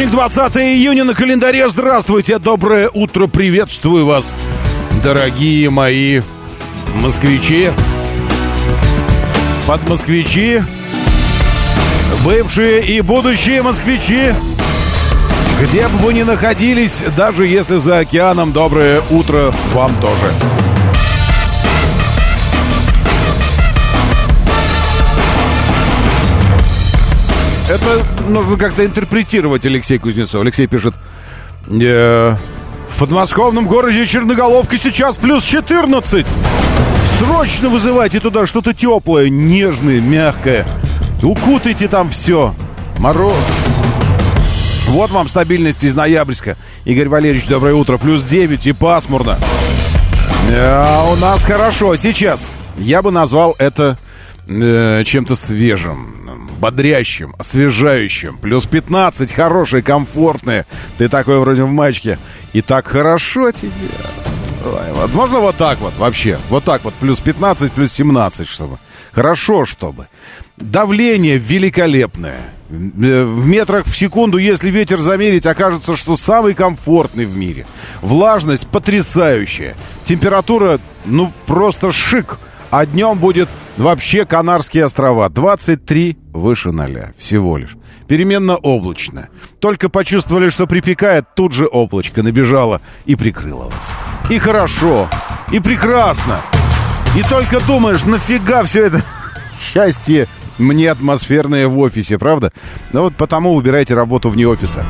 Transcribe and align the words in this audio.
Вторник, 0.00 0.10
20 0.12 0.56
июня 0.56 1.04
на 1.04 1.14
календаре. 1.14 1.68
Здравствуйте, 1.68 2.38
доброе 2.38 2.88
утро, 2.88 3.26
приветствую 3.26 4.06
вас, 4.06 4.34
дорогие 5.04 5.68
мои 5.68 6.22
москвичи, 6.94 7.70
подмосквичи, 9.66 10.64
бывшие 12.24 12.82
и 12.82 13.02
будущие 13.02 13.62
москвичи, 13.62 14.32
где 15.60 15.86
бы 15.88 15.98
вы 15.98 16.14
ни 16.14 16.22
находились, 16.22 16.94
даже 17.14 17.46
если 17.46 17.76
за 17.76 17.98
океаном, 17.98 18.52
доброе 18.52 19.02
утро 19.10 19.52
вам 19.74 19.94
тоже. 20.00 20.69
Это 27.70 28.04
нужно 28.26 28.56
как-то 28.56 28.84
интерпретировать, 28.84 29.64
Алексей 29.64 29.96
Кузнецов. 29.98 30.42
Алексей 30.42 30.66
пишет, 30.66 30.92
э, 31.68 32.34
в 32.88 32.98
подмосковном 32.98 33.68
городе 33.68 34.04
Черноголовка 34.06 34.76
сейчас 34.76 35.16
плюс 35.16 35.44
14. 35.44 36.26
Срочно 37.20 37.68
вызывайте 37.68 38.18
туда 38.18 38.48
что-то 38.48 38.74
теплое, 38.74 39.28
нежное, 39.28 40.00
мягкое. 40.00 40.66
Укутайте 41.22 41.86
там 41.86 42.10
все. 42.10 42.56
Мороз. 42.98 43.36
Вот 44.88 45.12
вам 45.12 45.28
стабильность 45.28 45.84
из 45.84 45.94
Ноябрьска. 45.94 46.56
Игорь 46.84 47.08
Валерьевич, 47.08 47.46
доброе 47.46 47.74
утро. 47.74 47.98
Плюс 47.98 48.24
9 48.24 48.66
и 48.66 48.72
пасмурно. 48.72 49.38
А 50.52 51.08
у 51.08 51.14
нас 51.14 51.44
хорошо. 51.44 51.94
Сейчас 51.94 52.50
я 52.78 53.00
бы 53.00 53.12
назвал 53.12 53.54
это 53.60 53.96
э, 54.48 55.04
чем-то 55.04 55.36
свежим, 55.36 56.16
бодрящим, 56.60 57.34
освежающим. 57.38 58.36
Плюс 58.38 58.66
15, 58.66 59.32
хорошее, 59.32 59.82
комфортное. 59.82 60.66
Ты 60.98 61.08
такой 61.08 61.38
вроде 61.40 61.64
в 61.64 61.72
мачке. 61.72 62.18
И 62.52 62.62
так 62.62 62.86
хорошо 62.86 63.50
тебе. 63.50 63.70
Ой, 64.64 64.92
вот 64.92 65.12
можно 65.14 65.40
вот 65.40 65.56
так 65.56 65.80
вот 65.80 65.94
вообще? 65.96 66.38
Вот 66.50 66.64
так 66.64 66.84
вот, 66.84 66.92
плюс 66.94 67.18
15, 67.18 67.72
плюс 67.72 67.92
17, 67.92 68.46
чтобы. 68.46 68.78
Хорошо, 69.12 69.64
чтобы. 69.64 70.08
Давление 70.58 71.38
великолепное. 71.38 72.40
Э, 72.70 73.24
В 73.24 73.46
метрах 73.46 73.86
в 73.86 73.96
секунду, 73.96 74.36
если 74.36 74.70
ветер 74.70 74.98
замерить, 74.98 75.46
окажется, 75.46 75.96
что 75.96 76.16
самый 76.16 76.52
комфортный 76.54 77.24
в 77.24 77.34
мире. 77.36 77.66
Влажность 78.02 78.66
потрясающая. 78.68 79.74
Температура, 80.04 80.78
ну, 81.06 81.32
просто 81.46 81.90
шик. 81.90 82.38
А 82.70 82.86
днем 82.86 83.18
будет 83.18 83.48
вообще 83.76 84.24
Канарские 84.24 84.84
острова. 84.84 85.28
23 85.28 86.16
выше 86.32 86.70
ноля 86.70 87.12
всего 87.18 87.56
лишь. 87.56 87.76
Переменно 88.06 88.56
облачно. 88.56 89.28
Только 89.60 89.88
почувствовали, 89.88 90.50
что 90.50 90.66
припекает, 90.66 91.26
тут 91.34 91.52
же 91.52 91.68
облачко 91.70 92.22
набежало 92.22 92.80
и 93.06 93.16
прикрыло 93.16 93.64
вас. 93.64 93.92
И 94.30 94.38
хорошо, 94.38 95.08
и 95.52 95.60
прекрасно. 95.60 96.40
И 97.16 97.22
только 97.22 97.64
думаешь, 97.66 98.04
нафига 98.04 98.64
все 98.64 98.86
это 98.86 99.02
счастье 99.60 100.28
мне 100.58 100.90
атмосферное 100.90 101.68
в 101.68 101.78
офисе, 101.78 102.18
правда? 102.18 102.52
Ну 102.92 103.02
вот 103.02 103.16
потому 103.16 103.54
выбирайте 103.54 103.94
работу 103.94 104.28
вне 104.28 104.46
офиса. 104.46 104.84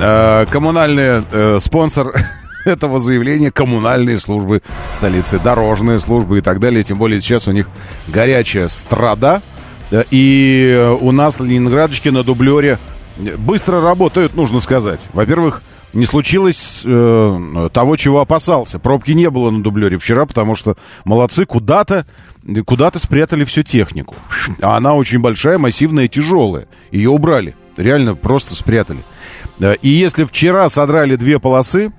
Э, 0.00 0.46
коммунальный 0.50 1.24
э, 1.30 1.58
спонсор 1.60 2.14
этого 2.64 2.98
заявления 2.98 3.50
коммунальные 3.50 4.18
службы 4.18 4.62
столицы, 4.92 5.38
дорожные 5.38 5.98
службы 5.98 6.38
и 6.38 6.40
так 6.40 6.60
далее. 6.60 6.82
Тем 6.82 6.98
более 6.98 7.20
сейчас 7.20 7.48
у 7.48 7.52
них 7.52 7.68
горячая 8.08 8.68
страда. 8.68 9.42
Э, 9.90 10.04
И 10.10 10.96
у 11.00 11.12
нас 11.12 11.38
в 11.38 11.44
Ленинградочке 11.44 12.10
на 12.10 12.22
дублере 12.22 12.78
быстро 13.38 13.80
работают, 13.80 14.34
нужно 14.34 14.60
сказать. 14.60 15.08
Во-первых, 15.12 15.62
не 15.92 16.06
случилось 16.06 16.82
э, 16.84 17.68
того, 17.72 17.96
чего 17.96 18.20
опасался. 18.20 18.78
Пробки 18.78 19.10
не 19.10 19.28
было 19.28 19.50
на 19.50 19.62
дублере 19.62 19.98
вчера, 19.98 20.24
потому 20.24 20.54
что 20.54 20.76
молодцы 21.04 21.44
куда-то 21.46 22.06
куда-то 22.64 22.98
спрятали 22.98 23.44
всю 23.44 23.62
технику. 23.64 24.14
А 24.62 24.76
она 24.78 24.94
очень 24.94 25.18
большая, 25.18 25.58
массивная, 25.58 26.08
тяжелая. 26.08 26.68
Ее 26.90 27.10
убрали. 27.10 27.54
Реально 27.76 28.14
просто 28.14 28.54
спрятали. 28.54 29.00
Э, 29.58 29.74
И 29.82 29.88
если 29.88 30.24
вчера 30.24 30.68
содрали 30.70 31.16
две 31.16 31.38
полосы, 31.38 31.90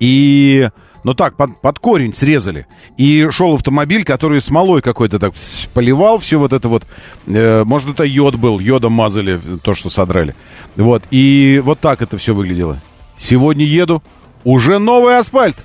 и, 0.00 0.68
ну 1.02 1.14
так, 1.14 1.36
под, 1.36 1.60
под 1.60 1.78
корень 1.78 2.14
срезали. 2.14 2.66
И 2.96 3.28
шел 3.30 3.54
автомобиль, 3.54 4.04
который 4.04 4.40
смолой 4.40 4.82
какой-то 4.82 5.18
так 5.18 5.34
поливал 5.72 6.18
все 6.18 6.38
вот 6.38 6.52
это 6.52 6.68
вот. 6.68 6.84
Э, 7.26 7.64
может, 7.64 7.90
это 7.90 8.04
йод 8.04 8.36
был, 8.36 8.58
йодом 8.58 8.92
мазали 8.92 9.40
то, 9.62 9.74
что 9.74 9.90
содрали. 9.90 10.34
Вот, 10.76 11.04
и 11.10 11.60
вот 11.64 11.80
так 11.80 12.02
это 12.02 12.18
все 12.18 12.34
выглядело. 12.34 12.80
Сегодня 13.16 13.64
еду, 13.64 14.02
уже 14.44 14.78
новый 14.78 15.18
асфальт. 15.18 15.56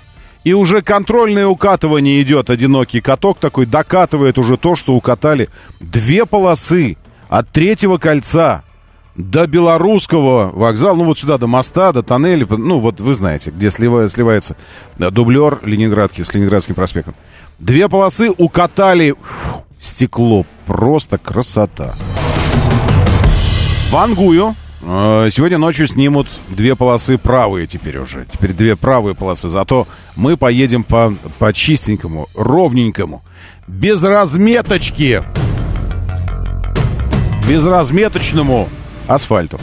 И 0.46 0.54
уже 0.54 0.82
контрольное 0.82 1.48
укатывание 1.48 2.22
идет. 2.22 2.50
Одинокий 2.50 3.02
каток 3.02 3.40
такой 3.40 3.66
докатывает 3.66 4.38
уже 4.38 4.56
то, 4.56 4.76
что 4.76 4.94
укатали. 4.94 5.50
Две 5.82 6.26
полосы 6.26 6.96
от 7.28 7.50
третьего 7.50 7.98
кольца 7.98 8.64
до 9.20 9.48
белорусского 9.48 10.50
вокзала, 10.54 10.96
ну 10.96 11.04
вот 11.04 11.20
сюда, 11.20 11.38
до 11.38 11.46
моста, 11.46 11.92
до 11.92 12.02
тоннеля, 12.02 12.48
ну 12.50 12.80
вот 12.80 13.02
вы 13.02 13.14
знаете, 13.14 13.52
где 13.52 13.70
сливается, 13.70 14.16
сливается 14.16 14.56
да, 14.98 15.12
дублер 15.12 15.60
Ленинградки 15.64 16.24
с 16.24 16.34
Ленинградским 16.34 16.74
проспектом. 16.74 17.16
Две 17.60 17.90
полосы 17.90 18.32
укатали 18.32 19.14
фу, 19.22 19.66
стекло, 19.78 20.46
просто 20.66 21.18
красота. 21.18 21.96
Вангую. 23.92 24.56
Э, 24.84 25.28
Сегодня 25.30 25.58
ночью 25.58 25.88
снимут 25.88 26.28
две 26.48 26.78
полосы 26.78 27.18
правые 27.18 27.68
теперь 27.68 27.98
уже. 27.98 28.26
Теперь 28.32 28.54
две 28.54 28.78
правые 28.78 29.16
полосы. 29.16 29.50
Зато 29.50 29.86
мы 30.16 30.38
поедем 30.38 30.86
по, 30.86 31.14
по 31.40 31.52
чистенькому, 31.52 32.30
ровненькому, 32.36 33.22
без 33.68 34.02
разметочки. 34.02 35.24
Безразметочному 37.46 38.70
асфальту. 39.10 39.60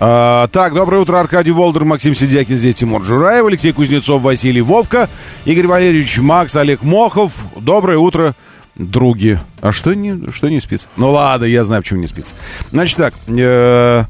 А, 0.00 0.48
так, 0.48 0.74
доброе 0.74 0.98
утро, 0.98 1.18
Аркадий 1.18 1.52
Волдер, 1.52 1.84
Максим 1.84 2.14
Сидякин, 2.14 2.56
здесь 2.56 2.76
Тимур 2.76 3.04
Жураев, 3.04 3.46
Алексей 3.46 3.72
Кузнецов, 3.72 4.22
Василий 4.22 4.60
Вовка, 4.60 5.08
Игорь 5.44 5.66
Валерьевич 5.66 6.18
Макс, 6.18 6.54
Олег 6.56 6.82
Мохов. 6.82 7.32
Доброе 7.56 7.98
утро, 7.98 8.34
други. 8.74 9.38
А 9.60 9.72
что 9.72 9.94
не, 9.94 10.30
что 10.32 10.50
не 10.50 10.60
спится? 10.60 10.88
Ну 10.96 11.10
ладно, 11.10 11.44
я 11.44 11.64
знаю, 11.64 11.82
почему 11.82 12.00
не 12.00 12.06
спится. 12.06 12.34
Значит 12.70 12.96
так, 12.96 13.14
э, 13.28 14.04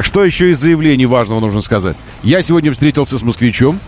что 0.00 0.24
еще 0.24 0.50
из 0.50 0.58
заявлений 0.58 1.06
важного 1.06 1.40
нужно 1.40 1.60
сказать? 1.60 1.96
Я 2.22 2.42
сегодня 2.42 2.72
встретился 2.72 3.18
с 3.18 3.22
москвичом, 3.22 3.78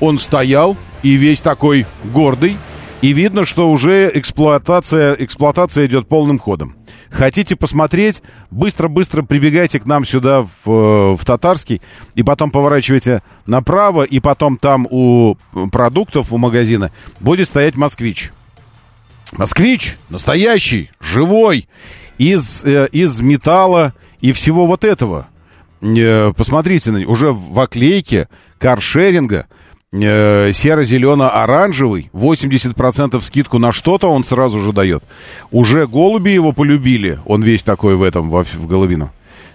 он 0.00 0.18
стоял 0.18 0.76
и 1.02 1.14
весь 1.14 1.40
такой 1.40 1.86
гордый, 2.04 2.56
и 3.00 3.12
видно, 3.12 3.46
что 3.46 3.70
уже 3.70 4.10
эксплуатация, 4.14 5.14
эксплуатация 5.18 5.86
идет 5.86 6.08
полным 6.08 6.38
ходом. 6.38 6.77
Хотите 7.10 7.56
посмотреть, 7.56 8.22
быстро-быстро 8.50 9.22
прибегайте 9.22 9.80
к 9.80 9.86
нам 9.86 10.04
сюда 10.04 10.42
в, 10.64 11.16
в 11.16 11.24
Татарский, 11.24 11.80
и 12.14 12.22
потом 12.22 12.50
поворачивайте 12.50 13.22
направо, 13.46 14.02
и 14.02 14.20
потом 14.20 14.56
там 14.56 14.86
у 14.90 15.36
продуктов, 15.72 16.32
у 16.32 16.38
магазина 16.38 16.90
будет 17.20 17.48
стоять 17.48 17.76
«Москвич». 17.76 18.32
«Москвич» 19.32 19.96
настоящий, 20.08 20.90
живой, 21.00 21.68
из, 22.18 22.62
э, 22.64 22.88
из 22.92 23.20
металла 23.20 23.94
и 24.20 24.32
всего 24.32 24.66
вот 24.66 24.84
этого. 24.84 25.28
Э, 25.80 26.32
посмотрите, 26.36 26.90
на 26.90 27.06
уже 27.06 27.32
в 27.32 27.58
оклейке 27.60 28.28
каршеринга 28.58 29.46
э, 29.46 29.57
серо-зелено-оранжевый, 29.92 32.10
80% 32.12 33.20
скидку 33.22 33.58
на 33.58 33.72
что-то 33.72 34.08
он 34.10 34.24
сразу 34.24 34.60
же 34.60 34.72
дает. 34.72 35.02
Уже 35.50 35.86
голуби 35.86 36.30
его 36.30 36.52
полюбили, 36.52 37.20
он 37.24 37.42
весь 37.42 37.62
такой 37.62 37.96
в 37.96 38.02
этом, 38.02 38.30
в, 38.30 38.44
в 38.44 38.66
голубину. 38.66 39.10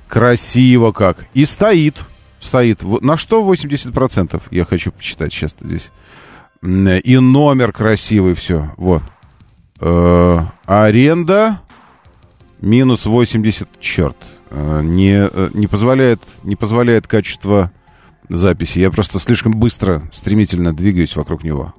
Красиво 0.07 0.91
как. 0.91 1.25
И 1.33 1.45
стоит, 1.45 1.95
стоит. 2.39 2.83
На 3.01 3.17
что 3.17 3.41
80%? 3.51 4.41
Я 4.51 4.65
хочу 4.65 4.91
почитать 4.91 5.33
сейчас 5.33 5.55
здесь. 5.59 5.91
М, 6.61 6.87
И 6.87 7.17
номер 7.17 7.71
красивый, 7.71 8.35
все, 8.35 8.71
вот. 8.77 9.01
Э, 9.79 10.39
аренда 10.65 11.61
минус 12.61 13.05
80, 13.05 13.67
черт. 13.79 14.17
э, 14.51 14.81
не, 14.83 15.27
э, 15.31 15.49
не, 15.53 15.67
позволяет, 15.67 16.21
не 16.43 16.55
позволяет 16.55 17.07
качество 17.07 17.71
записи. 18.29 18.79
Я 18.79 18.91
просто 18.91 19.19
слишком 19.19 19.53
быстро, 19.53 20.03
стремительно 20.11 20.73
двигаюсь 20.73 21.15
вокруг 21.15 21.43
него. 21.43 21.73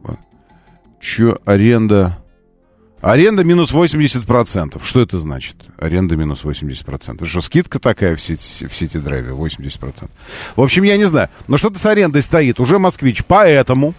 Че, 1.00 1.38
аренда... 1.44 2.18
Аренда 3.00 3.44
минус 3.44 3.70
80%. 3.70 4.80
Что 4.82 5.00
это 5.02 5.18
значит? 5.18 5.56
Аренда 5.78 6.16
минус 6.16 6.42
80%. 6.42 7.26
Что, 7.26 7.40
скидка 7.42 7.78
такая 7.78 8.16
в 8.16 8.20
сети, 8.22 8.66
в 8.66 8.74
сети 8.74 8.96
драйве? 8.96 9.32
80%. 9.32 10.08
В 10.56 10.62
общем, 10.62 10.84
я 10.84 10.96
не 10.96 11.04
знаю. 11.04 11.28
Но 11.46 11.58
что-то 11.58 11.78
с 11.78 11.84
арендой 11.84 12.22
стоит. 12.22 12.60
Уже 12.60 12.78
москвич. 12.78 13.22
Поэтому 13.26 13.94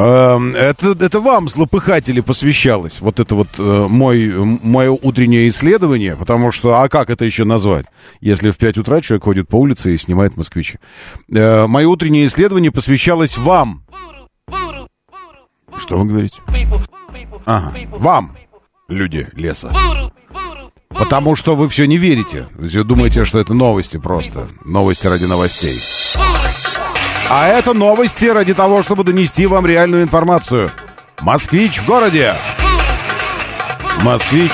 это, 0.00 0.96
это 0.98 1.20
вам, 1.20 1.48
злопыхатели, 1.48 2.20
посвящалось. 2.20 3.00
Вот 3.00 3.20
это 3.20 3.34
вот 3.34 3.48
э, 3.58 3.86
мой, 3.88 4.32
мое 4.62 4.90
утреннее 4.90 5.48
исследование. 5.48 6.16
Потому 6.16 6.50
что, 6.52 6.80
а 6.80 6.88
как 6.88 7.10
это 7.10 7.24
еще 7.24 7.44
назвать? 7.44 7.86
Если 8.20 8.50
в 8.50 8.56
5 8.56 8.78
утра 8.78 9.00
человек 9.00 9.24
ходит 9.24 9.48
по 9.48 9.56
улице 9.56 9.94
и 9.94 9.98
снимает 9.98 10.36
москвичи. 10.36 10.78
Э, 11.32 11.66
мое 11.66 11.86
утреннее 11.86 12.26
исследование 12.26 12.72
посвящалось 12.72 13.38
вам. 13.38 13.84
Что 15.78 15.98
вы 15.98 16.06
говорите? 16.06 16.40
Ага. 17.44 17.72
Вам, 17.90 18.36
люди 18.88 19.28
леса. 19.34 19.72
Потому 20.88 21.34
что 21.34 21.56
вы 21.56 21.68
все 21.68 21.86
не 21.86 21.98
верите. 21.98 22.48
Вы 22.54 22.84
думаете, 22.84 23.24
что 23.24 23.38
это 23.38 23.54
новости 23.54 23.96
просто. 23.96 24.48
Новости 24.64 25.06
ради 25.06 25.24
новостей. 25.24 25.76
А 27.30 27.48
это 27.48 27.72
новости 27.72 28.26
ради 28.26 28.54
того, 28.54 28.82
чтобы 28.82 29.02
донести 29.02 29.46
вам 29.46 29.66
реальную 29.66 30.02
информацию. 30.02 30.70
Москвич 31.20 31.78
в 31.78 31.86
городе. 31.86 32.34
Москвич 34.02 34.52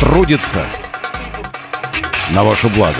трудится 0.00 0.64
на 2.30 2.42
ваше 2.42 2.68
благо. 2.68 2.94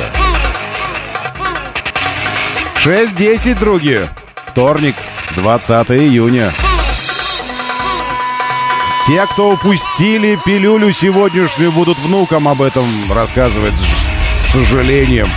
6.10, 2.85 3.59
други. 3.59 4.01
Вторник, 4.47 4.95
20 5.37 5.91
июня. 5.91 6.53
Те, 9.07 9.25
кто 9.27 9.53
упустили 9.53 10.39
пилюлю 10.45 10.93
сегодняшнюю, 10.93 11.73
будут 11.73 11.99
внукам 11.99 12.49
об 12.49 12.61
этом 12.61 12.85
рассказывать 13.15 13.75
с 14.39 14.53
сожалением. 14.53 15.29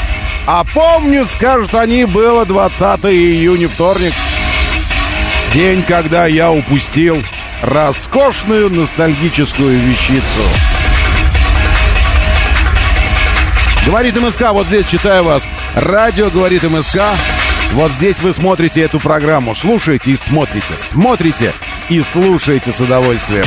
А 0.45 0.63
помню, 0.63 1.25
скажут 1.25 1.73
они, 1.75 2.05
было 2.05 2.45
20 2.45 3.05
июня, 3.05 3.67
вторник. 3.67 4.13
День, 5.53 5.83
когда 5.83 6.27
я 6.27 6.51
упустил 6.51 7.23
роскошную 7.61 8.69
ностальгическую 8.69 9.77
вещицу. 9.79 10.43
Говорит 13.85 14.15
МСК, 14.21 14.51
вот 14.51 14.67
здесь 14.67 14.87
читаю 14.87 15.23
вас. 15.23 15.47
Радио 15.75 16.29
говорит 16.29 16.63
МСК. 16.63 17.01
Вот 17.73 17.91
здесь 17.91 18.19
вы 18.19 18.33
смотрите 18.33 18.81
эту 18.81 18.99
программу. 18.99 19.55
Слушаете 19.55 20.11
и 20.11 20.15
смотрите. 20.15 20.77
Смотрите 20.77 21.53
и 21.89 22.01
слушаете 22.01 22.71
с 22.71 22.79
удовольствием. 22.79 23.45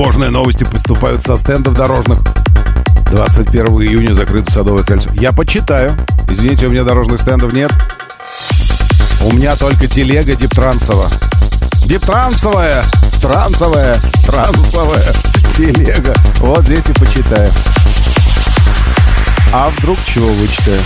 Тревожные 0.00 0.30
новости 0.30 0.64
поступают 0.64 1.20
со 1.20 1.36
стендов 1.36 1.74
дорожных. 1.74 2.20
21 3.10 3.66
июня 3.82 4.14
закрыто 4.14 4.50
Садовое 4.50 4.82
кольцо. 4.82 5.10
Я 5.12 5.30
почитаю. 5.30 5.94
Извините, 6.26 6.68
у 6.68 6.70
меня 6.70 6.84
дорожных 6.84 7.20
стендов 7.20 7.52
нет. 7.52 7.70
У 9.22 9.30
меня 9.30 9.56
только 9.56 9.88
телега 9.88 10.34
Диптрансова. 10.34 11.10
Диптрансовая, 11.84 12.82
трансовая, 13.20 14.00
трансовая 14.26 15.12
телега. 15.54 16.14
Вот 16.38 16.64
здесь 16.64 16.88
и 16.88 16.94
почитаю. 16.94 17.52
А 19.52 19.68
вдруг 19.68 19.98
чего 20.06 20.28
вычитаю? 20.28 20.80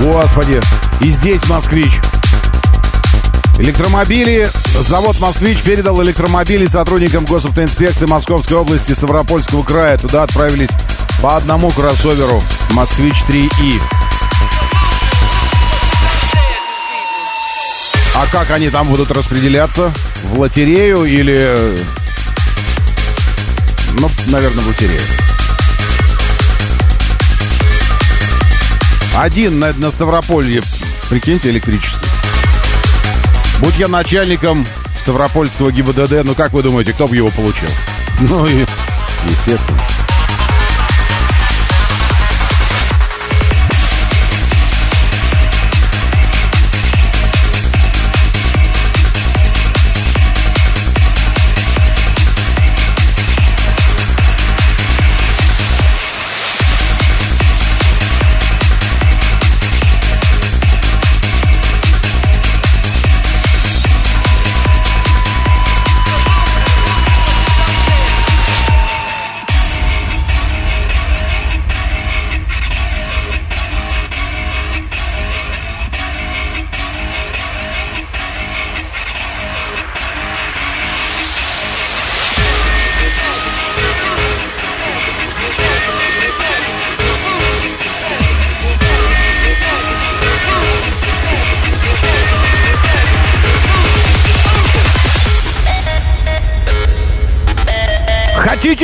Господи, 0.00 0.60
и 1.00 1.10
здесь 1.10 1.44
москвич. 1.48 1.92
Электромобили. 3.58 4.48
Завод 4.78 5.18
«Москвич» 5.18 5.58
передал 5.62 6.00
электромобили 6.04 6.66
сотрудникам 6.66 7.24
госавтоинспекции 7.24 8.06
Московской 8.06 8.56
области 8.56 8.92
Ставропольского 8.92 9.64
края. 9.64 9.98
Туда 9.98 10.22
отправились 10.22 10.70
по 11.20 11.36
одному 11.36 11.70
кроссоверу 11.70 12.40
«Москвич-3И». 12.70 13.80
А 18.14 18.26
как 18.30 18.50
они 18.52 18.70
там 18.70 18.86
будут 18.88 19.10
распределяться? 19.10 19.92
В 20.22 20.38
лотерею 20.38 21.04
или... 21.04 21.76
Ну, 23.98 24.08
наверное, 24.28 24.62
в 24.62 24.68
лотерею. 24.68 25.27
Один 29.18 29.58
на, 29.58 29.72
на 29.72 29.90
Ставрополье, 29.90 30.62
прикиньте, 31.10 31.50
электричество. 31.50 32.00
Будь 33.58 33.76
я 33.76 33.88
начальником 33.88 34.64
Ставропольского 35.00 35.72
ГИБДД, 35.72 36.22
ну 36.24 36.36
как 36.36 36.52
вы 36.52 36.62
думаете, 36.62 36.92
кто 36.92 37.08
бы 37.08 37.16
его 37.16 37.30
получил? 37.30 37.68
Ну 38.20 38.46
и, 38.46 38.64
естественно. 39.28 39.80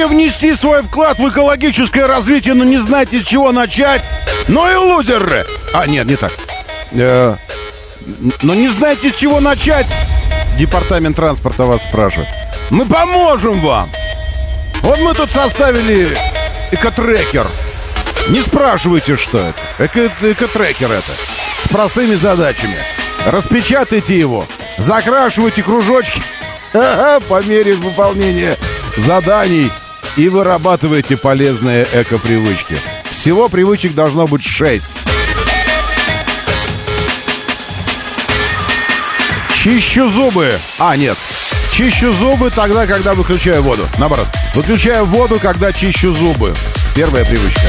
Хотите 0.05 0.07
внести 0.07 0.55
свой 0.55 0.83
вклад 0.83 1.19
в 1.19 1.29
экологическое 1.29 2.07
развитие, 2.07 2.55
но 2.55 2.65
не 2.65 2.79
знаете, 2.79 3.21
с 3.21 3.25
чего 3.25 3.53
начать? 3.53 4.03
Ну 4.49 4.71
и 4.71 4.75
лузеры! 4.75 5.47
А, 5.73 5.87
нет, 5.87 6.07
не 6.07 6.17
так. 6.17 6.33
Э, 6.93 7.37
но 8.43 8.55
не 8.55 8.69
знаете, 8.69 9.11
с 9.11 9.15
чего 9.15 9.41
начать? 9.41 9.87
Департамент 10.59 11.17
транспорта 11.17 11.65
вас 11.65 11.83
спрашивает. 11.85 12.29
Мы 12.71 12.85
поможем 12.85 13.59
вам! 13.61 13.89
Вот 14.83 14.99
мы 14.99 15.15
тут 15.15 15.31
составили 15.31 16.17
экотрекер. 16.71 17.47
Не 18.29 18.43
спрашивайте, 18.43 19.17
что 19.17 19.39
это. 19.39 19.87
Эко 19.87 20.07
экотрекер 20.33 20.93
это. 20.93 21.13
С 21.65 21.69
простыми 21.69 22.15
задачами. 22.15 22.77
Распечатайте 23.27 24.19
его. 24.19 24.45
Закрашивайте 24.77 25.63
кружочки 25.63 26.23
по 26.73 27.43
мере 27.43 27.75
выполнения 27.75 28.59
заданий 28.99 29.71
и 30.17 30.29
вырабатывайте 30.29 31.17
полезные 31.17 31.87
эко-привычки. 31.93 32.77
Всего 33.11 33.49
привычек 33.49 33.95
должно 33.95 34.27
быть 34.27 34.43
6. 34.43 34.93
Чищу 39.63 40.09
зубы. 40.09 40.59
А, 40.79 40.97
нет. 40.97 41.17
Чищу 41.73 42.13
зубы 42.13 42.51
тогда, 42.51 42.87
когда 42.87 43.15
выключаю 43.15 43.63
воду. 43.63 43.87
Наоборот, 43.99 44.29
выключаю 44.55 45.05
воду, 45.07 45.39
когда 45.41 45.73
чищу 45.73 46.15
зубы. 46.15 46.53
Первая 46.95 47.25
привычка. 47.25 47.67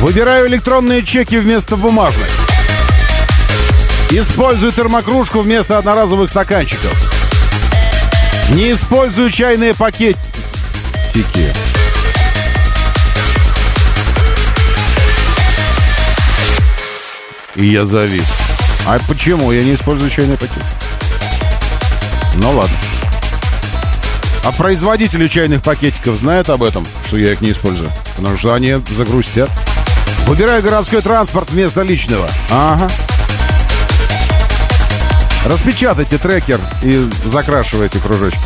Выбираю 0.00 0.48
электронные 0.48 1.02
чеки 1.02 1.36
вместо 1.36 1.76
бумажных. 1.76 2.28
Использую 4.10 4.70
термокружку 4.72 5.40
вместо 5.40 5.76
одноразовых 5.76 6.30
стаканчиков. 6.30 6.92
Не 8.50 8.72
использую 8.72 9.30
чайные 9.30 9.74
пакетики. 11.14 11.52
И 17.56 17.66
я 17.68 17.84
завис. 17.84 18.26
А 18.86 18.98
почему 19.08 19.52
я 19.52 19.62
не 19.62 19.74
использую 19.74 20.10
чайные 20.10 20.36
пакеты? 20.36 20.64
Ну 22.36 22.50
ладно. 22.50 22.76
А 24.44 24.52
производители 24.52 25.26
чайных 25.28 25.62
пакетиков 25.62 26.18
знают 26.18 26.50
об 26.50 26.62
этом, 26.62 26.84
что 27.06 27.16
я 27.16 27.32
их 27.32 27.40
не 27.40 27.52
использую? 27.52 27.90
Потому 28.16 28.36
что 28.36 28.52
они 28.52 28.76
загрустят. 28.94 29.50
Выбираю 30.26 30.62
городской 30.62 31.00
транспорт 31.00 31.50
вместо 31.50 31.82
личного. 31.82 32.28
Ага. 32.50 32.90
Распечатайте 35.44 36.18
трекер 36.18 36.60
и 36.82 37.08
закрашивайте 37.26 37.98
кружочки. 38.00 38.40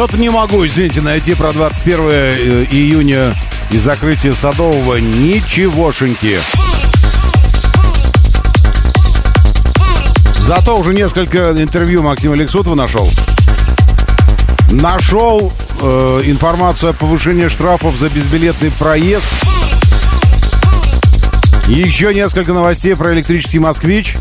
Что-то 0.00 0.16
не 0.16 0.30
могу, 0.30 0.66
извините, 0.66 1.02
найти 1.02 1.34
про 1.34 1.52
21 1.52 2.00
э, 2.10 2.66
июня 2.70 3.34
и 3.70 3.76
закрытие 3.76 4.32
Садового 4.32 4.96
ничегошеньки. 4.96 6.38
Зато 10.38 10.78
уже 10.78 10.94
несколько 10.94 11.50
интервью 11.50 12.02
Максима 12.02 12.34
Лексутова 12.34 12.74
нашел. 12.74 13.06
Нашел 14.70 15.52
э, 15.82 16.22
информацию 16.24 16.90
о 16.90 16.92
повышении 16.94 17.48
штрафов 17.48 17.94
за 17.96 18.08
безбилетный 18.08 18.70
проезд. 18.70 19.28
Еще 21.66 22.14
несколько 22.14 22.54
новостей 22.54 22.96
про 22.96 23.12
электрический 23.12 23.58
москвич. 23.58 24.16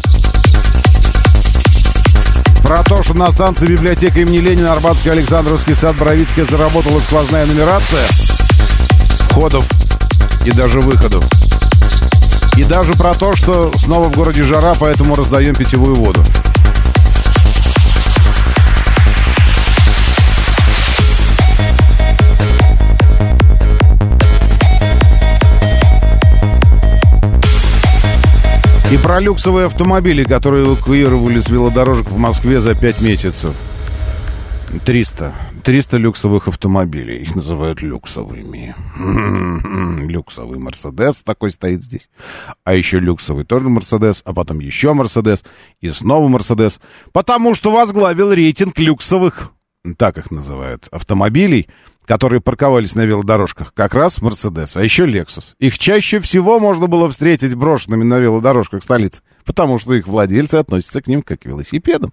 Про 2.70 2.84
то, 2.84 3.02
что 3.02 3.16
на 3.16 3.32
станции 3.32 3.66
библиотека 3.66 4.20
имени 4.20 4.38
Ленина, 4.38 4.74
Арбатский, 4.74 5.10
Александровский 5.10 5.74
сад, 5.74 5.96
Боровицкая 5.96 6.46
заработала 6.46 7.00
сквозная 7.00 7.48
нумерация 7.48 8.04
входов 9.32 9.66
и 10.46 10.52
даже 10.52 10.80
выходов. 10.80 11.26
И 12.58 12.64
даже 12.64 12.94
про 12.94 13.16
то, 13.16 13.36
что 13.36 13.76
снова 13.76 14.08
в 14.10 14.16
городе 14.16 14.44
жара, 14.44 14.76
поэтому 14.80 15.16
раздаем 15.16 15.56
питьевую 15.56 15.96
воду. 15.96 16.24
И 28.92 28.98
про 28.98 29.20
люксовые 29.20 29.68
автомобили, 29.68 30.24
которые 30.24 30.66
эвакуировали 30.66 31.40
с 31.40 31.50
велодорожек 31.50 32.10
в 32.10 32.18
Москве 32.18 32.60
за 32.60 32.74
5 32.74 33.02
месяцев. 33.02 33.54
300. 34.84 35.36
300 35.64 35.98
люксовых 35.98 36.48
автомобилей. 36.48 37.18
Их 37.18 37.36
называют 37.36 37.84
люксовыми. 37.84 38.76
Люксовый 40.08 40.58
Мерседес 40.58 41.22
такой 41.22 41.52
стоит 41.52 41.84
здесь. 41.84 42.10
А 42.64 42.74
еще 42.74 42.98
люксовый 43.00 43.46
тоже 43.46 43.70
Мерседес, 43.70 44.24
а 44.26 44.34
потом 44.34 44.60
еще 44.60 44.94
Мерседес. 44.94 45.44
И 45.82 45.90
снова 45.90 46.28
Мерседес. 46.28 46.80
Потому 47.12 47.54
что 47.54 47.72
возглавил 47.72 48.34
рейтинг 48.34 48.80
люксовых, 48.80 49.52
так 49.98 50.18
их 50.18 50.32
называют, 50.32 50.88
автомобилей 50.92 51.68
которые 52.10 52.42
парковались 52.42 52.96
на 52.96 53.06
велодорожках, 53.06 53.72
как 53.76 53.94
раз 53.94 54.20
Мерседес, 54.20 54.76
а 54.76 54.84
еще 54.84 55.06
Лексус. 55.06 55.56
Их 55.60 55.78
чаще 55.78 56.20
всего 56.20 56.60
можно 56.60 56.88
было 56.88 57.08
встретить 57.08 57.54
брошенными 57.54 58.04
на 58.04 58.18
велодорожках 58.18 58.82
столицы, 58.82 59.22
потому 59.46 59.78
что 59.78 59.94
их 59.94 60.08
владельцы 60.08 60.56
относятся 60.56 61.04
к 61.04 61.08
ним 61.08 61.22
как 61.22 61.42
к 61.42 61.46
велосипедам. 61.46 62.12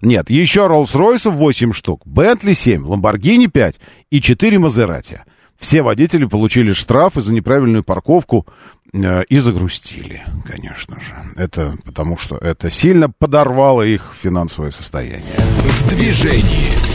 Нет, 0.00 0.30
еще 0.30 0.66
Роллс-Ройсов 0.66 1.32
8 1.32 1.72
штук, 1.72 2.02
Бентли 2.06 2.52
7, 2.52 2.86
Ламборгини 2.86 3.48
5 3.48 3.80
и 4.10 4.20
4 4.20 4.60
Мазерати. 4.60 5.22
Все 5.58 5.82
водители 5.82 6.24
получили 6.24 6.72
штрафы 6.72 7.20
за 7.20 7.32
неправильную 7.32 7.82
парковку 7.82 8.46
э, 8.92 9.24
и 9.24 9.40
загрустили, 9.40 10.22
конечно 10.46 11.00
же. 11.00 11.16
Это 11.34 11.74
потому 11.84 12.16
что 12.16 12.36
это 12.36 12.70
сильно 12.70 13.10
подорвало 13.10 13.82
их 13.82 14.14
финансовое 14.22 14.70
состояние. 14.70 15.34
В 15.36 15.88
движении. 15.88 16.91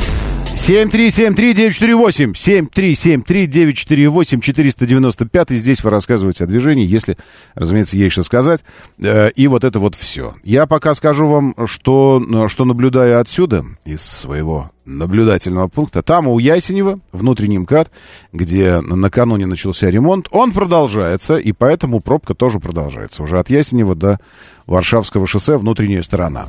7373948, 0.58 2.34
7373948, 2.34 4.42
495. 4.42 5.50
Здесь 5.52 5.84
вы 5.84 5.90
рассказываете 5.90 6.44
о 6.44 6.48
движении, 6.48 6.86
если, 6.86 7.18
разумеется, 7.54 7.96
есть 7.96 8.14
что 8.14 8.24
сказать. 8.24 8.66
Э, 9.00 9.30
и 9.30 9.48
вот 9.48 9.64
это 9.64 9.80
вот 9.80 9.96
все. 9.96 10.36
Я 10.44 10.66
пока 10.66 10.94
скажу 10.94 11.28
вам, 11.28 11.56
что, 11.68 12.48
что 12.50 12.66
наблюдаю 12.66 13.22
отсюда, 13.22 13.66
из 13.86 14.02
своего 14.02 14.72
наблюдательного 14.86 15.68
пункта. 15.68 16.02
Там 16.02 16.28
у 16.28 16.40
Ясенева 16.40 17.00
внутренний 17.12 17.60
МКАД, 17.60 17.92
где 18.34 18.82
накануне 18.82 19.46
начался 19.46 19.90
ремонт, 19.90 20.28
он 20.32 20.54
продолжается, 20.54 21.38
и 21.38 21.52
поэтому 21.52 22.00
пробка 22.00 22.34
тоже 22.34 22.60
продолжается. 22.60 23.24
Уже 23.24 23.40
от 23.40 23.50
Ясенева 23.50 23.96
до 23.96 24.20
Варшавского 24.66 25.28
шоссе 25.28 25.58
внутренняя 25.58 26.02
сторона. 26.02 26.48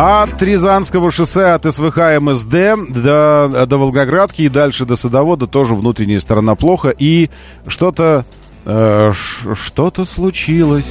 От 0.00 0.40
Рязанского 0.40 1.10
шоссе, 1.10 1.46
от 1.46 1.64
СВХ 1.64 2.20
МСД 2.20 2.76
до, 2.88 3.66
до 3.66 3.78
Волгоградки 3.78 4.42
и 4.42 4.48
дальше 4.48 4.86
до 4.86 4.94
Садовода 4.94 5.48
тоже 5.48 5.74
внутренняя 5.74 6.20
сторона 6.20 6.54
плохо. 6.54 6.94
И 6.96 7.30
что-то... 7.66 8.24
Э, 8.64 9.10
что-то 9.12 10.04
случилось. 10.04 10.86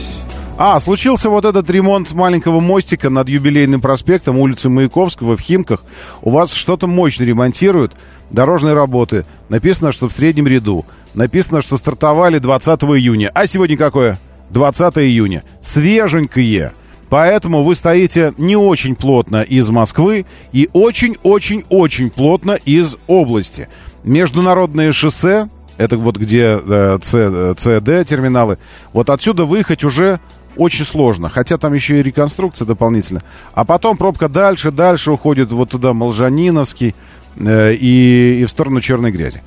А, 0.57 0.77
случился 0.81 1.29
вот 1.29 1.45
этот 1.45 1.69
ремонт 1.69 2.11
маленького 2.11 2.59
мостика 2.59 3.09
над 3.09 3.29
юбилейным 3.29 3.79
проспектом 3.79 4.39
улицы 4.39 4.67
Маяковского 4.67 5.37
в 5.37 5.39
Химках. 5.39 5.85
У 6.21 6.31
вас 6.31 6.51
что-то 6.51 6.87
мощно 6.87 7.23
ремонтируют. 7.23 7.93
Дорожные 8.29 8.73
работы. 8.73 9.25
Написано, 9.47 9.93
что 9.93 10.09
в 10.09 10.11
среднем 10.11 10.47
ряду. 10.47 10.85
Написано, 11.13 11.61
что 11.61 11.77
стартовали 11.77 12.39
20 12.39 12.83
июня. 12.83 13.31
А 13.33 13.47
сегодня 13.47 13.77
какое? 13.77 14.19
20 14.49 14.97
июня. 14.97 15.43
Свеженькое. 15.61 16.73
Поэтому 17.09 17.63
вы 17.63 17.75
стоите 17.75 18.33
не 18.37 18.55
очень 18.55 18.95
плотно 18.95 19.41
из 19.41 19.69
Москвы 19.69 20.25
и 20.51 20.69
очень-очень-очень 20.73 22.09
плотно 22.09 22.51
из 22.51 22.97
области. 23.07 23.69
Международные 24.03 24.91
шоссе, 24.91 25.49
это 25.77 25.97
вот 25.97 26.17
где 26.17 26.59
э, 26.63 26.99
ЦД 27.01 28.09
терминалы, 28.09 28.57
вот 28.93 29.09
отсюда 29.09 29.45
выехать 29.45 29.83
уже 29.83 30.19
очень 30.57 30.85
сложно. 30.85 31.29
Хотя 31.29 31.57
там 31.57 31.73
еще 31.73 31.99
и 31.99 32.03
реконструкция 32.03 32.65
дополнительно. 32.65 33.21
А 33.53 33.63
потом 33.63 33.95
пробка 33.95 34.27
дальше, 34.27 34.71
дальше 34.71 35.11
уходит 35.11 35.51
вот 35.51 35.69
туда 35.69 35.93
Молжаниновский 35.93 36.93
э, 37.37 37.73
и, 37.73 38.41
и 38.41 38.45
в 38.45 38.49
сторону 38.49 38.81
черной 38.81 39.11
грязи. 39.11 39.41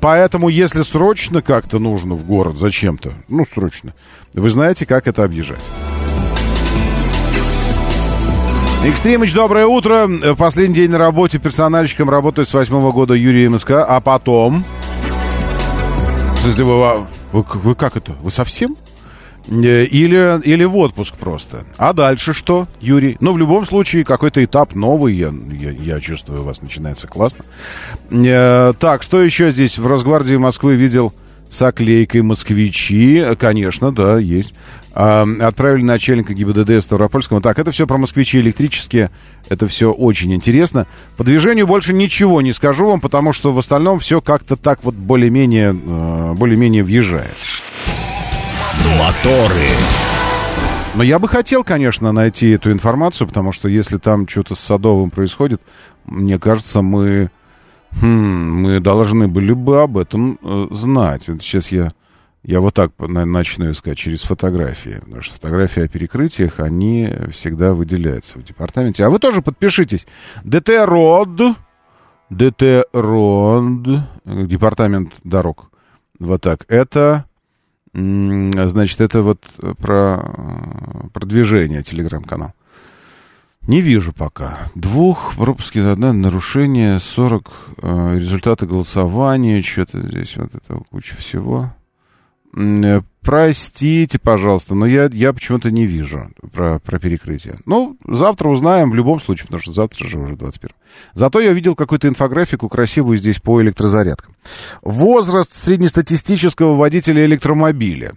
Поэтому, 0.00 0.48
если 0.48 0.82
срочно 0.82 1.40
как-то 1.40 1.78
нужно 1.78 2.14
в 2.14 2.24
город, 2.24 2.58
зачем-то, 2.58 3.12
ну, 3.28 3.46
срочно, 3.46 3.94
вы 4.34 4.50
знаете, 4.50 4.86
как 4.86 5.06
это 5.06 5.22
объезжать. 5.22 5.62
Экстримыч, 8.84 9.34
доброе 9.34 9.66
утро. 9.66 10.08
Последний 10.36 10.76
день 10.76 10.90
на 10.90 10.98
работе 10.98 11.38
персональщиком 11.38 12.08
работаю 12.08 12.46
с 12.46 12.54
восьмого 12.54 12.92
года 12.92 13.14
Юрий 13.14 13.48
МСК, 13.48 13.72
а 13.72 14.00
потом... 14.00 14.64
Смысле, 16.40 16.64
вы, 16.64 17.06
вы, 17.32 17.44
вы 17.54 17.74
как 17.74 17.96
это? 17.96 18.12
Вы 18.20 18.30
совсем? 18.30 18.76
Э, 19.48 19.84
или, 19.84 20.40
или 20.44 20.64
в 20.64 20.76
отпуск 20.76 21.16
просто. 21.16 21.64
А 21.76 21.92
дальше 21.92 22.32
что, 22.32 22.68
Юрий? 22.80 23.16
Ну, 23.20 23.32
в 23.32 23.38
любом 23.38 23.66
случае, 23.66 24.04
какой-то 24.04 24.44
этап 24.44 24.76
новый, 24.76 25.14
я, 25.14 25.32
я, 25.50 25.70
я 25.70 26.00
чувствую, 26.00 26.42
у 26.42 26.44
вас 26.44 26.62
начинается 26.62 27.08
классно. 27.08 27.44
Э, 28.10 28.74
так, 28.78 29.02
что 29.02 29.20
еще 29.20 29.50
здесь? 29.50 29.76
В 29.78 29.86
Росгвардии 29.88 30.36
Москвы 30.36 30.76
видел 30.76 31.12
с 31.48 31.62
оклейкой 31.62 32.22
«Москвичи». 32.22 33.24
Конечно, 33.38 33.92
да, 33.92 34.18
есть. 34.18 34.54
А, 34.92 35.26
отправили 35.40 35.82
начальника 35.82 36.34
ГИБДД 36.34 36.82
Ставропольского. 36.82 37.40
Так, 37.40 37.58
это 37.58 37.70
все 37.70 37.86
про 37.86 37.98
москвичи 37.98 38.40
электрические. 38.40 39.10
Это 39.48 39.68
все 39.68 39.92
очень 39.92 40.34
интересно. 40.34 40.86
По 41.16 41.24
движению 41.24 41.66
больше 41.66 41.92
ничего 41.92 42.42
не 42.42 42.52
скажу 42.52 42.86
вам, 42.86 43.00
потому 43.00 43.32
что 43.32 43.52
в 43.52 43.58
остальном 43.58 44.00
все 44.00 44.20
как-то 44.20 44.56
так 44.56 44.82
вот 44.82 44.94
более-менее 44.94 45.70
э, 45.70 46.32
более-менее 46.34 46.82
въезжает. 46.82 47.36
Моторы. 48.98 49.68
Но 50.94 51.04
я 51.04 51.20
бы 51.20 51.28
хотел, 51.28 51.62
конечно, 51.62 52.10
найти 52.10 52.50
эту 52.50 52.72
информацию, 52.72 53.28
потому 53.28 53.52
что 53.52 53.68
если 53.68 53.98
там 53.98 54.26
что-то 54.26 54.56
с 54.56 54.60
Садовым 54.60 55.10
происходит, 55.10 55.62
мне 56.06 56.40
кажется, 56.40 56.82
мы, 56.82 57.30
хм, 57.92 58.62
мы 58.62 58.80
должны 58.80 59.28
были 59.28 59.52
бы 59.52 59.82
об 59.82 59.98
этом 59.98 60.38
э, 60.42 60.68
знать. 60.70 61.24
Сейчас 61.24 61.72
я, 61.72 61.92
я 62.42 62.60
вот 62.60 62.74
так 62.74 62.92
начну 62.98 63.70
искать 63.70 63.98
через 63.98 64.22
фотографии, 64.22 65.00
потому 65.00 65.22
что 65.22 65.34
фотографии 65.34 65.84
о 65.84 65.88
перекрытиях, 65.88 66.60
они 66.60 67.10
всегда 67.30 67.74
выделяются 67.74 68.38
в 68.38 68.44
департаменте. 68.44 69.04
А 69.04 69.10
вы 69.10 69.18
тоже 69.18 69.42
подпишитесь. 69.42 70.06
ДТ 70.44 70.70
РОД, 70.84 71.56
ДТ 72.30 72.86
РОД, 72.92 74.02
департамент 74.24 75.12
дорог. 75.24 75.70
Вот 76.18 76.42
так. 76.42 76.64
Это 76.68 77.24
Значит, 77.94 79.00
это 79.00 79.22
вот 79.22 79.40
про 79.78 80.22
продвижение 81.12 81.82
телеграм-канал. 81.82 82.52
Не 83.68 83.82
вижу 83.82 84.14
пока. 84.14 84.70
Двух 84.74 85.34
пропуски, 85.36 85.78
одна 85.78 86.14
нарушение, 86.14 86.98
40 86.98 87.52
э, 87.82 88.14
результаты 88.16 88.64
голосования, 88.66 89.60
что-то 89.60 90.00
здесь 90.00 90.38
вот 90.38 90.54
это 90.54 90.82
куча 90.90 91.14
всего. 91.16 91.70
Э, 92.56 93.02
простите, 93.20 94.18
пожалуйста, 94.18 94.74
но 94.74 94.86
я, 94.86 95.10
я 95.12 95.34
почему-то 95.34 95.70
не 95.70 95.84
вижу 95.84 96.30
про, 96.50 96.78
про 96.78 96.98
перекрытие. 96.98 97.56
Ну, 97.66 97.98
завтра 98.06 98.48
узнаем 98.48 98.90
в 98.90 98.94
любом 98.94 99.20
случае, 99.20 99.44
потому 99.44 99.60
что 99.60 99.72
завтра 99.72 100.08
же 100.08 100.18
уже 100.18 100.34
21. 100.34 100.74
Зато 101.12 101.38
я 101.40 101.52
видел 101.52 101.74
какую-то 101.74 102.08
инфографику 102.08 102.70
красивую 102.70 103.18
здесь 103.18 103.38
по 103.38 103.60
электрозарядкам. 103.60 104.34
Возраст 104.80 105.52
среднестатистического 105.52 106.74
водителя 106.74 107.26
электромобиля. 107.26 108.14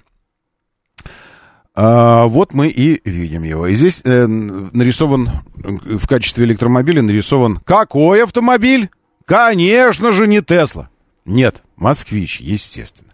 А, 1.73 2.25
вот 2.25 2.53
мы 2.53 2.67
и 2.67 3.01
видим 3.09 3.43
его. 3.43 3.67
И 3.67 3.75
здесь 3.75 4.01
э, 4.03 4.27
нарисован, 4.27 5.29
в 5.55 6.05
качестве 6.07 6.45
электромобиля 6.45 7.01
нарисован 7.01 7.57
какой 7.57 8.23
автомобиль? 8.23 8.89
Конечно 9.25 10.11
же, 10.11 10.27
не 10.27 10.41
Тесла. 10.41 10.89
Нет, 11.23 11.63
Москвич, 11.77 12.41
естественно. 12.41 13.11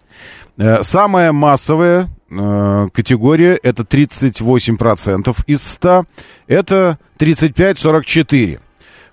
Э, 0.58 0.82
самая 0.82 1.32
массовая 1.32 2.10
э, 2.32 2.88
категория 2.92 3.56
это 3.62 3.84
38% 3.84 5.38
из 5.46 5.62
100. 5.62 6.06
Это 6.48 6.98
35-44. 7.20 8.60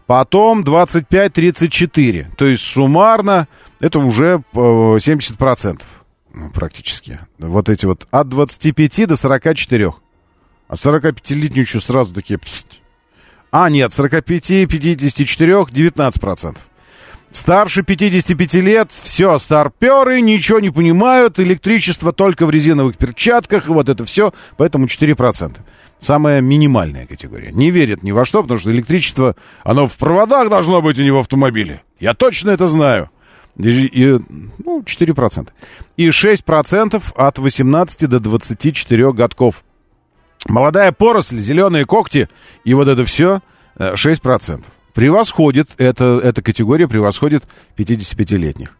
Потом 0.07 0.63
25-34. 0.63 2.27
То 2.37 2.47
есть 2.47 2.63
суммарно 2.63 3.49
это 3.81 3.99
уже 3.99 4.43
70% 4.55 5.75
э, 5.75 5.77
практически. 6.53 7.21
Вот 7.39 7.69
эти 7.69 7.87
вот 7.87 8.07
от 8.11 8.29
25 8.29 9.07
до 9.09 9.17
44. 9.17 9.95
А 10.69 10.75
45-летние 10.75 11.63
еще 11.63 11.81
сразу 11.81 12.15
такие... 12.15 12.39
А, 13.51 13.71
нет, 13.71 13.93
45-54 13.93 15.69
19%. 15.69 16.57
Старше 17.35 17.83
55 17.83 18.55
лет, 18.55 18.91
все, 18.93 19.41
старперы, 19.41 20.21
ничего 20.21 20.61
не 20.61 20.71
понимают, 20.71 21.41
электричество 21.41 22.13
только 22.13 22.47
в 22.47 22.51
резиновых 22.51 22.97
перчатках, 22.97 23.67
и 23.67 23.71
вот 23.71 23.89
это 23.89 24.05
все, 24.05 24.33
поэтому 24.57 24.87
4%. 24.87 25.57
Самая 25.99 26.41
минимальная 26.41 27.07
категория. 27.07 27.51
Не 27.51 27.73
верят 27.73 28.05
ни 28.05 28.13
во 28.13 28.25
что, 28.25 28.43
потому 28.43 28.61
что 28.61 28.71
электричество, 28.71 29.35
оно 29.65 29.89
в 29.89 29.97
проводах 29.97 30.49
должно 30.49 30.81
быть, 30.81 30.97
а 30.99 31.03
не 31.03 31.11
в 31.11 31.19
автомобиле. 31.19 31.83
Я 31.99 32.15
точно 32.15 32.51
это 32.51 32.69
знаю. 32.69 33.11
Ну, 33.57 34.81
4%. 34.83 35.49
И 35.97 36.09
6% 36.09 37.03
от 37.15 37.39
18 37.39 38.09
до 38.09 38.21
24 38.21 39.13
годков. 39.13 39.65
Молодая 40.49 40.93
поросль, 40.93 41.39
зеленые 41.39 41.87
когти 41.87 42.29
и 42.65 42.75
вот 42.75 42.89
это 42.89 43.05
все 43.05 43.41
6% 43.79 44.65
превосходит, 44.95 45.71
это, 45.79 46.21
эта 46.23 46.43
категория 46.43 46.89
превосходит 46.89 47.45
55-летних. 47.77 48.77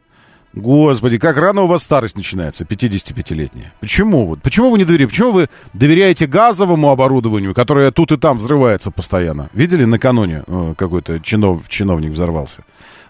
Господи, 0.55 1.19
как 1.19 1.37
рано 1.37 1.63
у 1.63 1.67
вас 1.67 1.83
старость 1.83 2.17
начинается, 2.17 2.65
55-летняя. 2.65 3.73
Почему? 3.81 4.25
Вот, 4.27 4.41
почему 4.41 4.71
вы 4.71 4.79
не 4.79 4.85
доверяете? 4.85 5.09
Почему 5.09 5.33
вы 5.33 5.49
доверяете 5.73 6.29
газовому 6.29 6.91
оборудованию, 6.91 7.55
которое 7.55 7.91
тут 7.91 8.13
и 8.13 8.17
там 8.17 8.39
взрывается 8.39 8.93
постоянно? 8.93 9.51
Видели 9.53 9.85
накануне 9.85 10.45
э, 10.47 10.75
какой-то 10.79 11.19
чинов, 11.19 11.69
чиновник 11.69 12.13
взорвался? 12.13 12.65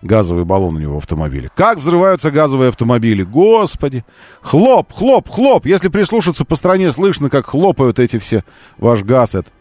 Газовый 0.04 0.44
баллон 0.44 0.76
у 0.76 0.78
него 0.78 0.94
в 0.96 0.98
автомобиле. 0.98 1.50
Как 1.56 1.78
взрываются 1.78 2.30
газовые 2.30 2.68
автомобили? 2.68 3.22
Господи! 3.22 4.04
Хлоп, 4.42 4.92
хлоп, 4.92 5.30
хлоп! 5.30 5.64
Если 5.64 5.88
прислушаться 5.88 6.44
по 6.44 6.56
стране, 6.56 6.92
слышно, 6.92 7.30
как 7.30 7.46
хлопают 7.46 7.98
эти 7.98 8.18
все, 8.18 8.44
ваш 8.76 9.02
газ 9.02 9.34
этот. 9.34 9.52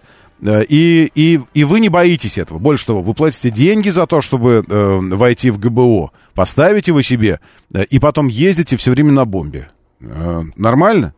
Э, 0.42 0.66
и, 0.66 1.10
и, 1.16 1.40
и 1.54 1.64
вы 1.64 1.80
не 1.80 1.88
боитесь 1.88 2.38
этого. 2.38 2.60
Больше 2.60 2.88
того, 2.88 3.02
вы 3.02 3.14
платите 3.14 3.52
деньги 3.52 3.88
за 3.88 4.06
то, 4.06 4.20
чтобы 4.20 4.66
э, 4.68 5.00
войти 5.02 5.50
в 5.50 5.60
ГБО. 5.60 6.12
Поставите 6.34 6.92
вы 6.92 7.04
себе, 7.04 7.40
э, 7.74 7.86
и 7.86 8.00
потом 8.00 8.28
ездите 8.28 8.76
все 8.76 8.92
время 8.92 9.14
на 9.14 9.24
бомбе. 9.24 9.70
Э, 10.02 10.44
нормально? 10.58 11.14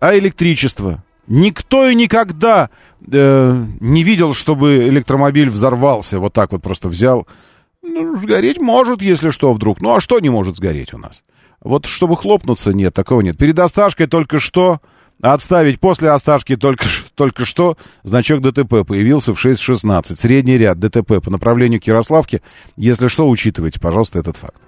А 0.00 0.16
электричество? 0.16 1.04
Никто 1.26 1.86
и 1.86 1.94
никогда 1.94 2.70
э, 3.12 3.64
не 3.80 4.04
видел, 4.04 4.32
чтобы 4.32 4.88
электромобиль 4.88 5.50
взорвался, 5.50 6.18
вот 6.18 6.32
так 6.32 6.52
вот 6.52 6.62
просто 6.62 6.88
взял. 6.88 7.28
Ну, 7.82 8.16
сгореть 8.16 8.60
может, 8.60 9.02
если 9.02 9.30
что, 9.30 9.52
вдруг. 9.52 9.80
Ну, 9.80 9.94
а 9.94 10.00
что 10.00 10.20
не 10.20 10.28
может 10.28 10.56
сгореть 10.56 10.94
у 10.94 10.98
нас? 10.98 11.22
Вот 11.60 11.86
чтобы 11.86 12.16
хлопнуться, 12.16 12.72
нет, 12.72 12.94
такого 12.94 13.20
нет. 13.20 13.36
Перед 13.36 13.58
Осташкой 13.58 14.06
только 14.06 14.38
что 14.38 14.80
Отставить 15.22 15.80
после 15.80 16.10
Осташки 16.10 16.56
только, 16.56 16.86
только 17.14 17.44
что 17.44 17.76
значок 18.04 18.40
ДТП 18.40 18.86
появился 18.86 19.34
в 19.34 19.44
6.16. 19.44 20.18
Средний 20.18 20.56
ряд 20.56 20.78
ДТП 20.78 21.22
по 21.22 21.30
направлению 21.30 21.80
к. 21.80 22.40
Если 22.76 23.08
что, 23.08 23.28
учитывайте, 23.28 23.78
пожалуйста, 23.78 24.18
этот 24.18 24.36
факт. 24.36 24.60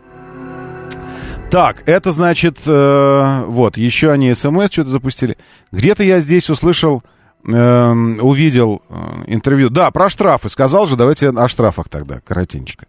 Так, 1.51 1.83
это 1.87 2.13
значит, 2.13 2.59
э, 2.67 3.45
вот, 3.47 3.77
еще 3.77 4.11
они 4.11 4.35
СМС 4.35 4.71
что-то 4.71 4.91
запустили. 4.91 5.37
Где-то 5.71 6.03
я 6.03 6.21
здесь 6.21 6.49
услышал, 6.51 7.03
э, 7.47 7.93
увидел 8.21 8.83
э, 8.89 9.25
интервью. 9.27 9.71
Да, 9.71 9.91
про 9.91 10.11
штрафы. 10.11 10.49
Сказал 10.49 10.87
же, 10.87 10.97
давайте 10.97 11.29
о 11.31 11.49
штрафах 11.49 11.89
тогда, 11.89 12.21
коротенько. 12.21 12.87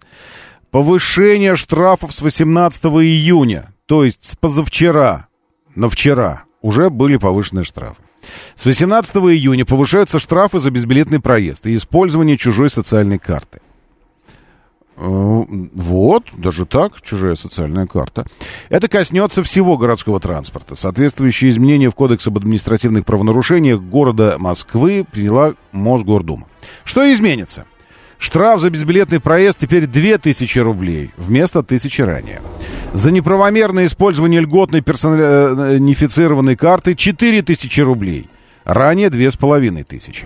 Повышение 0.71 1.55
штрафов 1.55 2.13
с 2.13 2.21
18 2.21 2.83
июня, 2.85 3.73
то 3.85 4.03
есть 4.03 4.25
с 4.25 4.35
позавчера 4.35 5.27
на 5.75 5.89
вчера 5.89 6.43
уже 6.61 6.89
были 6.89 7.17
повышены 7.17 7.63
штрафы. 7.63 8.01
С 8.55 8.65
18 8.65 9.15
июня 9.17 9.65
повышаются 9.65 10.17
штрафы 10.19 10.59
за 10.59 10.71
безбилетный 10.71 11.19
проезд 11.19 11.65
и 11.67 11.75
использование 11.75 12.37
чужой 12.37 12.69
социальной 12.69 13.19
карты. 13.19 13.59
Э, 14.95 15.43
вот, 15.73 16.23
даже 16.37 16.65
так, 16.65 17.01
чужая 17.01 17.35
социальная 17.35 17.87
карта. 17.87 18.25
Это 18.69 18.87
коснется 18.87 19.43
всего 19.43 19.77
городского 19.77 20.19
транспорта. 20.19 20.75
Соответствующие 20.75 21.49
изменения 21.49 21.89
в 21.89 21.95
Кодекс 21.95 22.27
об 22.27 22.37
административных 22.37 23.05
правонарушениях 23.05 23.81
города 23.81 24.35
Москвы 24.37 25.05
приняла 25.09 25.53
Мосгордума. 25.71 26.47
Что 26.83 27.11
изменится? 27.11 27.65
Штраф 28.19 28.61
за 28.61 28.69
безбилетный 28.69 29.19
проезд 29.19 29.59
теперь 29.59 29.85
2000 29.85 30.59
рублей 30.59 31.11
вместо 31.17 31.59
1000 31.59 32.05
ранее. 32.05 32.41
За 32.93 33.11
неправомерное 33.11 33.85
использование 33.85 34.39
льготной 34.39 34.81
персонифицированной 34.81 36.55
карты 36.55 36.95
4000 36.95 37.81
рублей 37.81 38.29
Ранее 38.65 39.09
2500. 39.09 40.25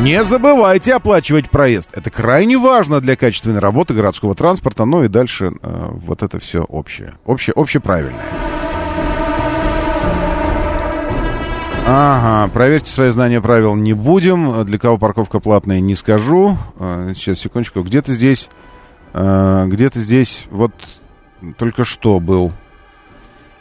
Не 0.00 0.24
забывайте 0.24 0.94
оплачивать 0.94 1.50
проезд. 1.50 1.90
Это 1.92 2.10
крайне 2.10 2.56
важно 2.56 3.00
для 3.00 3.16
качественной 3.16 3.60
работы 3.60 3.94
городского 3.94 4.34
транспорта. 4.34 4.84
Ну 4.84 5.04
и 5.04 5.08
дальше 5.08 5.52
э, 5.60 5.88
вот 5.90 6.22
это 6.22 6.38
все 6.38 6.62
общее. 6.64 7.14
Общее, 7.26 7.52
общеправильное. 7.54 8.24
Ага, 11.88 12.50
проверьте 12.52 12.90
свои 12.90 13.10
знания 13.10 13.40
правил 13.40 13.76
не 13.76 13.92
будем. 13.92 14.64
Для 14.64 14.78
кого 14.78 14.98
парковка 14.98 15.38
платная, 15.38 15.80
не 15.80 15.94
скажу. 15.94 16.56
Э, 16.78 17.12
сейчас, 17.14 17.38
секундочку. 17.38 17.82
Где-то 17.82 18.12
здесь... 18.12 18.48
Э, 19.12 19.66
где-то 19.66 20.00
здесь... 20.00 20.46
Вот 20.50 20.72
только 21.58 21.84
что 21.84 22.18
был 22.20 22.52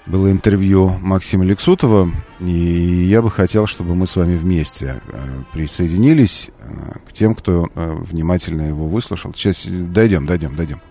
было 0.06 0.32
интервью 0.32 0.98
Максима 1.02 1.46
Лексутова, 1.46 2.10
и 2.39 2.52
я 2.52 3.22
бы 3.22 3.32
хотел, 3.32 3.65
чтобы 3.65 3.96
мы 3.96 4.06
с 4.06 4.15
вами 4.15 4.38
вместе 4.38 5.02
э, 5.08 5.18
присоединились 5.52 6.52
э, 6.60 7.00
к 7.08 7.13
тем, 7.13 7.34
кто 7.34 7.70
э, 7.74 7.96
внимательно 8.00 8.63
его 8.63 8.88
выслушал. 8.88 9.34
Сейчас 9.34 9.65
дойдем, 9.65 10.26
дойдем, 10.26 10.56
дойдем. 10.56 10.82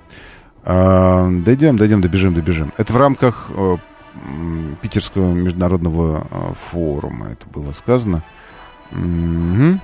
Э, 0.65 1.29
дойдем, 1.31 1.77
дойдем, 1.77 2.01
добежим, 2.01 2.35
добежим. 2.35 2.73
Это 2.77 2.93
в 2.93 2.97
рамках 2.97 3.51
Питерского 4.81 5.33
международного 5.33 6.57
форума 6.71 7.29
это 7.33 7.47
было 7.53 7.73
сказано. 7.73 8.25
Угу. 8.93 9.81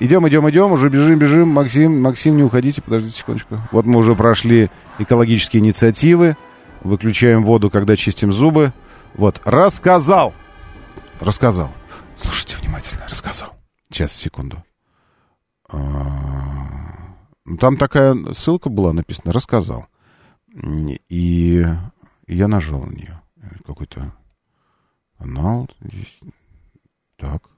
Идем, 0.00 0.28
идем, 0.28 0.48
идем, 0.50 0.72
уже 0.72 0.88
бежим, 0.88 1.18
бежим. 1.18 1.48
Максим, 1.48 2.00
Максим, 2.02 2.36
не 2.36 2.42
уходите, 2.42 2.82
подождите 2.82 3.18
секундочку. 3.18 3.58
Вот 3.72 3.86
мы 3.86 3.98
уже 3.98 4.14
прошли 4.14 4.70
экологические 4.98 5.62
инициативы 5.62 6.36
выключаем 6.84 7.44
воду, 7.44 7.70
когда 7.70 7.96
чистим 7.96 8.32
зубы. 8.32 8.72
Вот, 9.14 9.40
рассказал. 9.44 10.34
Рассказал. 11.20 11.72
Слушайте 12.16 12.56
внимательно, 12.56 13.04
рассказал. 13.08 13.56
Сейчас, 13.90 14.12
секунду. 14.12 14.62
А, 15.68 17.16
ну, 17.44 17.56
там 17.56 17.76
такая 17.76 18.16
ссылка 18.32 18.68
была 18.68 18.92
написана, 18.92 19.32
рассказал. 19.32 19.86
И 21.08 21.66
я 22.26 22.48
нажал 22.48 22.84
на 22.84 22.92
нее. 22.92 23.20
Какой-то 23.66 24.12
канал. 25.18 25.68
Так. 27.16 27.50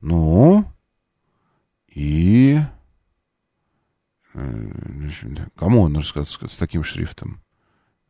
Ну. 0.00 0.64
И... 1.88 2.58
Э, 4.34 4.70
кому 5.54 5.82
он 5.82 5.96
рассказал 5.96 6.48
с 6.48 6.56
таким 6.56 6.82
шрифтом? 6.82 7.43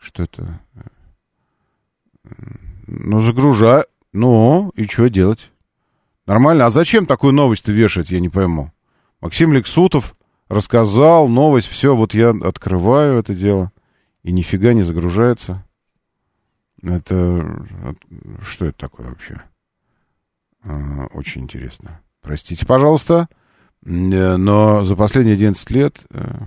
Что 0.04 0.24
это? 0.24 0.60
Ну, 2.86 3.20
загружай. 3.22 3.84
Ну, 4.12 4.70
и 4.76 4.84
что 4.84 5.08
делать? 5.08 5.50
Нормально. 6.26 6.66
А 6.66 6.70
зачем 6.70 7.06
такую 7.06 7.32
новость 7.32 7.68
вешать, 7.68 8.10
я 8.10 8.20
не 8.20 8.28
пойму. 8.28 8.70
Максим 9.22 9.54
Лексутов 9.54 10.14
рассказал 10.48 11.26
новость, 11.28 11.68
все, 11.68 11.96
вот 11.96 12.12
я 12.12 12.30
открываю 12.30 13.18
это 13.18 13.34
дело, 13.34 13.72
и 14.22 14.30
нифига 14.30 14.74
не 14.74 14.82
загружается. 14.82 15.64
Это... 16.82 17.66
Что 18.42 18.66
это 18.66 18.76
такое 18.76 19.08
вообще? 19.08 19.42
А, 20.64 21.06
очень 21.14 21.42
интересно. 21.42 22.02
Простите, 22.20 22.66
пожалуйста, 22.66 23.28
э, 23.84 24.36
но 24.36 24.84
за 24.84 24.96
последние 24.96 25.34
11 25.34 25.70
лет 25.70 26.02
э, 26.10 26.40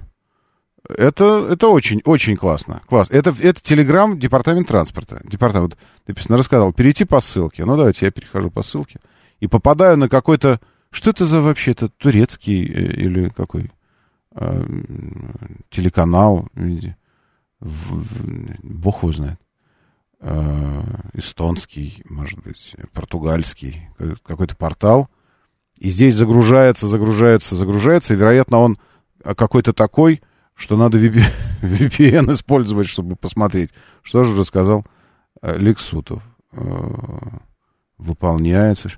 это, 0.89 1.47
это 1.51 1.67
очень, 1.67 2.01
очень 2.05 2.35
классно. 2.35 2.81
Класс. 2.87 3.09
Это, 3.11 3.35
это 3.41 3.61
Телеграм, 3.61 4.17
департамент 4.17 4.67
транспорта. 4.67 5.21
Департамент, 5.23 5.77
написано, 6.07 6.37
рассказал, 6.37 6.73
перейти 6.73 7.05
по 7.05 7.19
ссылке. 7.19 7.65
Ну, 7.65 7.75
давайте 7.75 8.05
я 8.05 8.11
перехожу 8.11 8.49
по 8.49 8.63
ссылке. 8.63 8.99
И 9.39 9.47
попадаю 9.47 9.97
на 9.97 10.09
какой-то... 10.09 10.59
Что 10.89 11.09
это 11.09 11.25
за 11.25 11.41
вообще? 11.41 11.71
Это 11.71 11.89
турецкий 11.89 12.65
э, 12.65 12.93
или 13.01 13.29
какой? 13.29 13.71
Э, 14.35 14.63
телеканал. 15.69 16.47
Бог 17.59 19.03
его 19.03 19.11
знает. 19.11 19.39
Э, 20.21 20.83
эстонский, 21.13 22.01
может 22.09 22.39
быть, 22.39 22.75
португальский. 22.93 23.89
Какой-то 24.23 24.55
портал. 24.55 25.09
И 25.77 25.91
здесь 25.91 26.15
загружается, 26.15 26.87
загружается, 26.87 27.55
загружается. 27.55 28.13
И, 28.13 28.17
вероятно, 28.17 28.59
он 28.59 28.77
какой-то 29.21 29.73
такой 29.73 30.21
что 30.57 30.75
надо 30.75 30.97
VPN 30.99 32.33
использовать, 32.33 32.87
чтобы 32.87 33.15
посмотреть. 33.15 33.69
Что 34.01 34.23
же 34.23 34.35
рассказал 34.35 34.85
э, 35.41 35.57
Лексутов? 35.57 36.23
Э, 36.51 36.59
выполняется. 37.97 38.91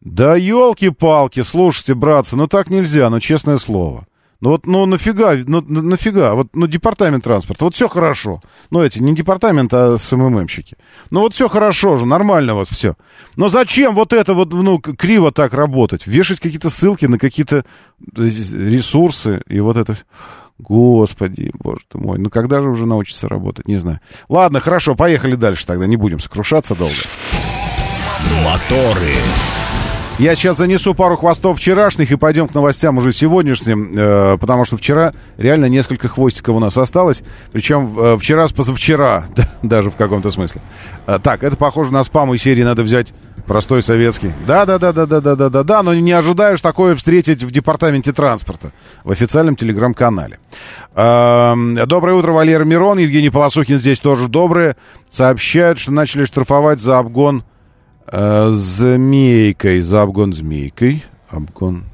Да 0.00 0.36
елки-палки, 0.36 1.42
слушайте, 1.42 1.94
братцы, 1.94 2.36
ну 2.36 2.46
так 2.46 2.70
нельзя, 2.70 3.10
ну 3.10 3.18
честное 3.18 3.58
слово. 3.58 4.06
Ну 4.40 4.50
вот, 4.50 4.66
ну 4.66 4.86
нафига, 4.86 5.34
ну 5.46 5.60
нафига, 5.60 6.34
вот, 6.34 6.54
ну 6.54 6.68
департамент 6.68 7.24
транспорта, 7.24 7.64
вот 7.64 7.74
все 7.74 7.88
хорошо. 7.88 8.40
Ну 8.70 8.82
эти, 8.82 9.00
не 9.00 9.12
департамент, 9.12 9.74
а 9.74 9.98
СММщики. 9.98 10.76
Ну 11.10 11.20
вот 11.20 11.34
все 11.34 11.48
хорошо 11.48 11.96
же, 11.96 12.06
нормально 12.06 12.54
вот 12.54 12.68
все. 12.68 12.94
Но 13.34 13.48
зачем 13.48 13.96
вот 13.96 14.12
это 14.12 14.34
вот, 14.34 14.52
ну, 14.52 14.78
криво 14.78 15.32
так 15.32 15.54
работать? 15.54 16.06
Вешать 16.06 16.38
какие-то 16.38 16.70
ссылки 16.70 17.06
на 17.06 17.18
какие-то 17.18 17.64
э, 18.16 18.22
ресурсы 18.22 19.42
и 19.48 19.58
вот 19.58 19.76
это... 19.76 19.96
Господи, 20.58 21.52
боже 21.54 21.80
ты 21.88 21.98
мой. 21.98 22.18
Ну 22.18 22.30
когда 22.30 22.60
же 22.60 22.68
уже 22.68 22.86
научиться 22.86 23.28
работать? 23.28 23.68
Не 23.68 23.76
знаю. 23.76 24.00
Ладно, 24.28 24.60
хорошо, 24.60 24.94
поехали 24.96 25.34
дальше 25.34 25.66
тогда. 25.66 25.86
Не 25.86 25.96
будем 25.96 26.20
сокрушаться 26.20 26.74
долго. 26.74 26.94
Моторы. 28.44 29.14
Я 30.18 30.34
сейчас 30.34 30.56
занесу 30.56 30.96
пару 30.96 31.16
хвостов 31.16 31.58
вчерашних 31.58 32.10
и 32.10 32.16
пойдем 32.16 32.48
к 32.48 32.54
новостям 32.54 32.98
уже 32.98 33.12
сегодняшним, 33.12 33.94
э, 33.96 34.36
потому 34.38 34.64
что 34.64 34.76
вчера 34.76 35.12
реально 35.36 35.66
несколько 35.66 36.08
хвостиков 36.08 36.56
у 36.56 36.58
нас 36.58 36.76
осталось, 36.76 37.22
причем 37.52 37.96
э, 37.96 38.18
вчера 38.18 38.48
с 38.48 38.52
позавчера, 38.52 39.26
да, 39.36 39.48
даже 39.62 39.92
в 39.92 39.96
каком-то 39.96 40.32
смысле. 40.32 40.60
Э, 41.06 41.20
так, 41.22 41.44
это 41.44 41.54
похоже 41.54 41.92
на 41.92 42.02
спам 42.02 42.34
и 42.34 42.38
серии 42.38 42.64
«Надо 42.64 42.82
взять 42.82 43.14
простой 43.48 43.82
советский». 43.82 44.32
Да-да-да-да-да-да-да-да, 44.46 45.82
но 45.82 45.94
не 45.94 46.12
ожидаешь 46.12 46.60
такое 46.60 46.94
встретить 46.94 47.42
в 47.42 47.50
департаменте 47.50 48.12
транспорта, 48.12 48.72
в 49.02 49.10
официальном 49.10 49.56
телеграм-канале. 49.56 50.38
Доброе 50.94 52.14
утро, 52.14 52.32
Валера 52.32 52.64
Мирон, 52.64 52.98
Евгений 52.98 53.30
Полосухин 53.30 53.78
здесь 53.78 53.98
тоже 53.98 54.28
доброе. 54.28 54.76
Сообщают, 55.08 55.78
что 55.78 55.90
начали 55.90 56.24
штрафовать 56.24 56.80
за 56.80 56.98
обгон 56.98 57.42
Э, 58.10 58.50
змейкой, 58.52 59.80
за 59.82 60.02
обгон 60.02 60.32
змейкой. 60.32 61.04
Обгон. 61.28 61.84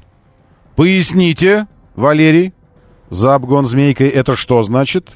Поясните, 0.75 1.67
Валерий, 1.95 2.53
за 3.09 3.35
обгон 3.35 3.65
змейкой 3.65 4.09
это 4.09 4.37
что 4.37 4.63
значит? 4.63 5.09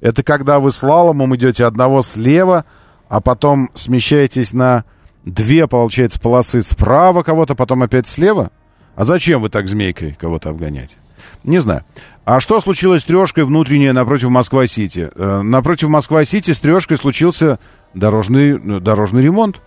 Это 0.00 0.22
когда 0.22 0.60
вы 0.60 0.70
слаломом 0.70 1.34
идете 1.34 1.64
одного 1.64 2.02
слева, 2.02 2.64
а 3.08 3.20
потом 3.20 3.70
смещаетесь 3.74 4.52
на 4.52 4.84
две, 5.24 5.66
получается, 5.66 6.20
полосы 6.20 6.62
справа 6.62 7.22
кого-то, 7.22 7.54
потом 7.54 7.82
опять 7.82 8.08
слева? 8.08 8.50
А 8.96 9.04
зачем 9.04 9.42
вы 9.42 9.48
так 9.48 9.68
змейкой 9.68 10.16
кого-то 10.18 10.50
обгоняете? 10.50 10.96
Не 11.42 11.58
знаю. 11.58 11.84
А 12.24 12.40
что 12.40 12.60
случилось 12.60 13.02
с 13.02 13.04
трешкой 13.04 13.44
внутренней 13.44 13.92
напротив 13.92 14.30
Москва-Сити? 14.30 15.10
Э, 15.14 15.42
напротив 15.42 15.88
Москва-Сити 15.88 16.52
с 16.52 16.60
трешкой 16.60 16.96
случился 16.96 17.58
дорожный, 17.92 18.80
дорожный 18.80 19.22
ремонт. 19.22 19.60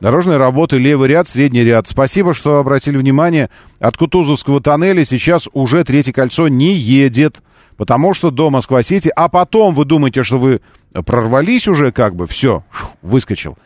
Дорожные 0.00 0.36
работы, 0.36 0.78
левый 0.78 1.08
ряд, 1.08 1.28
средний 1.28 1.62
ряд. 1.62 1.86
Спасибо, 1.86 2.34
что 2.34 2.58
обратили 2.58 2.96
внимание. 2.96 3.50
От 3.78 3.96
Кутузовского 3.96 4.60
тоннеля 4.60 5.04
сейчас 5.04 5.48
уже 5.52 5.84
третье 5.84 6.12
кольцо 6.12 6.48
не 6.48 6.74
едет, 6.74 7.36
потому 7.76 8.12
что 8.12 8.32
до 8.32 8.50
Москва-Сити, 8.50 9.12
а 9.14 9.28
потом 9.28 9.76
вы 9.76 9.84
думаете, 9.84 10.24
что 10.24 10.38
вы 10.38 10.60
прорвались 11.06 11.68
уже 11.68 11.92
как 11.92 12.16
бы, 12.16 12.26
все, 12.26 12.64
выскочил. 13.00 13.56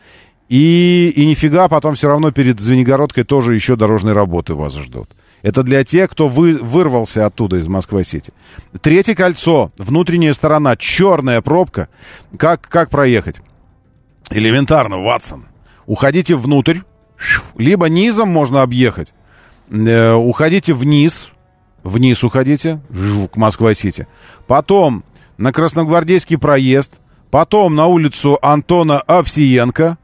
И, 0.49 1.11
и 1.15 1.25
нифига, 1.25 1.67
потом 1.67 1.95
все 1.95 2.07
равно 2.07 2.31
перед 2.31 2.59
Звенигородкой 2.59 3.25
тоже 3.25 3.53
еще 3.53 3.75
дорожные 3.75 4.13
работы 4.13 4.53
вас 4.53 4.75
ждут. 4.77 5.09
Это 5.41 5.63
для 5.63 5.83
тех, 5.83 6.09
кто 6.09 6.27
вы, 6.27 6.53
вырвался 6.53 7.25
оттуда 7.25 7.57
из 7.57 7.67
Москвы-Сити. 7.67 8.33
Третье 8.81 9.13
кольцо, 9.13 9.71
внутренняя 9.77 10.33
сторона, 10.33 10.77
черная 10.77 11.41
пробка. 11.41 11.89
Как, 12.37 12.61
как 12.61 12.89
проехать? 12.89 13.37
Элементарно, 14.31 15.01
Ватсон 15.01 15.47
уходите 15.87 16.35
внутрь, 16.35 16.79
либо 17.57 17.89
низом 17.89 18.29
можно 18.29 18.61
объехать, 18.61 19.13
э, 19.71 20.13
уходите 20.13 20.73
вниз, 20.73 21.29
вниз 21.83 22.23
уходите, 22.23 22.79
к 23.31 23.35
Москва-Сити, 23.35 24.07
потом 24.45 25.03
на 25.37 25.51
Красногвардейский 25.51 26.37
проезд, 26.37 26.93
потом 27.31 27.73
на 27.73 27.87
улицу 27.87 28.37
Антона 28.41 28.99
Овсиенко, 28.99 29.97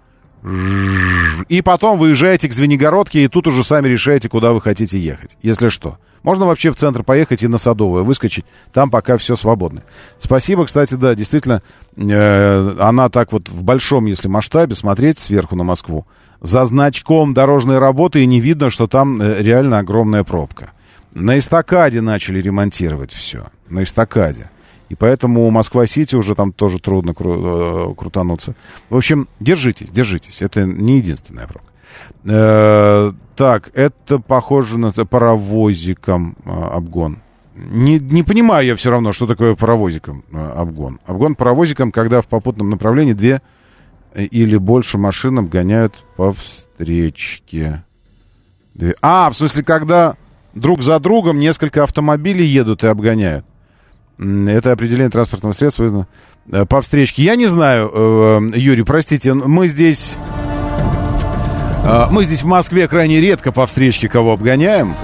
и 0.44 1.62
потом 1.62 1.98
выезжаете 1.98 2.50
к 2.50 2.54
Звенигородке, 2.54 3.24
и 3.24 3.28
тут 3.28 3.48
уже 3.48 3.64
сами 3.64 3.88
решаете, 3.88 4.28
куда 4.28 4.52
вы 4.52 4.62
хотите 4.62 5.00
ехать, 5.00 5.38
если 5.42 5.70
что. 5.70 5.98
Можно 6.22 6.46
вообще 6.46 6.72
в 6.72 6.76
центр 6.76 7.04
поехать 7.04 7.44
и 7.44 7.48
на 7.48 7.58
Садовое 7.58 8.04
выскочить. 8.04 8.46
Там 8.72 8.90
пока 8.90 9.18
все 9.18 9.36
свободно. 9.36 9.84
Спасибо, 10.18 10.66
кстати, 10.66 10.96
да, 10.96 11.16
действительно, 11.16 11.62
э, 11.96 12.76
она 12.80 13.10
так 13.10 13.32
вот 13.32 13.50
в 13.50 13.64
большом, 13.64 14.06
если 14.06 14.28
масштабе, 14.28 14.76
смотреть 14.76 15.20
сверху 15.20 15.56
на 15.56 15.64
Москву, 15.64 16.06
за 16.42 16.66
значком 16.66 17.34
дорожной 17.34 17.78
работы, 17.78 18.24
и 18.24 18.26
не 18.26 18.40
видно, 18.40 18.70
что 18.70 18.88
там 18.88 19.22
э, 19.22 19.42
реально 19.42 19.80
огромная 19.80 20.24
пробка. 20.24 20.72
На 21.14 21.38
эстакаде 21.38 22.02
начали 22.02 22.42
ремонтировать 22.42 23.14
все. 23.14 23.46
На 23.70 23.84
эстакаде. 23.84 24.50
И 24.94 24.96
поэтому 24.96 25.50
Москва-Сити 25.50 26.16
уже 26.16 26.36
там 26.36 26.54
тоже 26.54 26.78
трудно 26.78 27.14
кру- 27.14 27.94
э, 27.94 27.96
крутануться. 27.96 28.54
В 28.92 28.96
общем, 28.96 29.28
держитесь, 29.40 29.90
держитесь. 29.90 30.44
Это 30.44 30.66
не 30.66 30.98
единственная 30.98 31.48
пробка. 31.48 31.72
Э, 32.26 33.12
так, 33.36 33.72
это 33.74 34.20
похоже 34.20 34.78
на 34.78 34.92
паровозиком 34.92 36.36
э, 36.46 36.52
обгон. 36.52 37.24
Не, 37.56 37.98
не 37.98 38.22
понимаю 38.22 38.68
я 38.68 38.76
все 38.76 38.92
равно, 38.92 39.14
что 39.14 39.26
такое 39.26 39.56
паровозиком 39.56 40.24
э, 40.32 40.38
обгон. 40.38 41.00
Обгон 41.08 41.34
паровозиком, 41.34 41.92
когда 41.92 42.22
в 42.22 42.28
попутном 42.28 42.70
направлении 42.70 43.14
две 43.14 43.42
или 44.16 44.58
больше 44.58 45.00
машин 45.00 45.40
обгоняют 45.40 45.96
по 46.18 46.32
встречке. 46.34 47.84
А, 49.02 49.32
в 49.32 49.34
смысле, 49.36 49.64
когда 49.64 50.18
друг 50.54 50.84
за 50.84 51.00
другом 51.00 51.40
несколько 51.40 51.82
автомобилей 51.82 52.46
едут 52.46 52.84
и 52.84 52.88
обгоняют. 52.88 53.44
Это 54.20 54.72
определение 54.72 55.10
транспортного 55.10 55.54
средства 55.54 56.08
по 56.70 56.82
встречке. 56.82 57.24
Я 57.24 57.36
не 57.36 57.48
знаю, 57.48 58.50
Юрий, 58.54 58.84
простите, 58.84 59.34
мы 59.34 59.68
здесь 59.68 60.16
мы 62.12 62.24
здесь 62.24 62.44
в 62.44 62.46
Москве 62.46 62.88
крайне 62.88 63.20
редко 63.20 63.52
по 63.52 63.66
встречке 63.66 64.08
кого 64.08 64.34
обгоняем. 64.34 64.96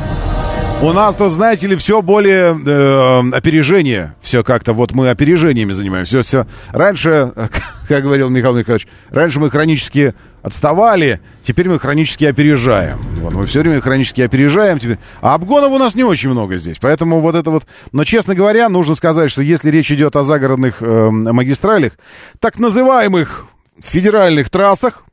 У 0.81 0.93
нас 0.93 1.17
тут, 1.17 1.33
знаете 1.33 1.67
ли, 1.67 1.75
все 1.75 2.01
более 2.01 2.57
э, 2.65 3.35
опережение. 3.35 4.15
Все 4.21 4.45
как-то 4.45 4.71
вот 4.71 4.93
мы 4.93 5.09
опережениями 5.09 5.73
занимаемся. 5.73 6.21
Все, 6.21 6.45
все. 6.45 6.47
Раньше, 6.71 7.33
как 7.89 8.03
говорил 8.03 8.29
Михаил 8.29 8.55
Михайлович, 8.55 8.87
раньше 9.09 9.41
мы 9.41 9.49
хронически 9.49 10.13
отставали, 10.41 11.19
теперь 11.43 11.67
мы 11.67 11.79
хронически 11.79 12.23
опережаем. 12.23 12.97
Вот, 13.19 13.33
мы 13.33 13.45
все 13.45 13.59
время 13.59 13.81
хронически 13.81 14.21
опережаем 14.21 14.79
теперь. 14.79 14.99
А 15.19 15.33
обгонов 15.33 15.71
у 15.71 15.77
нас 15.79 15.95
не 15.95 16.05
очень 16.05 16.29
много 16.29 16.55
здесь. 16.55 16.77
Поэтому 16.79 17.19
вот 17.19 17.35
это 17.35 17.51
вот... 17.51 17.65
Но, 17.91 18.05
честно 18.05 18.33
говоря, 18.33 18.69
нужно 18.69 18.95
сказать, 18.95 19.29
что 19.29 19.41
если 19.41 19.69
речь 19.69 19.91
идет 19.91 20.15
о 20.15 20.23
загородных 20.23 20.81
э, 20.81 21.09
магистралях, 21.09 21.93
так 22.39 22.57
называемых 22.57 23.47
федеральных 23.81 24.49
трассах, 24.49 25.03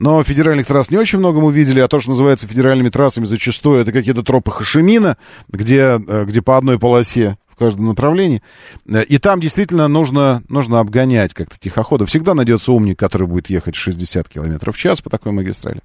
но 0.00 0.22
федеральных 0.22 0.66
трасс 0.66 0.90
не 0.90 0.96
очень 0.96 1.18
много 1.18 1.40
мы 1.40 1.52
видели, 1.52 1.80
а 1.80 1.88
то, 1.88 1.98
что 1.98 2.10
называется 2.10 2.46
федеральными 2.46 2.88
трассами, 2.88 3.24
зачастую 3.24 3.80
это 3.80 3.90
какие-то 3.90 4.22
тропы 4.22 4.52
Хашимина, 4.52 5.16
где, 5.48 6.00
э, 6.06 6.24
где 6.24 6.40
по 6.40 6.56
одной 6.56 6.78
полосе 6.78 7.36
в 7.48 7.56
каждом 7.56 7.86
направлении. 7.86 8.40
Э, 8.88 9.02
и 9.02 9.18
там 9.18 9.40
действительно 9.40 9.88
нужно, 9.88 10.44
нужно 10.48 10.78
обгонять 10.78 11.34
как-то 11.34 11.58
тихохода. 11.58 12.06
Всегда 12.06 12.34
найдется 12.34 12.70
умник, 12.70 12.96
который 12.96 13.26
будет 13.26 13.50
ехать 13.50 13.74
60 13.74 14.28
км 14.28 14.70
в 14.70 14.78
час 14.78 15.02
по 15.02 15.10
такой 15.10 15.32
магистрали. 15.32 15.80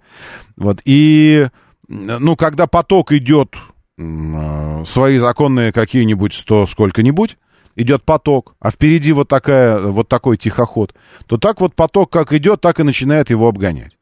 Вот. 0.58 0.80
И, 0.86 1.48
ну, 1.88 2.36
когда 2.36 2.68
поток 2.68 3.14
идет 3.14 3.56
э, 3.98 4.84
свои 4.86 5.18
законные 5.18 5.74
какие-нибудь 5.74 6.36
100 6.36 6.68
сколько-нибудь, 6.68 7.38
идет 7.76 8.04
поток, 8.04 8.54
а 8.60 8.70
впереди 8.70 9.12
вот, 9.12 9.28
такая, 9.28 9.80
вот 9.80 10.08
такой 10.08 10.38
тихоход, 10.38 10.94
то 11.26 11.38
так 11.38 11.60
вот 11.60 11.74
поток 11.74 12.12
как 12.12 12.32
идет, 12.34 12.62
так 12.62 12.80
и 12.80 12.84
начинает 12.84 13.32
его 13.32 13.48
обгонять. 13.48 13.98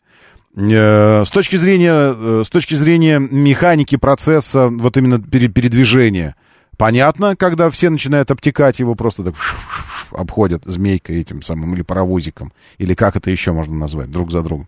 Э, 0.56 1.24
с 1.26 1.32
точки 1.32 1.56
зрения, 1.56 2.14
э, 2.16 2.44
с 2.46 2.50
точки 2.50 2.76
зрения 2.76 3.20
механики 3.20 3.96
процесса, 3.96 4.68
вот 4.68 4.98
именно 4.98 5.20
передвижения, 5.22 6.36
понятно, 6.78 7.36
когда 7.36 7.70
все 7.70 7.90
начинают 7.90 8.32
обтекать 8.32 8.80
его, 8.80 8.96
просто 8.96 9.24
так 9.24 9.36
обходят 10.12 10.64
змейкой 10.66 11.22
этим 11.22 11.42
самым 11.42 11.74
или 11.74 11.84
паровозиком, 11.84 12.52
или 12.78 12.94
как 12.96 13.16
это 13.16 13.32
еще 13.32 13.54
можно 13.54 13.76
назвать, 13.76 14.12
друг 14.12 14.32
за 14.32 14.42
другом. 14.42 14.68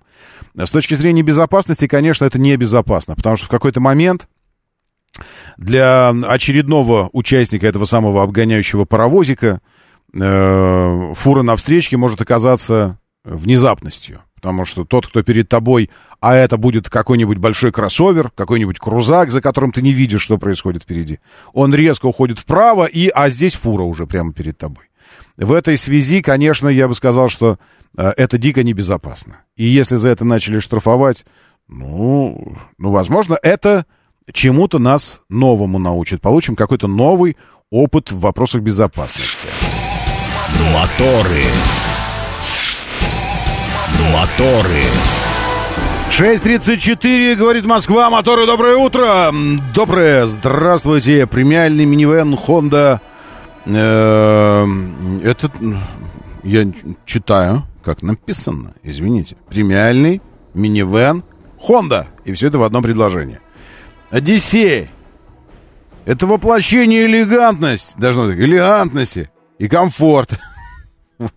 С 0.56 0.72
точки 0.72 0.94
зрения 0.94 1.22
безопасности, 1.22 1.88
конечно, 1.88 2.24
это 2.26 2.40
небезопасно, 2.40 3.16
потому 3.16 3.36
что 3.36 3.48
в 3.48 3.50
какой-то 3.50 3.82
момент 3.82 4.28
для 5.58 6.10
очередного 6.10 7.10
участника 7.12 7.68
этого 7.68 7.86
самого 7.86 8.24
обгоняющего 8.24 8.86
паровозика 8.86 9.60
э, 10.14 11.14
фура 11.16 11.42
на 11.44 11.56
встречке 11.56 11.98
может 11.98 12.22
оказаться 12.22 13.00
внезапностью. 13.26 14.22
Потому 14.44 14.66
что 14.66 14.84
тот, 14.84 15.08
кто 15.08 15.24
перед 15.24 15.48
тобой, 15.48 15.90
а 16.20 16.36
это 16.36 16.58
будет 16.58 16.90
какой-нибудь 16.90 17.38
большой 17.38 17.72
кроссовер, 17.72 18.30
какой-нибудь 18.36 18.78
крузак, 18.78 19.32
за 19.32 19.42
которым 19.42 19.72
ты 19.72 19.82
не 19.82 19.94
видишь, 19.94 20.22
что 20.22 20.38
происходит 20.38 20.84
впереди, 20.84 21.20
он 21.54 21.74
резко 21.74 22.08
уходит 22.08 22.40
вправо, 22.40 22.84
и, 22.84 23.08
а 23.08 23.30
здесь 23.30 23.56
фура 23.56 23.84
уже 23.84 24.06
прямо 24.06 24.34
перед 24.34 24.58
тобой. 24.58 24.84
В 25.38 25.54
этой 25.54 25.78
связи, 25.78 26.22
конечно, 26.22 26.68
я 26.68 26.90
бы 26.90 26.94
сказал, 26.94 27.30
что 27.30 27.58
э, 27.98 28.12
это 28.18 28.38
дико 28.38 28.64
небезопасно. 28.64 29.38
И 29.56 29.64
если 29.64 29.96
за 29.96 30.10
это 30.10 30.26
начали 30.26 30.60
штрафовать, 30.60 31.24
ну, 31.70 32.58
ну 32.78 32.92
возможно, 32.92 33.40
это 33.42 33.86
чему-то 34.34 34.78
нас 34.78 35.22
новому 35.30 35.80
научит. 35.80 36.20
Получим 36.20 36.58
какой-то 36.58 36.90
новый 36.90 37.38
опыт 37.70 38.12
в 38.12 38.20
вопросах 38.20 38.62
безопасности. 38.62 39.48
Моторы. 40.74 41.46
Моторы. 44.14 44.84
6.34, 46.10 47.36
говорит 47.36 47.66
Москва, 47.66 48.10
моторы, 48.10 48.46
доброе 48.46 48.76
утро! 48.76 49.34
Доброе, 49.74 50.28
здравствуйте, 50.28 51.26
премиальный 51.26 51.86
минивэн 51.86 52.36
Honda. 52.36 53.02
Э, 53.66 54.66
это 55.24 55.52
я 56.44 56.72
читаю, 57.06 57.64
как 57.84 58.04
написано, 58.04 58.74
извините. 58.84 59.38
Премиальный 59.50 60.22
минивэн 60.54 61.24
Honda. 61.68 62.06
И 62.26 62.34
все 62.34 62.48
это 62.48 62.60
в 62.60 62.64
одном 62.64 62.84
предложении. 62.84 63.40
Одиссей. 64.12 64.90
Это 66.06 66.28
воплощение 66.28 67.06
элегантность, 67.06 67.98
должно 67.98 68.26
быть, 68.28 68.38
элегантности 68.38 69.30
и 69.58 69.68
комфорт. 69.68 70.32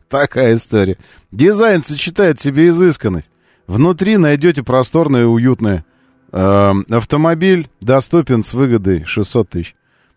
Такая 0.08 0.56
история. 0.56 0.96
Дизайн 1.32 1.82
сочетает 1.82 2.38
в 2.38 2.42
себе 2.42 2.68
изысканность. 2.68 3.30
Внутри 3.66 4.16
найдете 4.16 4.62
просторное 4.62 5.22
и 5.22 5.26
уютное. 5.26 5.84
Э, 6.32 6.72
автомобиль 6.90 7.68
доступен 7.80 8.42
с 8.42 8.54
выгодой 8.54 9.04
600 9.04 9.48
тысяч. 9.48 9.74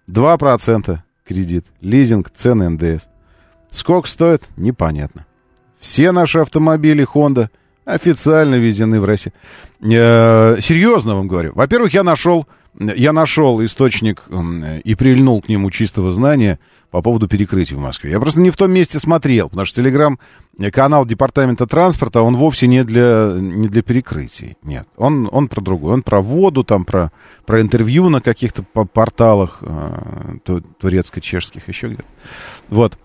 2% 0.08 0.99
кредит. 1.25 1.65
Лизинг, 1.82 2.32
цены 2.36 2.69
НДС. 2.69 3.08
Сколько 3.69 4.08
стоит? 4.08 4.43
Непонятно. 4.58 5.25
Все 5.79 6.12
наши 6.12 6.39
автомобили 6.39 7.05
Honda 7.05 7.49
официально 7.89 8.56
ввезены 8.56 8.99
в 8.99 9.06
Россию. 9.06 9.34
Э, 9.82 10.58
серьезно 10.62 11.15
вам 11.15 11.28
говорю. 11.28 11.52
Во-первых, 11.56 11.93
я 11.93 12.04
нашел, 12.04 12.47
я 12.80 13.13
нашел 13.13 13.63
источник 13.63 14.23
э, 14.28 14.80
и 14.84 14.95
прильнул 14.95 15.41
к 15.41 15.49
нему 15.49 15.71
чистого 15.71 16.12
знания 16.12 16.60
по 16.91 17.02
поводу 17.02 17.28
перекрытий 17.28 17.75
в 17.75 17.80
Москве. 17.80 18.12
Я 18.12 18.19
просто 18.19 18.41
не 18.41 18.49
в 18.49 18.58
том 18.58 18.71
месте 18.71 18.99
смотрел, 18.99 19.49
потому 19.49 19.65
что 19.65 19.82
телеграм-канал 19.82 21.06
Департамента 21.06 21.67
транспорта, 21.67 22.21
он 22.21 22.36
вовсе 22.36 22.67
не 22.67 22.84
для, 22.84 23.36
не 23.38 23.67
для 23.67 23.82
перекрытий. 23.82 24.58
Нет, 24.63 24.88
он, 24.97 25.30
он 25.32 25.47
про 25.47 25.62
другое. 25.62 25.93
Он 25.93 26.02
про 26.02 26.21
воду, 26.21 26.63
там, 26.63 26.86
про, 26.86 27.12
про 27.45 27.62
интервью 27.62 28.10
на 28.10 28.21
каких-то 28.21 28.63
порталах 28.63 29.60
э, 29.62 30.38
турецко-чешских, 30.80 31.67
еще 31.67 31.88
где-то. 31.88 32.06
Вот. 32.69 32.97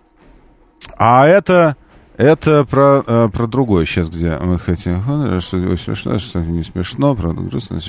А 0.96 1.26
это 1.26 1.76
это 2.16 2.64
про, 2.64 3.02
э, 3.06 3.28
про 3.32 3.46
другое 3.46 3.86
сейчас, 3.86 4.08
где 4.08 4.38
мы 4.38 4.58
хотим... 4.58 5.02
Что 5.40 5.76
смешно, 5.76 6.18
что 6.18 6.40
не 6.40 6.62
смешно, 6.62 7.14
правда, 7.14 7.42
грустно. 7.42 7.80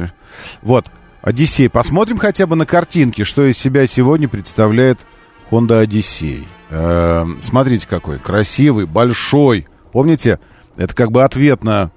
Вот, 0.61 0.85
Одиссей. 1.21 1.69
Посмотрим 1.69 2.17
хотя 2.17 2.47
бы 2.47 2.55
на 2.55 2.65
картинки, 2.65 3.23
что 3.23 3.43
из 3.45 3.57
себя 3.57 3.87
сегодня 3.87 4.27
представляет 4.27 4.99
Honda 5.51 5.79
Одиссей. 5.79 6.47
Э, 6.69 7.25
смотрите 7.41 7.87
какой. 7.87 8.19
Красивый, 8.19 8.85
большой. 8.85 9.67
Помните, 9.91 10.39
это 10.75 10.93
как 10.95 11.11
бы 11.11 11.23
ответ 11.23 11.63
на... 11.63 11.91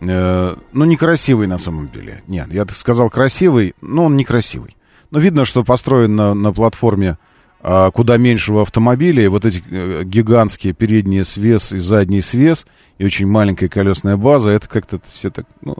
Э, 0.00 0.56
ну, 0.72 0.84
некрасивый 0.84 1.46
на 1.46 1.58
самом 1.58 1.88
деле. 1.90 2.22
Нет, 2.26 2.52
я 2.52 2.64
сказал 2.66 3.10
красивый, 3.10 3.74
но 3.80 4.04
он 4.04 4.16
некрасивый. 4.16 4.76
Но 5.10 5.18
видно, 5.18 5.44
что 5.44 5.64
построен 5.64 6.16
на, 6.16 6.34
на 6.34 6.52
платформе 6.52 7.18
куда 7.62 8.16
меньшего 8.16 8.62
автомобиля, 8.62 9.24
и 9.24 9.28
вот 9.28 9.44
эти 9.44 9.62
э, 9.70 10.02
гигантские 10.04 10.72
передние 10.72 11.24
свес 11.24 11.72
и 11.72 11.78
задний 11.78 12.20
свес, 12.20 12.66
и 12.98 13.04
очень 13.04 13.28
маленькая 13.28 13.68
колесная 13.68 14.16
база, 14.16 14.50
это 14.50 14.68
как-то 14.68 15.00
все 15.12 15.30
так, 15.30 15.46
ну, 15.60 15.76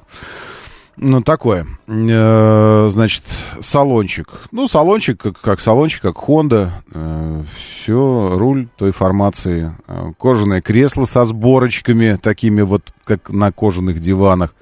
ну 0.96 1.22
такое. 1.22 1.66
Э, 1.88 2.88
значит, 2.88 3.24
салончик. 3.60 4.28
Ну, 4.52 4.68
салончик, 4.68 5.20
как, 5.20 5.40
как 5.40 5.60
салончик, 5.60 6.02
как 6.02 6.16
Honda. 6.16 6.70
Э, 6.94 7.42
все, 7.56 8.36
руль 8.36 8.68
той 8.76 8.92
формации. 8.92 9.74
Кожаное 10.18 10.62
кресло 10.62 11.04
со 11.04 11.24
сборочками, 11.24 12.16
такими 12.22 12.62
вот, 12.62 12.92
как 13.02 13.30
на 13.30 13.50
кожаных 13.50 13.98
диванах 13.98 14.54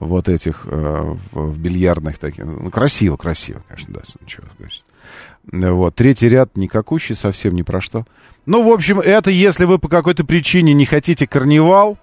вот 0.00 0.28
этих 0.28 0.64
в, 0.64 1.56
бильярдных 1.56 2.18
таких. 2.18 2.44
Ну, 2.46 2.68
красиво, 2.68 3.16
красиво, 3.16 3.62
конечно, 3.68 3.94
да, 3.94 4.00
ничего 4.20 4.42
сказать. 4.56 4.82
Вот, 5.52 5.94
третий 5.94 6.28
ряд 6.28 6.56
никакущий, 6.56 7.14
совсем 7.14 7.54
ни 7.54 7.62
про 7.62 7.80
что. 7.80 8.06
Ну, 8.46 8.68
в 8.68 8.72
общем, 8.72 9.00
это 9.00 9.30
если 9.30 9.64
вы 9.64 9.78
по 9.78 9.88
какой-то 9.88 10.24
причине 10.24 10.72
не 10.72 10.86
хотите 10.86 11.26
карнивал, 11.26 11.98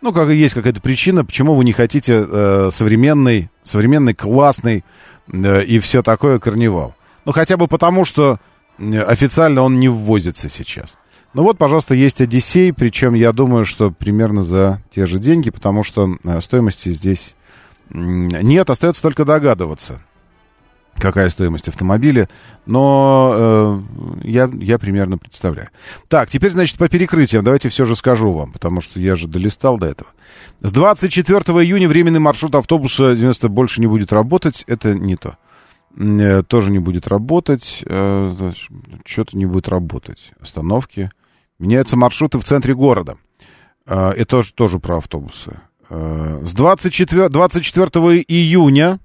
ну, 0.00 0.12
как 0.12 0.28
есть 0.30 0.54
какая-то 0.54 0.80
причина, 0.80 1.24
почему 1.24 1.54
вы 1.54 1.64
не 1.64 1.72
хотите 1.72 2.26
э, 2.26 2.70
современный, 2.72 3.50
современный, 3.62 4.14
классный 4.14 4.84
э, 5.32 5.64
и 5.64 5.78
все 5.78 6.02
такое 6.02 6.38
карнивал. 6.38 6.94
Ну, 7.24 7.32
хотя 7.32 7.56
бы 7.56 7.68
потому, 7.68 8.04
что 8.04 8.40
э, 8.78 9.00
официально 9.00 9.62
он 9.62 9.78
не 9.78 9.88
ввозится 9.88 10.48
сейчас. 10.48 10.96
Ну 11.34 11.44
вот, 11.44 11.56
пожалуйста, 11.56 11.94
есть 11.94 12.20
Одиссей, 12.20 12.72
причем 12.72 13.14
я 13.14 13.32
думаю, 13.32 13.64
что 13.64 13.90
примерно 13.90 14.42
за 14.42 14.82
те 14.94 15.06
же 15.06 15.18
деньги, 15.18 15.50
потому 15.50 15.82
что 15.82 16.16
э, 16.24 16.40
стоимости 16.40 16.90
здесь 16.90 17.36
нет, 17.90 18.70
остается 18.70 19.02
только 19.02 19.24
догадываться, 19.24 20.00
какая 20.98 21.30
стоимость 21.30 21.68
автомобиля, 21.68 22.28
но 22.66 23.32
э, 23.34 24.28
я, 24.28 24.50
я 24.54 24.78
примерно 24.78 25.18
представляю. 25.18 25.68
Так, 26.08 26.30
теперь, 26.30 26.52
значит, 26.52 26.78
по 26.78 26.88
перекрытиям 26.88 27.44
давайте 27.44 27.68
все 27.68 27.84
же 27.84 27.96
скажу 27.96 28.32
вам, 28.32 28.52
потому 28.52 28.80
что 28.80 29.00
я 29.00 29.16
же 29.16 29.28
долистал 29.28 29.78
до 29.78 29.86
этого. 29.86 30.10
С 30.60 30.70
24 30.70 31.40
июня 31.40 31.88
временный 31.88 32.20
маршрут 32.20 32.54
автобуса 32.54 33.16
90 33.16 33.48
больше 33.48 33.80
не 33.80 33.86
будет 33.86 34.12
работать, 34.12 34.64
это 34.66 34.94
не 34.94 35.16
то. 35.16 35.36
Э, 35.98 36.42
тоже 36.42 36.70
не 36.70 36.78
будет 36.78 37.06
работать, 37.06 37.82
э, 37.84 38.52
что-то 39.04 39.36
не 39.36 39.46
будет 39.46 39.68
работать. 39.68 40.32
Остановки. 40.40 41.10
Меняются 41.58 41.96
маршруты 41.96 42.38
в 42.38 42.44
центре 42.44 42.74
города. 42.74 43.16
Э, 43.86 44.10
это 44.10 44.24
тоже, 44.26 44.52
тоже 44.52 44.78
про 44.78 44.98
автобусы. 44.98 45.60
С 45.90 46.52
24, 46.54 47.28
24 47.28 47.88
июня 48.22 48.98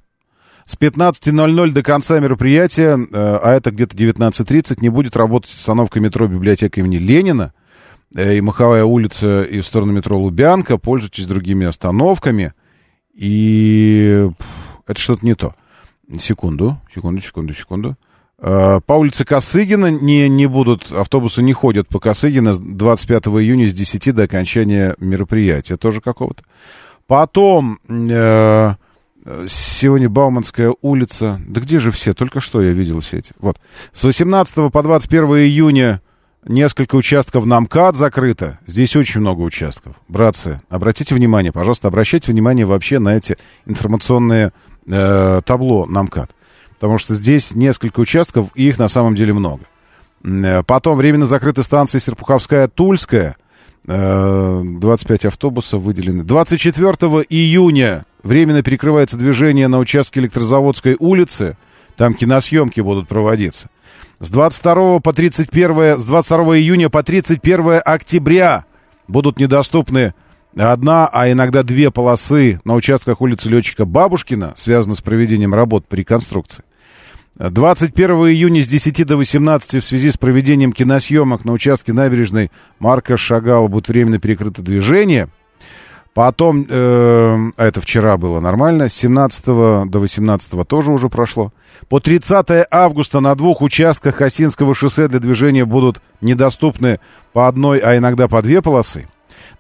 с 0.67 0.77
15.00 0.77 1.71
до 1.71 1.82
конца 1.82 2.19
мероприятия, 2.19 2.99
а 3.13 3.53
это 3.53 3.71
где-то 3.71 3.95
19.30, 3.95 4.80
не 4.82 4.89
будет 4.89 5.15
работать 5.15 5.51
остановка 5.51 5.99
метро 5.99 6.27
библиотека 6.27 6.82
имени 6.82 6.97
Ленина 6.97 7.53
и 8.15 8.41
Маховая 8.41 8.84
улица 8.84 9.43
и 9.43 9.62
в 9.62 9.65
сторону 9.65 9.93
метро 9.93 10.17
Лубянка. 10.17 10.77
Пользуйтесь 10.77 11.25
другими 11.25 11.65
остановками. 11.65 12.53
И 13.13 14.30
это 14.86 14.99
что-то 14.99 15.25
не 15.25 15.36
то. 15.36 15.56
Секунду, 16.19 16.80
секунду, 16.93 17.21
секунду, 17.21 17.53
секунду. 17.53 17.95
По 18.39 18.93
улице 18.93 19.25
Косыгина 19.25 19.89
не, 19.89 20.30
не 20.30 20.45
будут, 20.45 20.91
автобусы 20.91 21.41
не 21.41 21.53
ходят 21.53 21.88
по 21.88 21.99
Косыгина 21.99 22.56
25 22.56 23.27
июня 23.27 23.67
с 23.67 23.73
10 23.73 24.13
до 24.13 24.23
окончания 24.23 24.95
мероприятия 24.99 25.75
тоже 25.77 26.01
какого-то. 26.01 26.43
Потом 27.08 27.80
э, 27.89 28.73
сегодня 29.48 30.10
Бауманская 30.10 30.74
улица. 30.82 31.40
Да 31.48 31.62
где 31.62 31.80
же 31.80 31.92
все? 31.92 32.13
Только 32.13 32.40
что 32.40 32.62
я 32.62 32.72
видел 32.72 33.02
все 33.02 33.18
эти. 33.18 33.34
Вот. 33.40 33.58
С 33.92 34.04
18 34.04 34.72
по 34.72 34.84
21 34.84 35.26
июня 35.38 36.02
несколько 36.46 36.96
участков 36.96 37.46
на 37.46 37.60
МКАД 37.60 37.96
закрыто. 37.96 38.60
Здесь 38.66 38.96
очень 38.96 39.22
много 39.22 39.42
участков. 39.42 39.96
Братцы, 40.08 40.62
обратите 40.70 41.13
внимание, 41.16 41.52
пожалуйста, 41.52 41.88
обращайте 41.88 42.32
внимание 42.32 42.66
вообще 42.66 43.00
на 43.00 43.16
эти 43.16 43.38
информационные 43.66 44.52
э, 44.88 45.42
табло 45.46 45.86
на 45.86 46.04
МКАД. 46.04 46.32
Потому 46.76 46.98
что 46.98 47.16
здесь 47.16 47.54
несколько 47.54 48.00
участков, 48.00 48.50
и 48.56 48.68
их 48.68 48.78
на 48.78 48.88
самом 48.88 49.16
деле 49.16 49.34
много. 49.34 49.63
Э, 50.24 50.63
потом 50.63 50.98
временно 50.98 51.26
закрыты 51.26 51.63
станции 51.63 52.00
Серпуховская, 52.00 52.68
Тульская. 52.68 53.36
25 53.86 55.26
э, 55.26 55.28
автобусов 55.30 55.82
выделены. 55.82 56.24
24 56.24 56.92
июня 57.30 58.06
временно 58.28 58.62
перекрывается 58.62 59.18
движение 59.18 59.68
на 59.68 59.80
участке 59.80 60.20
Электрозаводской 60.20 60.96
улицы. 61.00 61.58
Там 61.96 62.13
киносъемки 62.13 62.82
будут 62.82 63.08
проводиться. 63.08 63.70
С 64.20 64.30
22 64.30 65.00
по 65.00 65.13
31, 65.13 66.00
с 66.00 66.06
22 66.06 66.58
июня 66.58 66.90
по 66.90 67.02
31 67.02 67.82
октября 67.84 68.66
будут 69.08 69.40
недоступны 69.40 70.13
одна, 70.56 71.08
а 71.12 71.32
иногда 71.32 71.63
две 71.63 71.90
полосы 71.92 72.60
на 72.63 72.76
участках 72.76 73.22
улицы 73.22 73.50
Летчика 73.50 73.86
Бабушкина, 73.86 74.54
связаны 74.56 74.96
с 74.96 75.02
проведением 75.02 75.54
работ 75.54 75.88
по 75.88 75.96
реконструкции. 75.96 76.63
21 77.38 78.10
июня 78.30 78.63
с 78.63 78.68
10 78.68 79.06
до 79.06 79.18
18 79.18 79.84
в 79.84 79.86
связи 79.86 80.10
с 80.10 80.18
проведением 80.18 80.74
киносъемок 80.74 81.46
на 81.46 81.52
участке 81.52 81.94
набережной 81.94 82.52
Марка 82.80 83.16
Шагал 83.16 83.68
будет 83.68 83.88
временно 83.88 84.20
перекрыто 84.20 84.63
движение. 84.63 85.30
Потом, 86.17 86.65
э, 86.67 87.51
а 87.58 87.63
это 87.63 87.80
вчера 87.80 88.17
было 88.17 88.39
нормально, 88.39 88.89
с 88.89 88.93
17 88.95 89.86
до 89.86 89.99
18 89.99 90.67
тоже 90.67 90.91
уже 90.91 91.10
прошло. 91.10 91.53
По 91.89 91.99
30 91.99 92.65
августа 92.71 93.19
на 93.19 93.36
двух 93.36 93.62
участках 93.62 94.15
Хасинского 94.15 94.73
шоссе 94.73 95.08
для 95.08 95.19
движения 95.19 95.63
будут 95.63 96.01
недоступны 96.21 96.99
по 97.34 97.47
одной, 97.47 97.77
а 97.77 97.95
иногда 97.97 98.27
по 98.27 98.41
две 98.41 98.63
полосы. 98.63 99.08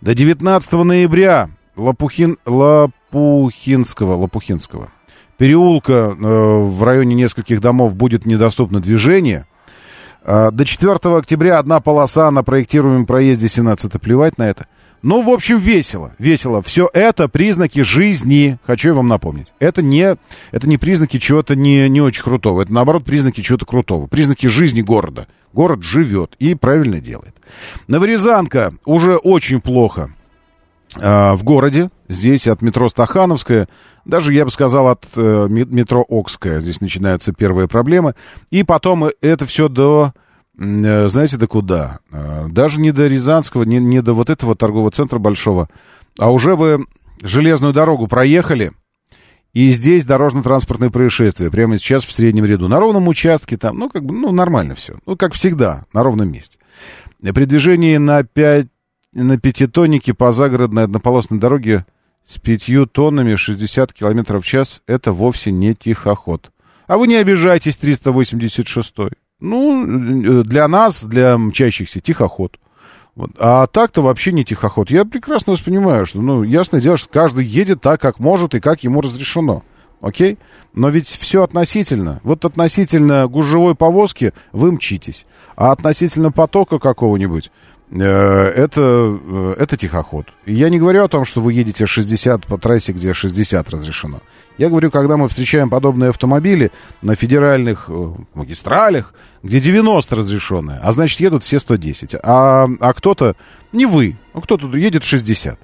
До 0.01 0.15
19 0.15 0.73
ноября 0.73 1.51
Лопухин, 1.75 2.39
Лопухинского, 2.47 4.15
Лопухинского 4.15 4.89
переулка 5.37 5.93
э, 5.93 6.13
в 6.17 6.83
районе 6.83 7.13
нескольких 7.13 7.61
домов 7.61 7.93
будет 7.93 8.25
недоступно 8.25 8.79
движение. 8.79 9.45
Э, 10.23 10.49
до 10.51 10.65
4 10.65 10.95
октября 11.17 11.59
одна 11.59 11.81
полоса 11.81 12.31
на 12.31 12.41
проектируемом 12.41 13.05
проезде 13.05 13.47
17 13.47 14.01
плевать 14.01 14.39
на 14.39 14.49
это. 14.49 14.65
Ну, 15.03 15.21
в 15.21 15.29
общем, 15.29 15.59
весело, 15.59 16.13
весело. 16.17 16.61
Все 16.61 16.89
это 16.91 17.27
признаки 17.27 17.81
жизни, 17.81 18.57
хочу 18.65 18.89
я 18.89 18.93
вам 18.95 19.07
напомнить. 19.07 19.53
Это 19.59 19.81
не, 19.81 20.15
это 20.51 20.67
не 20.67 20.77
признаки 20.77 21.17
чего-то 21.17 21.55
не, 21.55 21.87
не 21.87 22.01
очень 22.01 22.23
крутого. 22.23 22.63
Это, 22.63 22.73
наоборот, 22.73 23.05
признаки 23.05 23.41
чего-то 23.41 23.65
крутого. 23.65 24.07
Признаки 24.07 24.47
жизни 24.47 24.81
города. 24.81 25.27
Город 25.53 25.83
живет 25.83 26.35
и 26.39 26.55
правильно 26.55 26.99
делает. 26.99 27.35
Новорязанка 27.87 28.73
уже 28.85 29.17
очень 29.17 29.61
плохо 29.61 30.09
э, 30.95 31.33
в 31.33 31.43
городе. 31.43 31.89
Здесь 32.09 32.47
от 32.47 32.61
метро 32.61 32.89
Стахановская, 32.89 33.67
даже, 34.05 34.33
я 34.33 34.45
бы 34.45 34.51
сказал, 34.51 34.87
от 34.87 35.05
э, 35.15 35.47
метро 35.49 36.05
Окская. 36.09 36.59
Здесь 36.59 36.81
начинаются 36.81 37.33
первые 37.33 37.67
проблемы. 37.67 38.15
И 38.49 38.63
потом 38.63 39.09
это 39.21 39.45
все 39.45 39.69
до 39.69 40.13
знаете, 40.57 41.37
до 41.37 41.47
куда? 41.47 41.99
Э, 42.11 42.47
даже 42.49 42.79
не 42.79 42.91
до 42.91 43.07
Рязанского, 43.07 43.63
не, 43.63 43.79
не 43.79 44.01
до 44.01 44.13
вот 44.13 44.29
этого 44.29 44.55
торгового 44.55 44.91
центра 44.91 45.19
большого, 45.19 45.69
а 46.17 46.31
уже 46.31 46.55
вы 46.55 46.85
железную 47.21 47.73
дорогу 47.73 48.07
проехали, 48.07 48.71
и 49.53 49.69
здесь 49.69 50.05
дорожно-транспортное 50.05 50.89
происшествие. 50.89 51.49
Прямо 51.49 51.77
сейчас 51.77 52.05
в 52.05 52.11
среднем 52.11 52.45
ряду. 52.45 52.67
На 52.67 52.79
ровном 52.79 53.07
участке 53.07 53.57
там, 53.57 53.77
ну, 53.77 53.89
как 53.89 54.03
бы, 54.03 54.13
ну, 54.13 54.31
нормально 54.31 54.75
все. 54.75 54.97
Ну, 55.05 55.15
как 55.15 55.33
всегда, 55.33 55.85
на 55.93 56.03
ровном 56.03 56.31
месте. 56.31 56.59
При 57.21 57.45
движении 57.45 57.97
на, 57.97 58.23
5, 58.23 58.67
на 59.13 59.39
пятитоннике 59.39 60.13
по 60.13 60.31
загородной 60.31 60.83
однополосной 60.83 61.39
дороге 61.39 61.85
с 62.23 62.37
пятью 62.37 62.85
тоннами 62.85 63.35
60 63.35 63.93
км 63.93 64.39
в 64.39 64.45
час 64.45 64.81
это 64.85 65.11
вовсе 65.11 65.51
не 65.51 65.73
тихоход. 65.73 66.51
А 66.85 66.97
вы 66.97 67.07
не 67.07 67.15
обижайтесь, 67.15 67.77
386 67.77 68.95
-й. 68.95 69.11
Ну, 69.39 69.85
э, 69.85 70.43
для 70.43 70.67
нас, 70.67 71.03
для 71.03 71.37
мчащихся, 71.37 71.99
тихоход. 71.99 72.57
Вот. 73.15 73.31
А 73.39 73.67
так-то 73.67 74.01
вообще 74.01 74.31
не 74.31 74.43
тихоход. 74.43 74.89
Я 74.89 75.05
прекрасно 75.05 75.53
вас 75.53 75.61
понимаю, 75.61 76.05
что, 76.05 76.21
ну, 76.21 76.43
ясное 76.43 76.81
дело, 76.81 76.97
что 76.97 77.09
каждый 77.09 77.45
едет 77.45 77.81
так, 77.81 77.99
как 77.99 78.19
может 78.19 78.55
и 78.55 78.59
как 78.59 78.83
ему 78.83 79.01
разрешено. 79.01 79.63
Окей? 80.01 80.37
Но 80.73 80.89
ведь 80.89 81.07
все 81.07 81.43
относительно. 81.43 82.19
Вот 82.23 82.45
относительно 82.45 83.27
гужевой 83.27 83.73
повозки 83.73 84.33
вы 84.51 84.71
мчитесь. 84.71 85.25
А 85.55 85.71
относительно 85.71 86.31
потока 86.31 86.77
какого-нибудь 86.77 87.51
это, 87.91 88.81
э, 88.81 89.55
это 89.59 89.77
тихоход. 89.77 90.27
я 90.45 90.69
не 90.69 90.77
говорю 90.77 91.03
о 91.03 91.07
том, 91.07 91.23
что 91.23 91.39
вы 91.39 91.53
едете 91.53 91.85
60 91.85 92.45
по 92.45 92.57
трассе, 92.57 92.91
где 92.91 93.13
60 93.13 93.69
разрешено. 93.69 94.19
Я 94.57 94.69
говорю, 94.69 94.91
когда 94.91 95.15
мы 95.15 95.29
встречаем 95.29 95.69
подобные 95.69 96.09
автомобили 96.09 96.71
на 97.01 97.15
федеральных 97.15 97.85
э, 97.87 98.09
магистралях, 98.33 99.13
где 99.41 99.59
90 99.61 100.15
разрешенные, 100.15 100.79
а 100.83 100.91
значит 100.91 101.19
едут 101.21 101.43
все 101.43 101.59
110. 101.59 102.15
А, 102.23 102.67
а 102.79 102.93
кто-то, 102.93 103.35
не 103.71 103.85
вы, 103.85 104.17
а 104.33 104.41
кто-то 104.41 104.75
едет 104.75 105.03
60. 105.03 105.57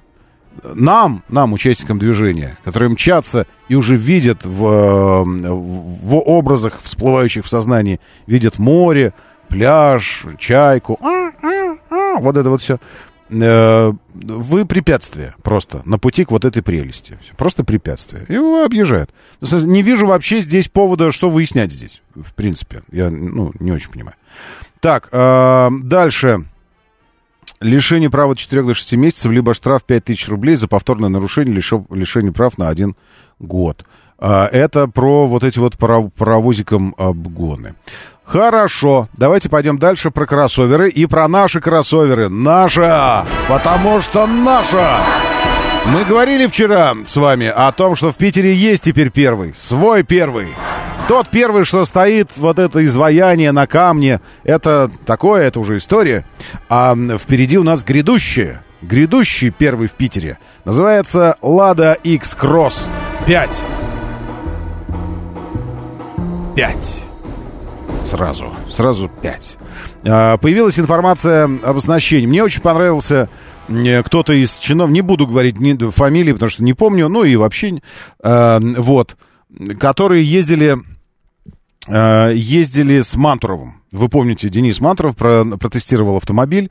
Нам, 0.62 1.24
нам, 1.28 1.52
участникам 1.52 1.98
движения, 1.98 2.56
которые 2.64 2.88
мчатся 2.88 3.46
и 3.68 3.74
уже 3.74 3.96
видят 3.96 4.44
в, 4.44 5.24
в 5.24 6.14
образах, 6.14 6.78
всплывающих 6.80 7.44
в 7.44 7.48
сознании, 7.48 8.00
видят 8.26 8.58
море, 8.58 9.12
пляж, 9.48 10.24
чайку, 10.38 10.98
вот 12.20 12.36
это 12.36 12.50
вот 12.50 12.62
все. 12.62 12.78
Э, 13.30 13.92
вы 14.14 14.66
препятствие 14.66 15.34
просто 15.42 15.82
на 15.84 15.98
пути 15.98 16.24
к 16.24 16.30
вот 16.30 16.44
этой 16.44 16.62
прелести. 16.62 17.18
Просто 17.36 17.64
препятствие. 17.64 18.24
И 18.28 18.34
его 18.34 18.64
объезжают. 18.64 19.10
Не 19.40 19.82
вижу 19.82 20.06
вообще 20.06 20.40
здесь 20.40 20.68
повода, 20.68 21.10
что 21.12 21.30
выяснять 21.30 21.72
здесь. 21.72 22.02
В 22.14 22.34
принципе. 22.34 22.82
Я 22.92 23.10
ну, 23.10 23.52
не 23.60 23.72
очень 23.72 23.90
понимаю. 23.90 24.16
Так, 24.80 25.08
э, 25.12 25.70
дальше. 25.82 26.44
Лишение 27.60 28.10
права 28.10 28.32
от 28.32 28.38
4 28.38 28.62
до 28.62 28.74
6 28.74 28.92
месяцев, 28.94 29.32
либо 29.32 29.54
штраф 29.54 29.84
5000 29.84 30.28
рублей 30.28 30.56
за 30.56 30.68
повторное 30.68 31.08
нарушение, 31.08 31.54
лишение 31.54 32.32
прав 32.32 32.58
на 32.58 32.68
один 32.68 32.94
год. 33.38 33.84
Э, 34.18 34.44
это 34.52 34.86
про 34.86 35.26
вот 35.26 35.44
эти 35.44 35.58
вот 35.58 35.78
паровозиком 35.78 36.94
обгоны. 36.98 37.74
Хорошо, 38.24 39.08
давайте 39.14 39.48
пойдем 39.48 39.78
дальше 39.78 40.10
про 40.10 40.26
кроссоверы 40.26 40.88
и 40.88 41.06
про 41.06 41.28
наши 41.28 41.60
кроссоверы. 41.60 42.28
Наша, 42.28 43.26
потому 43.48 44.00
что 44.00 44.26
наша! 44.26 44.98
Мы 45.86 46.04
говорили 46.04 46.46
вчера 46.46 46.94
с 47.04 47.16
вами 47.16 47.46
о 47.46 47.70
том, 47.72 47.94
что 47.94 48.10
в 48.10 48.16
Питере 48.16 48.54
есть 48.54 48.84
теперь 48.84 49.10
первый, 49.10 49.52
свой 49.54 50.02
первый. 50.02 50.48
Тот 51.06 51.28
первый, 51.28 51.64
что 51.64 51.84
стоит, 51.84 52.30
вот 52.36 52.58
это 52.58 52.82
изваяние 52.86 53.52
на 53.52 53.66
камне, 53.66 54.20
это 54.42 54.90
такое, 55.04 55.42
это 55.42 55.60
уже 55.60 55.76
история. 55.76 56.24
А 56.70 56.96
впереди 57.18 57.58
у 57.58 57.62
нас 57.62 57.84
грядущее, 57.84 58.62
грядущий 58.80 59.50
первый 59.50 59.88
в 59.88 59.92
Питере. 59.92 60.38
Называется 60.64 61.36
«Лада 61.42 61.92
X 62.02 62.34
Cross 62.40 62.88
5». 63.26 63.50
5. 66.56 67.03
Сразу, 68.04 68.52
сразу 68.68 69.10
5. 69.22 69.56
А, 70.06 70.36
появилась 70.36 70.78
информация 70.78 71.44
об 71.44 71.76
оснащении. 71.76 72.26
Мне 72.26 72.44
очень 72.44 72.60
понравился 72.60 73.28
Э, 73.68 74.02
кто-то 74.02 74.32
из 74.32 74.56
чинов, 74.58 74.90
не 74.90 75.00
буду 75.00 75.26
говорить 75.26 75.56
фамилии, 75.94 76.32
потому 76.32 76.50
что 76.50 76.64
не 76.64 76.74
помню, 76.74 77.08
ну 77.08 77.24
и 77.24 77.36
вообще, 77.36 77.80
э, 78.22 78.58
вот, 78.60 79.16
которые 79.78 80.24
ездили, 80.24 80.76
э, 81.88 82.32
ездили 82.34 83.00
с 83.00 83.14
Мантуровым. 83.14 83.82
Вы 83.92 84.08
помните, 84.08 84.48
Денис 84.48 84.80
Мантуров 84.80 85.16
про, 85.16 85.44
протестировал 85.44 86.16
автомобиль 86.16 86.70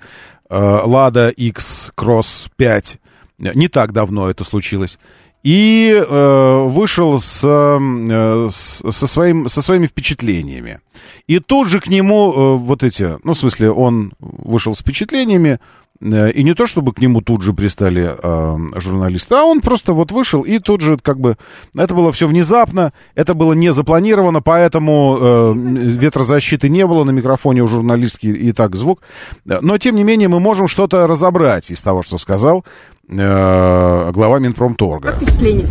э, 0.50 0.56
Lada 0.56 1.32
X 1.32 1.92
Cross 1.98 2.50
5. 2.58 2.98
Не 3.40 3.68
так 3.68 3.92
давно 3.92 4.30
это 4.30 4.44
случилось. 4.44 5.00
И 5.44 5.94
э, 5.94 6.66
вышел 6.68 7.20
с, 7.20 7.42
э, 7.44 8.50
со, 8.50 9.08
своим, 9.08 9.50
со 9.50 9.62
своими 9.62 9.88
впечатлениями. 9.88 10.80
И 11.28 11.40
тут 11.40 11.68
же 11.68 11.82
к 11.82 11.88
нему 11.88 12.32
э, 12.32 12.56
вот 12.58 12.84
эти, 12.84 13.18
ну, 13.24 13.34
в 13.34 13.38
смысле, 13.38 13.72
он 13.72 14.14
вышел 14.20 14.74
с 14.74 14.80
впечатлениями, 14.80 15.60
Э, 16.04 16.32
и 16.32 16.44
не 16.44 16.54
то, 16.54 16.68
чтобы 16.68 16.94
к 16.94 17.00
нему 17.00 17.22
тут 17.22 17.42
же 17.42 17.54
пристали 17.54 18.16
э, 18.22 18.80
журналисты, 18.80 19.36
а 19.36 19.44
он 19.44 19.62
просто 19.62 19.94
вот 19.94 20.12
вышел 20.12 20.42
и 20.42 20.60
тут 20.60 20.82
же 20.82 20.98
как 20.98 21.20
бы... 21.20 21.38
Это 21.76 21.94
было 21.94 22.12
все 22.12 22.28
внезапно, 22.28 22.94
это 23.16 23.34
было 23.34 23.54
не 23.54 23.72
запланировано, 23.72 24.42
поэтому 24.42 25.18
э, 25.20 25.54
ветрозащиты 25.56 26.70
не 26.70 26.86
было 26.86 27.04
на 27.04 27.12
микрофоне 27.12 27.64
у 27.64 27.68
журналистки 27.68 28.28
и 28.28 28.52
так 28.52 28.76
звук. 28.76 29.02
Но, 29.46 29.78
тем 29.78 29.96
не 29.96 30.04
менее, 30.04 30.28
мы 30.28 30.40
можем 30.40 30.68
что-то 30.68 31.08
разобрать 31.08 31.72
из 31.72 31.82
того, 31.82 32.04
что 32.04 32.18
сказал 32.18 32.66
э, 33.08 34.12
глава 34.12 34.40
Минпромторга. 34.40 35.12
Как 35.12 35.22
впечатление? 35.22 35.68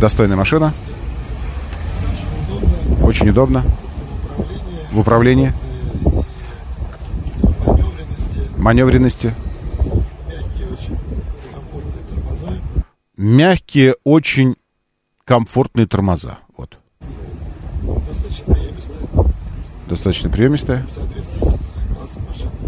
Достойная 0.00 0.36
машина. 0.36 0.72
Очень 3.02 3.30
удобно. 3.30 3.62
В 4.92 4.98
управлении 4.98 5.52
маневренности. 8.56 9.34
Мягкие, 13.16 13.94
очень 14.04 14.56
комфортные 15.24 15.86
тормоза. 15.86 16.38
Вот. 16.56 16.76
Достаточно 18.06 18.54
приемистая. 18.54 18.98
Достаточно 19.86 20.30
приемистая. 20.30 20.86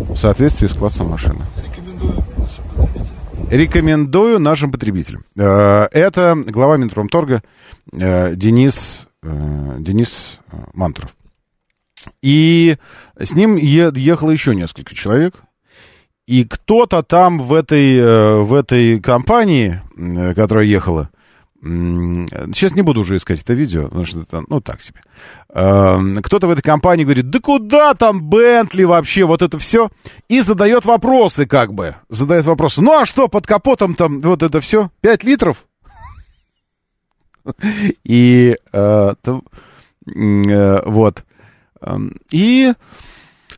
В 0.09 0.17
соответствии 0.17 0.67
с 0.69 0.75
классом 0.75 1.09
машины. 1.09 1.45
Рекомендую 1.65 2.25
нашим 4.39 4.71
потребителям. 4.73 5.25
Э, 5.37 5.89
это 5.93 6.37
глава 6.37 6.77
Минпромторга 6.77 7.43
э, 7.93 8.35
Денис, 8.35 9.09
э, 9.23 9.77
Денис 9.79 10.41
Мантуров. 10.75 11.15
И 12.23 12.77
с 13.19 13.33
ним 13.33 13.57
ехало 13.57 14.31
еще 14.31 14.55
несколько 14.55 14.95
человек. 14.95 15.35
И 16.27 16.45
кто-то 16.45 17.03
там 17.03 17.41
в 17.41 17.55
этой, 17.55 18.45
в 18.45 18.53
этой 18.53 19.01
компании, 19.01 19.81
которая 20.35 20.67
ехала, 20.67 21.11
Сейчас 21.61 22.75
не 22.77 22.83
буду 22.83 23.01
уже 23.01 23.17
искать 23.17 23.41
это 23.41 23.53
видео, 23.53 23.85
потому 23.85 24.05
что 24.05 24.21
это, 24.21 24.43
ну, 24.49 24.61
так 24.61 24.81
себе. 24.81 25.01
Эм, 25.53 26.23
кто-то 26.23 26.47
в 26.47 26.51
этой 26.51 26.63
компании 26.63 27.03
говорит, 27.03 27.31
да 27.31 27.41
куда 27.41 27.95
там 27.95 28.23
Бентли 28.23 28.85
вообще, 28.85 29.25
вот 29.25 29.43
это 29.43 29.59
все. 29.59 29.91
И 30.29 30.41
задает 30.41 30.85
вопросы 30.85 31.47
как 31.47 31.75
бы. 31.75 31.97
Задает 32.09 32.47
вопросы. 32.47 32.81
Ну, 32.81 33.01
а 33.01 33.07
что, 33.07 33.27
под 33.27 33.47
капотом 33.47 33.95
там 33.95 34.21
вот 34.21 34.45
это 34.45 34.61
все? 34.61 34.91
5 35.01 35.25
литров? 35.25 35.67
И 38.05 38.57
э, 38.73 39.15
вот. 40.87 41.25
Эм, 41.81 42.17
и 42.31 42.73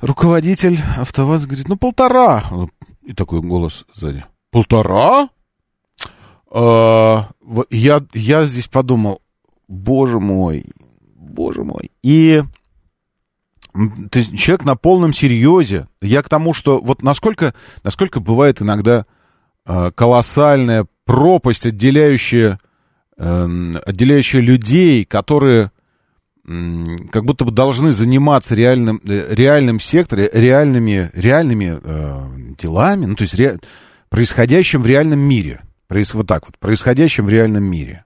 руководитель 0.01 0.79
АвтоВАЗ 0.99 1.47
говорит, 1.47 1.69
ну, 1.69 1.77
полтора. 1.77 2.43
И 3.03 3.13
такой 3.13 3.41
голос 3.41 3.85
сзади. 3.95 4.25
Полтора? 4.51 5.29
А, 6.51 7.31
я, 7.71 8.05
я 8.13 8.47
здесь 8.47 8.67
подумал, 8.67 9.23
боже 9.69 10.19
мой, 10.19 10.67
боже 11.15 11.65
мой. 11.65 11.91
И 12.03 12.43
то 14.11 14.37
человек 14.37 14.65
на 14.65 14.75
полном 14.75 15.13
серьезе. 15.13 15.87
Я 16.03 16.23
к 16.23 16.29
тому, 16.29 16.53
что 16.55 16.81
вот 16.81 17.03
насколько, 17.03 17.55
насколько 17.85 18.19
бывает 18.19 18.61
иногда 18.61 19.07
э, 19.65 19.93
колоссальная 19.95 20.87
пропасть, 21.05 21.67
отделяющая, 21.67 22.59
э, 23.17 23.75
отделяющая 23.87 24.41
людей, 24.41 25.05
которые 25.05 25.71
как 27.13 27.25
будто 27.25 27.45
бы 27.45 27.53
должны 27.53 27.93
заниматься 27.93 28.57
реальным, 28.57 29.01
э, 29.05 29.33
реальным 29.35 29.79
сектором, 29.79 30.27
реальными, 30.33 31.11
реальными 31.15 31.79
э, 31.81 32.55
делами, 32.59 33.07
ну, 33.07 33.15
то 33.15 33.23
есть 33.23 33.35
ре, 33.35 33.59
происходящим 34.09 34.83
в 34.83 34.87
реальном 34.87 35.21
мире. 35.21 35.61
Проис, 35.91 36.15
вот 36.15 36.29
так 36.29 36.47
вот, 36.47 36.57
происходящим 36.57 37.27
в 37.27 37.31
реальном 37.31 37.65
мире. 37.65 38.05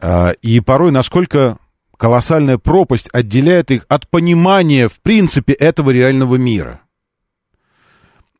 Э, 0.00 0.32
и 0.40 0.60
порой 0.60 0.92
насколько 0.92 1.58
колоссальная 1.98 2.56
пропасть 2.56 3.10
отделяет 3.12 3.70
их 3.70 3.84
от 3.90 4.08
понимания, 4.08 4.88
в 4.88 4.98
принципе, 5.02 5.52
этого 5.52 5.90
реального 5.90 6.36
мира. 6.36 6.80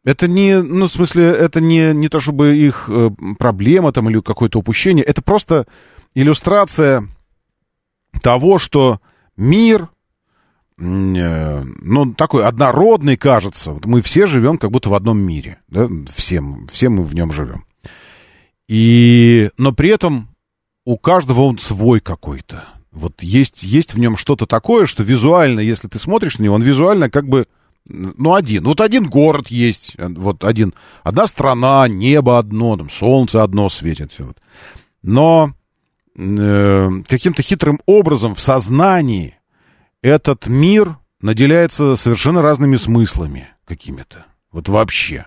Это 0.07 0.27
не, 0.27 0.62
ну, 0.62 0.87
в 0.87 0.91
смысле, 0.91 1.27
это 1.33 1.61
не, 1.61 1.93
не 1.93 2.09
то 2.09 2.18
чтобы 2.18 2.57
их 2.57 2.89
э, 2.89 3.11
проблема 3.39 3.93
там 3.93 4.09
или 4.09 4.18
какое-то 4.22 4.59
упущение, 4.59 5.05
это 5.05 5.20
просто 5.20 5.66
иллюстрация 6.14 7.07
того, 8.22 8.57
что 8.57 9.03
мир, 9.37 9.91
э, 10.79 11.62
ну, 11.62 12.14
такой 12.14 12.47
однородный, 12.47 13.18
кажется. 13.18 13.79
Мы 13.85 14.01
все 14.01 14.25
живем 14.25 14.57
как 14.57 14.70
будто 14.70 14.89
в 14.89 14.95
одном 14.95 15.20
мире. 15.20 15.59
Да? 15.68 15.91
Все, 16.16 16.43
все 16.72 16.89
мы 16.89 17.05
в 17.05 17.14
нем 17.14 17.31
живем. 17.31 17.66
И, 18.69 19.51
но 19.59 19.73
при 19.73 19.91
этом 19.91 20.29
у 20.85 20.97
каждого 20.97 21.43
он 21.43 21.59
свой 21.59 22.01
какой-то. 22.01 22.65
Вот 22.93 23.23
есть, 23.23 23.62
есть 23.62 23.95
в 23.95 23.99
нем 23.99 24.17
что-то 24.17 24.47
такое, 24.47 24.87
что 24.87 25.03
визуально, 25.03 25.61
если 25.61 25.89
ты 25.89 25.99
смотришь 25.99 26.39
на 26.39 26.45
него, 26.45 26.55
он 26.55 26.62
визуально 26.62 27.11
как 27.11 27.29
бы, 27.29 27.47
ну, 27.87 28.35
один. 28.35 28.65
Вот 28.65 28.81
один 28.81 29.09
город 29.09 29.49
есть, 29.49 29.95
вот 29.99 30.45
один, 30.45 30.75
одна 31.03 31.27
страна, 31.27 31.89
небо 31.89 32.39
одно, 32.39 32.77
там, 32.77 32.89
солнце 32.89 33.43
одно 33.43 33.69
светит. 33.69 34.12
Все 34.12 34.25
вот. 34.25 34.39
Но 35.03 35.53
э, 36.17 36.91
каким-то 37.09 37.43
хитрым 37.43 37.81
образом 37.85 38.35
в 38.35 38.41
сознании 38.41 39.37
этот 40.01 40.47
мир 40.47 40.97
наделяется 41.21 41.97
совершенно 41.97 42.43
разными 42.43 42.77
смыслами 42.77 43.49
какими-то. 43.65 44.27
Вот 44.53 44.69
вообще. 44.69 45.27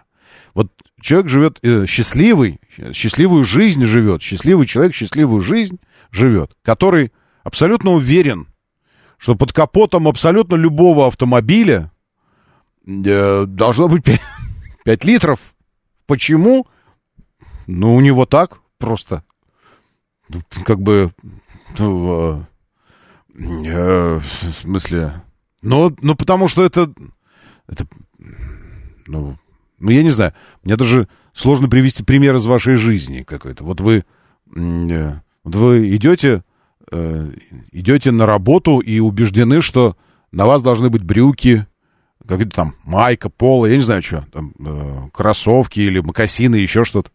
Вот 0.54 0.72
человек 1.08 1.30
живет 1.30 1.60
э, 1.64 1.86
счастливый, 1.86 2.60
счастливую 2.94 3.46
жизнь 3.46 3.84
живет, 3.86 4.22
счастливый 4.22 4.68
человек 4.68 4.94
счастливую 4.94 5.42
жизнь 5.42 5.80
живет, 6.12 6.52
который 6.64 7.14
абсолютно 7.44 7.92
уверен, 7.92 8.48
что 9.18 9.36
под 9.36 9.54
капотом 9.54 10.10
абсолютно 10.10 10.56
любого 10.56 11.08
автомобиля 11.08 11.92
э, 12.86 13.46
должно 13.48 13.88
быть 13.88 14.04
5, 14.04 14.20
5 14.84 15.06
литров. 15.06 15.56
Почему? 16.08 16.68
Ну, 17.68 17.96
у 17.96 18.02
него 18.02 18.26
так 18.26 18.60
просто. 18.78 19.24
Ну, 20.28 20.42
как 20.66 20.82
бы, 20.82 21.14
ну, 21.80 22.46
э, 23.34 24.20
в 24.20 24.52
смысле, 24.54 25.24
ну, 25.62 25.96
ну, 26.02 26.16
потому 26.16 26.50
что 26.50 26.66
это, 26.66 26.92
это, 27.68 27.88
ну, 29.06 29.38
ну, 29.80 29.92
я 29.92 30.04
не 30.04 30.10
знаю, 30.10 30.34
мне 30.64 30.76
даже 30.76 31.08
сложно 31.34 31.70
привести 31.70 32.04
пример 32.04 32.36
из 32.36 32.46
вашей 32.46 32.76
жизни 32.76 33.22
какой-то. 33.22 33.64
Вот 33.64 33.82
вы, 33.82 34.04
э, 34.56 35.14
вот 35.44 35.56
вы 35.56 35.96
идете, 35.96 36.44
э, 36.92 37.32
идете 37.72 38.12
на 38.12 38.26
работу 38.26 38.80
и 38.80 39.00
убеждены, 39.00 39.62
что 39.62 39.96
на 40.32 40.46
вас 40.46 40.62
должны 40.62 40.90
быть 40.90 41.04
брюки, 41.04 41.66
какие-то 42.28 42.56
там 42.56 42.76
майка, 42.84 43.30
пола, 43.30 43.68
я 43.68 43.76
не 43.76 43.84
знаю 43.84 44.02
что, 44.02 44.26
там, 44.32 44.54
э, 44.60 45.10
кроссовки 45.14 45.80
или 45.80 46.00
мокасины, 46.00 46.56
еще 46.56 46.84
что-то. 46.84 47.12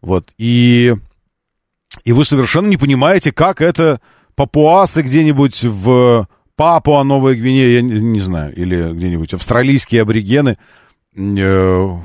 Вот, 0.00 0.32
и 0.38 0.94
и 2.04 2.12
вы 2.12 2.24
совершенно 2.24 2.68
не 2.68 2.76
понимаете, 2.76 3.32
как 3.32 3.60
это 3.60 4.00
папуасы 4.34 5.02
где-нибудь 5.02 5.62
в 5.62 6.26
Папуа, 6.56 7.02
Новая 7.02 7.34
Гвинея, 7.34 7.68
я 7.68 7.82
не, 7.82 8.00
не 8.00 8.20
знаю, 8.20 8.54
или 8.54 8.92
где-нибудь 8.92 9.34
австралийские 9.34 10.02
аборигены 10.02 10.56
э, 11.16 11.98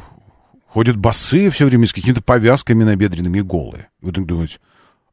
ходят 0.68 0.97
босые 0.97 1.49
все 1.49 1.66
время 1.66 1.88
с 1.88 1.93
какими-то 1.93 2.22
повязками 2.22 2.84
набедренными 2.84 3.41
голые. 3.41 3.89
Вы 4.01 4.12
так 4.12 4.26
думаете, 4.26 4.60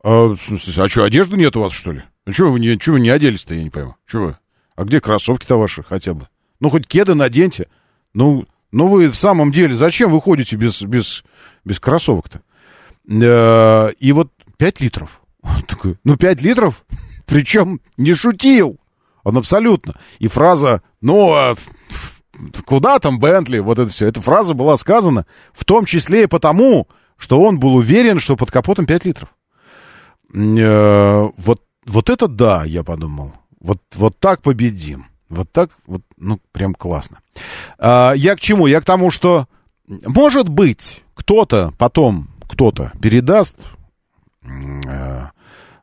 а, 0.03 0.35
а 0.35 0.89
что, 0.89 1.05
одежды 1.05 1.37
нет 1.37 1.57
у 1.57 1.61
вас, 1.61 1.73
что 1.73 1.93
ли? 1.93 2.03
А 2.27 2.33
что 2.33 2.51
вы 2.51 2.61
не, 2.61 2.79
что 2.79 2.93
вы 2.93 3.01
не 3.01 3.11
оделись-то, 3.11 3.55
я 3.55 3.63
не 3.63 3.71
пойму. 3.71 3.97
Что 4.05 4.19
вы? 4.21 4.37
А 4.77 4.85
где 4.85 5.01
кроссовки-то 5.01 5.57
ваши 5.57 5.83
хотя 5.83 6.15
бы? 6.15 6.27
Ну, 6.61 6.71
хоть 6.71 6.87
кеды 6.87 7.15
наденьте. 7.15 7.69
Ну, 8.13 8.47
ну 8.73 8.89
вы 8.89 9.09
в 9.09 9.17
самом 9.17 9.53
деле, 9.53 9.75
зачем 9.75 10.11
вы 10.11 10.21
ходите 10.21 10.57
без, 10.57 10.83
без, 10.83 11.25
без 11.65 11.81
кроссовок-то? 11.81 12.43
Э, 13.09 13.93
и 13.99 14.13
вот 14.13 14.33
5 14.57 14.81
литров. 14.81 15.21
Такой, 15.69 15.99
ну, 16.05 16.17
5 16.17 16.43
литров? 16.43 16.85
Причем 17.27 17.81
не 17.97 18.15
шутил. 18.15 18.79
Он 19.23 19.39
абсолютно. 19.39 19.95
И 20.19 20.29
фраза, 20.29 20.83
ну, 21.01 21.33
а 21.33 21.55
куда 22.67 22.99
там 22.99 23.19
Бентли, 23.19 23.59
вот 23.59 23.79
это 23.79 23.91
все. 23.91 24.07
Эта 24.07 24.21
фраза 24.21 24.55
была 24.55 24.77
сказана 24.77 25.27
в 25.53 25.65
том 25.65 25.85
числе 25.85 26.25
и 26.25 26.29
потому, 26.29 26.89
что 27.17 27.41
он 27.41 27.59
был 27.59 27.75
уверен, 27.75 28.19
что 28.19 28.37
под 28.37 28.51
капотом 28.51 28.87
5 28.87 29.05
литров. 29.05 29.29
Э, 30.35 31.29
вот, 31.37 31.63
вот 31.87 32.11
это 32.11 32.29
да, 32.29 32.65
я 32.65 32.83
подумал. 32.83 33.33
Вот, 33.61 33.79
вот 33.95 34.19
так 34.19 34.43
победим. 34.43 35.07
Вот 35.29 35.51
так, 35.51 35.71
вот, 35.87 36.03
ну, 36.17 36.39
прям 36.53 36.75
классно. 36.75 37.21
А, 37.79 38.13
я 38.13 38.37
к 38.37 38.41
чему? 38.41 38.67
Я 38.67 38.81
к 38.81 38.85
тому, 38.85 39.11
что, 39.11 39.47
может 39.87 40.49
быть, 40.49 41.03
кто-то 41.15 41.73
потом, 41.79 42.29
кто-то 42.49 42.93
передаст 43.01 43.57
э, 44.43 45.29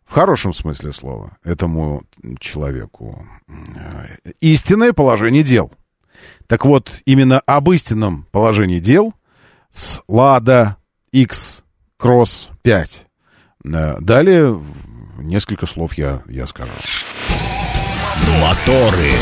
в 0.05 0.13
хорошем 0.13 0.53
смысле 0.53 0.93
слова 0.93 1.37
этому 1.43 2.03
человеку 2.39 3.25
э, 3.47 4.31
истинное 4.39 4.93
положение 4.93 5.43
дел. 5.43 5.71
Так 6.51 6.65
вот, 6.65 6.91
именно 7.05 7.39
об 7.45 7.71
истинном 7.71 8.27
положении 8.29 8.79
дел 8.79 9.13
с 9.71 10.01
Лада 10.09 10.75
X 11.13 11.63
Cross 11.97 12.49
5. 12.61 13.05
Э, 13.73 13.95
далее 14.01 14.61
несколько 15.17 15.65
слов 15.65 15.93
я, 15.93 16.23
я 16.27 16.45
скажу. 16.47 16.73
Моторы. 18.41 19.13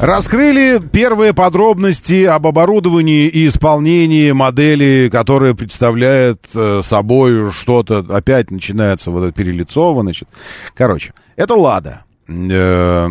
Раскрыли 0.00 0.78
первые 0.78 1.34
подробности 1.34 2.22
об 2.22 2.46
оборудовании 2.46 3.26
и 3.26 3.48
исполнении 3.48 4.30
модели, 4.30 5.08
которая 5.10 5.54
представляет 5.54 6.46
э, 6.54 6.82
собой 6.84 7.50
что-то, 7.50 8.06
опять 8.10 8.52
начинается 8.52 9.10
вот 9.10 9.24
это 9.24 9.32
перелицово, 9.32 10.02
значит. 10.02 10.28
Короче, 10.76 11.14
это 11.34 11.54
«Лада». 11.56 12.04
Э, 12.30 13.08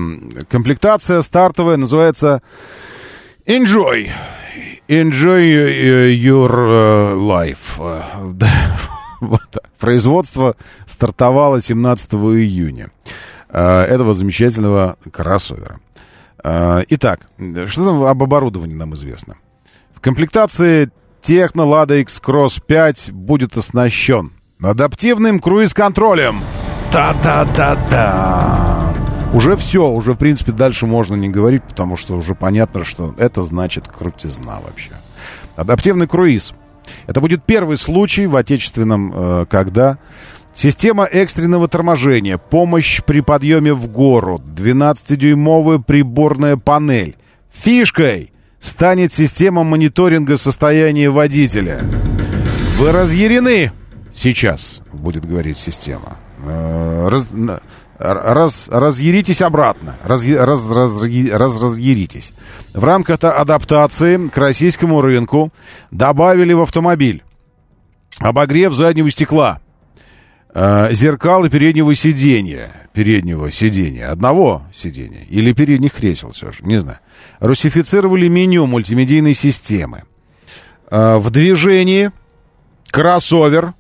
комплектация 0.48 1.22
стартовая 1.22 1.78
называется 1.78 2.42
«Enjoy». 3.46 4.10
Enjoy 4.88 6.16
your 6.16 6.52
э, 6.52 7.14
life. 7.16 7.80
Вот 9.22 9.42
Производство 9.78 10.56
стартовало 10.86 11.62
17 11.62 12.14
июня 12.14 12.90
этого 13.50 14.14
замечательного 14.14 14.96
кроссовера. 15.12 15.80
Итак, 16.42 17.28
что 17.68 17.86
там 17.86 18.04
об 18.04 18.24
оборудовании 18.24 18.76
нам 18.76 18.96
известно? 18.96 19.36
В 19.94 20.00
комплектации 20.00 20.90
Техно 21.22 21.64
Lada 21.64 22.00
X-Cross 22.00 22.64
5 22.66 23.12
будет 23.12 23.58
оснащен 23.58 24.32
адаптивным 24.62 25.40
круиз-контролем. 25.40 26.42
Та-та-та-та! 26.92 28.89
Уже 29.34 29.56
все, 29.56 29.90
уже, 29.90 30.14
в 30.14 30.18
принципе, 30.18 30.52
дальше 30.52 30.88
можно 30.88 31.16
не 31.16 31.30
говорить, 31.30 31.64
потому 31.64 31.98
что 31.98 32.16
уже 32.16 32.34
понятно, 32.34 32.84
что 32.84 33.14
это 33.18 33.44
значит 33.44 33.88
крутизна 33.88 34.60
вообще. 34.60 34.92
Адаптивный 35.56 36.08
круиз. 36.08 36.54
Это 37.06 37.22
будет 37.22 37.44
первый 37.44 37.78
случай 37.78 38.26
в 38.26 38.36
отечественном, 38.36 39.14
э, 39.14 39.46
когда 39.50 40.00
Система 40.52 41.06
экстренного 41.06 41.70
торможения, 41.70 42.38
помощь 42.38 43.02
при 43.06 43.22
подъеме 43.22 43.74
в 43.74 43.88
гору, 43.88 44.42
12-дюймовая 44.44 45.82
приборная 45.82 46.58
панель. 46.58 47.16
Фишкой 47.50 48.34
станет 48.60 49.14
система 49.14 49.64
мониторинга 49.64 50.38
состояния 50.38 51.10
водителя. 51.10 51.80
Вы 52.78 52.92
разъярены 52.92 53.72
сейчас, 54.14 54.82
будет 54.92 55.26
говорить 55.26 55.58
система. 55.58 56.18
Э, 56.44 57.08
раз, 57.10 57.28
раз, 57.98 58.68
разъяритесь 58.70 59.42
обратно. 59.42 59.98
Раз, 60.04 60.26
раз, 60.26 60.66
раз, 60.66 61.02
раз, 61.02 61.62
разъяритесь. 61.62 62.34
В 62.74 62.84
рамках 62.84 63.24
адаптации 63.24 64.30
к 64.30 64.38
российскому 64.38 65.02
рынку 65.02 65.52
добавили 65.92 66.54
в 66.54 66.62
автомобиль 66.62 67.24
обогрев 68.20 68.74
заднего 68.74 69.10
стекла– 69.10 69.60
э, 70.54 70.94
переднего 70.94 71.96
сиденья. 71.96 72.72
Переднего 72.94 73.52
сиденья. 73.52 74.12
Одного 74.12 74.64
сиденья. 74.74 75.24
Или 75.30 75.54
передних 75.54 75.94
кресел 75.94 76.32
все 76.32 76.52
же. 76.52 76.60
Не 76.64 76.80
знаю. 76.80 77.00
Русифицировали 77.40 78.28
меню 78.28 78.66
мультимедийной 78.66 79.34
системы. 79.34 80.04
Э, 80.90 81.18
в 81.18 81.30
движении 81.30 82.12
кроссовер, 82.92 83.74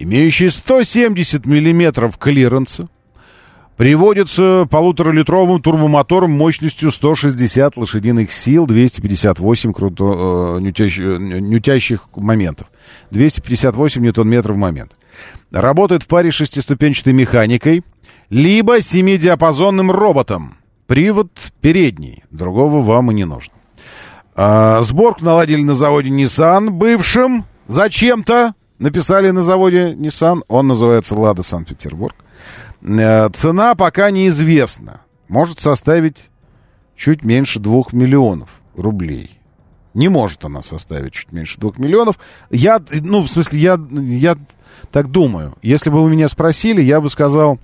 имеющий 0.00 0.50
170 0.50 1.46
миллиметров 1.46 2.18
клиренса, 2.18 2.88
Приводится 3.80 4.68
полуторалитровым 4.70 5.62
турбомотором 5.62 6.32
мощностью 6.32 6.90
160 6.90 7.78
лошадиных 7.78 8.30
сил, 8.30 8.66
258 8.66 9.72
круто, 9.72 10.58
э, 10.58 10.60
нютящих, 10.60 12.08
моментов. 12.14 12.66
258 13.10 14.02
ньютон-метров 14.02 14.56
в 14.56 14.58
момент. 14.58 14.96
Работает 15.50 16.02
в 16.02 16.08
паре 16.08 16.30
шестиступенчатой 16.30 17.14
механикой, 17.14 17.82
либо 18.28 18.82
семидиапазонным 18.82 19.90
роботом. 19.90 20.58
Привод 20.86 21.30
передний, 21.62 22.22
другого 22.30 22.82
вам 22.82 23.12
и 23.12 23.14
не 23.14 23.24
нужно. 23.24 23.54
А, 24.34 24.82
сборку 24.82 25.24
наладили 25.24 25.62
на 25.62 25.74
заводе 25.74 26.10
Nissan, 26.10 26.68
бывшем, 26.68 27.46
зачем-то 27.66 28.52
написали 28.80 29.30
на 29.30 29.42
заводе 29.42 29.92
Nissan, 29.92 30.42
он 30.48 30.66
называется 30.66 31.14
«Лада 31.14 31.44
Санкт-Петербург». 31.44 32.16
Э, 32.82 33.28
цена 33.30 33.76
пока 33.76 34.10
неизвестна. 34.10 35.02
Может 35.28 35.60
составить 35.60 36.28
чуть 36.96 37.22
меньше 37.22 37.60
двух 37.60 37.92
миллионов 37.92 38.48
рублей. 38.74 39.38
Не 39.94 40.08
может 40.08 40.44
она 40.44 40.62
составить 40.62 41.12
чуть 41.12 41.32
меньше 41.32 41.60
двух 41.60 41.78
миллионов. 41.78 42.18
Я, 42.50 42.82
ну, 43.02 43.20
в 43.20 43.28
смысле, 43.28 43.60
я, 43.60 43.80
я 43.90 44.36
так 44.90 45.10
думаю. 45.10 45.54
Если 45.62 45.90
бы 45.90 46.02
вы 46.02 46.10
меня 46.10 46.28
спросили, 46.28 46.80
я 46.80 47.00
бы 47.00 47.10
сказал, 47.10 47.58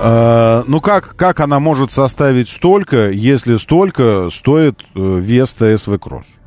э, 0.00 0.62
ну 0.66 0.80
как, 0.80 1.16
как 1.16 1.40
она 1.40 1.58
может 1.58 1.92
составить 1.92 2.48
столько, 2.48 3.10
если 3.10 3.56
столько 3.56 4.28
стоит 4.30 4.80
э, 4.94 5.18
Веста 5.18 5.76
СВ 5.76 5.98
Кросс? 5.98 6.39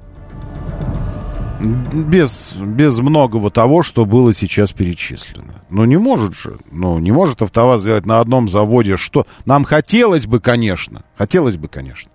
Без, 1.63 2.55
без 2.57 2.99
многого 2.99 3.49
того, 3.49 3.83
что 3.83 4.05
было 4.05 4.33
сейчас 4.33 4.73
перечислено. 4.73 5.63
Ну, 5.69 5.85
не 5.85 5.97
может 5.97 6.35
же. 6.35 6.57
Ну, 6.71 6.99
не 6.99 7.11
может 7.11 7.41
АвтоВАЗ 7.41 7.81
сделать 7.81 8.05
на 8.05 8.19
одном 8.19 8.49
заводе 8.49 8.97
что... 8.97 9.25
Нам 9.45 9.63
хотелось 9.63 10.27
бы, 10.27 10.39
конечно, 10.39 11.03
хотелось 11.17 11.57
бы, 11.57 11.67
конечно, 11.67 12.11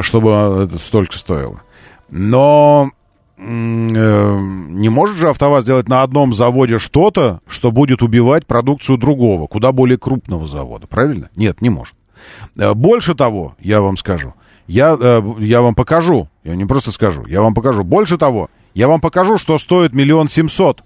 чтобы 0.00 0.30
это 0.64 0.78
столько 0.78 1.16
стоило. 1.16 1.60
Но 2.08 2.90
э, 3.36 3.42
не 3.42 4.88
может 4.88 5.16
же 5.16 5.28
АвтоВАЗ 5.28 5.64
сделать 5.64 5.88
на 5.88 6.02
одном 6.02 6.34
заводе 6.34 6.78
что-то, 6.78 7.40
что 7.46 7.70
будет 7.70 8.02
убивать 8.02 8.46
продукцию 8.46 8.96
другого, 8.96 9.46
куда 9.46 9.72
более 9.72 9.98
крупного 9.98 10.46
завода, 10.46 10.86
правильно? 10.86 11.28
Нет, 11.36 11.60
не 11.60 11.68
может. 11.68 11.94
Э, 12.56 12.74
больше 12.74 13.14
того, 13.14 13.54
я 13.60 13.80
вам 13.80 13.96
скажу, 13.96 14.34
я, 14.66 14.96
э, 15.00 15.22
я 15.38 15.62
вам 15.62 15.74
покажу, 15.74 16.28
я 16.44 16.56
не 16.56 16.64
просто 16.64 16.90
скажу, 16.92 17.24
я 17.26 17.40
вам 17.40 17.54
покажу. 17.54 17.84
Больше 17.84 18.18
того, 18.18 18.50
я 18.74 18.88
вам 18.88 19.00
покажу, 19.00 19.38
что 19.38 19.58
стоит 19.58 19.94
миллион 19.94 20.28
семьсот. 20.28 20.82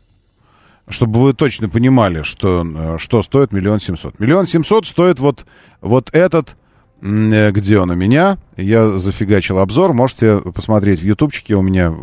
Чтобы 0.89 1.21
вы 1.21 1.35
точно 1.35 1.69
понимали, 1.69 2.23
что, 2.23 2.65
э, 2.67 2.99
что 2.99 3.23
стоит 3.23 3.53
миллион 3.53 3.81
семьсот. 3.81 4.19
Миллион 4.19 4.47
семьсот 4.47 4.87
стоит 4.87 5.21
вот, 5.21 5.47
вот 5.81 6.11
этот, 6.13 6.57
э, 7.01 7.51
где 7.53 7.79
он 7.79 7.91
у 7.91 7.95
меня. 7.95 8.39
Я 8.57 8.87
зафигачил 8.99 9.59
обзор. 9.59 9.93
Можете 9.93 10.39
посмотреть 10.39 11.01
в 11.01 11.05
ютубчике. 11.05 11.55
У 11.55 11.63
меня 11.63 11.95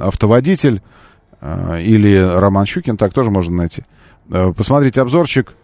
автоводитель 0.00 0.82
или 1.42 2.16
Роман 2.16 2.66
Щукин. 2.66 2.96
Так 2.96 3.12
тоже 3.12 3.30
можно 3.30 3.56
найти. 3.56 3.84
Посмотрите 4.56 5.00
обзорчик 5.02 5.54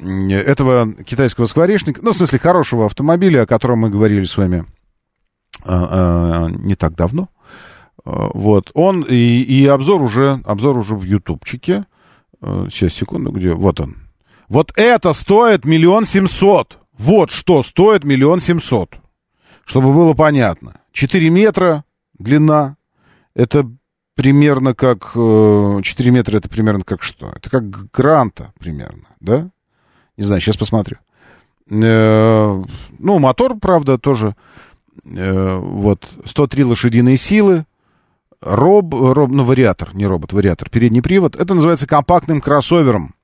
этого 0.00 0.92
китайского 1.04 1.46
скворечника, 1.46 2.00
ну, 2.02 2.12
в 2.12 2.16
смысле, 2.16 2.38
хорошего 2.38 2.86
автомобиля, 2.86 3.42
о 3.42 3.46
котором 3.46 3.80
мы 3.80 3.90
говорили 3.90 4.24
с 4.24 4.36
вами 4.36 4.64
а, 5.64 6.46
а, 6.46 6.50
не 6.50 6.74
так 6.74 6.94
давно. 6.94 7.28
А, 8.04 8.30
вот, 8.32 8.70
он, 8.74 9.02
и, 9.02 9.42
и 9.42 9.66
обзор 9.66 10.02
уже, 10.02 10.40
обзор 10.44 10.78
уже 10.78 10.94
в 10.94 11.02
ютубчике. 11.02 11.84
Сейчас, 12.40 12.92
секунду, 12.92 13.32
где, 13.32 13.52
вот 13.52 13.80
он. 13.80 13.96
Вот 14.48 14.72
это 14.76 15.12
стоит 15.12 15.64
миллион 15.64 16.04
семьсот. 16.04 16.78
Вот 16.96 17.32
что 17.32 17.64
стоит 17.64 18.04
миллион 18.04 18.38
семьсот. 18.38 18.94
Чтобы 19.64 19.92
было 19.92 20.14
понятно. 20.14 20.80
4 20.92 21.30
метра 21.30 21.84
длина, 22.16 22.76
Это 23.34 23.68
примерно 24.14 24.74
как... 24.74 25.10
4 25.14 26.10
метра 26.10 26.36
это 26.36 26.48
примерно 26.48 26.84
как 26.84 27.02
что? 27.02 27.32
Это 27.34 27.50
как 27.50 27.90
гранта 27.90 28.52
примерно, 28.58 29.08
да? 29.20 29.50
Не 30.18 30.24
знаю, 30.24 30.42
сейчас 30.42 30.58
посмотрю. 30.58 30.98
Ну, 31.70 32.66
мотор, 32.98 33.56
правда, 33.58 33.98
тоже 33.98 34.34
вот 35.04 36.08
103 36.24 36.64
лошадиные 36.64 37.16
силы, 37.16 37.64
роб, 38.40 38.94
роб, 38.94 39.30
ну, 39.30 39.44
вариатор, 39.44 39.94
не 39.94 40.06
робот, 40.06 40.32
вариатор, 40.32 40.68
передний 40.70 41.02
привод. 41.02 41.36
Это 41.36 41.54
называется 41.54 41.86
компактным 41.86 42.40
кроссовером 42.40 43.14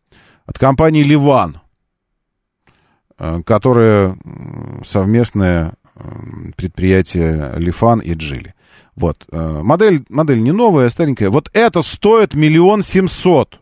от 0.47 0.59
компании 0.59 1.03
«Ливан», 1.03 1.61
э, 3.19 3.41
которая 3.45 4.17
совместное 4.85 5.75
предприятие 6.57 7.53
«Лифан» 7.57 8.01
и 8.01 8.15
«Джили». 8.15 8.55
Вот. 8.97 9.25
Э, 9.31 9.61
модель, 9.63 10.05
модель 10.09 10.43
не 10.43 10.53
новая, 10.53 10.87
а 10.87 10.91
старенькая. 10.91 11.31
Вот 11.31 11.51
это 11.53 11.83
стоит 11.83 12.35
миллион 12.35 12.83
семьсот 12.83 13.61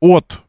от 0.00 0.42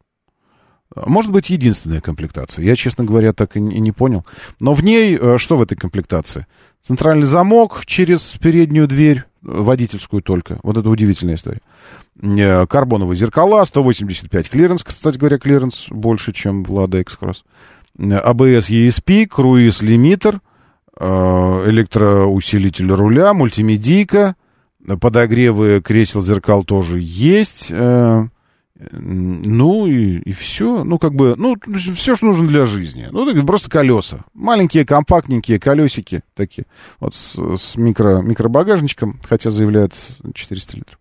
может 0.96 1.32
быть, 1.32 1.50
единственная 1.50 2.02
комплектация. 2.02 2.64
Я, 2.64 2.76
честно 2.76 3.04
говоря, 3.04 3.34
так 3.34 3.56
и 3.56 3.60
не 3.60 3.92
понял. 3.92 4.26
Но 4.60 4.74
в 4.74 4.84
ней, 4.84 5.18
э, 5.20 5.38
что 5.38 5.58
в 5.58 5.62
этой 5.62 5.76
комплектации? 5.76 6.48
Центральный 6.82 7.26
замок 7.26 7.86
через 7.86 8.38
переднюю 8.42 8.88
дверь, 8.88 9.26
водительскую 9.42 10.22
только. 10.22 10.60
Вот 10.64 10.78
это 10.78 10.90
удивительная 10.90 11.36
история. 11.36 11.62
Э, 12.22 12.66
карбоновые 12.66 13.18
зеркала, 13.18 13.64
185 13.64 14.50
клиренс, 14.50 14.84
кстати 14.84 15.18
говоря, 15.18 15.38
клиренс 15.38 15.88
больше, 15.90 16.32
чем 16.32 16.64
в 16.64 16.72
Lada 16.72 17.02
X-Cross. 17.02 17.44
ABS 18.00 18.70
ESP, 18.70 19.28
круиз-лимитер, 19.28 20.40
э, 21.00 21.64
электроусилитель 21.68 22.92
руля, 22.92 23.34
мультимедийка, 23.34 24.36
подогревы 25.02 25.82
кресел 25.82 26.22
зеркал 26.22 26.64
тоже 26.64 27.00
есть. 27.02 27.72
Ну 28.92 29.88
и, 29.88 30.18
и 30.20 30.34
все. 30.34 30.84
Ну, 30.84 31.00
как 31.00 31.16
бы, 31.16 31.34
ну, 31.36 31.56
все, 31.96 32.16
что 32.16 32.28
нужно 32.28 32.48
для 32.48 32.66
жизни. 32.66 33.08
Ну, 33.12 33.26
так, 33.26 33.46
просто 33.46 33.70
колеса. 33.70 34.24
Маленькие, 34.34 34.86
компактненькие 34.86 35.60
колесики 35.60 36.22
такие. 36.36 36.66
Вот 37.00 37.16
с, 37.16 37.38
с 37.58 37.76
микро, 37.76 38.22
микробагажничком, 38.22 39.20
хотя 39.28 39.50
заявляют 39.50 39.94
400 40.34 40.78
литров. 40.78 41.00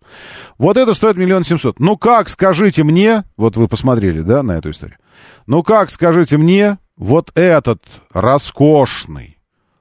Вот 0.57 0.77
это 0.77 0.93
стоит 0.93 1.17
миллион 1.17 1.43
семьсот. 1.43 1.79
Ну, 1.79 1.97
как, 1.97 2.29
скажите 2.29 2.83
мне, 2.83 3.23
вот 3.37 3.57
вы 3.57 3.67
посмотрели, 3.67 4.21
да, 4.21 4.41
на 4.41 4.53
эту 4.53 4.71
историю. 4.71 4.97
Ну, 5.45 5.61
как, 5.61 5.91
скажите 5.91 6.37
мне, 6.37 6.79
вот 6.97 7.31
этот 7.35 7.81
роскошный, 8.11 9.37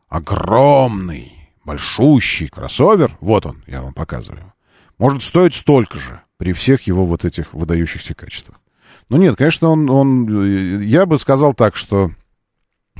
огромный, 0.08 1.50
большущий 1.64 2.48
кроссовер, 2.48 3.16
вот 3.20 3.46
он, 3.46 3.62
я 3.66 3.80
вам 3.80 3.94
показываю, 3.94 4.52
может 4.98 5.22
стоить 5.22 5.54
столько 5.54 5.98
же 5.98 6.20
при 6.38 6.52
всех 6.52 6.82
его 6.82 7.04
вот 7.04 7.24
этих 7.24 7.54
выдающихся 7.54 8.14
качествах. 8.14 8.60
Ну 9.08 9.18
нет, 9.18 9.36
конечно, 9.36 9.68
он, 9.68 9.88
он, 9.88 10.80
я 10.82 11.06
бы 11.06 11.18
сказал 11.18 11.54
так, 11.54 11.76
что 11.76 12.10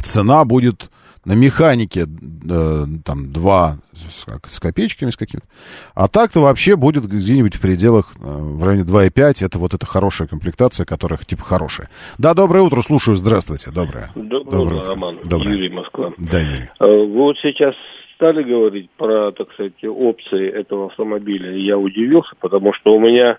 цена 0.03 0.45
будет 0.45 0.91
на 1.26 1.32
механике 1.32 2.03
э, 2.03 2.84
там 3.05 3.32
2 3.32 3.76
с, 3.93 4.26
с 4.49 4.61
копеечками, 4.61 5.11
с 5.11 5.16
какими-то. 5.16 5.47
А 5.95 6.07
так-то 6.07 6.41
вообще 6.41 6.76
будет 6.76 7.05
где-нибудь 7.05 7.57
в 7.57 7.61
пределах 7.61 8.14
э, 8.14 8.24
в 8.24 8.64
районе 8.64 8.84
2,5. 8.84 9.45
Это 9.45 9.59
вот 9.59 9.74
эта 9.74 9.84
хорошая 9.84 10.28
комплектация, 10.28 10.87
которая 10.87 11.18
типа 11.18 11.43
хорошая. 11.43 11.91
Да, 12.16 12.32
доброе 12.32 12.61
утро, 12.61 12.80
слушаю, 12.80 13.16
здравствуйте, 13.16 13.72
доброе. 13.72 14.11
Доброе, 14.14 14.45
доброе 14.45 14.80
утро, 14.80 14.84
Роман. 14.84 15.18
Доброе. 15.24 15.57
Юрий 15.57 15.70
Москва. 15.70 16.12
Да, 16.16 16.39
Юрий. 16.39 16.70
Э, 16.78 16.84
вы 16.87 17.14
вот 17.14 17.37
сейчас 17.43 17.74
стали 18.17 18.43
говорить 18.43 18.91
про, 18.97 19.31
так 19.31 19.53
сказать, 19.53 19.85
опции 19.85 20.49
этого 20.49 20.87
автомобиля, 20.87 21.53
я 21.57 21.79
удивился, 21.79 22.33
потому 22.41 22.73
что 22.73 22.95
у 22.95 23.01
меня 23.01 23.39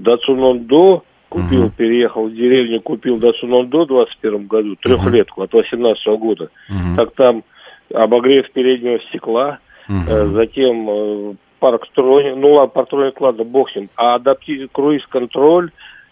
Datsun 0.00 0.60
до 0.60 1.04
купил, 1.28 1.66
uh-huh. 1.66 1.76
переехал 1.76 2.26
в 2.26 2.34
деревню, 2.34 2.80
купил 2.80 3.18
Datsun 3.18 3.66
до 3.66 3.84
в 3.84 3.88
21 3.88 4.46
году, 4.46 4.76
трехлетку 4.76 5.42
uh-huh. 5.42 5.44
от 5.44 5.52
18 5.52 6.06
года. 6.18 6.50
Uh-huh. 6.70 6.96
Так 6.96 7.14
там 7.14 7.42
обогрев 7.92 8.50
переднего 8.52 9.00
стекла, 9.08 9.58
uh-huh. 9.88 10.08
э, 10.08 10.26
затем 10.26 10.88
э, 10.88 11.34
парктроник, 11.58 12.36
ну 12.36 12.52
ладно, 12.52 12.68
парктроник, 12.68 13.20
ладно, 13.20 13.44
бог 13.44 13.70
с 13.70 13.76
ним, 13.76 13.88
а 13.96 14.14
адаптив, 14.14 14.70
круиз-контроль, 14.70 15.70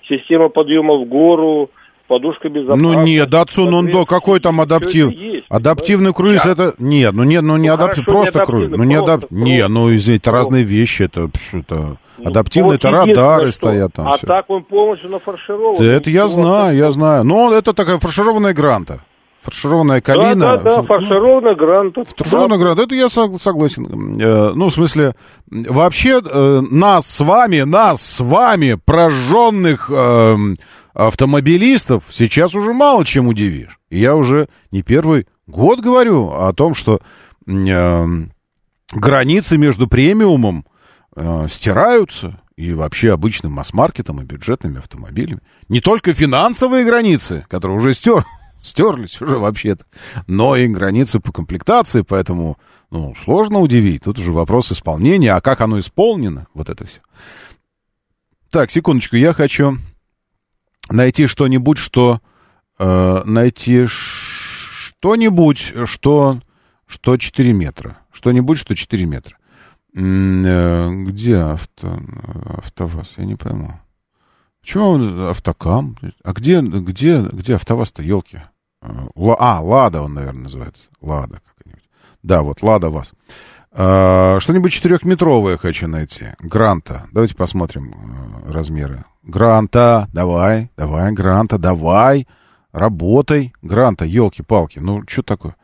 система 0.08 0.48
подъема 0.48 0.94
в 0.96 1.04
гору, 1.04 1.70
подушка 2.11 2.48
безопасности. 2.48 2.96
Ну 2.96 3.04
нет, 3.04 3.30
Датсун 3.30 3.72
Ондо, 3.72 4.04
какой 4.04 4.40
там 4.40 4.61
адаптив? 4.61 5.12
Есть, 5.12 5.44
Адаптивный 5.48 6.12
круиз 6.12 6.42
да. 6.42 6.50
это... 6.50 6.74
Нет, 6.80 7.12
ну 7.12 7.22
нет, 7.22 7.44
ну 7.44 7.56
не 7.56 7.68
ну, 7.68 7.74
адаптив, 7.74 8.04
просто 8.04 8.40
не 8.40 8.44
круиз. 8.44 8.70
Ну 8.76 8.82
не 8.82 8.96
адап... 8.96 9.30
Не, 9.30 9.68
ну 9.68 9.94
извините, 9.94 10.22
это 10.22 10.32
разные 10.32 10.64
вещи, 10.64 11.04
это... 11.04 11.30
это... 11.52 11.96
Ну, 12.18 12.28
адаптивные 12.28 12.74
это 12.74 12.90
радары 12.90 13.52
что, 13.52 13.56
стоят 13.56 13.92
там. 13.94 14.08
А 14.08 14.16
все. 14.18 14.26
так 14.26 14.50
он 14.50 14.64
полностью 14.64 15.08
нафарширован. 15.08 15.78
Да, 15.78 15.84
это 15.84 16.11
я 16.11 16.26
знаю, 16.28 16.76
я 16.76 16.90
знаю. 16.90 17.24
Но 17.24 17.54
это 17.54 17.72
такая 17.72 17.98
фаршированная 17.98 18.52
гранта. 18.52 19.00
Фаршированная 19.42 20.02
калина. 20.02 20.34
Да, 20.34 20.56
да, 20.58 20.76
да, 20.76 20.82
фаршированная 20.82 21.54
гранта. 21.54 22.02
Фаршированная 22.16 22.58
да. 22.58 22.64
гранта, 22.64 22.82
это 22.82 22.94
я 22.94 23.08
согласен. 23.08 24.20
Э, 24.20 24.52
ну, 24.54 24.68
в 24.68 24.72
смысле, 24.72 25.14
вообще 25.48 26.20
э, 26.22 26.61
нас 26.70 27.06
с 27.06 27.20
вами, 27.20 27.61
нас 27.61 28.02
с 28.02 28.20
вами, 28.20 28.76
прожженных 28.84 29.90
э, 29.90 30.36
автомобилистов, 30.95 32.05
сейчас 32.11 32.55
уже 32.55 32.72
мало 32.72 33.05
чем 33.05 33.28
удивишь. 33.28 33.78
И 33.91 33.99
я 33.99 34.16
уже 34.16 34.49
не 34.70 34.82
первый 34.82 35.26
год 35.47 35.80
говорю 35.80 36.30
о 36.30 36.53
том, 36.53 36.74
что 36.74 37.01
э, 37.47 38.07
границы 38.93 39.59
между 39.59 39.86
премиумом 39.88 40.64
э, 41.16 41.47
стираются 41.49 42.41
и 42.57 42.72
вообще 42.72 43.12
обычным 43.12 43.53
масс-маркетом 43.53 44.20
и 44.20 44.24
бюджетными 44.24 44.78
автомобилями. 44.78 45.41
Не 45.68 45.80
только 45.80 46.12
финансовые 46.12 46.84
границы, 46.84 47.45
которые 47.49 47.78
уже 47.78 47.95
стер, 47.95 48.26
стерлись 48.62 49.20
уже 49.20 49.38
вообще-то, 49.38 49.84
но 50.26 50.57
и 50.57 50.66
границы 50.66 51.20
по 51.20 51.32
комплектации, 51.32 52.03
поэтому 52.03 52.59
ну, 52.91 53.14
сложно 53.24 53.61
удивить. 53.61 54.03
Тут 54.05 54.18
уже 54.18 54.32
вопрос 54.32 54.72
исполнения, 54.72 55.32
а 55.32 55.41
как 55.41 55.61
оно 55.61 55.80
исполнено, 55.80 56.47
вот 56.53 56.68
это 56.68 56.86
все. 56.86 57.01
Так, 58.51 58.70
секундочку, 58.70 59.16
я 59.16 59.32
хочу 59.32 59.78
найти 60.91 61.26
что-нибудь, 61.26 61.78
что... 61.78 62.20
Э, 62.78 63.22
найти 63.24 63.86
что-нибудь, 63.86 65.74
что, 65.84 66.41
что 66.86 67.16
4 67.16 67.53
метра. 67.53 67.99
Что-нибудь, 68.12 68.59
что 68.59 68.74
4 68.74 69.07
метра. 69.07 69.36
Э, 69.95 70.91
где 70.91 71.36
авто, 71.36 72.01
АвтоВАЗ? 72.59 73.14
Я 73.16 73.24
не 73.24 73.36
пойму. 73.36 73.80
Почему 74.61 75.28
автокам? 75.28 75.97
А 76.22 76.32
где, 76.32 76.61
где, 76.61 77.22
где 77.22 77.55
АвтоВАЗ-то, 77.55 78.03
елки? 78.03 78.43
А, 78.82 79.61
Лада 79.61 80.03
он, 80.03 80.14
наверное, 80.14 80.45
называется. 80.45 80.88
Лада 81.01 81.41
какая-нибудь. 81.47 81.88
Да, 82.22 82.43
вот, 82.43 82.62
Лада 82.62 82.91
ВАЗ. 82.91 83.12
А, 83.72 84.38
что-нибудь 84.41 84.72
четырехметровое 84.72 85.57
хочу 85.57 85.86
найти. 85.86 86.26
Гранта. 86.41 87.07
Давайте 87.12 87.34
посмотрим 87.34 87.93
э, 87.93 88.53
размеры. 88.53 89.05
Гранта, 89.22 90.08
давай, 90.12 90.70
давай, 90.76 91.12
Гранта, 91.12 91.58
давай. 91.58 92.26
Работай. 92.72 93.52
Гранта, 93.62 94.04
елки-палки. 94.04 94.78
Ну, 94.78 95.02
что 95.06 95.22
такое? 95.22 95.56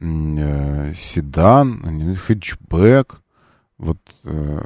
Э, 0.00 0.92
седан, 0.96 2.16
хэтчбэк. 2.16 3.20
Вот... 3.78 3.98
Э, 4.24 4.62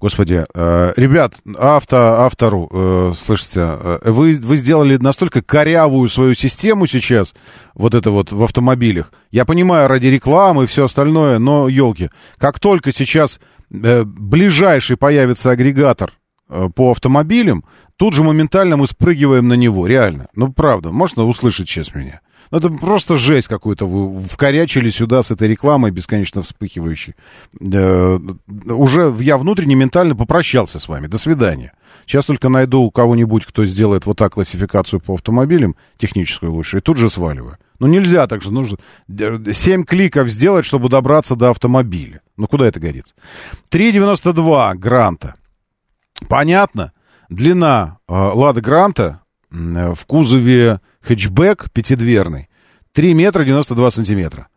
Господи, 0.00 0.46
э, 0.54 0.92
ребят, 0.96 1.34
авто, 1.58 1.96
автору, 1.96 2.68
э, 2.70 3.12
слышите, 3.16 3.60
э, 3.60 3.98
вы, 4.04 4.38
вы 4.40 4.56
сделали 4.56 4.96
настолько 4.96 5.42
корявую 5.42 6.08
свою 6.08 6.34
систему 6.34 6.86
сейчас, 6.86 7.34
вот 7.74 7.94
это 7.94 8.12
вот 8.12 8.30
в 8.30 8.44
автомобилях. 8.44 9.12
Я 9.32 9.44
понимаю, 9.44 9.88
ради 9.88 10.06
рекламы 10.06 10.64
и 10.64 10.66
все 10.66 10.84
остальное, 10.84 11.40
но, 11.40 11.66
елки, 11.68 12.10
как 12.36 12.60
только 12.60 12.92
сейчас 12.92 13.40
э, 13.72 14.04
ближайший 14.04 14.96
появится 14.96 15.50
агрегатор 15.50 16.12
по 16.48 16.90
автомобилям, 16.90 17.64
тут 17.96 18.14
же 18.14 18.22
моментально 18.22 18.76
мы 18.76 18.86
спрыгиваем 18.86 19.48
на 19.48 19.54
него, 19.54 19.86
реально. 19.86 20.28
Ну, 20.34 20.52
правда, 20.52 20.90
можно 20.90 21.24
услышать 21.24 21.68
сейчас 21.68 21.94
меня? 21.94 22.20
Ну, 22.50 22.58
это 22.58 22.70
просто 22.70 23.16
жесть 23.16 23.48
какую-то 23.48 23.86
вы 23.86 24.20
вкорячили 24.22 24.90
сюда 24.90 25.22
с 25.22 25.30
этой 25.30 25.48
рекламой 25.48 25.90
бесконечно 25.90 26.42
вспыхивающей. 26.42 27.14
Э, 27.60 28.18
уже 28.66 29.14
я 29.20 29.36
внутренне 29.36 29.74
ментально 29.74 30.16
попрощался 30.16 30.78
с 30.78 30.88
вами. 30.88 31.06
До 31.08 31.18
свидания. 31.18 31.72
Сейчас 32.06 32.24
только 32.24 32.48
найду 32.48 32.80
у 32.80 32.90
кого-нибудь, 32.90 33.44
кто 33.44 33.66
сделает 33.66 34.06
вот 34.06 34.16
так 34.16 34.32
классификацию 34.32 35.00
по 35.00 35.14
автомобилям, 35.14 35.76
техническую 35.98 36.52
лучше, 36.52 36.78
и 36.78 36.80
тут 36.80 36.96
же 36.96 37.10
сваливаю. 37.10 37.58
Ну, 37.80 37.86
нельзя 37.86 38.26
так 38.26 38.42
же. 38.42 38.50
Нужно 38.50 38.78
7 39.08 39.84
кликов 39.84 40.28
сделать, 40.28 40.64
чтобы 40.64 40.88
добраться 40.88 41.36
до 41.36 41.50
автомобиля. 41.50 42.22
Ну, 42.36 42.46
куда 42.46 42.66
это 42.66 42.80
годится? 42.80 43.14
3,92 43.70 44.74
гранта. 44.76 45.34
Понятно? 46.28 46.92
Длина 47.28 47.98
э, 48.08 48.12
Лада 48.12 48.60
Гранта 48.60 49.20
э, 49.52 49.94
в 49.94 50.06
кузове 50.06 50.80
хэтчбэк 51.02 51.70
пятидверный. 51.72 52.48
3 52.92 53.14
метра 53.14 53.44
92 53.44 53.90
сантиметра. 53.90 54.48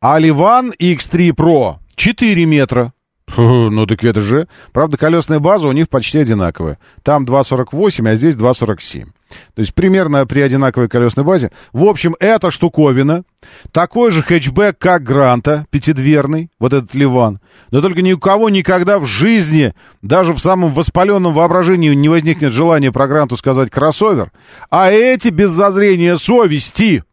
А 0.00 0.18
Ливан 0.18 0.72
X3 0.78 1.30
Pro 1.32 1.76
4 1.96 2.46
метра 2.46 2.92
Фу, 3.30 3.70
ну 3.70 3.86
так 3.86 4.02
это 4.02 4.20
же... 4.20 4.48
Правда, 4.72 4.96
колесная 4.96 5.38
база 5.38 5.68
у 5.68 5.72
них 5.72 5.88
почти 5.88 6.18
одинаковая. 6.18 6.78
Там 7.02 7.24
2,48, 7.24 8.08
а 8.08 8.14
здесь 8.16 8.34
2,47. 8.34 9.08
То 9.54 9.60
есть 9.60 9.74
примерно 9.74 10.26
при 10.26 10.40
одинаковой 10.40 10.88
колесной 10.88 11.24
базе. 11.24 11.50
В 11.72 11.84
общем, 11.84 12.16
эта 12.20 12.50
штуковина, 12.50 13.24
такой 13.72 14.10
же 14.10 14.22
хэтчбэк, 14.22 14.76
как 14.78 15.02
Гранта, 15.02 15.66
пятидверный, 15.70 16.50
вот 16.58 16.72
этот 16.72 16.94
Ливан. 16.94 17.40
Но 17.70 17.80
только 17.80 18.02
ни 18.02 18.12
у 18.12 18.18
кого 18.18 18.50
никогда 18.50 18.98
в 18.98 19.06
жизни, 19.06 19.74
даже 20.02 20.32
в 20.32 20.38
самом 20.38 20.72
воспаленном 20.72 21.34
воображении 21.34 21.94
не 21.94 22.08
возникнет 22.08 22.52
желания 22.52 22.92
про 22.92 23.06
Гранту 23.06 23.36
сказать 23.36 23.70
кроссовер. 23.70 24.32
А 24.70 24.90
эти 24.90 25.28
без 25.28 25.50
зазрения 25.50 26.16
совести 26.16 27.04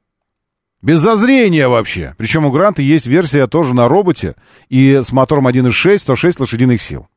без 0.82 0.99
зазрения 0.99 1.68
вообще. 1.68 2.13
Причем 2.18 2.45
у 2.45 2.51
Гранта 2.51 2.82
есть 2.82 3.07
версия 3.07 3.47
тоже 3.47 3.74
на 3.74 3.88
роботе 3.88 4.36
и 4.70 5.01
с 5.03 5.11
мотором 5.11 5.47
1.6, 5.47 5.97
106 5.97 6.39
лошадиных 6.39 6.82
сил. 6.82 7.07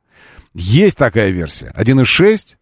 Есть 0.55 0.97
такая 0.97 1.31
версия. 1.31 1.73
1.6, 1.77 2.57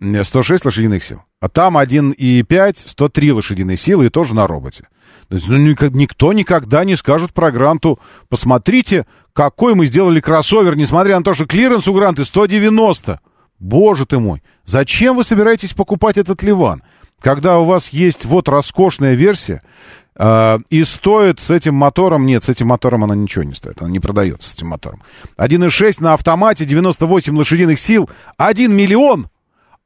106 0.00 0.64
лошадиных 0.64 1.02
сил. 1.02 1.22
А 1.40 1.48
там 1.48 1.78
1.5, 1.78 2.82
103 2.86 3.32
лошадиные 3.32 3.76
силы 3.76 4.06
и 4.06 4.10
тоже 4.10 4.34
на 4.34 4.46
роботе. 4.46 4.88
Ну, 5.28 5.56
никто 5.56 6.32
никогда 6.32 6.84
не 6.84 6.96
скажет 6.96 7.32
про 7.32 7.50
Гранту, 7.50 7.98
посмотрите, 8.28 9.06
какой 9.32 9.74
мы 9.74 9.86
сделали 9.86 10.20
кроссовер, 10.20 10.76
несмотря 10.76 11.18
на 11.18 11.24
то, 11.24 11.34
что 11.34 11.46
клиренс 11.46 11.88
у 11.88 11.94
Гранты 11.94 12.24
190. 12.24 13.20
Боже 13.58 14.06
ты 14.06 14.18
мой, 14.18 14.42
зачем 14.64 15.16
вы 15.16 15.24
собираетесь 15.24 15.72
покупать 15.72 16.16
этот 16.16 16.42
Livan? 16.42 16.82
Когда 17.20 17.58
у 17.58 17.64
вас 17.64 17.88
есть 17.88 18.24
вот 18.24 18.48
роскошная 18.48 19.14
версия, 19.14 19.62
Э, 20.18 20.62
и 20.70 20.82
стоит 20.84 21.40
с 21.40 21.50
этим 21.50 21.74
мотором... 21.74 22.24
Нет, 22.24 22.42
с 22.42 22.48
этим 22.48 22.68
мотором 22.68 23.04
она 23.04 23.14
ничего 23.14 23.44
не 23.44 23.52
стоит. 23.52 23.82
Она 23.82 23.90
не 23.90 24.00
продается 24.00 24.48
с 24.48 24.54
этим 24.54 24.68
мотором. 24.68 25.02
1.6 25.36 26.02
на 26.02 26.14
автомате, 26.14 26.64
98 26.64 27.36
лошадиных 27.36 27.78
сил, 27.78 28.08
1 28.38 28.74
миллион 28.74 29.28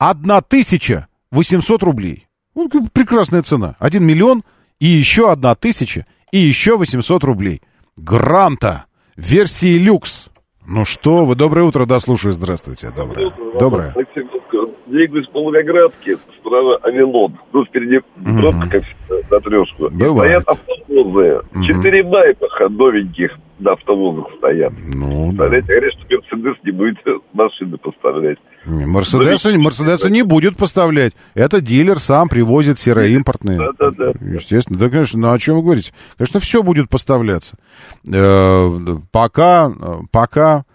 1 0.01 0.41
тысяча 0.49 1.09
800 1.31 1.83
рублей. 1.83 2.27
Ну, 2.55 2.69
прекрасная 2.93 3.43
цена. 3.43 3.77
1 3.79 4.03
миллион 4.03 4.43
и 4.79 4.87
еще 4.87 5.31
1 5.31 5.55
тысяча 5.57 6.07
и 6.33 6.39
еще 6.39 6.79
800 6.79 7.23
рублей. 7.23 7.61
Гранта. 7.99 8.87
Версии 9.17 9.79
люкс. 9.79 10.31
Ну 10.67 10.87
что 10.87 11.27
вы, 11.27 11.35
доброе 11.35 11.65
утро, 11.65 11.85
да, 11.85 12.01
слушаю, 12.01 12.33
здравствуйте. 12.33 12.91
Доброе. 12.91 13.31
Доброе. 13.59 13.95
Двигаюсь 14.91 15.27
по 15.29 15.41
Волгоградке, 15.41 16.17
справа 16.41 16.77
Авилон. 16.83 17.39
Ну, 17.53 17.65
впереди 17.65 18.01
пробка, 18.25 18.69
как 18.69 18.83
всегда, 18.85 19.37
на 19.37 19.41
трешку. 19.41 19.89
Бывает. 19.91 20.43
Стоят 20.43 20.49
автовозы. 20.49 21.43
Четыре 21.65 22.03
байпаха 22.03 22.69
новеньких 22.69 23.31
на 23.61 23.73
автовозах 23.73 24.27
стоят. 24.39 24.73
Ну, 24.93 25.29
Представляете, 25.29 25.69
да. 25.69 25.75
говорят, 25.75 25.95
что 25.95 26.37
Мерседес 26.37 26.65
не 26.65 26.71
будет 26.73 26.97
машины 27.33 27.77
поставлять. 27.77 28.39
Мерседеса, 28.67 29.59
Мерседеса 29.59 30.11
не 30.11 30.23
будет 30.23 30.57
поставлять. 30.57 31.13
Это 31.35 31.61
дилер 31.61 31.99
сам 32.01 32.29
привозит 32.29 32.79
сероимпортные. 32.79 33.59
Да, 33.59 33.71
да, 33.79 33.91
да. 33.91 34.13
Естественно. 34.21 34.79
Да, 34.79 34.89
конечно, 34.89 35.21
ну 35.21 35.33
о 35.33 35.39
чем 35.39 35.57
вы 35.57 35.63
говорите? 35.63 35.93
Конечно, 36.19 36.41
все 36.41 36.63
будет 36.65 36.89
поставляться. 36.89 37.57
Э, 38.13 38.69
пока, 39.13 39.71
пока 40.11 40.65
Э, 40.65 40.70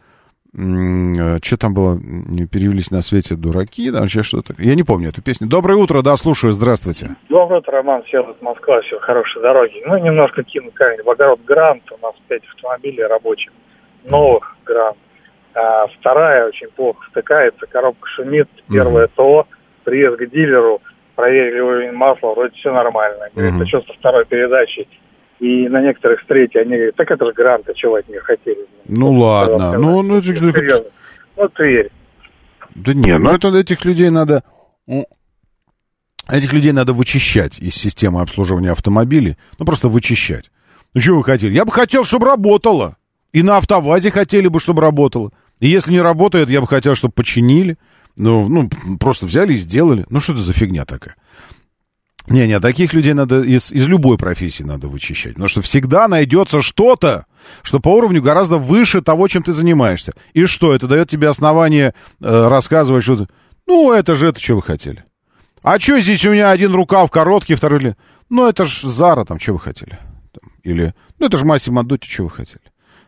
что 0.56 1.58
там 1.58 1.74
было? 1.74 1.98
Не 2.02 2.48
перевелись 2.48 2.90
на 2.90 3.02
свете 3.02 3.36
дураки, 3.36 3.92
там 3.92 4.02
вообще 4.02 4.24
что-то. 4.24 4.54
Я 4.58 4.76
не 4.76 4.84
помню 4.84 5.10
эту 5.10 5.22
песню. 5.22 5.48
Доброе 5.50 5.76
утро, 5.76 6.02
да, 6.02 6.16
слушаю, 6.16 6.54
здравствуйте. 6.54 7.16
Доброе 7.28 7.60
утро, 7.60 7.74
Роман, 7.74 8.04
Сергей 8.10 8.36
Москва, 8.42 8.82
все, 8.82 8.98
хорошей 9.00 9.42
дороги. 9.42 9.84
Ну, 9.86 9.98
немножко 9.98 10.44
кину 10.44 10.72
камень. 10.72 11.04
В 11.04 11.10
огород 11.10 11.42
Грант, 11.46 11.84
у 11.92 11.98
нас 12.02 12.14
пять 12.30 12.44
автомобилей 12.56 13.04
рабочих, 13.04 13.52
новых 14.06 14.56
Грант. 14.66 14.98
А, 15.54 15.88
вторая 16.00 16.48
очень 16.48 16.68
плохо 16.70 17.06
стыкается, 17.12 17.66
коробка 17.68 18.08
шумит, 18.10 18.50
первое. 18.70 19.08
ТО, 19.08 19.48
приезд 19.84 20.18
к 20.18 20.26
дилеру, 20.30 20.82
проверили 21.16 21.60
уровень 21.60 21.92
масла, 21.92 22.34
вроде 22.34 22.56
все 22.56 22.74
нормально. 22.74 23.28
Говорит, 23.34 23.62
а 23.62 23.66
что 23.66 23.82
со 23.82 23.94
второй 23.94 24.26
передачей? 24.26 24.88
И 25.40 25.68
на 25.68 25.82
некоторых 25.82 26.26
третьей 26.28 26.62
они 26.62 26.76
говорят, 26.76 26.96
так 26.96 27.12
это 27.12 27.26
же 27.26 27.34
грант, 27.34 27.68
а 27.68 27.74
чего 27.74 27.96
от 27.96 28.08
них 28.08 28.24
хотели? 28.24 28.66
Ну 28.88 29.12
ладно, 29.12 29.78
ну, 29.78 30.02
ну 30.02 30.18
это 30.18 30.28
же... 30.28 30.38
Серьезно. 30.38 30.90
Ну, 31.36 31.50
Тверь. 31.50 31.92
Да 32.76 32.94
не, 32.94 33.18
ну 33.18 33.32
это 33.32 33.50
этих 33.56 33.84
людей 33.86 34.10
надо... 34.10 34.44
Этих 36.28 36.54
людей 36.54 36.72
надо 36.72 36.94
вычищать 36.94 37.60
из 37.60 37.76
системы 37.76 38.22
обслуживания 38.22 38.72
автомобилей. 38.72 39.38
Ну, 39.60 39.66
просто 39.66 39.90
вычищать. 39.90 40.50
Ну, 40.94 41.02
что 41.02 41.16
вы 41.16 41.24
хотели? 41.24 41.54
Я 41.54 41.66
бы 41.66 41.72
хотел, 41.72 42.04
чтобы 42.04 42.26
работало. 42.26 42.98
И 43.32 43.44
на 43.44 43.58
автовазе 43.58 44.10
хотели 44.10 44.48
бы, 44.48 44.60
чтобы 44.60 44.82
работало. 44.82 45.32
И 45.60 45.68
если 45.68 45.92
не 45.92 46.02
работает, 46.02 46.50
я 46.50 46.62
бы 46.62 46.68
хотел, 46.68 46.96
чтобы 46.96 47.14
починили. 47.14 47.78
Ну, 48.16 48.48
ну, 48.48 48.70
просто 48.98 49.26
взяли 49.28 49.54
и 49.54 49.58
сделали. 49.58 50.06
Ну, 50.10 50.20
что 50.20 50.34
это 50.34 50.42
за 50.42 50.54
фигня 50.54 50.86
такая? 50.86 51.16
Не-не, 52.28 52.60
таких 52.60 52.94
людей 52.94 53.14
надо 53.14 53.42
из, 53.42 53.72
из 53.72 53.88
любой 53.88 54.18
профессии 54.18 54.64
надо 54.64 54.88
вычищать. 54.88 55.34
Потому 55.34 55.48
что 55.48 55.62
всегда 55.62 56.08
найдется 56.08 56.62
что-то, 56.62 57.26
что 57.62 57.80
по 57.80 57.90
уровню 57.90 58.22
гораздо 58.22 58.58
выше 58.58 59.02
того, 59.02 59.28
чем 59.28 59.44
ты 59.44 59.54
занимаешься. 59.54 60.14
И 60.34 60.46
что, 60.46 60.74
это 60.74 60.88
дает 60.88 61.10
тебе 61.10 61.30
основание 61.30 61.94
э, 62.22 62.48
рассказывать 62.48 63.04
что-то. 63.04 63.30
Ну, 63.68 63.92
это 63.94 64.16
же 64.16 64.30
это, 64.30 64.40
что 64.40 64.56
вы 64.56 64.64
хотели. 64.64 65.04
А 65.62 65.80
что 65.80 66.00
здесь 66.00 66.26
у 66.26 66.32
меня 66.32 66.52
один 66.52 66.74
рукав 66.74 67.12
короткий, 67.12 67.56
второй... 67.56 67.96
Ну, 68.30 68.48
это 68.48 68.66
ж 68.66 68.82
Зара, 68.82 69.24
там, 69.26 69.40
что 69.40 69.54
вы 69.54 69.60
хотели. 69.60 70.00
Или, 70.64 70.96
ну, 71.20 71.28
это 71.28 71.38
же 71.38 71.46
Массимо 71.46 71.84
Дутти, 71.84 72.10
что 72.10 72.24
вы 72.24 72.32
хотели. 72.32 72.62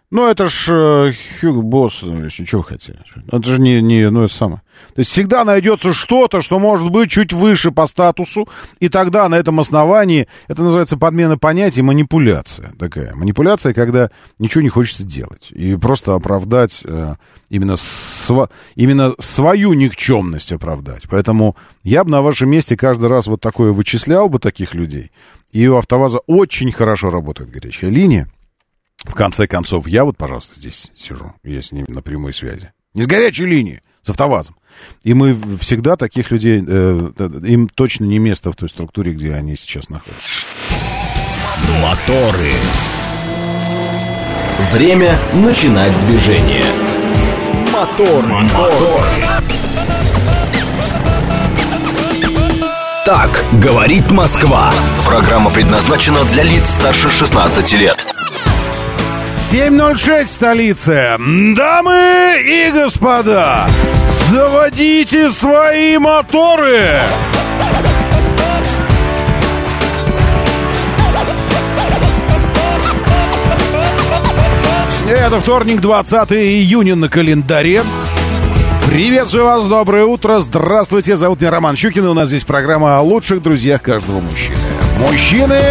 Ну, 0.10 0.26
это 0.26 0.46
ж 0.46 0.70
э, 0.70 1.14
Хьюго 1.42 1.62
Босс, 1.62 2.02
ну, 2.02 2.30
что 2.30 2.60
вы 2.60 2.64
хотели? 2.64 2.98
Это 3.30 3.44
же 3.44 3.60
не, 3.60 3.82
не, 3.82 4.10
ну, 4.10 4.24
это 4.24 4.34
самое. 4.34 4.62
То 4.96 5.00
есть 5.00 5.12
всегда 5.12 5.44
найдется 5.44 5.92
что-то, 5.92 6.42
что 6.42 6.60
может 6.60 6.90
быть 6.90 7.12
чуть 7.12 7.34
выше 7.34 7.72
по 7.72 7.88
статусу, 7.88 8.48
и 8.80 8.88
тогда 8.88 9.28
на 9.28 9.36
этом 9.36 9.60
основании, 9.60 10.30
это 10.48 10.62
называется 10.62 10.96
подмена 10.96 11.38
понятий, 11.38 11.82
манипуляция 11.82 12.72
такая. 12.80 13.16
Манипуляция, 13.16 13.74
когда 13.74 14.10
ничего 14.40 14.62
не 14.62 14.70
хочется 14.70 15.04
делать. 15.04 15.52
И 15.52 15.76
просто 15.76 16.16
оправдать 16.16 16.84
э, 16.86 17.16
именно, 17.50 17.76
сва, 17.76 18.50
именно 18.76 19.14
свою 19.20 19.74
никчемность 19.74 20.54
оправдать. 20.54 21.04
Поэтому 21.10 21.58
я 21.84 22.06
бы 22.06 22.12
на 22.12 22.22
вашем 22.22 22.50
месте 22.50 22.78
каждый 22.78 23.10
раз 23.10 23.28
вот 23.28 23.42
такое 23.42 23.74
вычислял 23.74 24.30
бы 24.30 24.40
таких 24.40 24.74
людей. 24.74 25.12
И 25.52 25.68
у 25.68 25.76
АвтоВАЗа 25.76 26.20
очень 26.28 26.72
хорошо 26.72 27.10
работает 27.10 27.52
горячая 27.52 27.92
линия. 27.92 28.30
В 29.08 29.16
конце 29.16 29.48
концов, 29.48 29.88
я 29.88 30.04
вот, 30.04 30.18
пожалуйста, 30.18 30.60
здесь 30.60 30.92
сижу, 30.96 31.34
я 31.44 31.62
с 31.62 31.72
ними 31.72 31.86
на 31.90 32.02
прямой 32.02 32.34
связи. 32.34 32.72
Не 32.94 33.04
с 33.04 33.08
горячей 33.08 33.46
линии, 33.46 33.82
с 34.04 34.10
автовазом. 34.10 34.56
И 35.04 35.14
мы 35.14 35.38
всегда 35.60 35.96
таких 35.96 36.32
людей, 36.32 36.64
э, 36.66 37.12
им 37.46 37.68
точно 37.68 38.06
не 38.06 38.20
место 38.20 38.52
в 38.52 38.56
той 38.56 38.70
структуре, 38.70 39.14
где 39.14 39.34
они 39.34 39.56
сейчас 39.56 39.90
находятся. 39.90 40.46
Моторы. 41.82 42.54
Время 44.72 45.18
начинать 45.34 45.98
движение. 46.06 46.66
Мотор, 47.72 48.26
мотор. 48.26 49.06
Так 53.06 53.46
говорит 53.64 54.12
Москва. 54.12 54.74
Программа 55.06 55.50
предназначена 55.50 56.26
для 56.26 56.44
лиц 56.44 56.72
старше 56.72 57.10
16 57.10 57.74
лет. 57.74 58.17
7.06 59.52 60.26
в 60.26 60.28
столице. 60.28 61.16
Дамы 61.56 62.36
и 62.44 62.70
господа, 62.70 63.66
заводите 64.30 65.32
свои 65.32 65.98
моторы! 65.98 67.00
Это 75.10 75.40
вторник, 75.40 75.80
20 75.80 76.34
июня 76.34 76.98
на 76.98 77.08
календаре. 77.08 77.84
Приветствую 78.88 79.46
вас, 79.46 79.64
доброе 79.64 80.04
утро, 80.04 80.40
здравствуйте, 80.40 81.16
зовут 81.16 81.40
меня 81.40 81.52
Роман 81.52 81.78
Щукин, 81.78 82.04
и 82.04 82.08
у 82.10 82.14
нас 82.14 82.28
здесь 82.28 82.44
программа 82.44 82.98
о 82.98 83.02
лучших 83.02 83.42
друзьях 83.42 83.82
каждого 83.82 84.20
мужчины. 84.20 84.58
Мужчины, 85.00 85.62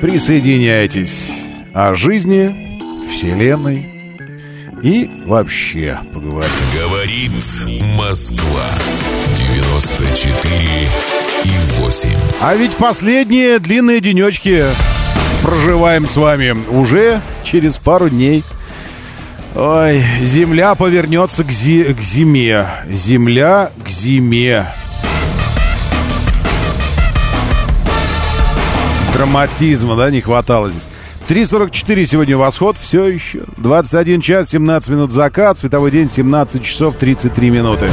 присоединяйтесь 0.00 1.30
о 1.72 1.94
жизни, 1.94 2.69
Вселенной 3.00 4.00
и 4.82 5.10
вообще 5.26 5.98
поговорим. 6.12 6.50
Говорит 6.74 7.32
Москва 7.96 8.64
94 9.56 10.88
и 11.44 11.50
8. 11.80 12.10
А 12.40 12.54
ведь 12.54 12.74
последние 12.76 13.58
длинные 13.58 14.00
денечки 14.00 14.64
проживаем 15.42 16.08
с 16.08 16.16
вами 16.16 16.56
уже 16.70 17.20
через 17.44 17.76
пару 17.78 18.08
дней. 18.08 18.42
Ой, 19.54 20.02
земля 20.22 20.74
повернется 20.74 21.44
к, 21.44 21.50
зи 21.50 21.92
к 21.92 22.00
зиме. 22.00 22.66
Земля 22.88 23.70
к 23.84 23.88
зиме. 23.88 24.66
Драматизма, 29.12 29.96
да, 29.96 30.10
не 30.10 30.20
хватало 30.20 30.70
здесь. 30.70 30.88
3.44 31.30 32.06
сегодня 32.06 32.36
восход, 32.36 32.76
все 32.76 33.06
еще. 33.06 33.44
21 33.58 34.20
час 34.20 34.48
17 34.48 34.88
минут 34.88 35.12
закат, 35.12 35.58
световой 35.58 35.92
день 35.92 36.08
17 36.08 36.60
часов 36.64 36.96
33 36.96 37.50
минуты. 37.50 37.88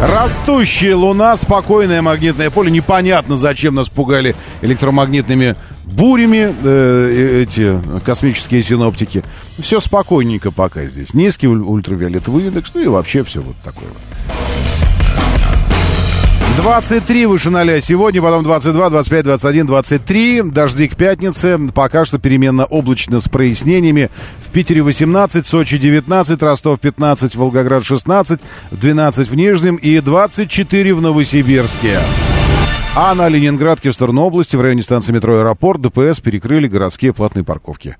Растущая 0.00 0.94
луна, 0.94 1.36
спокойное 1.36 2.02
магнитное 2.02 2.50
поле. 2.50 2.70
Непонятно, 2.70 3.36
зачем 3.36 3.74
нас 3.74 3.88
пугали 3.88 4.36
электромагнитными 4.62 5.56
бурями 5.86 6.54
э, 6.62 7.42
эти 7.42 7.80
космические 8.04 8.62
синоптики. 8.62 9.24
Все 9.58 9.80
спокойненько 9.80 10.52
пока 10.52 10.84
здесь. 10.84 11.14
Низкий 11.14 11.48
уль- 11.48 11.62
ультрафиолетовый 11.62 12.46
индекс, 12.46 12.70
ну 12.74 12.80
и 12.80 12.86
вообще 12.86 13.24
все 13.24 13.40
вот 13.40 13.56
такое 13.64 13.88
вот. 13.88 14.37
23 16.68 17.24
выше 17.24 17.48
0 17.48 17.80
сегодня, 17.80 18.20
потом 18.20 18.44
22, 18.44 18.90
25, 18.90 19.24
21, 19.24 19.66
23. 19.66 20.42
Дожди 20.42 20.86
к 20.88 20.96
пятнице. 20.96 21.58
Пока 21.74 22.04
что 22.04 22.18
переменно 22.18 22.66
облачно 22.66 23.20
с 23.20 23.24
прояснениями. 23.26 24.10
В 24.42 24.50
Питере 24.50 24.82
18, 24.82 25.46
Сочи 25.46 25.78
19, 25.78 26.42
Ростов 26.42 26.78
15, 26.78 27.36
Волгоград 27.36 27.86
16, 27.86 28.40
12 28.72 29.30
в 29.30 29.34
Нижнем 29.34 29.76
и 29.76 29.98
24 30.00 30.92
в 30.92 31.00
Новосибирске. 31.00 32.00
А 32.94 33.14
на 33.14 33.28
Ленинградке 33.28 33.90
в 33.90 33.94
сторону 33.94 34.24
области 34.24 34.54
в 34.54 34.60
районе 34.60 34.82
станции 34.82 35.14
метро 35.14 35.38
«Аэропорт» 35.38 35.80
ДПС 35.80 36.20
перекрыли 36.20 36.68
городские 36.68 37.14
платные 37.14 37.44
парковки. 37.44 37.96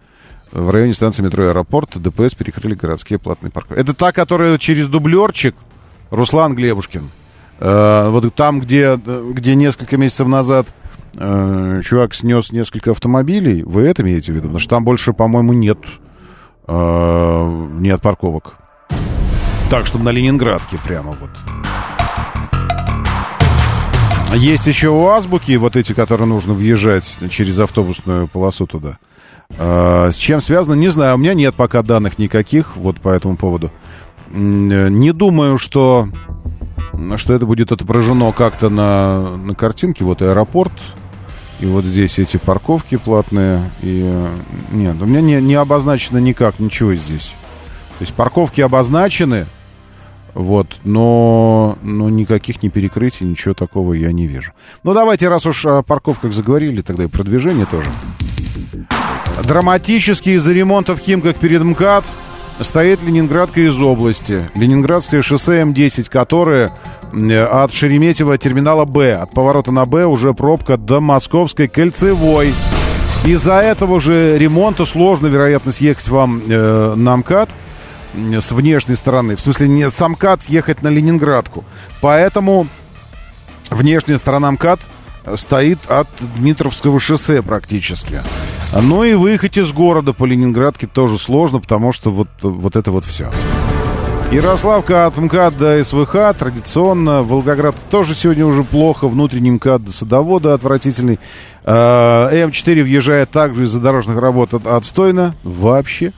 В 0.52 0.68
районе 0.68 0.92
станции 0.92 1.22
метро 1.22 1.44
«Аэропорт» 1.44 1.96
ДПС 1.96 2.34
перекрыли 2.34 2.74
городские 2.74 3.18
платные 3.18 3.50
парковки. 3.50 3.80
Это 3.80 3.94
та, 3.94 4.12
которая 4.12 4.58
через 4.58 4.88
дублерчик 4.88 5.54
Руслан 6.10 6.54
Глебушкин. 6.54 7.08
Э, 7.61 8.09
вот 8.11 8.32
там, 8.34 8.61
где, 8.61 8.96
где 8.96 9.54
несколько 9.54 9.96
месяцев 9.96 10.28
назад 10.28 10.66
э, 11.16 11.80
чувак 11.84 12.14
снес 12.14 12.52
несколько 12.52 12.92
автомобилей, 12.92 13.62
вы 13.64 13.82
это 13.82 14.02
имеете 14.02 14.32
в 14.32 14.36
виду? 14.36 14.44
Потому 14.44 14.61
что 14.61 14.70
там 14.70 14.84
больше, 14.84 15.12
по-моему, 15.12 15.52
нет, 15.52 15.78
э, 16.66 17.66
нет 17.80 18.00
парковок. 18.00 18.54
Так, 19.70 19.86
чтобы 19.86 20.04
на 20.04 20.11
Ленинградке 20.11 20.78
прямо 20.86 21.16
вот. 21.20 21.30
Есть 24.34 24.66
еще 24.66 24.90
у 24.90 25.09
Азбуки, 25.09 25.56
вот 25.56 25.74
эти, 25.74 25.94
которые 25.94 26.28
нужно 26.28 26.52
въезжать 26.52 27.16
через 27.30 27.59
автобусную 27.59 28.28
полосу 28.28 28.66
туда. 28.66 28.98
С 29.50 30.14
чем 30.16 30.42
связано, 30.42 30.74
не 30.74 30.88
знаю. 30.88 31.14
У 31.14 31.18
меня 31.18 31.32
нет 31.32 31.54
пока 31.54 31.80
данных 31.80 32.18
никаких 32.18 32.76
вот 32.76 33.00
по 33.00 33.09
этому 33.09 33.38
поводу. 33.38 33.72
Не 34.30 35.12
думаю, 35.12 35.56
что, 35.56 36.09
что 37.16 37.34
это 37.34 37.46
будет 37.46 37.72
отображено 37.72 38.32
как-то 38.32 38.68
на, 38.68 39.36
на 39.36 39.55
картинке. 39.55 40.05
Вот 40.05 40.22
аэропорт, 40.22 40.72
и 41.61 41.66
вот 41.66 41.84
здесь 41.84 42.18
эти 42.18 42.36
парковки 42.36 42.96
платные. 42.96 43.70
И 43.82 44.03
э, 44.05 44.28
нет, 44.72 44.96
у 45.01 45.07
меня 45.07 45.20
не, 45.20 45.40
не 45.40 45.55
обозначено 45.55 46.18
никак 46.18 46.59
ничего 46.59 46.94
здесь. 46.94 47.32
То 47.99 48.03
есть 48.03 48.14
парковки 48.14 48.61
обозначены, 48.61 49.46
вот, 50.34 50.68
но, 50.84 51.78
но 51.82 52.09
никаких 52.11 52.62
не 52.62 52.68
перекрытий, 52.68 53.26
ничего 53.26 53.55
такого 53.55 53.94
я 53.94 54.12
не 54.12 54.28
вижу. 54.28 54.53
Ну, 54.84 54.94
давайте, 54.94 55.28
раз 55.28 55.46
уж 55.46 55.66
о 55.66 55.82
парковках 55.82 56.32
заговорили, 56.32 56.80
тогда 56.80 57.05
и 57.05 57.09
про 57.09 57.24
движение 57.24 57.66
тоже. 57.66 57.90
Драматически 59.44 60.30
из-за 60.30 60.53
ремонта 60.53 60.94
в 60.94 61.01
Химках 61.01 61.36
перед 61.36 61.64
МКАД 61.64 62.05
стоит 62.61 63.02
Ленинградка 63.02 63.61
из 63.61 63.80
области. 63.80 64.48
Ленинградское 64.54 65.22
шоссе 65.22 65.62
М10, 65.62 66.09
которое 66.11 66.72
э, 67.12 67.44
от 67.44 67.72
Шереметьево 67.72 68.38
терминала 68.38 68.84
Б, 68.84 69.14
от 69.14 69.32
поворота 69.32 69.70
на 69.72 69.86
Б 69.86 70.04
уже 70.04 70.34
пробка 70.34 70.76
до 70.76 71.00
Московской 71.00 71.68
кольцевой. 71.68 72.54
Из-за 73.24 73.61
этого 73.61 74.00
же 74.00 74.38
ремонта 74.38 74.84
сложно, 74.84 75.26
вероятно, 75.26 75.72
съехать 75.72 76.09
вам 76.09 76.42
э, 76.48 76.94
на 76.96 77.16
МКАД 77.16 77.50
с 78.14 78.50
внешней 78.50 78.96
стороны. 78.96 79.36
В 79.36 79.40
смысле, 79.40 79.68
не 79.68 79.88
с 79.90 80.06
МКАД 80.09 80.42
съехать 80.42 80.82
на 80.82 80.88
Ленинградку. 80.88 81.64
Поэтому 82.00 82.66
внешняя 83.70 84.18
сторона 84.18 84.50
МКАД 84.52 84.80
стоит 85.36 85.78
от 85.88 86.08
Дмитровского 86.36 87.00
шоссе 87.00 87.42
практически. 87.42 88.22
Ну 88.80 89.04
и 89.04 89.14
выехать 89.14 89.56
из 89.56 89.72
города 89.72 90.12
по 90.12 90.24
Ленинградке 90.24 90.86
тоже 90.86 91.18
сложно, 91.18 91.60
потому 91.60 91.92
что 91.92 92.10
вот, 92.10 92.28
вот 92.42 92.76
это 92.76 92.90
вот 92.90 93.04
все. 93.04 93.30
Ярославка 94.30 95.06
от 95.06 95.16
МКАД 95.16 95.56
до 95.56 95.82
СВХ 95.82 96.36
традиционно. 96.38 97.22
Волгоград 97.22 97.74
тоже 97.90 98.14
сегодня 98.14 98.44
уже 98.44 98.62
плохо. 98.62 99.08
Внутренний 99.08 99.52
МКАД 99.52 99.84
до 99.84 99.92
Садовода 99.92 100.52
отвратительный. 100.52 101.18
А, 101.64 102.30
М4 102.30 102.82
въезжает 102.82 103.30
также 103.30 103.64
из-за 103.64 103.80
дорожных 103.80 104.18
работ 104.18 104.52
от- 104.52 104.66
отстойно. 104.66 105.34
Вообще. 105.44 106.12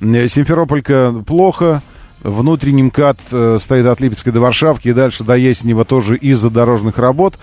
Симферополька 0.00 1.14
плохо. 1.24 1.82
Внутренний 2.22 2.84
МКАД 2.84 3.18
э, 3.32 3.58
стоит 3.60 3.86
от 3.86 4.00
Липецкой 4.00 4.32
до 4.32 4.40
Варшавки 4.40 4.88
и 4.88 4.92
дальше 4.92 5.24
до 5.24 5.36
Ясенева 5.36 5.84
тоже 5.84 6.16
из-за 6.16 6.50
дорожных 6.50 6.98
работ. 6.98 7.34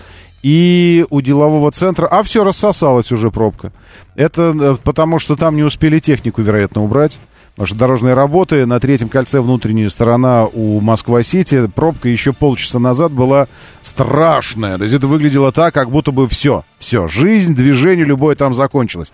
И 0.42 1.04
у 1.10 1.20
делового 1.20 1.70
центра... 1.70 2.06
А 2.06 2.22
все, 2.22 2.44
рассосалась 2.44 3.12
уже 3.12 3.30
пробка. 3.30 3.72
Это 4.14 4.54
э, 4.58 4.76
потому, 4.82 5.18
что 5.18 5.36
там 5.36 5.56
не 5.56 5.62
успели 5.62 5.98
технику, 5.98 6.40
вероятно, 6.40 6.82
убрать. 6.82 7.18
Потому 7.52 7.66
что 7.66 7.76
дорожные 7.76 8.14
работы 8.14 8.64
на 8.64 8.80
третьем 8.80 9.08
кольце 9.08 9.40
внутренняя 9.40 9.90
сторона 9.90 10.46
у 10.46 10.80
Москва-Сити. 10.80 11.68
Пробка 11.68 12.08
еще 12.08 12.32
полчаса 12.32 12.78
назад 12.78 13.12
была 13.12 13.48
страшная. 13.82 14.78
То 14.78 14.84
есть 14.84 14.94
это 14.94 15.06
выглядело 15.06 15.52
так, 15.52 15.74
как 15.74 15.90
будто 15.90 16.10
бы 16.10 16.26
все. 16.26 16.64
Все. 16.78 17.06
Жизнь, 17.06 17.54
движение 17.54 18.06
любое 18.06 18.34
там 18.34 18.54
закончилось. 18.54 19.12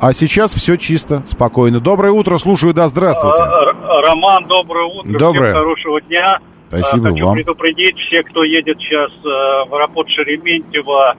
А 0.00 0.12
сейчас 0.12 0.52
все 0.54 0.76
чисто, 0.76 1.22
спокойно. 1.24 1.78
Доброе 1.78 2.12
утро, 2.12 2.36
слушаю, 2.38 2.74
да, 2.74 2.88
здравствуйте. 2.88 3.42
Роман, 3.42 4.46
доброе 4.48 4.86
утро. 4.86 5.18
Доброе. 5.18 5.52
Всем 5.52 5.62
хорошего 5.62 6.00
дня. 6.00 6.40
Спасибо 6.82 7.10
Хочу 7.10 7.26
вам. 7.26 7.34
предупредить 7.36 7.96
все, 7.98 8.22
кто 8.22 8.42
едет 8.44 8.78
сейчас 8.80 9.10
э, 9.10 9.68
в 9.68 9.74
аэропорт 9.74 10.08
Шереметьево, 10.10 11.16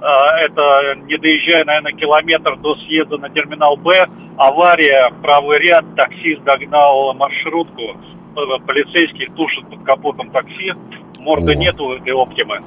а, 0.00 0.38
это 0.40 0.94
не 1.06 1.16
доезжая, 1.16 1.64
наверное, 1.64 1.92
километр 1.92 2.56
до 2.56 2.74
съезда 2.76 3.18
на 3.18 3.30
терминал 3.30 3.76
Б, 3.76 4.06
авария, 4.36 5.12
правый 5.22 5.58
ряд, 5.58 5.84
таксист 5.96 6.42
догнал 6.44 7.14
маршрутку, 7.14 7.96
Э, 8.36 8.40
полицейский 8.66 9.26
тушит 9.34 9.68
под 9.68 9.82
капотом 9.82 10.30
такси, 10.30 10.72
морды 11.18 11.52
О. 11.52 11.54
нету 11.56 11.92
этой 11.94 12.12
оптимы. 12.12 12.60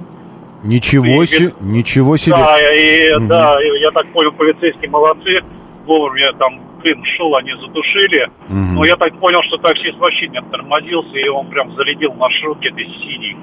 Ничего 0.63 1.23
И- 1.23 1.25
себе, 1.27 1.53
ничего 1.61 2.17
себе. 2.17 2.35
Да, 2.35 2.57
и 2.73 3.13
Мгм. 3.15 3.27
да, 3.29 3.55
я 3.79 3.91
так 3.91 4.11
понял, 4.11 4.31
полицейские 4.33 4.89
молодцы, 4.89 5.41
вовремя 5.85 6.33
там 6.33 6.59
дым 6.83 7.03
шел, 7.05 7.35
они 7.35 7.51
затушили. 7.53 8.29
Мгм. 8.49 8.75
Но 8.75 8.85
я 8.85 8.95
так 8.95 9.17
понял, 9.19 9.41
что 9.43 9.57
таксист 9.57 9.97
вообще 9.97 10.27
не 10.27 10.37
оттормозился, 10.39 11.17
и 11.17 11.27
он 11.27 11.47
прям 11.49 11.75
залетел 11.75 12.11
в 12.13 12.17
маршрутке 12.17 12.69
этой 12.69 12.85
синий. 12.85 13.37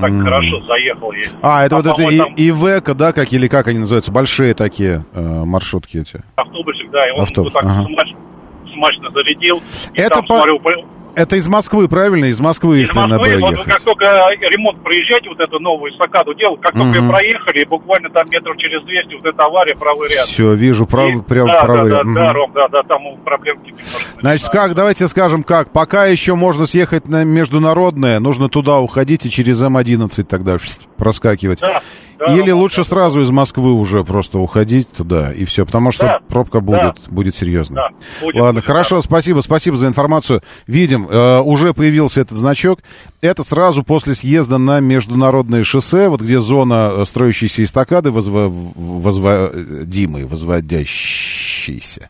Так 0.00 0.10
Мгм. 0.10 0.24
хорошо 0.24 0.60
заехал 0.66 1.12
ей. 1.12 1.26
А, 1.42 1.64
это 1.64 1.82
Там, 1.82 1.94
вот 1.94 1.98
это 2.00 2.10
и, 2.36 2.48
Ивека, 2.50 2.94
да, 2.94 3.12
как 3.14 3.32
или 3.32 3.48
как 3.48 3.66
они 3.68 3.78
называются? 3.78 4.12
Большие 4.12 4.52
такие 4.54 5.04
э, 5.14 5.20
маршрутки 5.44 5.96
эти. 5.98 6.22
автобусик, 6.36 6.90
да, 6.90 7.08
и 7.08 7.12
он 7.12 7.22
Автобус, 7.22 7.54
вот 7.54 7.62
так 7.62 7.70
ага. 7.70 7.86
смач- 7.88 8.72
смачно 8.74 9.10
залетел. 9.12 9.62
И 9.94 10.00
Это 10.00 10.16
там, 10.16 10.26
по- 10.26 10.34
смотрю, 10.36 10.60
по- 10.60 10.70
Это 11.16 11.36
из 11.36 11.48
Москвы, 11.48 11.88
правильно? 11.88 12.26
Из 12.26 12.38
Москвы, 12.40 12.76
из 12.76 12.88
если 12.88 12.98
Москвы, 12.98 13.18
Б 13.18 13.38
вот 13.38 13.50
ехать. 13.52 13.64
как 13.64 13.80
только 13.80 14.04
ремонт 14.50 14.82
проезжаете, 14.82 15.30
вот 15.30 15.40
эту 15.40 15.58
новую 15.58 15.90
эстакаду 15.92 16.34
делал, 16.34 16.58
как 16.58 16.72
только 16.74 16.98
ее 16.98 17.08
проехали, 17.08 17.64
буквально 17.64 18.10
там 18.10 18.26
метров 18.28 18.56
через 18.58 18.84
200, 18.84 19.14
вот 19.14 19.24
эта 19.24 19.44
авария, 19.44 19.74
правый 19.74 20.10
ряд. 20.10 20.26
Все, 20.26 20.52
вижу, 20.52 20.86
прав, 20.86 21.08
И- 21.10 21.22
прям 21.22 21.48
да, 21.48 21.62
правый 21.62 21.90
да, 21.90 21.96
ряд. 21.96 22.04
да, 22.04 22.10
Мгм. 22.10 22.14
да, 22.14 22.32
Ром, 22.34 22.52
да, 22.54 22.68
да, 22.68 22.82
там 22.82 23.00
проблемки 23.24 23.68
немножко. 23.70 24.20
Значит, 24.20 24.48
как, 24.50 24.74
давайте 24.74 25.08
скажем 25.08 25.42
как, 25.42 25.70
пока 25.70 26.04
еще 26.04 26.34
можно 26.34 26.66
съехать 26.66 27.08
на 27.08 27.24
международное, 27.24 28.20
нужно 28.20 28.50
туда 28.50 28.78
уходить 28.80 29.24
и 29.24 29.30
через 29.30 29.62
М11 29.62 30.22
тогда 30.24 30.58
проскакивать. 30.96 31.60
Да, 31.60 31.82
да, 32.18 32.32
Или 32.32 32.48
Роман, 32.50 32.62
лучше 32.62 32.78
да, 32.78 32.84
сразу 32.84 33.20
из 33.20 33.30
Москвы 33.30 33.72
уже 33.74 34.02
просто 34.02 34.38
уходить 34.38 34.90
туда, 34.90 35.32
и 35.34 35.44
все, 35.44 35.66
потому 35.66 35.92
что 35.92 36.04
Да, 36.04 36.20
пробка 36.28 36.60
да. 36.60 36.92
будет, 36.94 37.10
будет 37.10 37.34
серьезная. 37.34 37.90
Да, 37.90 37.96
будет, 38.22 38.36
Ладно, 38.40 38.60
будет, 38.60 38.64
хорошо, 38.66 38.96
да. 38.96 39.02
спасибо, 39.02 39.40
спасибо 39.42 39.76
за 39.76 39.86
информацию. 39.86 40.40
Видим, 40.66 41.06
э, 41.08 41.40
уже 41.40 41.74
появился 41.74 42.22
этот 42.22 42.38
значок. 42.38 42.80
Это 43.20 43.42
сразу 43.42 43.82
после 43.84 44.14
съезда 44.14 44.56
на 44.56 44.80
международное 44.80 45.62
шоссе, 45.62 46.08
вот 46.08 46.22
где 46.22 46.38
зона 46.38 46.90
э, 46.92 47.04
строящейся 47.04 47.62
эстакады, 47.62 48.08
возва- 48.08 48.48
возводимой, 48.74 50.24
возводящейся. 50.24 52.08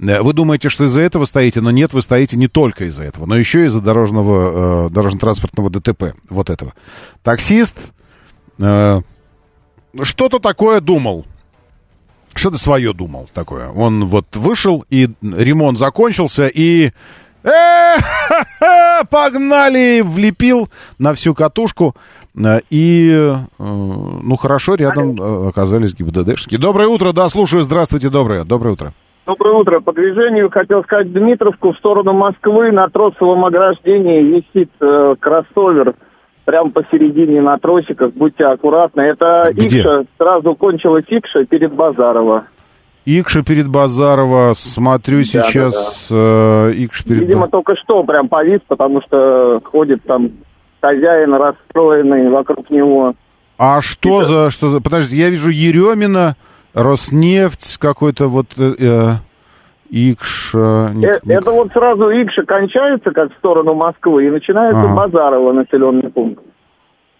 Э, 0.00 0.20
Вы 0.22 0.32
думаете, 0.32 0.68
что 0.68 0.84
из-за 0.84 1.00
этого 1.02 1.24
стоите, 1.26 1.60
но 1.60 1.70
нет, 1.70 1.92
вы 1.92 2.02
стоите 2.02 2.36
не 2.36 2.48
только 2.48 2.86
из-за 2.86 3.04
этого, 3.04 3.26
но 3.26 3.36
еще 3.36 3.66
из-за 3.66 3.80
дорожного, 3.80 4.86
э, 4.86 4.90
дорожно-транспортного 4.90 5.70
ДТП, 5.70 6.14
вот 6.28 6.50
этого. 6.50 6.72
Таксист 7.22 7.74
э, 8.58 9.00
что-то 10.02 10.38
такое 10.38 10.80
думал. 10.80 11.26
Что-то 12.34 12.58
свое 12.58 12.92
думал 12.92 13.28
такое. 13.32 13.68
Он 13.70 14.06
вот 14.06 14.34
вышел, 14.34 14.84
и 14.90 15.08
ремонт 15.22 15.78
закончился, 15.78 16.48
и... 16.48 16.90
э, 17.44 17.94
Погнали! 19.10 20.00
Влепил 20.00 20.68
на 20.98 21.14
всю 21.14 21.34
катушку. 21.34 21.94
Э, 22.36 22.60
И, 22.70 23.10
э, 23.12 23.36
ну, 23.58 24.36
хорошо, 24.36 24.74
рядом 24.74 25.20
э, 25.20 25.48
оказались 25.48 25.94
ГИБДДшники. 25.94 26.56
Доброе 26.56 26.88
утро, 26.88 27.12
да, 27.12 27.28
слушаю. 27.28 27.62
Здравствуйте, 27.62 28.10
доброе. 28.10 28.44
Доброе 28.44 28.70
утро. 28.70 28.92
Доброе 29.26 29.54
утро. 29.54 29.80
По 29.80 29.92
движению 29.92 30.50
хотел 30.50 30.82
сказать 30.82 31.12
Дмитровку 31.12 31.72
в 31.72 31.78
сторону 31.78 32.12
Москвы 32.12 32.72
на 32.72 32.88
тросовом 32.88 33.44
ограждении 33.44 34.22
висит 34.22 34.70
э, 34.80 35.14
кроссовер 35.18 35.94
прямо 36.44 36.70
посередине 36.70 37.40
на 37.40 37.58
тросиках. 37.58 38.12
Будьте 38.12 38.44
аккуратны. 38.44 39.02
Это 39.02 39.50
Где? 39.52 39.80
Икша. 39.80 40.04
Сразу 40.18 40.54
кончилась 40.54 41.04
Икша 41.08 41.44
перед 41.44 41.72
Базарова. 41.72 42.44
Икша 43.06 43.42
перед 43.42 43.68
Базарова, 43.68 44.54
смотрю 44.54 45.18
Да, 45.18 45.24
сейчас, 45.24 46.08
э, 46.10 46.72
Икша 46.74 47.04
перед... 47.04 47.20
Видимо, 47.22 47.48
только 47.48 47.76
что 47.76 48.02
прям 48.02 48.28
повис, 48.28 48.60
потому 48.66 49.02
что 49.02 49.60
ходит 49.64 50.02
там 50.04 50.30
хозяин 50.80 51.34
расстроенный 51.34 52.30
вокруг 52.30 52.70
него. 52.70 53.14
А 53.58 53.80
что 53.82 54.24
за, 54.24 54.50
что 54.50 54.70
за... 54.70 54.80
Подожди, 54.80 55.16
я 55.16 55.28
вижу 55.28 55.50
Еремина, 55.50 56.36
Роснефть, 56.72 57.76
какой-то 57.78 58.28
вот... 58.28 58.46
э, 58.56 59.12
э, 59.90 59.94
Икша... 60.12 60.90
не- 60.94 61.06
Э, 61.06 61.20
Это 61.26 61.50
вот 61.50 61.72
сразу 61.72 62.10
Икша 62.10 62.42
кончается, 62.44 63.10
как 63.10 63.32
в 63.32 63.36
сторону 63.38 63.74
Москвы, 63.74 64.26
и 64.26 64.30
начинается 64.30 64.80
Ага. 64.82 64.94
Базарова 64.96 65.52
населенный 65.52 66.10
пункт. 66.10 66.42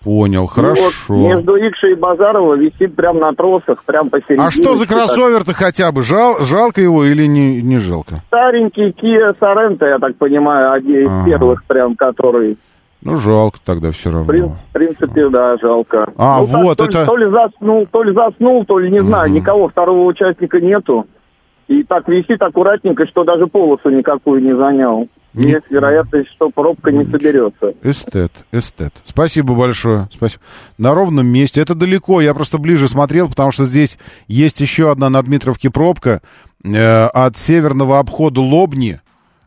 Понял, 0.03 0.45
И 0.45 0.49
хорошо. 0.49 0.83
вот 1.09 1.17
между 1.17 1.57
Икшей 1.57 1.93
и 1.93 1.95
Базарова 1.95 2.55
висит 2.55 2.95
прям 2.95 3.19
на 3.21 3.33
тросах, 3.33 3.83
прям 3.85 4.11
посередине. 4.11 4.47
А 4.47 4.51
что 4.51 4.77
за 4.77 4.87
кроссовер-то 4.87 5.55
хотя 5.55 5.93
бы? 5.93 6.03
Жал, 6.03 6.37
жалко 6.43 6.83
его 6.83 7.05
или 7.07 7.25
не, 7.27 7.63
не 7.63 7.79
жалко? 7.79 8.17
Старенький 8.27 8.91
Kia 8.91 9.35
Sorento, 9.41 9.87
я 9.87 9.99
так 9.99 10.17
понимаю, 10.17 10.73
один 10.73 11.01
из 11.07 11.09
Ага. 11.09 11.25
первых 11.25 11.65
прям, 11.65 11.97
который... 11.97 12.59
Ну, 13.01 13.17
жалко 13.17 13.59
тогда 13.65 13.93
все 13.93 14.11
прин- 14.11 14.17
равно. 14.41 14.57
в 14.69 14.73
принципе, 14.73 15.29
да, 15.31 15.57
жалко. 15.57 16.11
А, 16.19 16.41
Ну, 16.41 16.47
так, 16.49 16.63
вот 16.63 16.79
то 16.79 16.85
ли- 16.85 16.91
это- 16.91 17.07
То 17.07 17.17
ли 17.17 17.31
заснул, 17.31 17.87
то 17.91 18.03
ли 18.03 18.13
заснул, 18.15 18.65
то 18.67 18.79
ли 18.79 18.91
не 18.91 19.01
знаю, 19.03 19.29
Мгм. 19.31 19.37
никого 19.37 19.69
второго 19.69 20.05
участника 20.05 20.61
нету. 20.61 21.07
И 21.69 21.83
так 21.85 22.07
висит 22.09 22.43
аккуратненько, 22.43 23.07
что 23.07 23.25
даже 23.25 23.47
полосу 23.47 23.89
никакую 23.91 24.43
не 24.43 24.55
занял. 24.57 25.09
Не- 25.33 25.51
Есть 25.51 25.69
вероятность, 25.71 26.31
что 26.33 26.51
пробка 26.51 26.93
не 26.93 27.05
соберется. 27.07 27.73
Эстет, 27.83 28.31
эстет. 28.53 28.93
Спасибо 29.05 29.55
большое. 29.55 30.09
Спасибо. 30.13 30.43
На 30.79 30.95
ровном 30.95 31.27
месте. 31.27 31.61
Это 31.61 31.75
далеко. 31.75 32.21
Я 32.21 32.35
просто 32.35 32.59
ближе 32.59 32.87
смотрел, 32.87 33.29
потому 33.29 33.51
что 33.51 33.65
здесь 33.65 33.99
есть 34.29 34.61
еще 34.61 34.91
одна 34.93 35.11
на 35.11 35.21
Дмитровке 35.23 35.71
пробка 35.71 36.21
э, 36.65 37.07
от 37.07 37.37
северного 37.37 37.99
обхода 37.99 38.41
Лобни. 38.43 39.01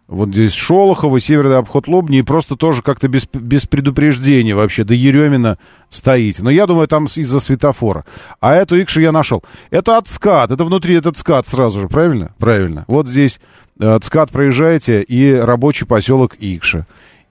Вот 0.08 0.30
здесь 0.30 0.54
Шолохово, 0.54 1.20
северный 1.20 1.58
обход 1.58 1.88
Лобни, 1.88 2.20
и 2.20 2.22
просто 2.22 2.56
тоже 2.56 2.82
как-то 2.82 3.10
без, 3.10 3.26
без 3.26 3.66
предупреждения 3.66 4.56
вообще 4.56 4.86
до 4.86 4.94
Еремина 4.94 5.58
стоите. 5.90 6.44
Но 6.44 6.50
я 6.50 6.66
думаю, 6.66 6.88
там 6.88 7.06
из-за 7.06 7.40
светофора. 7.42 8.06
А 8.40 8.56
эту 8.56 8.82
Икшу 8.82 9.02
я 9.02 9.12
нашел. 9.12 9.44
Это 9.70 9.98
от 9.98 10.08
СКАТ, 10.08 10.52
это 10.52 10.64
внутри 10.64 10.96
этот 10.96 11.18
СКАТ 11.18 11.46
сразу 11.46 11.82
же, 11.82 11.88
правильно? 11.90 12.34
Правильно. 12.40 12.86
Вот 12.88 13.10
здесь 13.10 13.42
э, 13.80 13.86
от 13.86 14.06
СКАТ 14.06 14.32
проезжаете, 14.32 15.02
и 15.02 15.34
рабочий 15.34 15.86
поселок 15.86 16.36
Икша. 16.40 16.86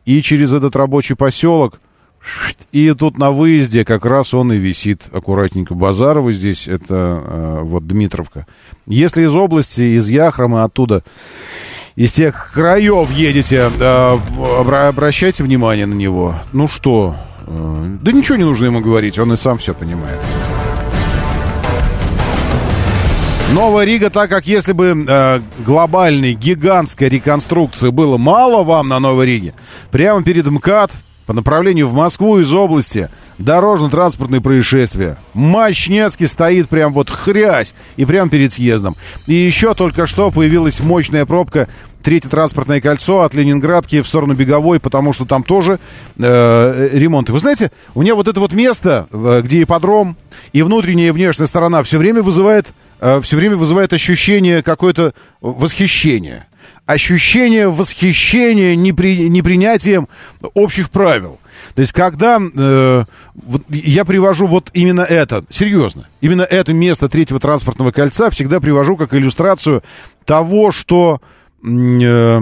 И 0.05 0.21
через 0.21 0.53
этот 0.53 0.77
рабочий 0.77 1.17
поселок 1.17 1.81
и 2.73 2.93
тут 2.93 3.19
на 3.19 3.31
выезде 3.31 3.85
как 3.85 4.05
раз 4.05 4.35
он 4.35 4.53
и 4.53 4.57
висит 4.57 5.03
аккуратненько. 5.13 5.75
Базарова 5.75 6.33
здесь, 6.33 6.69
это 6.69 7.23
э, 7.25 7.61
вот 7.63 7.87
Дмитровка. 7.87 8.47
Если 8.87 9.25
из 9.25 9.35
области, 9.35 9.97
из 9.97 10.09
Яхрома, 10.09 10.65
оттуда, 10.65 11.03
из 11.97 12.13
тех 12.13 12.51
краев 12.53 13.11
едете, 13.11 13.71
обра- 13.79 14.89
обращайте 14.89 15.43
внимание 15.43 15.87
на 15.87 15.95
него. 15.95 16.35
Ну 16.53 16.69
что, 16.69 17.17
э, 17.47 17.87
да 18.03 18.13
ничего 18.13 18.37
не 18.37 18.45
нужно 18.45 18.67
ему 18.67 18.81
говорить, 18.81 19.19
он 19.19 19.33
и 19.33 19.37
сам 19.37 19.57
все 19.57 19.73
понимает. 19.75 20.21
Новая 23.53 23.87
Рига, 23.87 24.11
так 24.11 24.29
как 24.29 24.47
если 24.47 24.73
бы 24.73 25.07
э, 25.09 25.41
глобальной, 25.65 26.35
гигантской 26.35 27.09
реконструкции 27.09 27.89
было 27.89 28.19
мало 28.19 28.63
вам 28.63 28.89
на 28.89 28.99
Новой 28.99 29.25
Риге, 29.27 29.55
прямо 29.91 30.23
перед 30.23 30.47
МКАД 30.47 30.93
по 31.27 31.33
направлению 31.33 31.89
в 31.89 31.95
Москву 31.95 32.39
из 32.39 32.53
области 32.55 33.11
дорожно-транспортные 33.39 34.41
происшествия. 34.41 35.19
Мощнецкий 35.35 36.29
стоит 36.29 36.69
прям 36.69 36.93
вот 36.93 37.11
хрясь 37.11 37.75
и 37.97 38.05
прямо 38.05 38.31
перед 38.31 38.53
съездом. 38.53 38.97
И 39.27 39.35
еще 39.35 39.75
только 39.75 40.07
что 40.07 40.31
появилась 40.31 40.81
мощная 40.81 41.27
пробка 41.27 41.69
Третье 42.07 42.29
транспортное 42.29 42.81
кольцо 42.81 43.23
от 43.23 43.35
Ленинградки 43.35 44.01
в 44.01 44.07
сторону 44.07 44.35
Беговой, 44.35 44.79
потому 44.79 45.13
что 45.13 45.25
там 45.25 45.43
тоже 45.43 45.81
э, 46.17 46.89
ремонты. 46.93 47.33
Вы 47.33 47.41
знаете, 47.41 47.73
у 47.97 48.03
меня 48.03 48.15
вот 48.15 48.29
это 48.29 48.39
вот 48.39 48.53
место, 48.53 49.09
э, 49.11 49.41
где 49.43 49.65
ипподром, 49.65 50.17
и 50.53 50.63
внутренняя 50.63 51.09
и 51.09 51.11
внешняя 51.11 51.49
сторона 51.49 51.83
все 51.83 51.99
время 51.99 52.23
вызывает, 52.23 52.69
э, 53.01 53.21
все 53.23 53.37
время 53.37 53.57
вызывает 53.57 53.93
ощущение 53.93 54.63
какое-то 54.63 55.15
восхищения. 55.41 56.47
Ощущение 56.87 57.69
восхищения 57.69 58.77
непри, 58.77 59.29
непринятием 59.29 60.09
общих 60.55 60.91
правил. 60.91 61.41
То 61.75 61.81
есть, 61.81 61.93
когда 61.93 62.39
э, 62.41 63.05
вот 63.35 63.63
я 63.71 64.05
привожу 64.05 64.47
вот 64.47 64.71
именно 64.73 65.01
это, 65.01 65.45
серьезно, 65.51 66.09
именно 66.21 66.43
это 66.43 66.73
место 66.73 67.09
третьего 67.09 67.41
транспортного 67.41 67.91
кольца 67.91 68.31
всегда 68.31 68.61
привожу 68.61 68.97
как 68.97 69.15
иллюстрацию 69.15 69.83
того, 70.25 70.71
что 70.71 71.21
э, 71.65 72.41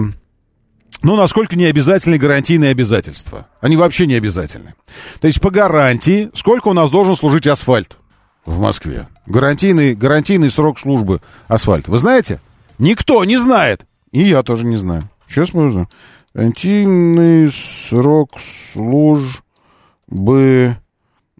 ну, 1.05 1.15
насколько 1.15 1.55
не 1.55 1.65
обязательны 1.65 2.17
гарантийные 2.17 2.71
обязательства. 2.71 3.47
Они 3.61 3.77
вообще 3.77 4.07
не 4.07 4.15
обязательны. 4.15 4.73
То 5.19 5.27
есть, 5.27 5.39
по 5.39 5.51
гарантии, 5.51 6.29
сколько 6.33 6.69
у 6.69 6.73
нас 6.73 6.89
должен 6.89 7.15
служить 7.15 7.47
асфальт 7.47 7.97
в 8.45 8.59
Москве? 8.59 9.07
Гарантийный, 9.25 9.93
гарантийный 9.93 10.49
срок 10.49 10.79
службы 10.79 11.21
асфальта. 11.47 11.91
Вы 11.91 11.99
знаете? 11.99 12.39
Никто 12.79 13.23
не 13.23 13.37
знает. 13.37 13.85
И 14.15 14.23
я 14.29 14.43
тоже 14.43 14.65
не 14.65 14.77
знаю. 14.77 15.01
Сейчас 15.27 15.53
мы 15.53 15.65
узнаем. 15.65 15.89
Гарантийный 16.33 17.51
срок 17.51 18.39
службы... 18.71 19.41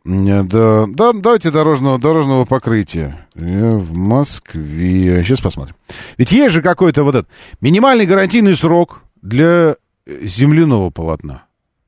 Да, 0.03 0.86
да, 0.88 1.13
давайте 1.13 1.51
дорожного, 1.51 1.97
дорожного 1.97 2.43
покрытия 2.43 3.28
Я 3.34 3.69
в 3.69 3.93
Москве. 3.93 5.23
Сейчас 5.23 5.39
посмотрим. 5.39 5.78
Ведь 6.17 6.34
есть 6.34 6.53
же 6.53 6.61
какой-то 6.61 7.03
вот 7.05 7.15
этот 7.15 7.30
минимальный 7.61 8.05
гарантийный 8.05 8.55
срок 8.55 9.03
для 9.21 9.78
земляного 10.05 10.89
полотна. 10.89 11.45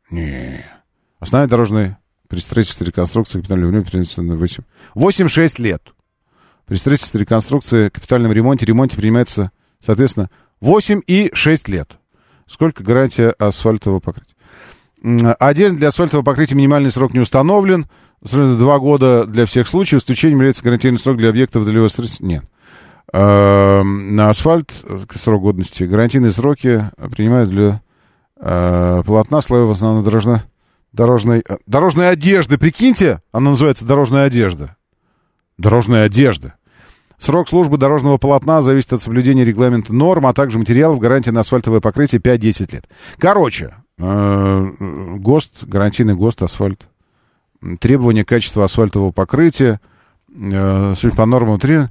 Не. 0.09 0.65
Основная 1.19 1.49
дорожная 1.49 1.99
при 2.29 2.39
строительстве 2.39 2.87
реконструкции 2.87 3.39
капитального 3.39 3.71
ремонта 3.71 4.21
на 4.21 4.37
8. 4.37 4.63
8-6 4.95 5.61
лет. 5.61 5.83
При 6.65 6.75
строительстве 6.77 7.19
реконструкции, 7.19 7.89
капитальном 7.89 8.31
ремонте, 8.31 8.65
ремонте 8.65 8.95
принимается, 8.95 9.51
соответственно, 9.83 10.29
8 10.61 11.01
и 11.07 11.29
6 11.33 11.67
лет. 11.67 11.97
Сколько 12.47 12.83
гарантия 12.83 13.29
асфальтового 13.37 13.99
покрытия? 13.99 14.35
Отдельно 15.39 15.77
для 15.77 15.89
асфальтового 15.89 16.23
покрытия 16.25 16.55
минимальный 16.55 16.91
срок 16.91 17.13
не 17.13 17.19
установлен. 17.19 17.87
Два 18.21 18.79
года 18.79 19.25
для 19.25 19.45
всех 19.45 19.67
случаев. 19.67 20.01
Исключением 20.01 20.39
является 20.39 20.63
гарантийный 20.63 20.97
срок 20.97 21.17
для 21.17 21.29
объектов 21.29 21.65
долевого 21.65 21.89
строительства. 21.89 22.25
Нет. 22.25 22.43
Э, 23.13 23.83
На 23.83 24.29
асфальт 24.29 24.71
э, 24.83 24.99
срок 25.15 25.43
годности. 25.43 25.83
Гарантийные 25.83 26.31
сроки 26.31 26.89
принимают 27.11 27.49
для 27.49 27.81
э, 28.39 29.03
полотна 29.05 29.41
слоев 29.41 29.69
основной 29.69 30.03
дорожной, 30.03 30.39
дорожной, 30.93 31.43
э, 31.47 31.57
дорожной 31.67 32.09
одежды. 32.09 32.57
Прикиньте, 32.57 33.21
она 33.31 33.51
называется 33.51 33.85
дорожная 33.85 34.25
одежда. 34.25 34.75
Дорожная 35.57 36.05
одежда. 36.05 36.55
Срок 37.17 37.49
службы 37.49 37.77
дорожного 37.77 38.17
полотна 38.17 38.61
зависит 38.61 38.93
от 38.93 39.01
соблюдения 39.01 39.43
регламента 39.43 39.93
норм, 39.93 40.27
а 40.27 40.33
также 40.33 40.59
материалов 40.59 40.99
гарантии 40.99 41.31
на 41.31 41.39
асфальтовое 41.39 41.81
покрытие 41.81 42.21
5-10 42.21 42.73
лет. 42.73 42.87
Короче, 43.17 43.73
э, 43.97 44.67
ГОСТ, 45.17 45.63
гарантийный 45.63 46.15
ГОСТ, 46.15 46.43
асфальт. 46.43 46.87
Требования 47.79 48.23
качества 48.23 48.65
асфальтового 48.65 49.11
покрытия. 49.11 49.81
Э, 50.31 50.93
Судя 50.95 51.15
по 51.15 51.25
нормам 51.25 51.59
3, 51.59 51.87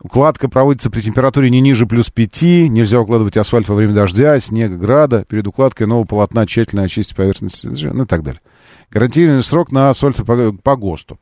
укладка 0.00 0.48
проводится 0.48 0.90
при 0.90 1.00
температуре 1.00 1.50
не 1.50 1.60
ниже 1.60 1.86
плюс 1.86 2.08
5. 2.10 2.68
Нельзя 2.68 3.00
укладывать 3.00 3.36
асфальт 3.36 3.68
во 3.68 3.74
время 3.74 3.94
дождя, 3.94 4.38
снега, 4.38 4.76
града. 4.76 5.24
Перед 5.28 5.48
укладкой 5.48 5.88
нового 5.88 6.04
полотна 6.04 6.46
тщательно 6.46 6.84
очистить 6.84 7.16
поверхность, 7.16 7.64
ну 7.64 8.04
и 8.04 8.06
так 8.06 8.22
далее. 8.22 8.40
Гарантийный 8.92 9.42
срок 9.42 9.72
на 9.72 9.90
асфальт 9.90 10.24
по, 10.24 10.52
по 10.52 10.76
ГОСТу. 10.76 11.18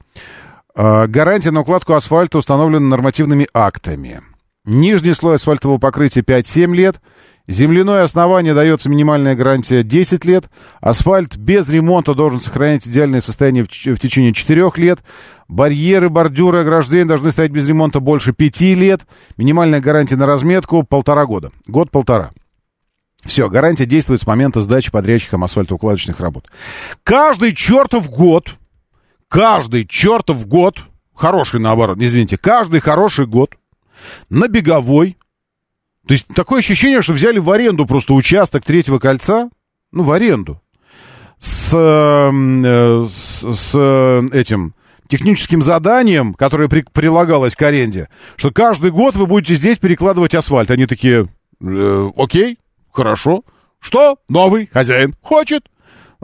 Э, 0.77 1.07
Гарантия 1.07 1.51
на 1.51 1.61
укладку 1.61 1.95
асфальта 1.95 2.39
установлена 2.39 2.87
нормативными 2.87 3.49
актами. 3.55 4.21
Нижний 4.67 5.15
слой 5.15 5.37
асфальтового 5.37 5.79
покрытия 5.79 6.21
5-7 6.21 6.75
лет. 6.75 7.01
Земляное 7.49 8.03
основание 8.03 8.55
дается 8.55 8.91
минимальная 8.91 9.37
гарантия 9.37 9.85
10 9.85 10.25
лет. 10.25 10.51
Асфальт 10.81 11.37
без 11.37 11.69
ремонта 11.69 12.15
должен 12.15 12.41
сохранять 12.41 12.87
идеальное 12.89 13.21
состояние 13.21 13.65
в, 13.65 13.69
в 13.69 13.99
течение 13.99 14.35
4 14.35 14.73
лет. 14.77 14.99
Барьеры, 15.49 16.11
бордюры, 16.11 16.59
ограждения 16.59 17.05
должны 17.05 17.31
стоять 17.31 17.53
без 17.53 17.69
ремонта 17.69 18.01
больше 18.01 18.33
5 18.33 18.61
лет. 18.73 19.03
Минимальная 19.37 19.81
гарантия 19.81 20.17
на 20.17 20.27
разметку 20.27 20.83
полтора 20.83 21.25
года. 21.25 21.53
Год-полтора. 21.69 22.33
Все, 23.25 23.49
гарантия 23.49 23.87
действует 23.87 24.21
с 24.21 24.27
момента 24.27 24.61
сдачи 24.61 24.91
подрядчикам 24.91 25.45
асфальтоукладочных 25.45 26.19
работ. 26.19 26.49
Каждый 27.05 27.55
чертов 27.55 28.11
год, 28.11 28.57
каждый 29.29 29.87
чертов 29.87 30.47
год, 30.47 30.81
хороший 31.15 31.61
наоборот, 31.61 31.99
извините, 32.01 32.39
каждый 32.39 32.81
хороший 32.81 33.27
год 33.27 33.55
на 34.31 34.49
беговой 34.49 35.17
То 36.07 36.13
есть 36.13 36.27
такое 36.29 36.61
ощущение, 36.61 37.03
что 37.03 37.13
взяли 37.13 37.39
в 37.39 37.51
аренду 37.51 37.87
просто 37.87 38.15
участок 38.15 38.65
третьего 38.65 38.99
кольца, 38.99 39.51
ну, 39.93 40.03
в 40.03 40.13
аренду, 40.13 40.61
с, 41.39 41.71
э, 41.73 43.07
с, 43.11 43.57
с 43.57 43.71
э, 43.75 44.23
этим 44.33 44.75
техническим 45.09 45.63
заданием, 45.63 46.35
которое 46.35 46.69
при, 46.69 46.83
прилагалось 46.83 47.57
к 47.57 47.63
аренде, 47.63 48.09
что 48.37 48.51
каждый 48.51 48.91
год 48.91 49.15
вы 49.17 49.27
будете 49.27 49.55
здесь 49.55 49.79
перекладывать 49.79 50.35
асфальт. 50.35 50.71
Они 50.71 50.87
такие, 50.87 51.29
э, 51.65 52.11
окей, 52.17 52.59
хорошо. 52.93 53.43
Что? 53.81 54.19
Новый 54.29 54.69
хозяин 54.73 55.15
хочет. 55.23 55.69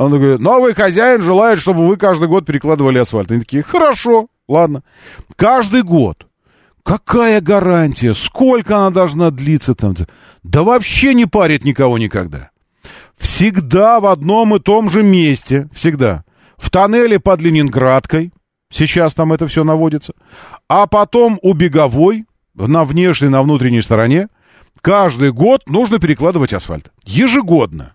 Он 0.05 0.13
говорит, 0.13 0.41
новый 0.41 0.75
хозяин 0.75 1.23
желает, 1.23 1.61
чтобы 1.61 1.87
вы 1.87 1.97
каждый 1.97 2.29
год 2.29 2.47
перекладывали 2.47 2.99
асфальт. 2.99 3.31
Они 3.31 3.41
такие, 3.41 3.63
хорошо, 3.63 4.29
ладно. 4.49 4.83
Каждый 5.37 5.83
год. 5.83 6.27
Какая 6.83 7.41
гарантия? 7.41 8.13
Сколько 8.13 8.79
она 8.79 8.91
должна 8.91 9.31
длиться 9.31 9.75
там? 9.75 9.95
Да 10.43 10.63
вообще 10.63 11.15
не 11.15 11.27
парит 11.27 11.65
никого 11.65 11.99
никогда. 11.99 12.51
Всегда 13.17 14.01
в 14.01 14.07
одном 14.07 14.57
и 14.57 14.59
том 14.59 14.91
же 14.91 15.03
месте. 15.03 15.69
Всегда. 15.73 16.25
В 16.57 16.71
тоннеле 16.71 17.21
под 17.21 17.41
Ленинградкой. 17.41 18.33
Сейчас 18.71 19.15
там 19.15 19.33
это 19.33 19.47
все 19.47 19.63
наводится. 19.63 20.15
А 20.69 20.87
потом 20.87 21.39
у 21.43 21.53
Беговой, 21.53 22.25
на 22.55 22.85
внешней, 22.85 23.29
на 23.29 23.43
внутренней 23.43 23.83
стороне, 23.83 24.29
каждый 24.81 25.33
год 25.33 25.69
нужно 25.69 26.01
перекладывать 26.01 26.53
асфальт. 26.53 26.91
Ежегодно. 27.05 27.95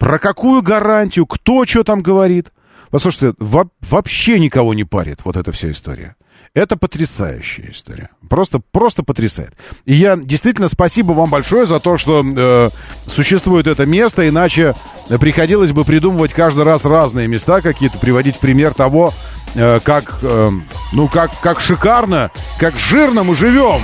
Про 0.00 0.18
какую 0.18 0.62
гарантию, 0.62 1.26
кто 1.26 1.66
что 1.66 1.84
там 1.84 2.00
говорит. 2.00 2.52
Послушайте, 2.90 3.34
во- 3.38 3.68
вообще 3.82 4.40
никого 4.40 4.72
не 4.72 4.84
парит 4.84 5.20
вот 5.24 5.36
эта 5.36 5.52
вся 5.52 5.70
история. 5.70 6.16
Это 6.54 6.76
потрясающая 6.78 7.70
история. 7.70 8.08
Просто, 8.30 8.60
просто 8.72 9.02
потрясает. 9.02 9.52
И 9.84 9.92
я 9.92 10.16
действительно 10.16 10.68
спасибо 10.68 11.12
вам 11.12 11.28
большое 11.28 11.66
за 11.66 11.80
то, 11.80 11.98
что 11.98 12.24
э, 12.24 12.70
существует 13.06 13.66
это 13.66 13.84
место, 13.84 14.26
иначе 14.26 14.74
приходилось 15.20 15.72
бы 15.72 15.84
придумывать 15.84 16.32
каждый 16.32 16.64
раз 16.64 16.86
разные 16.86 17.28
места 17.28 17.60
какие-то, 17.60 17.98
приводить 17.98 18.38
пример 18.40 18.72
того, 18.72 19.12
э, 19.54 19.80
как, 19.84 20.18
э, 20.22 20.50
ну, 20.94 21.08
как, 21.08 21.30
как 21.40 21.60
шикарно, 21.60 22.30
как 22.58 22.78
жирно 22.78 23.22
мы 23.22 23.36
живем. 23.36 23.82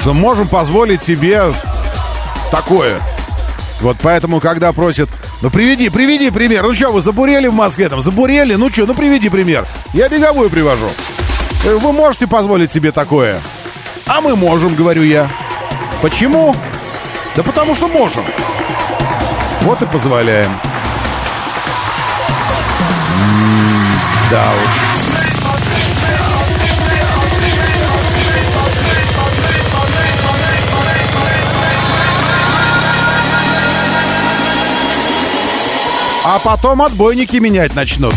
Что 0.00 0.12
можем 0.12 0.48
позволить 0.48 1.04
себе 1.04 1.40
такое. 2.50 3.00
Вот 3.80 3.96
поэтому, 4.02 4.40
когда 4.40 4.72
просят, 4.72 5.08
ну 5.42 5.50
приведи, 5.50 5.90
приведи 5.90 6.30
пример. 6.30 6.62
Ну 6.62 6.74
что, 6.74 6.90
вы 6.92 7.00
забурели 7.02 7.46
в 7.46 7.52
Москве 7.54 7.88
там? 7.88 8.00
Забурели? 8.00 8.54
Ну 8.54 8.70
что, 8.72 8.86
ну 8.86 8.94
приведи 8.94 9.28
пример. 9.28 9.66
Я 9.92 10.08
беговую 10.08 10.48
привожу. 10.48 10.88
Э, 11.64 11.74
Вы 11.76 11.92
можете 11.92 12.26
позволить 12.26 12.72
себе 12.72 12.90
такое? 12.92 13.40
А 14.06 14.20
мы 14.20 14.34
можем, 14.36 14.74
говорю 14.74 15.02
я. 15.02 15.28
Почему? 16.00 16.54
Да 17.34 17.42
потому 17.42 17.74
что 17.74 17.86
можем. 17.88 18.24
Вот 19.62 19.82
и 19.82 19.86
позволяем. 19.86 20.50
М, 23.20 23.92
Да 24.30 24.44
уж. 24.64 25.05
А 36.28 36.40
потом 36.40 36.82
отбойники 36.82 37.36
менять 37.36 37.76
начнут. 37.76 38.12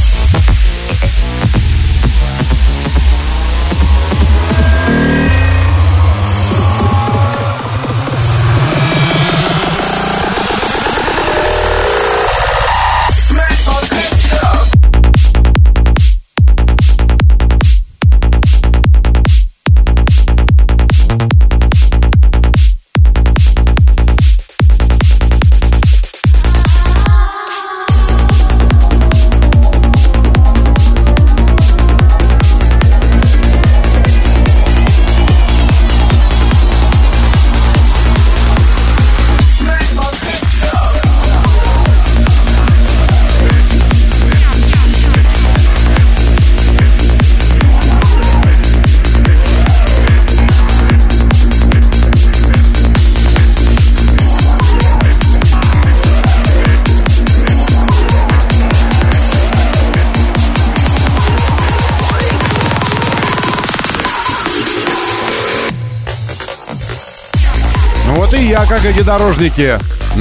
И 68.69 68.71
как 68.71 68.85
эти 68.85 69.01
дорожники. 69.01 69.77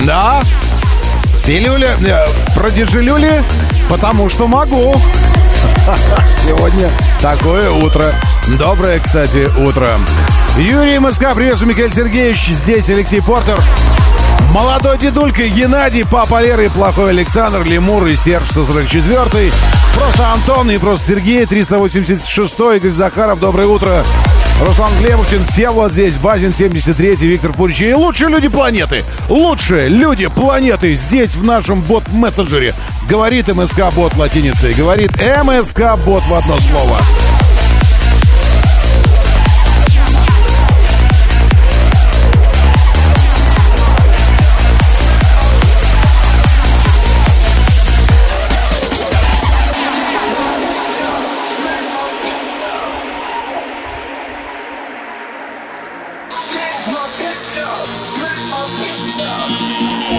Да, 0.07 0.43
пилюли, 1.45 1.89
э, 2.07 2.27
продежелюли, 2.55 3.43
потому 3.89 4.29
что 4.29 4.47
могу. 4.47 4.95
Сегодня 6.45 6.91
такое 7.21 7.71
утро. 7.71 8.13
Доброе, 8.59 9.01
кстати, 9.01 9.49
утро. 9.59 9.91
Юрий 10.57 10.99
МСК, 10.99 11.35
приветствую, 11.35 11.71
Михаил 11.71 11.93
Сергеевич. 11.93 12.49
Здесь 12.49 12.89
Алексей 12.89 13.21
Портер. 13.21 13.59
Молодой 14.53 14.99
дедулька 14.99 15.47
Геннадий, 15.49 16.05
папа 16.05 16.41
Леры, 16.41 16.71
плохой 16.71 17.11
Александр, 17.11 17.65
Лемур 17.65 18.07
и 18.07 18.17
Серж 18.17 18.49
144 18.51 19.53
Просто 19.95 20.33
Антон 20.33 20.71
и 20.71 20.79
просто 20.79 21.09
Сергей, 21.09 21.45
386 21.45 22.55
Игорь 22.59 22.91
Захаров, 22.91 23.41
доброе 23.41 23.67
утро. 23.67 24.05
Руслан 24.61 24.91
Глебушкин, 25.01 25.47
все 25.47 25.71
вот 25.71 25.93
здесь, 25.93 26.17
Базин 26.17 26.53
73 26.53 27.17
Виктор 27.29 27.53
Пурич 27.53 27.81
и 27.81 27.95
лучшие 27.95 28.29
люди 28.29 28.49
планеты. 28.49 29.05
Лучшие 29.29 29.89
люди 29.89 30.27
планеты 30.27 30.95
здесь 30.95 31.35
в 31.35 31.45
нашем 31.45 31.83
бот-мессенджере. 31.83 32.75
Говорит 33.09 33.49
МСК-бот 33.49 34.17
латиницей, 34.17 34.75
говорит 34.75 35.13
МСК-бот 35.13 36.25
в 36.25 36.35
одно 36.35 36.59
слово. 36.59 36.99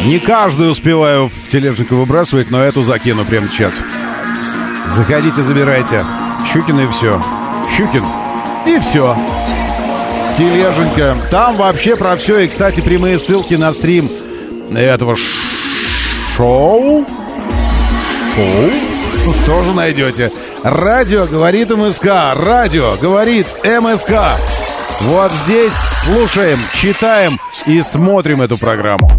Не 0.05 0.19
каждую 0.19 0.71
успеваю 0.71 1.29
в 1.29 1.47
тележнику 1.47 1.95
выбрасывать, 1.95 2.51
но 2.51 2.63
эту 2.63 2.83
закину 2.83 3.25
прямо 3.25 3.47
сейчас. 3.47 3.73
Заходите, 4.87 5.41
забирайте. 5.41 6.01
Щукин 6.51 6.79
и 6.79 6.87
все. 6.87 7.21
Щукин 7.75 8.05
и 8.65 8.79
все. 8.79 9.17
Тележенька. 10.37 11.17
Там 11.29 11.57
вообще 11.57 11.95
про 11.95 12.15
все. 12.15 12.39
И, 12.39 12.47
кстати, 12.47 12.79
прямые 12.81 13.19
ссылки 13.19 13.55
на 13.55 13.73
стрим 13.73 14.09
этого 14.73 15.15
шоу. 16.37 17.05
Шоу. 18.35 18.71
Тоже 19.45 19.73
найдете. 19.73 20.31
Радио 20.63 21.25
говорит 21.25 21.69
МСК. 21.69 22.05
Радио 22.35 22.95
говорит 23.01 23.47
МСК. 23.63 24.13
Вот 25.01 25.31
здесь 25.45 25.73
слушаем, 26.03 26.57
читаем 26.73 27.37
и 27.65 27.81
смотрим 27.81 28.41
эту 28.41 28.57
программу. 28.57 29.09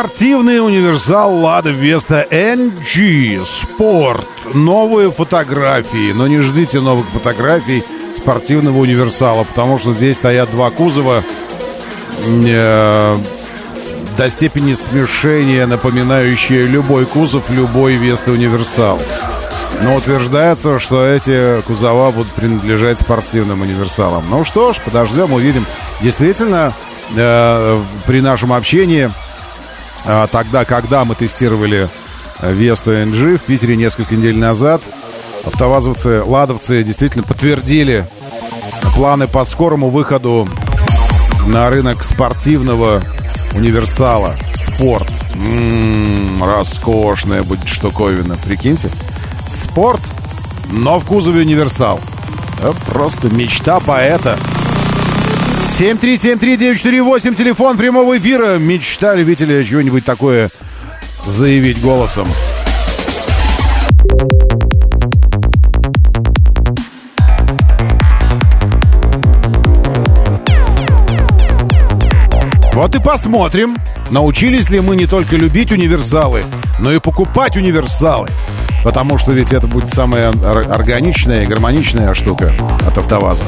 Спортивный 0.00 0.64
универсал 0.64 1.34
Лада 1.34 1.72
Веста 1.72 2.26
NG 2.30 3.44
Спорт. 3.44 4.26
Новые 4.54 5.12
фотографии, 5.12 6.12
но 6.12 6.26
не 6.26 6.38
ждите 6.38 6.80
новых 6.80 7.06
фотографий 7.10 7.84
спортивного 8.16 8.78
универсала, 8.78 9.44
потому 9.44 9.78
что 9.78 9.92
здесь 9.92 10.16
стоят 10.16 10.50
два 10.52 10.70
кузова 10.70 11.22
э, 12.26 13.16
до 14.16 14.30
степени 14.30 14.72
смешения, 14.72 15.66
напоминающие 15.66 16.66
любой 16.66 17.04
кузов, 17.04 17.50
любой 17.50 17.96
Веста 17.96 18.30
универсал. 18.30 18.98
Но 19.82 19.96
утверждается, 19.96 20.80
что 20.80 21.04
эти 21.04 21.60
кузова 21.66 22.10
будут 22.10 22.32
принадлежать 22.32 23.00
спортивным 23.00 23.60
универсалам. 23.60 24.24
Ну 24.30 24.46
что 24.46 24.72
ж, 24.72 24.78
подождем, 24.82 25.34
увидим. 25.34 25.66
Действительно, 26.00 26.72
э, 27.14 27.80
при 28.06 28.22
нашем 28.22 28.54
общении, 28.54 29.10
тогда, 30.04 30.64
когда 30.64 31.04
мы 31.04 31.14
тестировали 31.14 31.88
Весту 32.42 32.92
NG 32.92 33.38
в 33.38 33.42
Питере 33.42 33.76
несколько 33.76 34.14
недель 34.14 34.36
назад, 34.36 34.80
автовазовцы, 35.44 36.22
ладовцы 36.22 36.82
действительно 36.82 37.24
подтвердили 37.24 38.06
планы 38.94 39.28
по 39.28 39.44
скорому 39.44 39.88
выходу 39.90 40.48
на 41.46 41.68
рынок 41.70 42.02
спортивного 42.02 43.02
универсала. 43.54 44.36
Спорт. 44.54 45.08
М-м, 45.34 46.42
роскошная 46.42 47.42
будет 47.42 47.68
штуковина. 47.68 48.36
Прикиньте. 48.44 48.90
Спорт, 49.46 50.00
но 50.70 50.98
в 50.98 51.06
кузове 51.06 51.40
универсал. 51.40 52.00
Это 52.58 52.76
просто 52.86 53.30
мечта 53.30 53.80
поэта. 53.80 54.36
7373948, 55.80 57.34
телефон 57.36 57.78
прямого 57.78 58.18
эфира. 58.18 58.58
Мечта 58.58 59.14
любителя 59.14 59.64
чего-нибудь 59.64 60.04
такое 60.04 60.50
заявить 61.24 61.80
голосом. 61.80 62.28
Вот 72.74 72.94
и 72.94 73.00
посмотрим, 73.02 73.74
научились 74.10 74.68
ли 74.68 74.80
мы 74.80 74.96
не 74.96 75.06
только 75.06 75.36
любить 75.36 75.72
универсалы, 75.72 76.44
но 76.78 76.92
и 76.92 76.98
покупать 76.98 77.56
универсалы. 77.56 78.28
Потому 78.84 79.16
что 79.16 79.32
ведь 79.32 79.54
это 79.54 79.66
будет 79.66 79.94
самая 79.94 80.30
органичная 80.30 81.44
и 81.44 81.46
гармоничная 81.46 82.12
штука 82.12 82.52
от 82.86 82.98
АвтоВАЗа. 82.98 83.44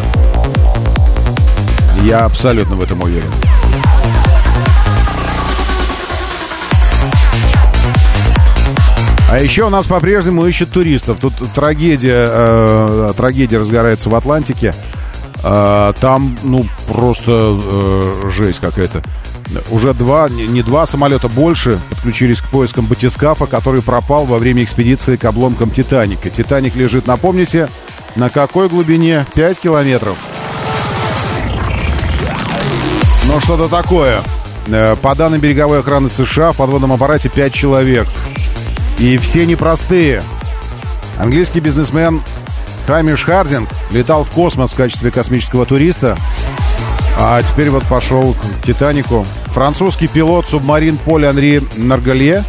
Я 2.04 2.24
абсолютно 2.24 2.74
в 2.74 2.82
этом 2.82 3.00
уверен. 3.02 3.30
А 9.30 9.38
еще 9.38 9.64
у 9.64 9.70
нас 9.70 9.86
по-прежнему 9.86 10.44
ищут 10.46 10.70
туристов. 10.72 11.18
Тут 11.20 11.32
трагедия, 11.54 12.28
э, 12.28 13.12
трагедия 13.16 13.58
разгорается 13.58 14.10
в 14.10 14.14
Атлантике. 14.14 14.74
Э, 15.42 15.92
там, 16.00 16.36
ну, 16.42 16.66
просто 16.86 17.58
э, 17.62 18.30
жесть 18.30 18.60
какая-то. 18.60 19.02
Уже 19.70 19.94
два, 19.94 20.28
не 20.28 20.62
два 20.62 20.86
самолета 20.86 21.28
больше 21.28 21.80
подключились 21.88 22.40
к 22.40 22.48
поискам 22.48 22.86
батискафа, 22.86 23.46
который 23.46 23.80
пропал 23.80 24.24
во 24.24 24.38
время 24.38 24.64
экспедиции 24.64 25.16
к 25.16 25.24
обломкам 25.24 25.70
Титаника. 25.70 26.30
Титаник 26.30 26.74
лежит, 26.74 27.06
напомните, 27.06 27.68
на 28.16 28.28
какой 28.28 28.68
глубине? 28.68 29.24
5 29.34 29.60
километров. 29.60 30.16
Ну, 33.32 33.40
что-то 33.40 33.66
такое. 33.66 34.22
Э, 34.66 34.94
по 35.00 35.14
данным 35.14 35.40
береговой 35.40 35.80
охраны 35.80 36.10
США, 36.10 36.52
в 36.52 36.56
подводном 36.56 36.92
аппарате 36.92 37.30
5 37.30 37.54
человек. 37.54 38.06
И 38.98 39.16
все 39.16 39.46
непростые. 39.46 40.22
Английский 41.18 41.60
бизнесмен 41.60 42.20
Хамиш 42.86 43.24
Хардинг 43.24 43.70
летал 43.90 44.24
в 44.24 44.30
космос 44.30 44.72
в 44.72 44.76
качестве 44.76 45.10
космического 45.10 45.64
туриста. 45.64 46.18
А 47.18 47.42
теперь 47.42 47.70
вот 47.70 47.84
пошел 47.84 48.34
к 48.34 48.66
«Титанику». 48.66 49.24
Французский 49.46 50.08
пилот 50.08 50.46
субмарин 50.46 50.98
Поль 50.98 51.24
Анри 51.24 51.62
Наргалье, 51.76 52.44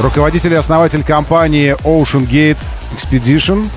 руководитель 0.00 0.52
и 0.52 0.56
основатель 0.56 1.02
компании 1.02 1.74
Ocean 1.82 2.28
Gate 2.28 2.58
Expedition. 2.96 3.68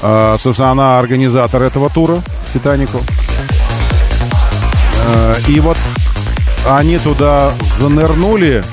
Э, 0.00 0.36
собственно, 0.38 0.70
она 0.70 0.98
организатор 0.98 1.60
этого 1.60 1.90
тура 1.90 2.22
«Титанику». 2.54 3.02
Э, 5.06 5.34
и 5.48 5.60
вот 5.60 5.76
они 6.66 6.98
туда 6.98 7.52
занырнули 7.78 8.64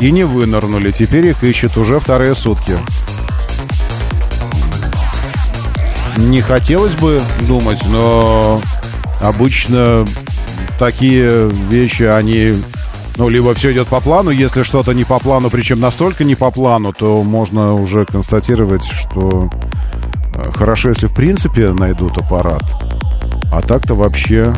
и 0.00 0.10
не 0.10 0.24
вынырнули. 0.24 0.90
Теперь 0.92 1.26
их 1.26 1.42
ищут 1.42 1.76
уже 1.76 2.00
вторые 2.00 2.34
сутки. 2.34 2.76
Не 6.16 6.40
хотелось 6.40 6.94
бы 6.94 7.20
думать, 7.46 7.80
но 7.86 8.60
обычно 9.20 10.04
такие 10.78 11.48
вещи, 11.48 12.02
они... 12.02 12.54
Ну, 13.16 13.28
либо 13.28 13.52
все 13.54 13.72
идет 13.72 13.88
по 13.88 14.00
плану, 14.00 14.30
если 14.30 14.62
что-то 14.62 14.92
не 14.92 15.02
по 15.02 15.18
плану, 15.18 15.50
причем 15.50 15.80
настолько 15.80 16.22
не 16.22 16.36
по 16.36 16.52
плану, 16.52 16.92
то 16.92 17.24
можно 17.24 17.74
уже 17.74 18.04
констатировать, 18.04 18.84
что 18.84 19.50
э, 20.36 20.52
хорошо, 20.52 20.90
если 20.90 21.06
в 21.06 21.14
принципе 21.14 21.70
найдут 21.70 22.16
аппарат. 22.18 22.62
А 23.50 23.60
так-то 23.60 23.94
вообще 23.94 24.54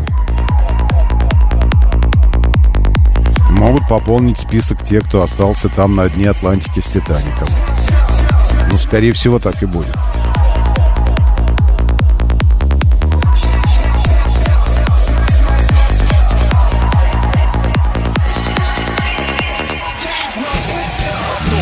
могут 3.60 3.86
пополнить 3.86 4.40
список 4.40 4.82
тех, 4.82 5.04
кто 5.04 5.22
остался 5.22 5.68
там 5.68 5.94
на 5.94 6.08
дне 6.08 6.30
Атлантики 6.30 6.80
с 6.80 6.86
Титаником. 6.86 7.46
Ну, 8.70 8.78
скорее 8.78 9.12
всего, 9.12 9.38
так 9.38 9.62
и 9.62 9.66
будет. 9.66 9.94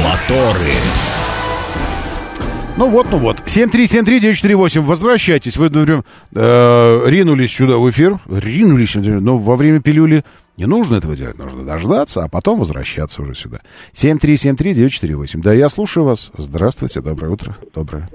Моторы. 0.05 0.75
Ну 2.79 2.89
вот, 2.91 3.11
ну 3.11 3.19
вот. 3.19 3.41
7373948. 3.41 4.81
Возвращайтесь. 4.83 5.57
Вы, 5.57 5.69
например, 5.69 6.05
э, 6.33 7.03
ринулись 7.07 7.51
сюда 7.51 7.77
в 7.77 7.91
эфир. 7.91 8.21
Ринулись, 8.31 8.95
но 8.95 9.37
во 9.37 9.57
время 9.57 9.81
пилюли 9.81 10.25
не 10.57 10.67
нужно 10.67 10.95
этого 10.95 11.17
делать. 11.17 11.37
Нужно 11.39 11.65
дождаться, 11.65 12.23
а 12.23 12.29
потом 12.29 12.61
возвращаться 12.61 13.23
уже 13.23 13.35
сюда. 13.35 13.59
7373948. 13.95 15.43
Да, 15.43 15.53
я 15.53 15.69
слушаю 15.69 16.05
вас. 16.05 16.31
Здравствуйте, 16.39 17.01
доброе 17.01 17.33
утро. 17.33 17.57
Доброе. 17.75 18.09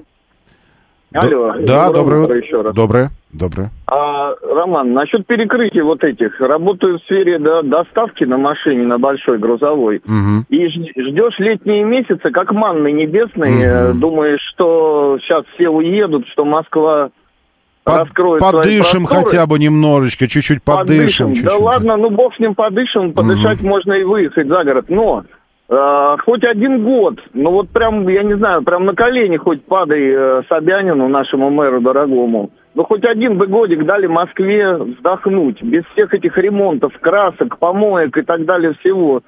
Алло. 1.13 1.53
Да, 1.59 1.91
доброе 1.91 2.23
утро. 2.23 2.37
еще 2.37 2.61
раз. 2.61 2.73
Доброе, 2.73 3.09
доброе. 3.31 3.69
А, 3.87 4.33
Роман, 4.41 4.93
насчет 4.93 5.25
перекрытия 5.27 5.83
вот 5.83 6.03
этих. 6.03 6.39
Работаю 6.39 6.97
в 6.99 7.03
сфере 7.03 7.37
да, 7.39 7.61
доставки 7.61 8.23
на 8.23 8.37
машине, 8.37 8.83
на 8.87 8.97
большой 8.97 9.37
грузовой. 9.37 10.01
Мгм. 10.05 10.45
И 10.49 10.67
ждешь 10.67 11.37
летние 11.39 11.83
месяцы, 11.83 12.31
как 12.31 12.51
манны 12.51 12.91
небесные. 12.91 13.63
э, 13.63 13.93
Думаешь, 13.93 14.41
что 14.53 15.17
сейчас 15.21 15.43
все 15.55 15.69
уедут, 15.69 16.27
что 16.29 16.45
Москва 16.45 17.09
Под- 17.83 18.13
подышим 18.39 19.05
хотя 19.05 19.45
бы 19.45 19.59
немножечко, 19.59 20.27
чуть-чуть 20.27 20.63
подышим. 20.63 21.29
Да 21.29 21.35
чуть-чуть. 21.35 21.59
ладно, 21.59 21.97
ну 21.97 22.09
бог 22.09 22.33
с 22.35 22.39
ним 22.39 22.55
подышим, 22.55 23.13
подышать 23.13 23.61
можно 23.61 23.93
и 23.93 24.03
выехать 24.03 24.47
за 24.47 24.63
город. 24.63 24.85
Но 24.87 25.23
э, 25.69 26.15
хоть 26.25 26.43
один 26.43 26.83
год, 26.83 27.19
ну 27.33 27.51
вот 27.51 27.69
прям, 27.69 28.07
я 28.07 28.23
не 28.23 28.35
знаю, 28.35 28.63
прям 28.63 28.85
на 28.85 28.95
колени 28.95 29.37
хоть 29.37 29.65
падай 29.65 30.11
э, 30.11 30.41
Собянину, 30.49 31.07
нашему 31.07 31.49
мэру 31.49 31.81
дорогому. 31.81 32.51
Ну 32.75 32.83
хоть 32.83 33.05
один 33.05 33.37
бы 33.37 33.47
годик 33.47 33.85
дали 33.85 34.07
Москве 34.07 34.75
вздохнуть, 34.75 35.61
без 35.61 35.83
всех 35.93 36.13
этих 36.13 36.37
ремонтов, 36.37 36.97
красок, 36.99 37.59
помоек 37.59 38.17
и 38.17 38.23
так 38.23 38.45
далее 38.45 38.73
всего. 38.79 39.21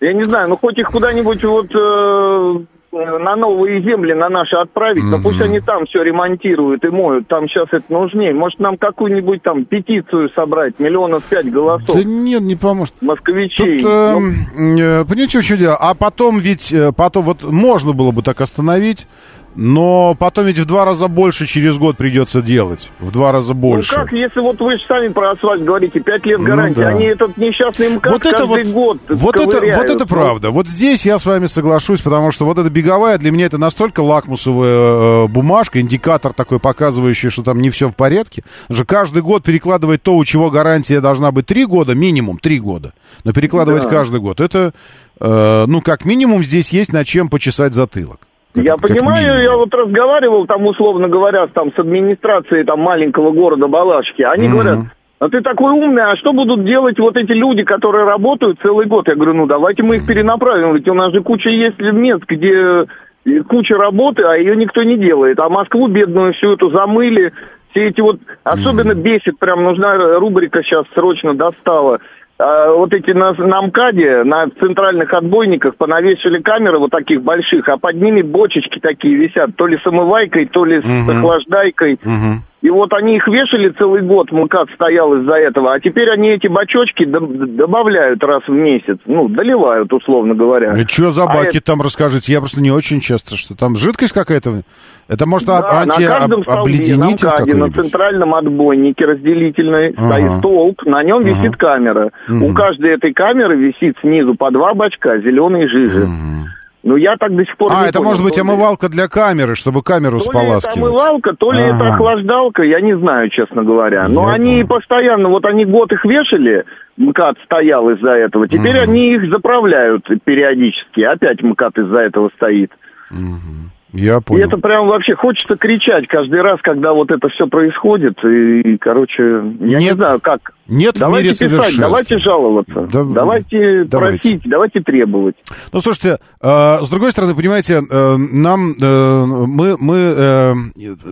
Я 0.00 0.12
не 0.12 0.24
знаю, 0.24 0.48
ну 0.48 0.56
хоть 0.56 0.78
их 0.78 0.88
куда-нибудь 0.88 1.44
вот 1.44 1.74
э, 1.74 2.64
на 2.92 3.36
новые 3.36 3.82
земли 3.82 4.14
на 4.14 4.28
наши 4.28 4.56
отправить, 4.56 5.04
но 5.04 5.20
пусть 5.22 5.40
они 5.40 5.60
там 5.60 5.86
все 5.86 6.02
ремонтируют 6.02 6.84
и 6.84 6.88
моют, 6.88 7.28
там 7.28 7.48
сейчас 7.48 7.68
это 7.70 7.84
нужнее. 7.88 8.34
Может 8.34 8.58
нам 8.58 8.76
какую-нибудь 8.76 9.42
там 9.42 9.64
петицию 9.64 10.28
собрать, 10.34 10.78
миллионов 10.80 11.22
пять 11.24 11.50
голосов 11.50 11.94
Да 11.94 12.02
нет, 12.02 12.42
не 12.42 12.56
поможет. 12.56 12.94
москвичей. 13.00 13.78
Тут, 13.80 13.84
Ну, 13.84 14.18
эм, 14.18 14.76
э, 14.76 15.04
понимаете, 15.04 15.40
в 15.40 15.44
чем 15.44 15.58
дело? 15.58 15.76
А 15.78 15.94
потом 15.94 16.38
ведь, 16.38 16.72
э, 16.72 16.92
потом 16.96 17.22
вот 17.22 17.44
можно 17.44 17.92
было 17.92 18.10
бы 18.10 18.22
так 18.22 18.40
остановить, 18.40 19.06
Но 19.56 20.14
потом 20.18 20.46
ведь 20.46 20.58
в 20.58 20.64
два 20.64 20.84
раза 20.84 21.08
больше 21.08 21.46
через 21.46 21.76
год 21.76 21.96
придется 21.96 22.40
делать. 22.40 22.90
В 23.00 23.10
два 23.10 23.32
раза 23.32 23.52
больше. 23.52 23.96
Ну 23.96 24.04
как, 24.04 24.12
если 24.12 24.40
вот 24.40 24.60
вы 24.60 24.78
же 24.78 24.84
сами 24.86 25.08
про 25.08 25.32
асфальт 25.32 25.64
говорите, 25.64 25.98
пять 26.00 26.24
лет 26.24 26.38
Ну 26.38 26.44
гарантии, 26.46 26.80
да. 26.80 26.88
они 26.88 27.06
этот 27.06 27.36
несчастный 27.36 27.88
МКАД 27.90 28.12
вот 28.12 28.26
это 28.26 28.46
вот, 28.46 28.56
каждый 28.56 28.72
год 28.72 28.98
вот 29.08 29.36
это, 29.36 29.76
вот 29.76 29.90
это 29.90 30.06
правда. 30.06 30.50
Вот 30.50 30.68
здесь 30.68 31.04
я 31.04 31.18
с 31.18 31.26
вами 31.26 31.46
соглашусь, 31.46 32.00
потому 32.00 32.30
что 32.30 32.44
вот 32.44 32.58
эта 32.58 32.70
беговая 32.70 33.18
для 33.18 33.32
меня 33.32 33.46
это 33.46 33.58
настолько 33.58 34.00
лакмусовая 34.00 35.24
э, 35.24 35.28
бумажка, 35.28 35.80
индикатор 35.80 36.32
такой, 36.32 36.60
показывающий, 36.60 37.30
что 37.30 37.42
там 37.42 37.60
не 37.60 37.70
все 37.70 37.88
в 37.88 37.96
порядке. 37.96 38.42
Потому 38.68 38.76
что 38.76 38.84
каждый 38.86 39.22
год 39.22 39.42
перекладывать 39.42 40.02
то, 40.02 40.16
у 40.16 40.24
чего 40.24 40.50
гарантия 40.50 41.00
должна 41.00 41.32
быть 41.32 41.46
три 41.46 41.64
года, 41.66 41.94
минимум 41.96 42.38
три 42.38 42.60
года, 42.60 42.92
но 43.24 43.32
перекладывать 43.32 43.82
Да. 43.82 43.88
каждый 43.88 44.20
год, 44.20 44.40
это, 44.40 44.72
э, 45.20 45.64
ну, 45.66 45.80
как 45.82 46.04
минимум 46.04 46.44
здесь 46.44 46.70
есть 46.70 46.92
над 46.92 47.06
чем 47.06 47.28
почесать 47.28 47.74
затылок. 47.74 48.20
Я 48.54 48.72
как 48.72 48.82
понимаю, 48.82 49.26
минимум. 49.28 49.42
я 49.42 49.56
вот 49.56 49.74
разговаривал 49.74 50.46
там, 50.46 50.66
условно 50.66 51.08
говоря, 51.08 51.46
там, 51.48 51.72
с 51.72 51.78
администрацией 51.78 52.64
там, 52.64 52.80
маленького 52.80 53.30
города 53.30 53.68
Балашки. 53.68 54.22
Они 54.22 54.48
Мгм. 54.48 54.52
говорят, 54.52 54.78
а 55.20 55.28
ты 55.28 55.40
такой 55.42 55.72
умный, 55.72 56.02
а 56.02 56.16
что 56.16 56.32
будут 56.32 56.64
делать 56.64 56.98
вот 56.98 57.16
эти 57.16 57.32
люди, 57.32 57.62
которые 57.62 58.04
работают 58.06 58.58
целый 58.62 58.86
год? 58.86 59.06
Я 59.06 59.14
говорю, 59.14 59.34
ну 59.34 59.46
давайте 59.46 59.82
мы 59.82 59.96
их 59.96 60.06
перенаправим, 60.06 60.74
ведь 60.74 60.88
у 60.88 60.94
нас 60.94 61.12
же 61.12 61.22
куча 61.22 61.50
есть 61.50 61.78
мест, 61.78 62.24
где 62.26 62.86
э, 63.26 63.40
куча 63.46 63.76
работы, 63.76 64.22
а 64.22 64.36
ее 64.36 64.56
никто 64.56 64.82
не 64.82 64.96
делает. 64.96 65.38
А 65.38 65.48
Москву 65.48 65.88
бедную 65.88 66.32
всю 66.32 66.54
эту 66.54 66.70
замыли. 66.70 67.32
Все 67.70 67.88
эти 67.88 68.00
вот, 68.00 68.18
особенно 68.42 68.94
бесит, 68.94 69.38
прям 69.38 69.62
нужна 69.62 69.94
рубрика 70.18 70.62
сейчас 70.62 70.86
срочно 70.94 71.34
достала. 71.34 72.00
А, 72.42 72.72
вот 72.72 72.92
эти 72.94 73.10
на, 73.10 73.32
на 73.34 73.60
МКАДе, 73.60 74.24
на 74.24 74.48
центральных 74.58 75.12
отбойниках 75.12 75.76
понавешали 75.76 76.40
камеры 76.40 76.78
вот 76.78 76.90
таких 76.90 77.22
больших, 77.22 77.68
а 77.68 77.76
под 77.76 77.96
ними 77.96 78.22
бочечки 78.22 78.78
такие 78.78 79.14
висят, 79.14 79.56
то 79.56 79.66
ли 79.66 79.76
с 79.76 79.86
омывайкой, 79.86 80.46
то 80.46 80.64
ли 80.64 80.80
с 80.80 80.84
Мгм. 80.84 81.18
охлаждайкой. 81.18 81.98
Мгм. 82.02 82.42
И 82.62 82.68
вот 82.68 82.92
они 82.92 83.16
их 83.16 83.26
вешали 83.26 83.70
целый 83.70 84.02
год, 84.02 84.30
МКАД 84.32 84.68
стоял 84.74 85.14
из-за 85.14 85.32
этого, 85.32 85.72
а 85.72 85.80
теперь 85.80 86.10
они 86.10 86.28
эти 86.28 86.46
бочочки 86.46 87.04
доб- 87.04 87.46
добавляют 87.56 88.22
раз 88.22 88.42
в 88.46 88.52
месяц, 88.52 88.98
ну, 89.06 89.28
доливают, 89.30 89.90
условно 89.94 90.34
говоря. 90.34 90.74
И 90.76 90.86
что 90.86 91.10
за 91.10 91.22
А 91.22 91.26
баки 91.26 91.56
это- 91.56 91.62
там, 91.72 91.80
расскажите? 91.80 92.32
Я 92.34 92.40
просто 92.40 92.60
не 92.60 92.70
очень 92.70 93.00
часто, 93.00 93.36
что 93.38 93.56
там 93.56 93.76
жидкость 93.76 94.12
какая-то? 94.12 94.60
Это 95.08 95.24
может 95.26 95.46
Да, 95.48 95.58
а- 95.58 95.86
на 95.86 95.86
на 95.86 96.34
антиобледенитель 96.36 97.26
на 97.28 97.36
какой-нибудь? 97.36 97.74
центральном 97.74 98.34
отбойнике 98.34 99.06
разделительной 99.06 99.94
Ага. 99.96 100.08
стоит 100.12 100.32
столб, 100.40 100.82
на 100.84 101.02
нем 101.02 101.20
Ага. 101.20 101.28
висит 101.30 101.56
камера. 101.56 102.10
Мгм. 102.28 102.42
У 102.44 102.54
каждой 102.54 102.90
этой 102.94 103.14
камеры 103.14 103.56
висит 103.56 103.96
снизу 104.02 104.34
по 104.34 104.50
два 104.50 104.74
бачка 104.74 105.18
зеленой 105.18 105.66
жижи. 105.66 106.00
Мгм. 106.00 106.44
Ну, 106.82 106.96
я 106.96 107.16
так 107.16 107.36
до 107.36 107.44
сих 107.44 107.56
пор 107.58 107.70
А, 107.72 107.82
не 107.82 107.88
это 107.88 107.98
понял, 107.98 108.08
может 108.08 108.24
быть 108.24 108.34
то 108.36 108.40
ли- 108.42 108.48
омывалка 108.48 108.88
для 108.88 109.06
камеры, 109.08 109.54
чтобы 109.54 109.82
камеру 109.82 110.18
То 110.18 110.24
ли 110.32 110.38
это 110.38 110.46
споласкивать. 110.46 110.78
омывалка, 110.78 111.32
то 111.34 111.52
ли 111.52 111.60
это 111.60 111.80
Ага. 111.80 111.94
охлаждалка, 111.94 112.62
я 112.62 112.80
не 112.80 112.96
знаю, 112.96 113.28
честно 113.28 113.62
говоря. 113.64 114.08
Но 114.08 114.28
Я 114.28 114.34
они 114.36 114.52
понял. 114.62 114.66
постоянно, 114.68 115.28
вот 115.28 115.44
они 115.44 115.66
год 115.66 115.92
их 115.92 116.04
вешали, 116.06 116.64
МКАД 116.96 117.36
стоял 117.44 117.90
из-за 117.90 118.10
этого. 118.12 118.48
Теперь 118.48 118.76
Мгм. 118.80 118.90
они 118.90 119.14
их 119.14 119.30
заправляют 119.30 120.06
периодически. 120.24 121.02
Опять 121.02 121.42
МКАД 121.42 121.78
из-за 121.78 121.98
этого 121.98 122.30
стоит. 122.36 122.70
Мгм. 123.10 123.70
Я 123.92 124.18
И 124.18 124.22
понял. 124.22 124.46
это 124.46 124.56
прям 124.56 124.86
вообще 124.86 125.16
хочется 125.16 125.56
кричать 125.56 126.06
каждый 126.06 126.40
раз, 126.42 126.60
когда 126.62 126.92
вот 126.92 127.10
это 127.10 127.28
все 127.28 127.46
происходит. 127.48 128.24
И, 128.24 128.60
и, 128.60 128.78
короче, 128.78 129.22
я 129.60 129.78
не 129.78 129.84
Нет. 129.86 129.96
знаю, 129.96 130.20
как. 130.20 130.52
Нет 130.70 130.96
в 130.96 131.00
давайте 131.00 131.24
мире 131.28 131.34
писать, 131.34 131.50
совершенства. 131.50 131.82
давайте 131.82 132.18
жаловаться, 132.18 132.88
Да- 132.92 133.04
давайте, 133.04 133.84
давайте. 133.84 134.18
просить, 134.20 134.42
давайте 134.44 134.80
требовать. 134.80 135.36
Ну, 135.72 135.80
слушайте, 135.80 136.18
э, 136.40 136.78
с 136.80 136.88
другой 136.88 137.10
стороны, 137.10 137.34
понимаете, 137.34 137.82
э, 137.88 138.16
нам, 138.16 138.72
э, 138.72 139.24
мы, 139.26 139.76
мы 139.78 139.96
э, 139.96 140.54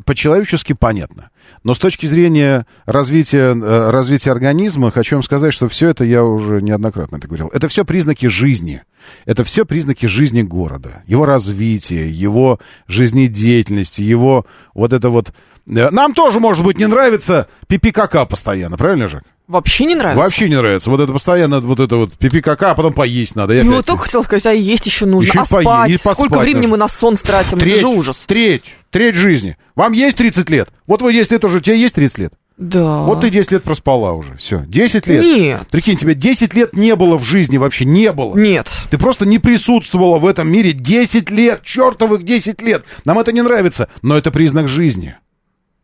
по-человечески 0.07 0.75
понятно. 0.79 1.31
Но 1.65 1.75
с 1.75 1.79
точки 1.79 2.07
зрения 2.07 2.67
развития, 2.87 3.55
э, 3.55 3.91
развития 3.91 4.31
организма, 4.31 4.91
хочу 4.91 5.17
вам 5.17 5.23
сказать, 5.23 5.53
что 5.53 5.69
все 5.69 5.89
это, 5.89 6.05
я 6.05 6.25
уже 6.25 6.63
неоднократно 6.63 7.17
это 7.17 7.27
говорил, 7.27 7.49
это 7.53 7.69
все 7.69 7.85
признаки 7.85 8.27
жизни. 8.27 8.83
Это 9.25 9.45
все 9.45 9.65
признаки 9.65 10.07
жизни 10.07 10.43
города. 10.43 11.03
Его 11.07 11.25
развития, 11.25 12.09
его 12.09 12.59
жизнедеятельности, 12.87 14.03
его 14.03 14.47
вот 14.75 14.93
это 14.93 15.09
вот... 15.11 15.33
Нам 15.69 16.15
тоже, 16.15 16.41
может 16.41 16.65
быть, 16.65 16.79
не 16.79 16.87
нравится 16.87 17.47
пипи-кака 17.69 18.25
постоянно, 18.25 18.77
правильно, 18.77 19.07
Жак? 19.09 19.23
Вообще 19.47 19.85
не 19.87 19.95
нравится. 19.95 20.23
Вообще 20.23 20.49
не 20.49 20.57
нравится. 20.57 20.91
Вот 20.91 21.01
это 21.01 21.13
постоянно, 21.13 21.61
вот 21.61 21.81
это 21.81 21.97
вот 21.97 22.13
пипи-кака, 22.19 22.73
а 22.73 22.75
потом 22.75 22.93
поесть 22.93 23.35
надо. 23.35 23.55
И 23.59 23.63
Ну, 23.63 23.73
опять- 23.75 23.87
только 23.87 24.03
хотел 24.05 24.25
сказать, 24.25 24.47
а 24.47 24.53
есть 24.53 24.85
еще 24.87 25.07
нужно. 25.07 25.29
Еще 25.29 25.41
а 25.41 25.45
спать? 25.47 25.91
и 25.91 25.95
поспать 25.95 26.15
Сколько 26.17 26.39
времени 26.41 26.63
нужно. 26.67 26.71
мы 26.73 26.77
на 26.79 26.89
сон 26.89 27.17
тратим? 27.17 27.59
Треть, 27.59 27.79
Это 27.79 27.81
же 27.83 27.89
ужас. 27.89 28.25
Треть, 28.27 28.75
треть 28.91 29.15
жизни. 29.15 29.57
Вам 29.75 29.93
есть 29.93 30.17
30 30.19 30.51
лет? 30.51 30.69
Вот 30.87 31.01
вы 31.01 31.13
10 31.13 31.33
лет 31.33 31.45
уже, 31.45 31.61
тебе 31.61 31.79
есть 31.81 31.95
30 31.95 32.19
лет? 32.19 32.33
Да. 32.59 33.03
Вот 33.03 33.21
ты 33.21 33.31
10 33.31 33.53
лет 33.53 33.63
проспала 33.63 34.13
уже, 34.13 34.37
все. 34.37 34.65
10 34.67 35.07
лет? 35.07 35.23
Нет. 35.23 35.63
Прикинь, 35.71 35.97
тебя 35.97 36.13
10 36.13 36.53
лет 36.55 36.75
не 36.75 36.95
было 36.97 37.17
в 37.17 37.23
жизни 37.25 37.57
вообще, 37.57 37.85
не 37.85 38.11
было. 38.13 38.37
Нет. 38.37 38.69
Ты 38.91 38.99
просто 38.99 39.25
не 39.27 39.39
присутствовала 39.39 40.19
в 40.19 40.27
этом 40.27 40.51
мире 40.51 40.73
10 40.73 41.31
лет, 41.31 41.63
чертовых 41.63 42.25
10 42.25 42.61
лет. 42.61 42.85
Нам 43.05 43.19
это 43.19 43.33
не 43.33 43.43
нравится, 43.43 43.89
но 44.03 44.19
это 44.19 44.31
признак 44.31 44.69
жизни. 44.69 45.17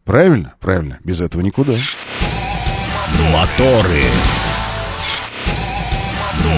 Правильно? 0.05 0.55
Правильно. 0.60 0.98
Без 1.02 1.20
этого 1.20 1.40
никуда. 1.40 1.72
Моторы. 3.32 4.02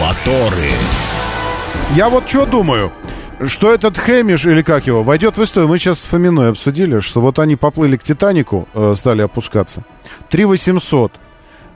Моторы. 0.00 0.70
Я 1.94 2.08
вот 2.08 2.28
что 2.28 2.46
думаю, 2.46 2.92
что 3.46 3.72
этот 3.72 3.96
Хэмиш, 3.96 4.46
или 4.46 4.62
как 4.62 4.86
его, 4.86 5.02
войдет 5.02 5.38
в 5.38 5.44
историю. 5.44 5.68
Мы 5.68 5.78
сейчас 5.78 6.00
с 6.00 6.04
Фоминой 6.06 6.50
обсудили, 6.50 7.00
что 7.00 7.20
вот 7.20 7.38
они 7.38 7.56
поплыли 7.56 7.96
к 7.96 8.02
Титанику, 8.02 8.68
э, 8.74 8.94
стали 8.96 9.22
опускаться. 9.22 9.84
3800. 10.30 11.12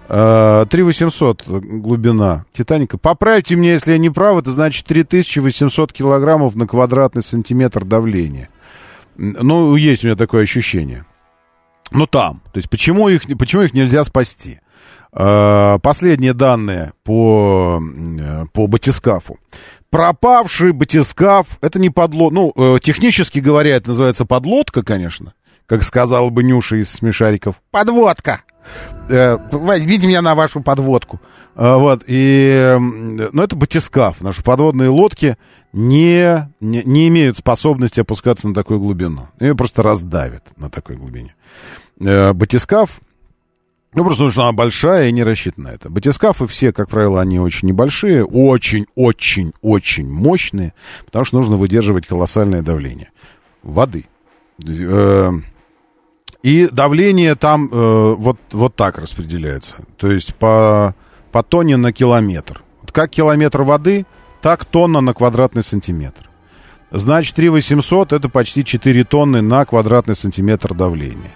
Э, 0.09 0.66
3800 0.68 1.44
глубина 1.47 2.44
Титаника. 2.52 2.98
Поправьте 2.98 3.55
меня, 3.55 3.72
если 3.72 3.92
я 3.92 3.98
не 3.98 4.10
прав, 4.10 4.38
это 4.38 4.51
значит 4.51 4.86
3800 4.86 5.92
килограммов 5.92 6.56
на 6.56 6.66
квадратный 6.66 7.22
сантиметр 7.22 7.84
давления. 7.84 8.48
Ну, 9.16 9.76
есть 9.76 10.02
у 10.02 10.09
меня 10.09 10.16
такое 10.16 10.42
ощущение. 10.42 11.05
Ну, 11.90 12.06
там. 12.06 12.42
То 12.52 12.58
есть, 12.58 12.70
почему 12.70 13.08
их, 13.08 13.22
почему 13.38 13.62
их 13.62 13.74
нельзя 13.74 14.04
спасти? 14.04 14.60
Э, 15.12 15.78
Последние 15.82 16.34
данные 16.34 16.92
по, 17.04 17.82
по 18.52 18.66
батискафу. 18.66 19.38
Пропавший 19.90 20.72
батискаф, 20.72 21.58
это 21.62 21.80
не 21.80 21.90
подлодка, 21.90 22.34
ну, 22.34 22.52
э, 22.56 22.78
технически 22.80 23.40
говоря, 23.40 23.74
это 23.74 23.88
называется 23.88 24.24
подлодка, 24.24 24.84
конечно, 24.84 25.34
как 25.66 25.82
сказал 25.82 26.30
бы 26.30 26.44
Нюша 26.44 26.76
из 26.76 26.90
смешариков. 26.90 27.56
Подводка! 27.72 28.42
Э, 29.09 29.39
возьмите 29.51 30.07
меня 30.07 30.23
на 30.23 30.35
вашу 30.35 30.61
подводку. 30.61 31.20
Э, 31.57 31.77
вот, 31.77 32.05
и, 32.07 32.77
ну, 32.78 33.43
это 33.43 33.57
батискаф, 33.57 34.16
что 34.32 34.43
подводные 34.43 34.89
лодки 34.89 35.37
не, 35.73 36.49
не, 36.61 36.82
не 36.85 37.09
имеют 37.09 37.37
способности 37.37 38.01
опускаться 38.01 38.49
на 38.49 38.55
такую 38.55 38.81
глубину. 38.81 39.28
Ее 39.41 39.55
просто 39.55 39.82
раздавят 39.82 40.45
на 40.57 40.70
такой 40.70 40.97
глубине. 40.97 41.35
Э, 42.01 42.32
батискаф, 42.32 43.01
ну, 43.93 44.05
просто 44.05 44.19
потому 44.19 44.31
что 44.31 44.43
она 44.43 44.53
большая 44.53 45.09
и 45.09 45.12
не 45.12 45.24
рассчитана 45.24 45.70
на 45.70 45.74
это. 45.74 45.91
Батискафы 45.91 46.47
все, 46.47 46.73
как 46.73 46.89
правило, 46.89 47.20
они 47.20 47.41
очень 47.41 47.66
небольшие, 47.66 48.24
очень-очень-очень 48.24 50.09
мощные, 50.09 50.74
потому 51.07 51.24
что 51.24 51.39
нужно 51.39 51.57
выдерживать 51.57 52.07
колоссальное 52.07 52.62
давление 52.62 53.11
воды. 53.62 54.07
И 56.42 56.68
давление 56.72 57.34
там 57.34 57.68
э, 57.70 58.14
вот, 58.16 58.38
вот 58.52 58.74
так 58.74 58.98
распределяется. 58.98 59.76
То 59.98 60.10
есть 60.10 60.34
по, 60.34 60.94
по 61.32 61.42
тонне 61.42 61.76
на 61.76 61.92
километр. 61.92 62.62
Вот 62.80 62.92
как 62.92 63.10
километр 63.10 63.62
воды, 63.62 64.06
так 64.40 64.64
тонна 64.64 65.00
на 65.02 65.12
квадратный 65.12 65.62
сантиметр. 65.62 66.30
Значит, 66.90 67.36
3800 67.36 68.12
это 68.14 68.28
почти 68.28 68.64
4 68.64 69.04
тонны 69.04 69.42
на 69.42 69.64
квадратный 69.64 70.16
сантиметр 70.16 70.74
давления. 70.74 71.34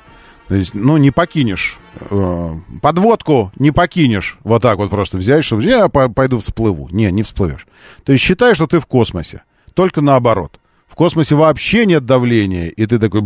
То 0.49 0.57
есть, 0.57 0.75
ну, 0.75 0.97
не 0.97 1.11
покинешь. 1.11 1.79
э, 2.01 2.51
подводку 2.83 3.53
не 3.57 3.71
покинешь. 3.71 4.39
Вот 4.43 4.63
так 4.63 4.79
вот 4.79 4.91
просто 4.91 5.17
взять, 5.19 5.45
чтобы 5.45 5.63
я 5.65 5.89
по- 5.89 6.09
пойду 6.09 6.39
всплыву. 6.39 6.89
Не, 6.91 7.11
не 7.13 7.23
всплывешь. 7.23 7.67
То 8.05 8.13
есть 8.13 8.25
считай, 8.25 8.55
что 8.55 8.67
ты 8.67 8.81
в 8.81 8.87
космосе. 8.87 9.43
Только 9.75 10.01
наоборот. 10.01 10.59
В 10.89 10.95
космосе 10.97 11.35
вообще 11.35 11.87
нет 11.87 12.05
давления, 12.07 12.69
и 12.69 12.87
ты 12.87 12.99
такой... 12.99 13.23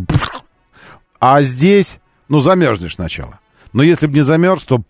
А 1.20 1.42
здесь, 1.42 2.00
ну, 2.28 2.40
замерзнешь 2.40 2.94
сначала. 2.94 3.40
Но 3.72 3.82
если 3.82 4.06
бы 4.06 4.14
не 4.14 4.22
замерз, 4.22 4.64
то... 4.64 4.82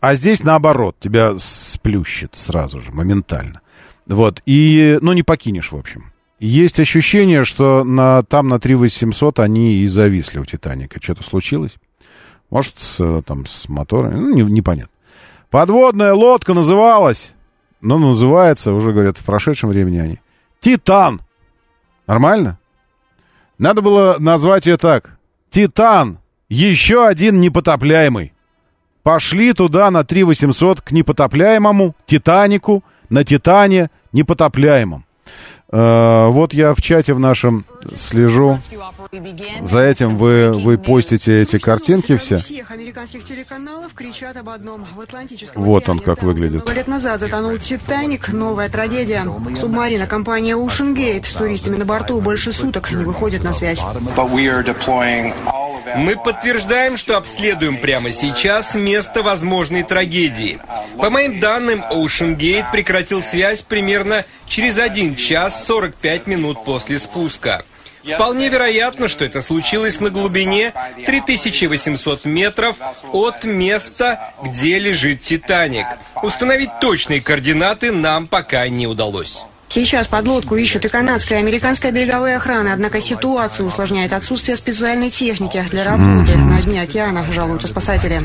А 0.00 0.14
здесь 0.14 0.42
наоборот, 0.42 0.96
тебя 1.00 1.34
сплющит 1.38 2.34
сразу 2.34 2.80
же, 2.80 2.92
моментально. 2.92 3.60
Вот. 4.06 4.40
И, 4.46 4.98
ну, 5.02 5.12
не 5.12 5.22
покинешь, 5.22 5.72
в 5.72 5.76
общем. 5.76 6.12
Есть 6.38 6.80
ощущение, 6.80 7.44
что 7.44 7.84
на, 7.84 8.22
там 8.22 8.48
на 8.48 8.58
3800 8.58 9.40
они 9.40 9.74
и 9.74 9.86
зависли 9.88 10.38
у 10.38 10.44
Титаника. 10.44 11.00
Что-то 11.02 11.22
случилось? 11.22 11.76
Может, 12.50 12.78
с, 12.78 13.22
там, 13.22 13.46
с 13.46 13.68
мотором? 13.68 14.14
Ну, 14.14 14.34
не- 14.34 14.52
непонятно. 14.52 14.92
Подводная 15.50 16.12
лодка 16.14 16.54
называлась. 16.54 17.32
Ну, 17.80 17.98
называется, 17.98 18.72
уже 18.72 18.92
говорят, 18.92 19.18
в 19.18 19.24
прошедшем 19.24 19.70
времени 19.70 19.98
они. 19.98 20.18
Титан. 20.60 21.22
Нормально? 22.06 22.58
Надо 23.58 23.82
было 23.82 24.16
назвать 24.18 24.66
ее 24.66 24.76
так. 24.76 25.18
Титан. 25.50 26.18
Еще 26.48 27.06
один 27.06 27.40
непотопляемый. 27.40 28.32
Пошли 29.02 29.52
туда 29.52 29.90
на 29.90 30.04
3 30.04 30.24
800 30.24 30.80
к 30.80 30.92
непотопляемому, 30.92 31.94
Титанику, 32.06 32.84
на 33.08 33.24
Титане 33.24 33.90
непотопляемом. 34.12 35.04
Э, 35.70 36.26
вот 36.28 36.54
я 36.54 36.74
в 36.74 36.82
чате 36.82 37.14
в 37.14 37.20
нашем 37.20 37.64
слежу. 37.94 38.58
За 39.62 39.82
этим 39.82 40.16
вы, 40.16 40.52
вы 40.52 40.78
постите 40.78 41.42
эти 41.42 41.58
картинки 41.58 42.16
все. 42.16 42.38
Всех 42.38 42.70
американских 42.70 43.24
телеканалов 43.24 43.92
кричат 43.94 44.36
об 44.36 44.48
одном. 44.48 44.86
В 44.94 45.00
Атлантическом 45.00 45.62
Вот 45.62 45.88
он 45.88 45.98
как 46.00 46.22
выглядит. 46.22 46.62
много 46.62 46.72
лет 46.72 46.88
назад 46.88 47.20
затонул 47.20 47.56
«Титаник». 47.58 48.32
Новая 48.32 48.68
трагедия. 48.68 49.24
Субмарина 49.56 50.06
компания 50.06 50.54
Ocean 50.54 50.94
Gate 50.94 51.24
с 51.24 51.32
туристами 51.32 51.76
на 51.76 51.84
борту 51.84 52.20
больше 52.20 52.52
суток 52.52 52.90
не 52.90 53.04
выходит 53.04 53.42
на 53.42 53.52
связь. 53.52 53.80
Мы 55.96 56.16
подтверждаем, 56.16 56.96
что 56.98 57.16
обследуем 57.16 57.78
прямо 57.78 58.10
сейчас 58.10 58.74
место 58.74 59.22
возможной 59.22 59.82
трагедии. 59.82 60.58
По 60.98 61.10
моим 61.10 61.40
данным, 61.40 61.82
Ocean 61.92 62.36
Gate 62.36 62.70
прекратил 62.72 63.22
связь 63.22 63.62
примерно 63.62 64.24
через 64.46 64.78
1 64.78 65.14
час 65.14 65.64
45 65.66 66.26
минут 66.26 66.64
после 66.64 66.98
спуска. 66.98 67.64
Вполне 68.14 68.48
вероятно, 68.48 69.08
что 69.08 69.24
это 69.24 69.42
случилось 69.42 70.00
на 70.00 70.10
глубине 70.10 70.72
3800 71.04 72.24
метров 72.24 72.76
от 73.12 73.44
места, 73.44 74.32
где 74.42 74.78
лежит 74.78 75.22
«Титаник». 75.22 75.86
Установить 76.22 76.70
точные 76.80 77.20
координаты 77.20 77.92
нам 77.92 78.28
пока 78.28 78.68
не 78.68 78.86
удалось. 78.86 79.44
Сейчас 79.68 80.06
подлодку 80.06 80.56
ищут 80.56 80.84
и 80.84 80.88
канадская, 80.88 81.38
и 81.38 81.42
американская 81.42 81.92
береговая 81.92 82.36
охрана, 82.36 82.72
однако 82.72 83.00
ситуацию 83.00 83.68
усложняет 83.68 84.12
отсутствие 84.12 84.56
специальной 84.56 85.10
техники 85.10 85.62
для 85.70 85.84
работы 85.84 86.36
на 86.36 86.60
дне 86.62 86.82
океана, 86.82 87.26
жалуются 87.32 87.68
спасатели. 87.68 88.20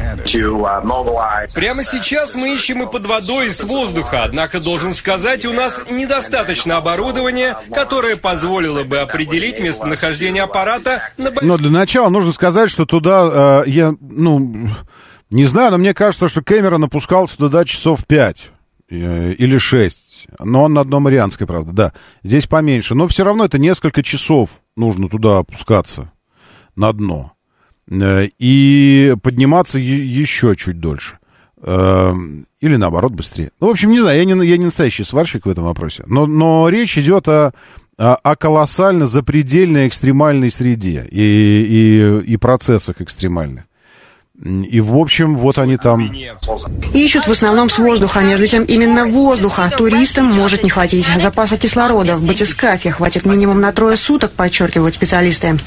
Прямо 1.53 1.83
сейчас 1.83 2.35
мы 2.35 2.53
ищем 2.53 2.83
и 2.83 2.91
под 2.91 3.05
водой, 3.05 3.47
и 3.47 3.51
с 3.51 3.63
воздуха, 3.63 4.23
однако 4.23 4.59
должен 4.59 4.93
сказать, 4.93 5.45
у 5.45 5.53
нас 5.53 5.83
недостаточно 5.89 6.77
оборудования, 6.77 7.57
которое 7.73 8.15
позволило 8.15 8.83
бы 8.83 8.99
определить 8.99 9.59
местонахождение 9.59 10.43
аппарата 10.43 11.09
на 11.17 11.31
Но 11.41 11.57
для 11.57 11.71
начала 11.71 12.09
нужно 12.09 12.31
сказать, 12.31 12.69
что 12.69 12.85
туда 12.85 13.63
э, 13.65 13.69
я, 13.69 13.93
ну, 13.99 14.69
не 15.29 15.45
знаю, 15.45 15.71
но 15.71 15.77
мне 15.77 15.93
кажется, 15.93 16.27
что 16.27 16.41
Кэмерон 16.41 16.83
опускался 16.83 17.37
туда 17.37 17.65
часов 17.65 18.05
5 18.05 18.51
э, 18.89 19.33
или 19.33 19.57
6. 20.29 20.39
Но 20.43 20.63
он 20.63 20.73
на 20.73 20.83
дно 20.83 20.99
Марианской, 20.99 21.47
правда, 21.47 21.71
да. 21.71 21.93
Здесь 22.23 22.47
поменьше. 22.47 22.95
Но 22.95 23.07
все 23.07 23.23
равно 23.23 23.45
это 23.45 23.59
несколько 23.59 24.03
часов 24.03 24.61
нужно 24.75 25.09
туда 25.09 25.39
опускаться 25.39 26.11
на 26.75 26.91
дно. 26.93 27.33
Э, 27.89 28.27
И 28.39 29.15
подниматься 29.21 29.79
еще 29.79 30.55
чуть 30.55 30.79
дольше. 30.79 31.19
Э, 31.61 32.13
Или 32.59 32.75
наоборот 32.75 33.13
быстрее. 33.13 33.51
Ну, 33.59 33.67
в 33.67 33.71
общем, 33.71 33.89
не 33.89 33.99
знаю, 33.99 34.17
я 34.17 34.25
не, 34.25 34.47
я 34.47 34.57
не 34.57 34.65
настоящий 34.65 35.03
сварщик 35.03 35.45
в 35.45 35.49
этом 35.49 35.65
вопросе. 35.65 36.03
Но, 36.07 36.25
но 36.25 36.69
речь 36.69 36.97
идет 36.97 37.27
о, 37.27 37.53
о 37.97 38.35
колоссально 38.35 39.07
запредельной 39.07 39.87
экстремальной 39.87 40.51
среде 40.51 41.07
и, 41.11 41.21
и, 41.21 42.33
и 42.33 42.37
процессах 42.37 43.01
экстремальных. 43.01 43.65
И, 44.43 44.81
в 44.81 44.97
общем, 44.97 45.37
вот 45.37 45.59
они 45.59 45.77
там... 45.77 46.11
Ищут 46.93 47.27
в 47.27 47.31
основном 47.31 47.69
с 47.69 47.77
воздуха. 47.77 48.21
Между 48.21 48.47
тем, 48.47 48.63
именно 48.63 49.05
воздуха 49.05 49.71
туристам 49.77 50.25
может 50.25 50.63
не 50.63 50.69
хватить. 50.71 51.07
Запаса 51.19 51.57
кислорода 51.57 52.15
в 52.15 52.25
батискафе 52.25 52.89
хватит 52.89 53.23
минимум 53.25 53.61
на 53.61 53.71
трое 53.71 53.95
суток, 53.95 54.31
подчеркивают 54.31 54.95
специалисты. 54.95 55.59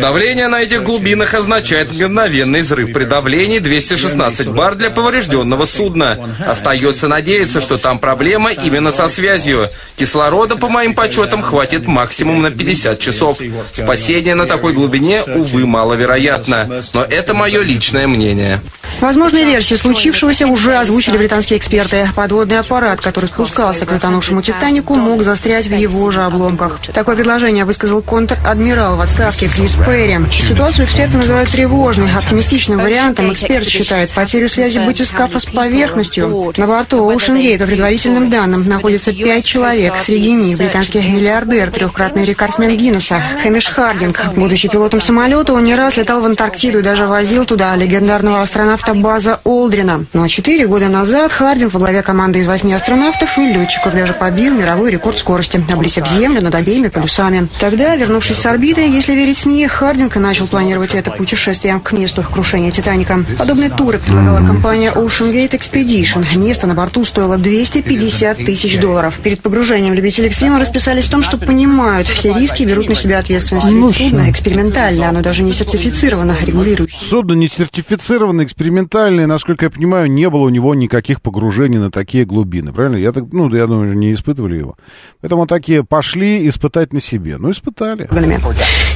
Давление 0.00 0.46
на 0.46 0.62
этих 0.62 0.84
глубинах 0.84 1.34
означает 1.34 1.92
мгновенный 1.92 2.62
взрыв 2.62 2.92
при 2.92 3.04
давлении 3.04 3.58
216 3.58 4.48
бар 4.48 4.76
для 4.76 4.90
поврежденного 4.90 5.66
судна. 5.66 6.18
Остается 6.46 7.08
надеяться, 7.08 7.60
что 7.60 7.78
там 7.78 7.98
проблема 7.98 8.52
именно 8.52 8.92
со 8.92 9.08
связью. 9.08 9.68
Кислорода, 9.96 10.54
по 10.56 10.68
моим 10.68 10.94
подсчетам, 10.94 11.42
хватит 11.42 11.88
максимум 11.88 12.42
на 12.42 12.52
50 12.52 13.00
часов. 13.00 13.38
Спасение 13.72 14.36
на 14.36 14.46
такой 14.46 14.72
глубине, 14.72 15.22
увы, 15.24 15.66
маловероятно. 15.66 16.82
Но 16.94 17.02
это 17.02 17.39
мое 17.40 17.62
личное 17.62 18.06
мнение. 18.06 18.60
Возможные 19.00 19.44
версии 19.44 19.74
случившегося 19.74 20.46
уже 20.46 20.76
озвучили 20.76 21.16
британские 21.16 21.58
эксперты. 21.58 22.08
Подводный 22.14 22.58
аппарат, 22.58 23.00
который 23.00 23.26
спускался 23.26 23.86
к 23.86 23.90
затонувшему 23.90 24.42
«Титанику», 24.42 24.94
мог 24.94 25.22
застрять 25.22 25.68
в 25.68 25.74
его 25.74 26.10
же 26.10 26.22
обломках. 26.22 26.78
Такое 26.92 27.16
предложение 27.16 27.64
высказал 27.64 28.02
контр-адмирал 28.02 28.96
в 28.96 29.00
отставке 29.00 29.48
Крис 29.48 29.74
Перри. 29.74 30.18
Ситуацию 30.30 30.84
эксперты 30.84 31.16
называют 31.16 31.50
тревожной. 31.50 32.10
Оптимистичным 32.14 32.78
вариантом 32.78 33.32
эксперт 33.32 33.66
считает 33.66 34.12
потерю 34.12 34.48
связи 34.48 34.78
батискафа 34.78 35.38
с 35.38 35.46
поверхностью. 35.46 36.52
На 36.58 36.66
борту 36.66 37.10
Ocean 37.10 37.40
Gate, 37.40 37.58
по 37.58 37.66
предварительным 37.66 38.28
данным, 38.28 38.66
находится 38.66 39.12
пять 39.12 39.46
человек. 39.46 39.94
Среди 39.98 40.32
них 40.32 40.58
британский 40.58 41.00
миллиардер, 41.08 41.70
трехкратный 41.70 42.26
рекордсмен 42.26 42.76
Гиннесса, 42.76 43.22
Хэмиш 43.42 43.66
Хардинг. 43.68 44.22
Будучи 44.36 44.68
пилотом 44.68 45.00
самолета, 45.00 45.54
он 45.54 45.64
не 45.64 45.74
раз 45.74 45.96
летал 45.96 46.20
в 46.20 46.26
Антарктиду 46.26 46.80
и 46.80 46.82
даже 46.82 47.06
возил 47.06 47.46
туда 47.46 47.74
легендарного 47.76 48.42
астронавта 48.42 48.89
База 48.94 49.40
Олдрина. 49.44 50.04
Ну 50.12 50.22
а 50.22 50.28
четыре 50.28 50.66
года 50.66 50.88
назад 50.88 51.32
Хардинг 51.32 51.72
во 51.72 51.78
главе 51.78 52.02
команды 52.02 52.40
из 52.40 52.46
восьми 52.46 52.72
астронавтов 52.72 53.38
и 53.38 53.52
летчиков 53.52 53.94
даже 53.94 54.12
побил 54.12 54.54
мировой 54.54 54.90
рекорд 54.90 55.18
скорости, 55.18 55.62
облетев 55.72 56.08
Землю 56.08 56.42
над 56.42 56.54
обеими 56.54 56.88
полюсами. 56.88 57.48
Тогда, 57.60 57.94
вернувшись 57.96 58.38
с 58.38 58.46
орбиты, 58.46 58.80
если 58.82 59.12
верить 59.12 59.38
СМИ, 59.38 59.66
Хардинг 59.68 60.16
начал 60.16 60.46
планировать 60.46 60.94
это 60.94 61.10
путешествие 61.10 61.80
к 61.80 61.92
месту 61.92 62.22
крушения 62.22 62.70
Титаника. 62.70 63.24
Подобные 63.38 63.70
туры 63.70 63.98
предлагала 63.98 64.38
компания 64.38 64.90
Ocean 64.90 65.32
Gate 65.32 65.52
Expedition. 65.52 66.24
Место 66.36 66.66
на 66.66 66.74
борту 66.74 67.04
стоило 67.04 67.38
250 67.38 68.38
тысяч 68.38 68.78
долларов. 68.78 69.18
Перед 69.22 69.40
погружением 69.40 69.94
любители 69.94 70.26
экстрима 70.26 70.58
расписались 70.58 71.06
в 71.06 71.10
том, 71.10 71.22
что 71.22 71.38
понимают, 71.38 72.08
все 72.08 72.32
риски 72.32 72.64
берут 72.64 72.88
на 72.88 72.94
себя 72.94 73.18
ответственность. 73.18 73.68
Ведь 73.68 73.96
судно 73.96 74.30
экспериментальное, 74.30 75.08
оно 75.08 75.20
даже 75.20 75.42
не 75.42 75.52
сертифицировано, 75.52 76.36
регулирующее. 76.40 77.00
Судно 77.00 77.34
не 77.34 77.48
сертифицированное, 77.48 78.44
экспериментальное, 78.44 78.79
насколько 79.26 79.66
я 79.66 79.70
понимаю, 79.70 80.10
не 80.10 80.28
было 80.28 80.42
у 80.42 80.48
него 80.48 80.74
никаких 80.74 81.20
погружений 81.20 81.78
на 81.78 81.90
такие 81.90 82.24
глубины, 82.24 82.72
правильно? 82.72 82.96
Я 82.96 83.12
так, 83.12 83.24
ну, 83.32 83.52
я 83.54 83.66
думаю, 83.66 83.96
не 83.96 84.12
испытывали 84.12 84.56
его. 84.58 84.76
Поэтому 85.20 85.46
такие 85.46 85.84
пошли 85.84 86.48
испытать 86.48 86.92
на 86.92 87.00
себе. 87.00 87.36
Ну, 87.38 87.50
испытали. 87.50 88.08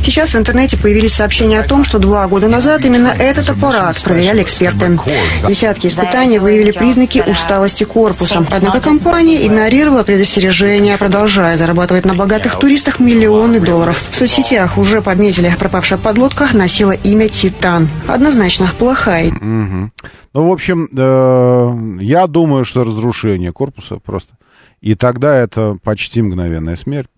Сейчас 0.02 0.34
в 0.34 0.36
интернете 0.36 0.76
появились 0.76 1.14
сообщения 1.14 1.60
о 1.60 1.66
том, 1.66 1.84
что 1.84 1.98
два 1.98 2.26
года 2.28 2.48
назад 2.48 2.84
именно 2.84 3.08
этот 3.08 3.48
аппарат 3.50 4.00
проверяли 4.02 4.42
эксперты. 4.42 4.98
Десятки 5.46 5.86
испытаний 5.86 6.38
выявили 6.38 6.70
признаки 6.70 7.22
усталости 7.26 7.84
корпуса. 7.84 8.44
Однако 8.50 8.80
компания 8.80 9.46
игнорировала 9.46 10.02
предостережения, 10.02 10.96
продолжая 10.98 11.56
зарабатывать 11.56 12.04
на 12.04 12.14
богатых 12.14 12.58
туристах 12.58 13.00
миллионы 13.00 13.60
долларов. 13.60 14.00
В 14.10 14.16
соцсетях 14.16 14.78
уже 14.78 15.00
подметили, 15.00 15.54
пропавшая 15.58 15.98
подлодка 15.98 16.48
носила 16.52 16.92
имя 16.92 17.28
«Титан». 17.28 17.88
Однозначно 18.06 18.70
плохая 18.78 19.32
Мгм. 19.74 19.92
Ну, 20.34 20.48
в 20.48 20.52
общем, 20.52 20.88
э, 20.96 22.02
я 22.02 22.26
думаю, 22.26 22.64
что 22.64 22.84
разрушение 22.84 23.52
корпуса 23.52 23.98
просто. 23.98 24.36
И 24.80 24.94
тогда 24.94 25.36
это 25.36 25.78
почти 25.82 26.22
мгновенная 26.22 26.76
смерть. 26.76 27.08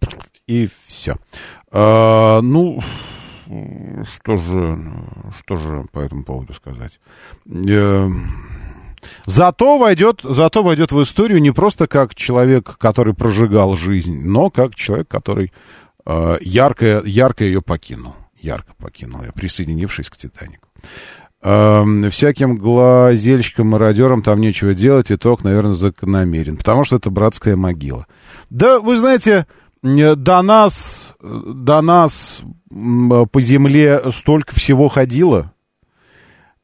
И 0.47 0.69
все. 0.87 1.17
ну, 1.73 2.81
что 4.15 4.37
же, 4.37 4.79
что 5.41 5.57
же 5.57 5.85
по 5.93 5.99
этому 5.99 6.25
поводу 6.25 6.55
сказать? 6.55 7.01
Э, 7.47 8.09
Зато 9.27 9.79
войдет, 9.79 10.21
зато 10.25 10.63
войдет 10.63 10.93
в 10.93 11.03
историю 11.03 11.41
не 11.41 11.53
просто 11.53 11.87
как 11.87 12.15
человек, 12.15 12.77
который 12.79 13.15
прожигал 13.15 13.77
жизнь, 13.77 14.21
но 14.25 14.51
как 14.51 14.75
человек, 14.75 15.09
который 15.09 15.53
э, 16.05 16.39
ярко, 16.41 17.03
ярко 17.05 17.45
ее 17.45 17.63
покинул. 17.63 18.15
Ярко 18.41 18.75
покинул 18.79 19.23
ее, 19.23 19.33
присоединившись 19.33 20.11
к 20.11 20.17
«Титанику». 20.17 20.69
Эм, 21.49 22.11
всяким 22.11 22.59
глазельщикам, 22.59 23.69
мародерам 23.69 24.21
там 24.21 24.41
нечего 24.41 24.75
делать, 24.75 25.13
итог, 25.13 25.45
наверное, 25.45 25.75
закономерен, 25.75 26.57
потому 26.57 26.83
что 26.83 26.97
это 26.97 27.09
братская 27.09 27.55
могила. 27.55 28.09
Да, 28.51 28.81
вы 28.81 28.97
знаете, 28.97 29.47
до 29.81 30.43
нас, 30.43 31.15
до 31.21 31.83
нас 31.83 32.41
по 32.69 33.41
земле 33.41 34.03
столько 34.11 34.57
всего 34.57 34.89
ходило 34.89 35.53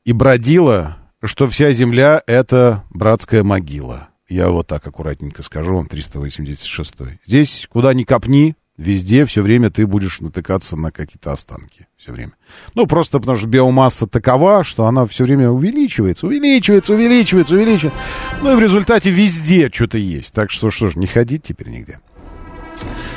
и 0.05 0.13
бродило, 0.13 0.97
что 1.23 1.49
вся 1.49 1.71
земля— 1.71 2.21
это 2.27 2.83
братская 2.91 3.45
могила. 3.45 4.09
Я 4.29 4.49
вот 4.49 4.67
так 4.67 4.85
аккуратненько 4.85 5.45
скажу 5.45 5.77
вам, 5.77 5.87
386 5.87 6.95
Здесь, 7.25 7.69
куда 7.71 7.95
ни 7.95 8.03
копни, 8.03 8.57
везде 8.83 9.25
все 9.25 9.43
время 9.43 9.71
ты 9.71 9.87
будешь 9.87 10.21
натыкаться 10.21 10.77
на 10.77 10.91
какие-то 10.91 11.33
останки. 11.33 11.87
Все 11.97 12.13
время. 12.13 12.33
Ну, 12.75 12.87
просто 12.87 13.21
потому 13.21 13.39
что 13.39 13.47
биомасса 13.47 14.07
такова, 14.07 14.65
что 14.65 14.87
она 14.87 15.07
все 15.07 15.25
время 15.25 15.51
увеличивается, 15.51 16.27
увеличивается, 16.27 16.95
увеличивается, 16.95 17.55
увеличивается. 17.55 18.01
Ну, 18.43 18.53
и 18.53 18.57
в 18.57 18.61
результате 18.61 19.11
везде 19.11 19.71
что-то 19.73 19.99
есть. 19.99 20.35
Так 20.35 20.51
что, 20.51 20.71
что 20.71 20.91
ж, 20.91 20.97
не 20.97 21.07
ходить 21.07 21.45
теперь 21.45 21.69
нигде. 21.69 22.01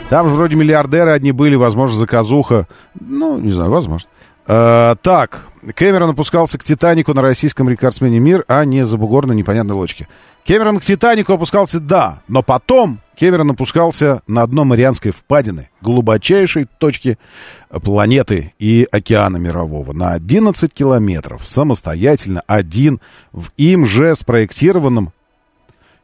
Там 0.10 0.30
же 0.30 0.36
вроде 0.36 0.56
миллиардеры 0.56 1.12
одни 1.12 1.32
были, 1.32 1.56
возможно, 1.56 1.98
заказуха. 1.98 2.68
Ну, 3.00 3.40
не 3.40 3.52
знаю, 3.52 3.72
возможно. 3.72 4.10
Э, 4.48 4.96
так, 5.02 5.48
Кэмерон 5.74 6.12
опускался 6.12 6.60
к 6.60 6.64
«Титанику» 6.64 7.14
на 7.14 7.22
российском 7.24 7.68
рекордсмене 7.68 8.20
«Мир», 8.20 8.46
а 8.48 8.64
не 8.66 8.86
за 8.86 8.98
бугор 8.98 9.26
на 9.26 9.32
непонятной 9.32 9.76
лодке. 9.76 10.08
Кэмерон 10.46 10.80
к 10.80 10.86
«Титанику» 10.86 11.34
опускался, 11.34 11.80
да, 11.80 12.22
но 12.28 12.44
потом 12.44 13.00
Кэмерон 13.18 13.52
опускался 13.52 14.22
на 14.28 14.46
дно 14.46 14.64
Марианской 14.64 15.12
впадины, 15.12 15.70
глубочайшей 15.82 16.68
точки 16.78 17.18
планеты 17.70 18.54
и 18.60 18.88
океана 18.92 19.38
мирового, 19.38 19.94
на 19.94 20.12
11 20.12 20.72
километров, 20.72 21.48
самостоятельно, 21.48 22.44
один, 22.46 23.00
в 23.32 23.50
им 23.58 23.88
же 23.88 24.16
спроектированном 24.16 25.12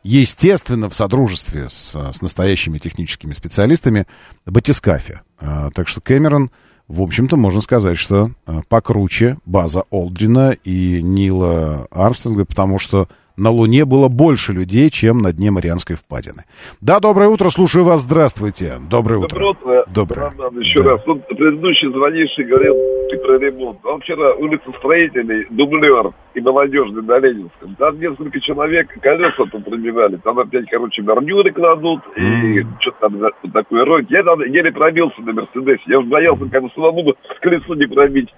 естественно, 0.03 0.89
в 0.89 0.95
содружестве 0.95 1.69
с, 1.69 1.93
с 1.93 2.21
настоящими 2.23 2.79
техническими 2.79 3.33
специалистами, 3.33 4.07
батискафе. 4.47 5.21
А, 5.39 5.69
так 5.69 5.87
что 5.87 6.01
Кэмерон, 6.01 6.49
в 6.87 7.03
общем-то, 7.03 7.37
можно 7.37 7.61
сказать, 7.61 7.99
что 7.99 8.31
а, 8.47 8.61
покруче 8.67 9.37
база 9.45 9.83
Олдрина 9.91 10.51
и 10.63 11.03
Нила 11.03 11.87
Армстронга, 11.91 12.45
потому 12.45 12.79
что 12.79 13.07
на 13.41 13.49
Луне 13.49 13.85
было 13.85 14.07
больше 14.07 14.53
людей, 14.53 14.91
чем 14.91 15.19
на 15.19 15.33
дне 15.33 15.49
Марианской 15.49 15.95
впадины. 15.95 16.43
Да, 16.79 16.99
доброе 16.99 17.27
утро, 17.27 17.49
слушаю 17.49 17.83
вас, 17.83 18.01
здравствуйте. 18.01 18.73
Доброе 18.87 19.17
утро. 19.17 19.39
Доброе 19.39 19.81
утро. 19.81 19.85
Доброе. 19.93 20.29
Роман, 20.29 20.59
еще 20.59 20.83
да. 20.83 20.91
раз. 20.91 21.01
Вот 21.07 21.27
предыдущий 21.27 21.91
звонивший 21.91 22.45
говорил 22.45 22.75
ты 23.09 23.17
про 23.17 23.39
ремонт. 23.39 23.79
Он 23.83 23.99
вчера 23.99 24.33
улица 24.35 24.71
Строительный, 24.77 25.47
дублер 25.49 26.11
и 26.33 26.39
молодежный 26.39 27.01
на 27.01 27.17
Ленинском. 27.19 27.75
Там 27.75 27.99
несколько 27.99 28.39
человек 28.39 28.87
колеса 29.01 29.43
тут 29.51 29.65
пробивали. 29.65 30.17
Там 30.17 30.39
опять, 30.39 30.69
короче, 30.69 31.01
гарнюры 31.01 31.51
кладут 31.51 32.01
и 32.15 32.63
что-то 32.79 32.97
там 33.01 33.17
вот 33.17 33.33
такое 33.53 33.85
роют. 33.85 34.09
Я 34.11 34.23
там 34.23 34.39
еле 34.41 34.71
пробился 34.71 35.19
на 35.21 35.33
Мерседесе. 35.33 35.81
Я 35.87 35.99
уже 35.99 36.07
боялся, 36.07 36.45
как 36.45 36.63
бы 36.63 36.69
самому 36.75 37.13
колесо 37.41 37.75
не 37.75 37.87
пробить. 37.87 38.29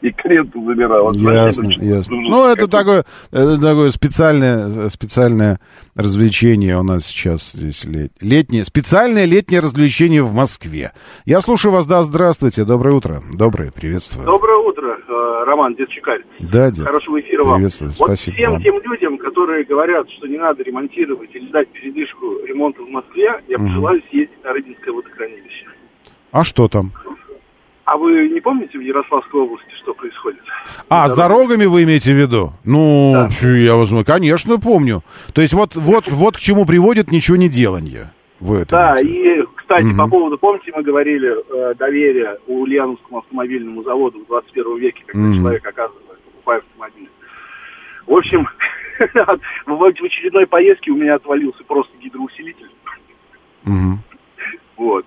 И 0.00 0.10
клиенту 0.12 0.64
забирал. 0.64 1.12
Ясно, 1.12 1.68
ясно. 1.80 2.16
Ну, 2.16 2.48
это 2.48 2.68
такое, 2.68 3.04
это 3.32 3.60
такое 3.60 3.90
специальное, 3.90 4.49
специальное 4.90 5.60
развлечение 5.94 6.78
у 6.78 6.82
нас 6.82 7.06
сейчас 7.06 7.52
здесь 7.52 7.84
лет, 7.84 8.12
летнее, 8.20 8.64
специальное 8.64 9.24
летнее 9.24 9.60
развлечение 9.60 10.22
в 10.22 10.32
Москве. 10.34 10.92
Я 11.24 11.40
слушаю 11.40 11.72
вас, 11.72 11.86
да, 11.86 12.02
здравствуйте, 12.02 12.64
доброе 12.64 12.94
утро. 12.96 13.22
Доброе, 13.36 13.70
приветствую. 13.72 14.26
Доброе 14.26 14.58
утро, 14.58 14.96
э, 14.96 15.44
Роман, 15.46 15.74
дед 15.74 15.88
Чекарь. 15.90 16.22
Да, 16.40 16.70
дед. 16.70 16.84
Хорошего 16.84 17.20
эфира 17.20 17.44
вам. 17.44 17.56
Приветствую, 17.56 17.90
вот 17.98 18.06
спасибо 18.08 18.36
всем 18.36 18.50
вам. 18.52 18.62
тем 18.62 18.74
людям, 18.82 19.18
которые 19.18 19.64
говорят, 19.64 20.06
что 20.16 20.26
не 20.26 20.38
надо 20.38 20.62
ремонтировать 20.62 21.30
или 21.34 21.50
дать 21.50 21.68
передышку 21.72 22.26
ремонта 22.46 22.82
в 22.82 22.88
Москве, 22.88 23.28
я 23.48 23.58
Мгм. 23.58 23.66
пожелаю 23.68 24.02
съездить 24.10 24.44
на 24.44 24.52
Рыбинское 24.52 24.92
водохранилище. 24.94 25.66
А 26.32 26.44
что 26.44 26.68
там? 26.68 26.92
А 27.90 27.96
вы 27.96 28.28
не 28.28 28.38
помните 28.38 28.78
в 28.78 28.82
Ярославской 28.82 29.40
области, 29.40 29.68
что 29.82 29.92
происходит? 29.94 30.38
А, 30.88 31.08
с 31.08 31.14
дорогами 31.16 31.64
вы 31.64 31.82
имеете 31.82 32.14
в 32.14 32.16
виду? 32.16 32.52
Ну, 32.64 33.26
фу, 33.30 33.48
я 33.48 33.74
возьму, 33.74 34.04
конечно, 34.04 34.60
помню. 34.60 35.02
То 35.34 35.42
есть 35.42 35.54
вот, 35.54 35.74
вот, 35.74 36.06
вот 36.06 36.36
к 36.36 36.38
чему 36.38 36.66
приводит 36.66 37.10
ничего 37.10 37.36
не 37.36 37.48
делание. 37.48 38.12
Вы 38.38 38.58
это 38.58 38.70
Да, 38.70 39.00
и, 39.00 39.42
кстати, 39.56 39.82
Мгм. 39.86 39.96
по 39.98 40.06
поводу, 40.06 40.38
помните, 40.38 40.70
мы 40.72 40.84
говорили 40.84 41.34
э, 41.34 41.74
доверие 41.74 42.38
Ульяновскому 42.46 43.18
автомобильному 43.18 43.82
заводу 43.82 44.20
в 44.20 44.26
21 44.28 44.78
веке, 44.78 45.02
когда 45.04 45.26
Мгм. 45.26 45.38
человек 45.38 45.66
оказывается, 45.66 46.14
покупая 46.26 46.58
автомобиль. 46.58 47.10
В 48.06 48.14
общем, 48.14 48.46
в 49.66 49.84
очередной 49.84 50.46
поездке 50.46 50.92
у 50.92 50.96
меня 50.96 51.16
отвалился 51.16 51.64
просто 51.64 51.92
гидроусилитель. 52.00 52.70
Мгм. 53.64 53.98
Вот. 54.76 55.04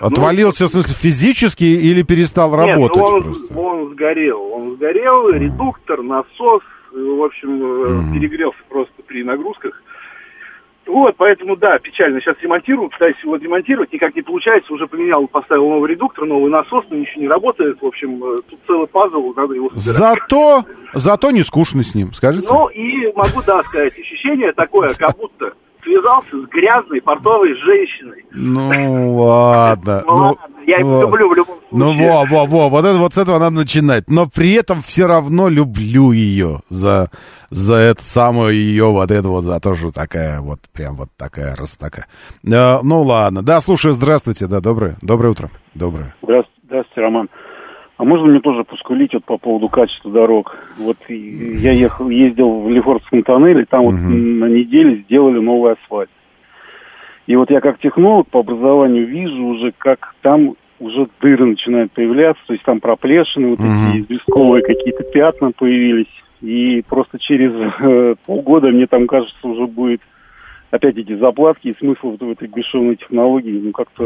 Отвалился, 0.00 0.66
в 0.66 0.68
смысле, 0.68 0.94
физически 0.94 1.64
или 1.64 2.02
перестал 2.02 2.50
Нет, 2.50 2.76
работать 2.76 2.96
ну 2.96 3.04
он, 3.04 3.22
просто? 3.22 3.58
он 3.58 3.90
сгорел. 3.92 4.42
Он 4.52 4.76
сгорел, 4.76 5.28
редуктор, 5.30 6.02
насос, 6.02 6.62
э, 6.92 6.98
в 6.98 7.22
общем, 7.22 8.10
э, 8.10 8.14
перегрелся 8.14 8.58
просто 8.68 9.02
при 9.06 9.22
нагрузках. 9.24 9.82
Вот, 10.86 11.16
поэтому, 11.16 11.56
да, 11.56 11.78
печально. 11.78 12.20
Сейчас 12.20 12.36
ремонтирую, 12.40 12.88
пытаюсь 12.88 13.16
его 13.22 13.34
ремонтировать, 13.36 13.92
никак 13.92 14.14
не 14.14 14.22
получается. 14.22 14.72
Уже 14.72 14.86
поменял, 14.86 15.26
поставил 15.26 15.68
новый 15.68 15.90
редуктор, 15.90 16.24
новый 16.26 16.50
насос, 16.50 16.84
но 16.90 16.96
ничего 16.96 17.22
не 17.22 17.28
работает. 17.28 17.82
В 17.82 17.86
общем, 17.86 18.22
э, 18.22 18.42
тут 18.48 18.60
целый 18.66 18.86
пазл, 18.86 19.32
надо 19.36 19.54
его 19.54 19.68
собирать. 19.70 20.20
Зато, 20.20 20.64
зато 20.94 21.30
не 21.32 21.42
скучно 21.42 21.82
с 21.82 21.94
ним, 21.94 22.12
скажите? 22.12 22.46
Ну, 22.52 22.68
и 22.68 23.12
могу, 23.14 23.42
да, 23.44 23.64
сказать, 23.64 23.98
ощущение 23.98 24.52
такое, 24.52 24.90
как 24.96 25.16
будто 25.16 25.54
связался 25.86 26.30
с 26.30 26.48
грязной 26.50 27.00
портовой 27.00 27.54
женщиной. 27.54 28.24
Ну, 28.32 29.16
ладно. 29.22 30.02
Ну, 30.04 30.14
ладно, 30.14 30.56
я 30.66 30.78
его 30.78 31.02
люблю 31.02 31.28
в 31.30 31.36
любом 31.36 31.56
Ну, 31.70 31.92
случае. 31.92 32.08
во, 32.08 32.24
во, 32.24 32.46
во, 32.46 32.68
вот, 32.68 32.84
это, 32.84 32.98
вот 32.98 33.14
с 33.14 33.18
этого 33.18 33.38
надо 33.38 33.56
начинать. 33.56 34.04
Но 34.08 34.26
при 34.26 34.52
этом 34.54 34.82
все 34.82 35.06
равно 35.06 35.48
люблю 35.48 36.10
ее 36.10 36.60
за, 36.68 37.10
за 37.50 37.76
это 37.76 38.04
самое 38.04 38.58
ее, 38.58 38.90
вот 38.90 39.10
это 39.10 39.28
вот, 39.28 39.44
за 39.44 39.60
то, 39.60 39.74
что 39.74 39.92
такая 39.92 40.40
вот, 40.40 40.60
прям 40.72 40.96
вот 40.96 41.08
такая, 41.16 41.54
раз 41.54 41.76
такая. 41.76 42.06
Э, 42.44 42.80
ну, 42.82 43.02
ладно. 43.02 43.42
Да, 43.42 43.60
слушай, 43.60 43.92
здравствуйте, 43.92 44.46
да, 44.48 44.60
доброе, 44.60 44.96
доброе 45.02 45.30
утро. 45.30 45.50
Доброе. 45.74 46.14
Здравствуйте, 46.22 46.60
здравствуйте, 46.64 47.00
Роман. 47.00 47.28
А 47.98 48.04
можно 48.04 48.26
мне 48.28 48.40
тоже 48.40 48.62
поскулить 48.64 49.14
вот 49.14 49.24
по 49.24 49.38
поводу 49.38 49.68
качества 49.68 50.10
дорог? 50.10 50.56
Вот 50.76 50.98
я 51.08 51.72
ехал, 51.72 52.10
ездил 52.10 52.60
в 52.60 52.70
Лефортском 52.70 53.22
тоннеле, 53.22 53.64
там 53.64 53.84
вот 53.84 53.94
на 53.94 54.46
неделе 54.46 54.96
сделали 54.96 55.38
новый 55.40 55.72
асфальт. 55.72 56.10
И 57.26 57.34
вот 57.36 57.50
я 57.50 57.60
как 57.60 57.78
технолог 57.78 58.28
по 58.28 58.40
образованию 58.40 59.06
вижу 59.06 59.42
уже, 59.42 59.72
как 59.76 60.14
там 60.20 60.56
уже 60.78 61.08
дыры 61.20 61.46
начинают 61.46 61.90
появляться, 61.92 62.42
то 62.46 62.52
есть 62.52 62.64
там 62.64 62.80
проплешины, 62.80 63.48
вот 63.48 63.60
эти 63.60 64.02
известковые 64.02 64.62
какие-то 64.62 65.02
пятна 65.04 65.50
появились. 65.52 66.06
И 66.42 66.84
просто 66.86 67.18
через 67.18 67.50
э, 67.80 68.14
полгода, 68.26 68.68
мне 68.68 68.86
там 68.86 69.06
кажется, 69.06 69.48
уже 69.48 69.66
будет 69.66 70.02
опять 70.70 70.96
эти 70.96 71.16
заплатки 71.18 71.68
и 71.68 71.78
смысл 71.78 72.16
в 72.18 72.30
этой 72.30 72.48
бесшовной 72.48 72.96
технологии, 72.96 73.60
ну, 73.62 73.72
как-то 73.72 74.04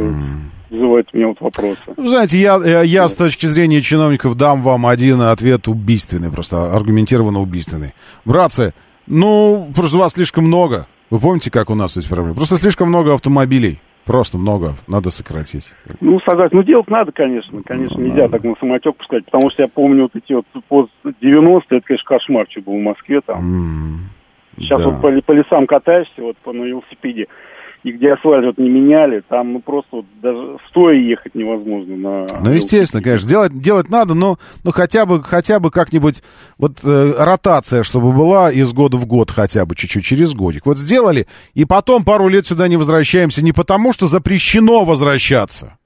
вызывает 0.70 1.08
у 1.12 1.16
меня 1.16 1.28
вот 1.28 1.40
вопросы. 1.40 1.80
Ну, 1.96 2.08
знаете, 2.08 2.38
я, 2.38 2.60
я, 2.64 2.82
я 2.82 3.08
с 3.08 3.14
точки 3.14 3.46
зрения 3.46 3.80
чиновников 3.80 4.36
дам 4.36 4.62
вам 4.62 4.86
один 4.86 5.20
ответ 5.20 5.68
убийственный, 5.68 6.30
просто 6.30 6.74
аргументированно 6.74 7.40
убийственный. 7.40 7.92
Братцы, 8.24 8.72
ну, 9.06 9.70
просто 9.74 9.98
вас 9.98 10.12
слишком 10.12 10.44
много. 10.44 10.86
Вы 11.10 11.18
помните, 11.18 11.50
как 11.50 11.70
у 11.70 11.74
нас 11.74 11.96
есть 11.96 12.08
проблемы? 12.08 12.36
Просто 12.36 12.56
слишком 12.56 12.88
много 12.88 13.14
автомобилей. 13.14 13.80
Просто 14.04 14.38
много. 14.38 14.74
Надо 14.88 15.10
сократить. 15.10 15.72
Ну, 16.00 16.18
согласен. 16.20 16.56
Ну, 16.56 16.62
делать 16.62 16.88
надо, 16.88 17.12
конечно. 17.12 17.62
Конечно, 17.62 18.00
нельзя 18.00 18.28
так 18.28 18.42
на 18.42 18.54
самотек 18.58 18.96
пускать. 18.96 19.24
Потому 19.26 19.50
что 19.50 19.62
я 19.62 19.68
помню 19.68 20.04
вот 20.04 20.16
эти 20.16 20.32
вот 20.32 20.46
пост 20.68 20.90
90 21.20 21.76
это, 21.76 21.86
конечно, 21.86 22.08
кошмар, 22.08 22.46
что 22.48 22.62
был 22.62 22.74
в 22.74 22.82
Москве 22.82 23.20
там. 23.20 23.38
Сейчас 24.56 24.80
да. 24.80 24.88
вот 24.88 25.00
по, 25.00 25.22
по 25.22 25.32
лесам 25.32 25.66
катаешься, 25.66 26.20
вот 26.22 26.36
по, 26.38 26.52
на 26.52 26.64
велосипеде, 26.64 27.26
и 27.82 27.92
где 27.92 28.12
асфальт 28.12 28.44
вот 28.44 28.58
не 28.58 28.68
меняли, 28.68 29.22
там 29.28 29.54
ну 29.54 29.60
просто 29.60 29.88
вот 29.96 30.04
даже 30.20 30.58
стоя 30.68 30.96
ехать 30.96 31.34
невозможно 31.34 31.96
на 31.96 32.26
Ну, 32.42 32.52
естественно, 32.52 33.02
конечно, 33.02 33.28
делать, 33.28 33.58
делать 33.58 33.88
надо, 33.88 34.14
но, 34.14 34.36
но 34.64 34.70
хотя 34.70 35.06
бы, 35.06 35.22
хотя 35.22 35.60
бы 35.60 35.70
как-нибудь, 35.70 36.22
вот 36.58 36.80
э, 36.84 37.12
ротация, 37.18 37.82
чтобы 37.82 38.12
была 38.12 38.50
из 38.50 38.72
года 38.72 38.98
в 38.98 39.06
год 39.06 39.30
хотя 39.30 39.64
бы, 39.64 39.74
чуть-чуть, 39.74 40.04
через 40.04 40.34
годик. 40.34 40.66
Вот 40.66 40.76
сделали, 40.76 41.26
и 41.54 41.64
потом 41.64 42.04
пару 42.04 42.28
лет 42.28 42.46
сюда 42.46 42.68
не 42.68 42.76
возвращаемся 42.76 43.42
не 43.42 43.52
потому, 43.52 43.94
что 43.94 44.06
запрещено 44.06 44.84
возвращаться, 44.84 45.78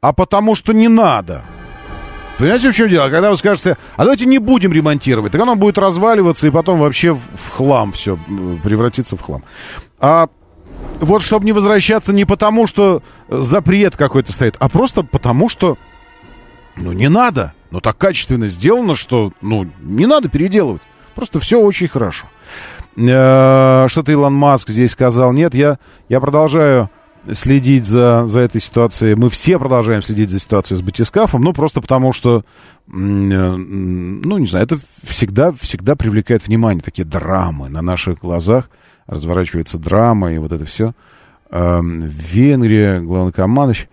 а 0.00 0.14
потому, 0.14 0.54
что 0.54 0.72
не 0.72 0.88
надо. 0.88 1.42
Понимаете, 2.38 2.70
в 2.70 2.74
чем 2.74 2.88
дело? 2.88 3.08
Когда 3.08 3.30
вы 3.30 3.36
скажете, 3.36 3.78
а 3.96 4.02
давайте 4.02 4.26
не 4.26 4.38
будем 4.38 4.72
ремонтировать, 4.72 5.32
так 5.32 5.40
оно 5.40 5.54
будет 5.54 5.78
разваливаться 5.78 6.46
и 6.46 6.50
потом 6.50 6.78
вообще 6.78 7.12
в, 7.14 7.50
хлам 7.50 7.92
все 7.92 8.18
превратится 8.62 9.16
в 9.16 9.22
хлам. 9.22 9.42
А 9.98 10.28
вот 11.00 11.22
чтобы 11.22 11.46
не 11.46 11.52
возвращаться 11.52 12.12
не 12.12 12.26
потому, 12.26 12.66
что 12.66 13.02
запрет 13.28 13.96
какой-то 13.96 14.32
стоит, 14.32 14.56
а 14.58 14.68
просто 14.68 15.02
потому, 15.02 15.48
что 15.48 15.78
ну 16.76 16.92
не 16.92 17.08
надо. 17.08 17.54
Но 17.70 17.80
так 17.80 17.96
качественно 17.96 18.48
сделано, 18.48 18.94
что 18.94 19.32
ну 19.40 19.66
не 19.80 20.06
надо 20.06 20.28
переделывать. 20.28 20.82
Просто 21.14 21.40
все 21.40 21.58
очень 21.58 21.88
хорошо. 21.88 22.26
Э, 22.96 23.86
Что-то 23.88 24.12
Илон 24.12 24.34
Маск 24.34 24.68
здесь 24.68 24.92
сказал. 24.92 25.32
Нет, 25.32 25.54
я, 25.54 25.78
я 26.10 26.20
продолжаю 26.20 26.90
следить 27.32 27.84
за, 27.84 28.26
за 28.26 28.40
этой 28.40 28.60
ситуацией. 28.60 29.14
Мы 29.14 29.28
все 29.28 29.58
продолжаем 29.58 30.02
следить 30.02 30.30
за 30.30 30.38
ситуацией 30.38 30.78
с 30.78 30.82
батискафом, 30.82 31.42
ну, 31.42 31.52
просто 31.52 31.80
потому 31.80 32.12
что, 32.12 32.38
э, 32.38 32.90
ну, 32.90 34.38
не 34.38 34.46
знаю, 34.46 34.64
это 34.64 34.78
всегда, 35.02 35.52
всегда 35.52 35.96
привлекает 35.96 36.46
внимание, 36.46 36.82
такие 36.82 37.04
драмы 37.04 37.68
на 37.68 37.82
наших 37.82 38.18
глазах. 38.18 38.70
Разворачивается 39.06 39.78
драма 39.78 40.32
и 40.32 40.38
вот 40.38 40.50
это 40.50 40.64
все. 40.64 40.92
Венгрия, 41.48 43.00
главнокомандующий. 43.00 43.88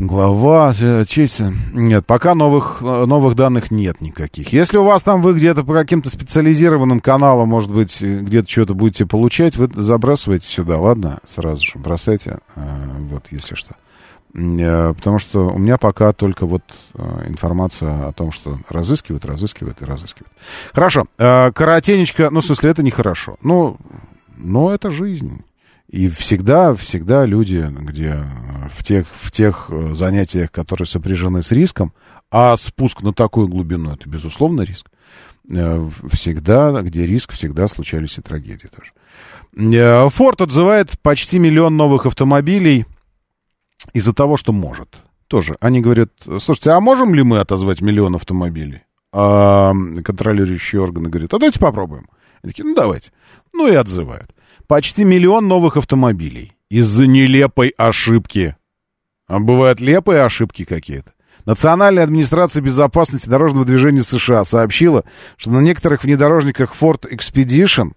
Глава, 0.00 0.72
э, 0.80 1.04
честь. 1.06 1.42
Нет, 1.72 2.06
пока 2.06 2.36
новых, 2.36 2.78
э, 2.82 3.04
новых 3.04 3.34
данных 3.34 3.72
нет 3.72 4.00
никаких. 4.00 4.52
Если 4.52 4.78
у 4.78 4.84
вас 4.84 5.02
там 5.02 5.22
вы 5.22 5.34
где-то 5.34 5.64
по 5.64 5.74
каким-то 5.74 6.08
специализированным 6.08 7.00
каналам, 7.00 7.48
может 7.48 7.72
быть, 7.72 8.00
э, 8.00 8.20
где-то 8.20 8.48
что-то 8.48 8.74
будете 8.74 9.06
получать, 9.06 9.56
вы 9.56 9.68
забрасывайте 9.74 10.46
сюда, 10.46 10.78
ладно? 10.78 11.18
Сразу 11.26 11.64
же 11.64 11.72
бросайте, 11.80 12.38
вот, 12.54 13.26
если 13.32 13.56
что. 13.56 13.74
Потому 14.32 15.18
что 15.18 15.48
у 15.48 15.58
меня 15.58 15.78
пока 15.78 16.12
только 16.12 16.46
вот 16.46 16.62
информация 17.26 18.06
о 18.06 18.12
том, 18.12 18.30
что 18.30 18.58
разыскивают, 18.68 19.24
разыскивают 19.24 19.82
и 19.82 19.84
разыскивают. 19.84 20.32
Хорошо. 20.72 21.06
Коротенечко, 21.16 22.28
ну, 22.30 22.40
в 22.40 22.44
смысле, 22.44 22.70
это 22.70 22.84
нехорошо. 22.84 23.36
Ну, 23.42 23.78
но 24.36 24.72
это 24.72 24.92
жизнь. 24.92 25.42
И 25.88 26.08
всегда, 26.08 26.74
всегда 26.74 27.24
люди, 27.24 27.66
где 27.70 28.10
э, 28.10 28.68
в 28.70 28.84
тех, 28.84 29.06
в 29.10 29.30
тех 29.30 29.70
э, 29.70 29.94
занятиях, 29.94 30.52
которые 30.52 30.86
сопряжены 30.86 31.42
с 31.42 31.50
риском, 31.50 31.94
а 32.30 32.56
спуск 32.58 33.00
на 33.02 33.14
такую 33.14 33.48
глубину, 33.48 33.94
это, 33.94 34.06
безусловно, 34.06 34.62
риск, 34.62 34.90
э, 35.50 35.88
всегда, 36.12 36.82
где 36.82 37.06
риск, 37.06 37.32
всегда 37.32 37.68
случались 37.68 38.18
и 38.18 38.22
трагедии 38.22 38.68
тоже. 38.68 38.92
Форд 40.10 40.42
отзывает 40.42 41.00
почти 41.00 41.38
миллион 41.38 41.76
новых 41.76 42.04
автомобилей 42.04 42.84
из-за 43.94 44.12
того, 44.12 44.36
что 44.36 44.52
может. 44.52 44.98
Тоже. 45.26 45.56
Они 45.60 45.80
говорят, 45.80 46.10
слушайте, 46.24 46.70
а 46.70 46.80
можем 46.80 47.14
ли 47.14 47.22
мы 47.22 47.38
отозвать 47.38 47.80
миллион 47.80 48.14
автомобилей? 48.14 48.82
А 49.12 49.72
контролирующие 50.04 50.82
органы 50.82 51.08
говорят, 51.08 51.32
а 51.32 51.38
давайте 51.38 51.58
попробуем. 51.58 52.08
Они 52.42 52.52
такие, 52.52 52.64
ну 52.64 52.74
давайте. 52.74 53.12
Ну 53.52 53.68
и 53.68 53.74
отзывают. 53.74 54.34
Почти 54.66 55.04
миллион 55.04 55.48
новых 55.48 55.76
автомобилей 55.76 56.52
из-за 56.68 57.06
нелепой 57.06 57.68
ошибки. 57.76 58.56
А 59.26 59.38
бывают 59.38 59.80
лепые 59.80 60.22
ошибки 60.22 60.64
какие-то. 60.64 61.12
Национальная 61.44 62.04
администрация 62.04 62.62
безопасности 62.62 63.28
дорожного 63.28 63.64
движения 63.64 64.02
США 64.02 64.44
сообщила, 64.44 65.04
что 65.36 65.50
на 65.50 65.60
некоторых 65.60 66.04
внедорожниках 66.04 66.74
Ford 66.78 67.10
Expedition 67.10 67.92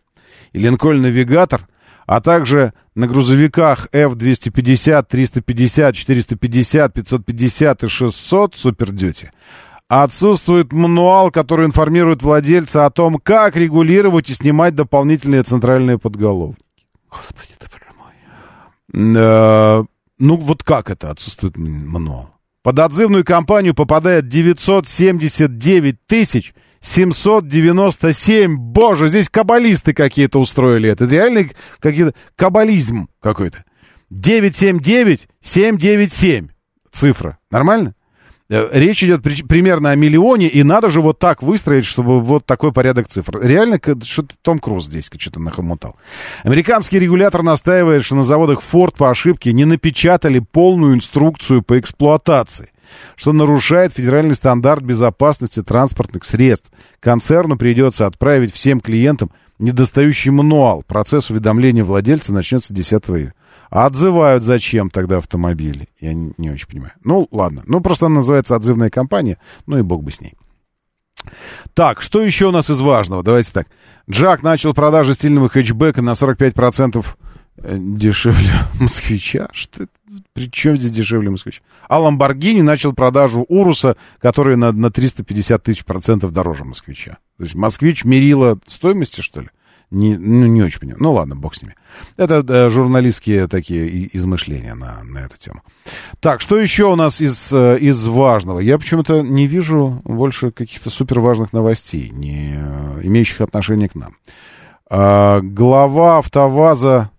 и 0.53 0.59
Lincoln 0.59 1.01
Navigator, 1.01 1.61
а 2.05 2.21
также 2.21 2.73
на 2.95 3.07
грузовиках 3.07 3.89
F-250, 3.91 5.05
350, 5.09 5.95
450, 5.95 6.93
550 6.93 7.83
и 7.83 7.87
600 7.87 8.55
Super 8.55 8.89
Duty 8.89 9.29
отсутствует 9.91 10.71
мануал, 10.71 11.31
который 11.31 11.65
информирует 11.65 12.23
владельца 12.23 12.85
о 12.85 12.89
том, 12.89 13.17
как 13.17 13.57
регулировать 13.57 14.29
и 14.29 14.33
снимать 14.33 14.73
дополнительные 14.73 15.43
центральные 15.43 15.99
подголовники. 15.99 16.63
Господи, 17.09 17.51
ты 17.59 17.67
мой. 17.97 19.17
Э, 19.17 19.83
ну, 20.17 20.37
вот 20.37 20.63
как 20.63 20.89
это 20.89 21.09
отсутствует 21.09 21.57
мануал? 21.57 22.29
Под 22.63 22.79
отзывную 22.79 23.25
кампанию 23.25 23.73
попадает 23.75 24.29
979 24.29 25.97
тысяч 26.07 26.53
797. 26.79 28.55
Боже, 28.55 29.09
здесь 29.09 29.27
каббалисты 29.27 29.93
какие-то 29.93 30.39
устроили 30.39 30.89
это. 30.89 31.03
Реально 31.03 31.49
какие-то 31.79 32.13
каббализм 32.37 33.09
какой-то. 33.19 33.65
979 34.09 35.27
797. 35.41 36.47
Цифра. 36.93 37.39
Нормально? 37.49 37.93
Э, 38.51 38.67
Речь 38.73 39.01
идет 39.01 39.23
при- 39.23 39.43
примерно 39.43 39.91
о 39.91 39.95
миллионе, 39.95 40.47
и 40.49 40.61
надо 40.63 40.89
же 40.89 40.99
вот 40.99 41.17
так 41.19 41.41
выстроить, 41.41 41.85
чтобы 41.85 42.19
вот 42.19 42.45
такой 42.45 42.73
порядок 42.73 43.07
цифр. 43.07 43.39
Реально, 43.41 43.79
что-то 44.03 44.35
Том 44.41 44.59
Круз 44.59 44.87
здесь 44.87 45.09
что-то 45.17 45.39
нахомутал. 45.39 45.95
Американский 46.43 46.99
регулятор 46.99 47.43
настаивает, 47.43 48.03
что 48.03 48.15
на 48.15 48.23
заводах 48.23 48.59
Ford 48.61 48.93
по 48.97 49.09
ошибке 49.09 49.53
не 49.53 49.63
напечатали 49.63 50.39
полную 50.39 50.95
инструкцию 50.95 51.61
по 51.61 51.79
эксплуатации, 51.79 52.71
что 53.15 53.31
нарушает 53.31 53.93
федеральный 53.93 54.35
стандарт 54.35 54.83
безопасности 54.83 55.63
транспортных 55.63 56.25
средств. 56.25 56.71
Концерну 56.99 57.55
придется 57.57 58.05
отправить 58.05 58.53
всем 58.53 58.81
клиентам 58.81 59.31
недостающий 59.59 60.31
мануал. 60.31 60.83
Процесс 60.85 61.29
уведомления 61.29 61.85
владельца 61.85 62.33
начнется 62.33 62.73
10 62.73 63.03
июля. 63.11 63.33
А 63.71 63.85
отзывают 63.85 64.43
зачем 64.43 64.89
тогда 64.89 65.17
автомобили? 65.17 65.87
Я 66.01 66.13
не, 66.13 66.33
не 66.37 66.51
очень 66.51 66.67
понимаю. 66.67 66.91
Ну, 67.05 67.27
ладно. 67.31 67.63
Ну, 67.65 67.79
просто 67.79 68.07
она 68.07 68.15
называется 68.15 68.55
отзывная 68.55 68.89
компания. 68.89 69.37
Ну 69.65 69.79
и 69.79 69.81
бог 69.81 70.03
бы 70.03 70.11
с 70.11 70.19
ней. 70.19 70.33
Так, 71.73 72.01
что 72.01 72.21
еще 72.21 72.47
у 72.47 72.51
нас 72.51 72.69
из 72.69 72.81
важного? 72.81 73.23
Давайте 73.23 73.53
так. 73.53 73.67
Джак 74.09 74.43
начал 74.43 74.73
продажи 74.73 75.13
стильного 75.13 75.47
хэтчбека 75.47 76.01
на 76.01 76.11
45% 76.11 77.05
э, 77.59 77.77
дешевле 77.79 78.51
москвича. 78.81 79.47
Что 79.53 79.83
это? 79.83 79.93
При 80.33 80.51
чем 80.51 80.75
здесь 80.75 80.91
дешевле 80.91 81.29
москвича? 81.29 81.61
А 81.87 81.99
Ламборгини 81.99 82.61
начал 82.61 82.91
продажу 82.91 83.45
Уруса, 83.47 83.95
который 84.19 84.57
на, 84.57 84.73
на 84.73 84.91
350 84.91 85.63
тысяч 85.63 85.85
процентов 85.85 86.33
дороже 86.33 86.65
москвича. 86.65 87.19
То 87.37 87.43
есть 87.43 87.55
москвич 87.55 88.03
мерила 88.03 88.59
стоимости, 88.67 89.21
что 89.21 89.41
ли? 89.41 89.49
Не, 89.91 90.17
ну, 90.17 90.45
не 90.45 90.63
очень 90.63 90.79
понимаю. 90.79 91.03
Ну, 91.03 91.11
ладно, 91.11 91.35
бог 91.35 91.53
с 91.53 91.61
ними. 91.61 91.75
Это 92.15 92.45
э, 92.47 92.69
журналистские 92.69 93.47
такие 93.47 94.09
измышления 94.15 94.73
на, 94.73 95.03
на 95.03 95.19
эту 95.19 95.37
тему. 95.37 95.61
Так, 96.21 96.39
что 96.39 96.57
еще 96.57 96.85
у 96.85 96.95
нас 96.95 97.19
из, 97.19 97.51
э, 97.51 97.77
из 97.77 98.07
важного? 98.07 98.59
Я 98.59 98.77
почему-то 98.77 99.21
не 99.21 99.47
вижу 99.47 100.01
больше 100.05 100.51
каких-то 100.51 100.89
супер 100.89 101.19
важных 101.19 101.51
новостей, 101.51 102.09
не 102.09 102.55
э, 102.55 103.01
имеющих 103.03 103.41
отношение 103.41 103.89
к 103.89 103.95
нам. 103.95 104.15
А, 104.89 105.41
глава 105.41 106.19
АвтоВАЗа 106.19 107.11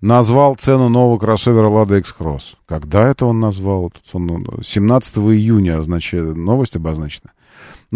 назвал 0.00 0.54
цену 0.56 0.88
нового 0.88 1.18
кроссовера 1.18 1.68
Lada 1.68 1.98
X-Cross. 1.98 2.56
Когда 2.66 3.08
это 3.08 3.26
он 3.26 3.40
назвал? 3.40 3.90
Тут 3.90 4.02
он, 4.14 4.26
ну, 4.26 4.62
17 4.62 5.16
июня 5.18 5.78
означает, 5.78 6.36
новость 6.36 6.76
обозначена. 6.76 7.32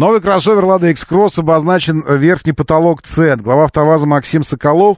Новый 0.01 0.19
кроссовер 0.19 0.63
Lada 0.63 0.89
X-Cross 0.89 1.41
обозначен 1.41 2.03
верхний 2.07 2.53
потолок 2.53 3.03
цен. 3.03 3.39
Глава 3.39 3.65
АвтоВАЗа 3.65 4.07
Максим 4.07 4.41
Соколов 4.41 4.97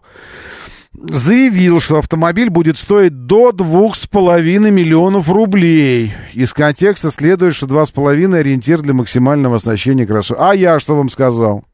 заявил, 0.94 1.82
что 1.82 1.98
автомобиль 1.98 2.50
будет 2.50 2.78
стоить 2.78 3.26
до 3.26 3.50
2,5 3.50 4.72
миллионов 4.72 5.30
рублей. 5.30 6.14
Из 6.32 6.54
контекста 6.54 7.12
следует, 7.12 7.54
что 7.54 7.66
2,5 7.66 8.34
ориентир 8.34 8.80
для 8.80 8.94
максимального 8.94 9.58
оснащения 9.58 10.06
кроссовера. 10.06 10.52
А 10.52 10.56
я 10.56 10.80
что 10.80 10.96
вам 10.96 11.10
сказал? 11.10 11.66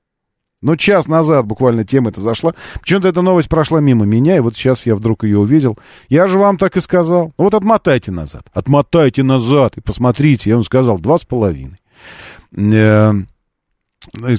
Ну, 0.64 0.76
час 0.76 1.07
назад 1.07 1.45
буквально 1.45 1.84
тема 1.84 2.10
эта 2.10 2.22
зашла. 2.22 2.56
Почему-то 2.80 3.10
эта 3.10 3.22
новость 3.22 3.47
прошла 3.47 3.80
мимо 3.80 4.06
меня, 4.06 4.38
и 4.38 4.39
вот 4.39 4.56
сейчас 4.56 4.88
я 4.88 4.95
вдруг 4.95 5.23
ее 5.23 5.38
увидел. 5.38 5.77
Я 6.07 6.26
же 6.26 6.39
вам 6.39 6.57
так 6.57 6.77
и 6.77 6.81
сказал. 6.81 7.31
Ну, 7.38 7.43
вот 7.43 7.53
отмотайте 7.53 8.10
назад. 8.10 8.47
Отмотайте 8.53 9.22
назад 9.22 9.77
и 9.77 9.81
посмотрите. 9.81 10.49
Я 10.49 10.56
вам 10.56 10.65
сказал, 10.65 10.97
два 10.97 11.19
с 11.19 11.26
половиной. 11.26 11.77
Э, 12.55 13.13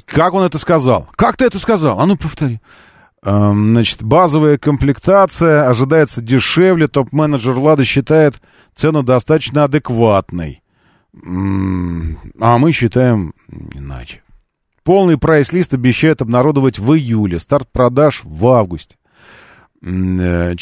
Как 0.06 0.34
он 0.34 0.44
это 0.44 0.58
сказал? 0.58 1.08
Как 1.16 1.36
ты 1.36 1.44
это 1.44 1.58
сказал? 1.58 2.00
А 2.00 2.06
ну, 2.06 2.16
повтори. 2.16 2.60
Эм, 3.22 3.72
Значит, 3.74 4.02
базовая 4.02 4.58
комплектация 4.58 5.68
ожидается 5.68 6.22
дешевле. 6.22 6.88
Топ-менеджер 6.88 7.56
Лада 7.56 7.84
считает 7.84 8.40
цену 8.74 9.02
достаточно 9.02 9.64
адекватной. 9.64 10.62
А 11.12 12.58
мы 12.58 12.72
считаем 12.72 13.34
иначе. 13.74 14.22
Полный 14.84 15.18
прайс-лист 15.18 15.74
обещают 15.74 16.22
обнародовать 16.22 16.78
в 16.78 16.94
июле. 16.94 17.38
Старт 17.38 17.68
продаж 17.70 18.22
в 18.24 18.46
августе. 18.46 18.96
М, 19.82 20.18
э, 20.20 20.54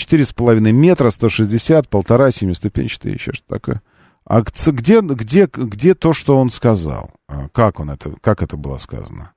метра, 0.73 1.11
160, 1.11 1.89
полтора, 1.89 2.31
семиступенчатый, 2.31 3.13
еще 3.13 3.33
что 3.33 3.47
такое. 3.47 3.83
А 4.29 4.43
где, 4.43 5.01
где, 5.01 5.49
где 5.51 5.95
то, 5.95 6.13
что 6.13 6.37
он 6.37 6.51
сказал? 6.51 7.11
А, 7.29 7.49
Как 7.49 7.81
он 7.81 7.91
это, 7.91 8.13
как 8.21 8.43
это 8.43 8.59
было 8.59 8.77
сказано? 8.77 9.33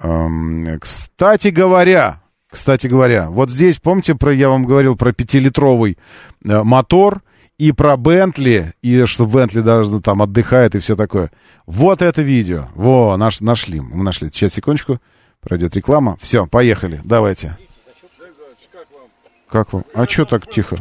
Эм, 0.00 0.80
Кстати 0.80 1.48
говоря, 1.48 2.20
кстати 2.50 2.88
говоря, 2.88 3.30
вот 3.30 3.48
здесь, 3.48 3.78
помните, 3.78 4.16
про, 4.16 4.34
я 4.34 4.48
вам 4.48 4.64
говорил 4.64 4.96
про 4.96 5.12
пятилитровый 5.12 5.98
э, 6.44 6.62
мотор 6.64 7.22
и 7.58 7.70
про 7.70 7.96
Бентли, 7.96 8.74
и 8.82 9.04
что 9.04 9.24
Бентли 9.24 9.60
даже 9.60 10.00
там 10.00 10.20
отдыхает 10.20 10.74
и 10.74 10.80
все 10.80 10.96
такое. 10.96 11.30
Вот 11.66 12.02
это 12.02 12.20
видео. 12.20 12.68
Во, 12.74 13.16
наш, 13.16 13.40
нашли. 13.40 13.80
Мы 13.80 14.02
нашли. 14.02 14.30
Сейчас, 14.32 14.54
секундочку. 14.54 14.98
Пройдет 15.40 15.76
реклама. 15.76 16.16
Все, 16.20 16.48
поехали. 16.48 17.00
Давайте. 17.04 17.56
Как 19.48 19.72
вам? 19.72 19.84
А 19.94 20.06
что 20.06 20.24
так 20.24 20.50
тихо? 20.50 20.76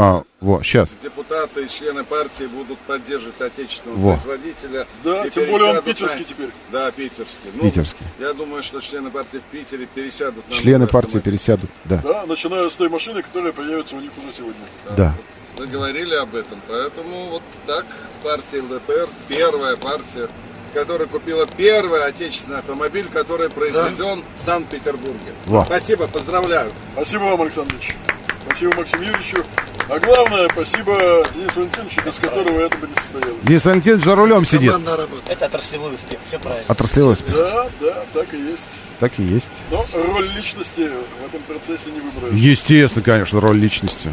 А, 0.00 0.22
вот, 0.40 0.62
сейчас. 0.64 0.90
Депутаты 1.02 1.64
и 1.64 1.68
члены 1.68 2.04
партии 2.04 2.44
будут 2.44 2.78
поддерживать 2.80 3.40
отечественного 3.40 3.98
Во. 3.98 4.12
производителя. 4.12 4.86
Да, 5.02 5.24
и 5.26 5.30
тем 5.30 5.50
более 5.50 5.70
он 5.70 5.82
питерский 5.82 6.20
на- 6.20 6.24
теперь. 6.24 6.50
Да, 6.70 6.90
питерский. 6.92 7.50
Ну, 7.54 7.62
Питерский. 7.64 8.06
Я 8.20 8.32
думаю, 8.32 8.62
что 8.62 8.80
члены 8.80 9.10
партии 9.10 9.38
в 9.38 9.42
Питере 9.50 9.88
пересядут 9.92 10.48
на 10.48 10.54
Члены 10.54 10.86
партии 10.86 11.06
автомобиль. 11.16 11.32
пересядут. 11.32 11.70
Да. 11.86 11.96
Да, 12.04 12.26
начиная 12.26 12.68
с 12.68 12.76
той 12.76 12.88
машины, 12.88 13.22
которая 13.22 13.52
появится 13.52 13.96
у 13.96 14.00
них 14.00 14.12
уже 14.22 14.32
сегодня. 14.36 14.54
Да. 14.96 15.14
Вы 15.56 15.66
говорили 15.66 16.14
об 16.14 16.32
этом, 16.36 16.60
поэтому 16.68 17.26
вот 17.30 17.42
так 17.66 17.84
партия 18.22 18.60
ЛДПР, 18.62 19.08
первая 19.26 19.76
партия, 19.76 20.28
которая 20.74 21.08
купила 21.08 21.48
первый 21.56 22.04
отечественный 22.04 22.58
автомобиль, 22.58 23.08
который 23.12 23.50
произведен 23.50 24.22
в 24.36 24.40
Санкт-Петербурге. 24.40 25.32
Во. 25.46 25.64
Спасибо, 25.64 26.06
поздравляю. 26.06 26.72
Спасибо 26.92 27.22
вам, 27.24 27.42
Александр 27.42 27.74
Ильич. 27.74 27.96
Спасибо 28.48 28.76
Максиму 28.76 29.02
Юрьевичу. 29.04 29.44
А 29.88 29.98
главное, 30.00 30.48
спасибо 30.50 31.24
Денису 31.34 31.60
Валентиновичу, 31.60 32.00
без 32.04 32.18
которого 32.18 32.60
это 32.60 32.76
бы 32.78 32.88
не 32.88 32.94
состоялось. 32.94 33.42
Денис 33.42 33.64
Валентинович 33.64 34.04
за 34.04 34.14
рулем 34.14 34.46
сидит. 34.46 34.72
Это 35.28 35.46
отраслевой 35.46 35.94
успех, 35.94 36.18
все 36.24 36.38
правильно. 36.38 36.64
Отраслевой 36.68 37.14
успех. 37.14 37.36
Да, 37.36 37.66
да, 37.80 38.04
так 38.14 38.34
и 38.34 38.36
есть. 38.38 38.80
Так 39.00 39.12
и 39.18 39.22
есть. 39.22 39.48
Но 39.70 39.84
роль 39.94 40.28
личности 40.36 40.90
в 41.22 41.26
этом 41.26 41.42
процессе 41.46 41.90
не 41.90 42.00
выбрали. 42.00 42.34
Естественно, 42.36 43.04
конечно, 43.04 43.40
роль 43.40 43.56
личности. 43.58 44.10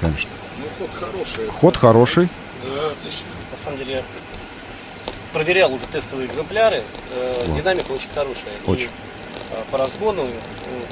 Конечно. 0.00 0.30
Ну, 0.58 0.64
ход 0.78 0.90
хороший. 0.98 1.46
Ход 1.48 1.76
хороший. 1.76 2.28
Да, 2.64 2.86
отлично. 2.90 3.28
На 3.50 3.56
самом 3.56 3.78
деле, 3.78 4.02
проверял 5.32 5.72
уже 5.72 5.86
тестовые 5.86 6.28
экземпляры. 6.28 6.82
Э, 7.12 7.44
Вот. 7.46 7.56
Динамика 7.56 7.92
очень 7.92 8.08
хорошая. 8.14 8.54
Очень. 8.66 8.84
И 8.84 8.88
э, 9.50 9.62
по 9.70 9.78
разгону, 9.78 10.22
э, 10.24 10.30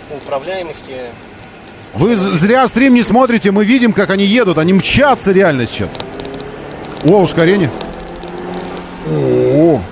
по 0.09 0.14
управляемости. 0.14 0.97
Вы 1.94 2.16
зря 2.16 2.66
стрим 2.69 2.94
не 2.94 3.02
смотрите, 3.02 3.51
мы 3.51 3.64
видим, 3.64 3.93
как 3.93 4.10
они 4.10 4.24
едут. 4.24 4.59
Они 4.59 4.73
мчатся 4.73 5.32
реально 5.32 5.66
сейчас. 5.66 5.90
О, 7.05 7.23
ускорение. 7.23 7.70
О, 9.09 9.82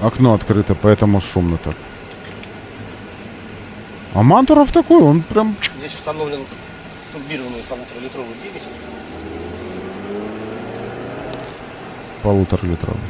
окно 0.00 0.34
открыто, 0.34 0.74
поэтому 0.74 1.20
шумно 1.20 1.58
так. 1.58 1.74
А 4.14 4.22
Мантуров 4.22 4.72
такой, 4.72 5.02
он 5.02 5.22
прям... 5.22 5.56
Здесь 5.78 5.94
установлен 5.94 6.40
турбированный 7.12 7.62
полуторалитровый 7.68 8.34
двигатель. 8.42 8.68
Полуторалитровый. 12.22 13.00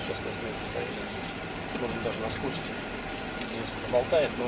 Сейчас 0.00 0.16
возьмем. 0.18 1.80
Может 1.80 1.96
даже 2.04 2.18
на 2.20 2.30
скорости. 2.30 2.70
Несколько 3.52 3.92
болтает, 3.92 4.30
но 4.38 4.44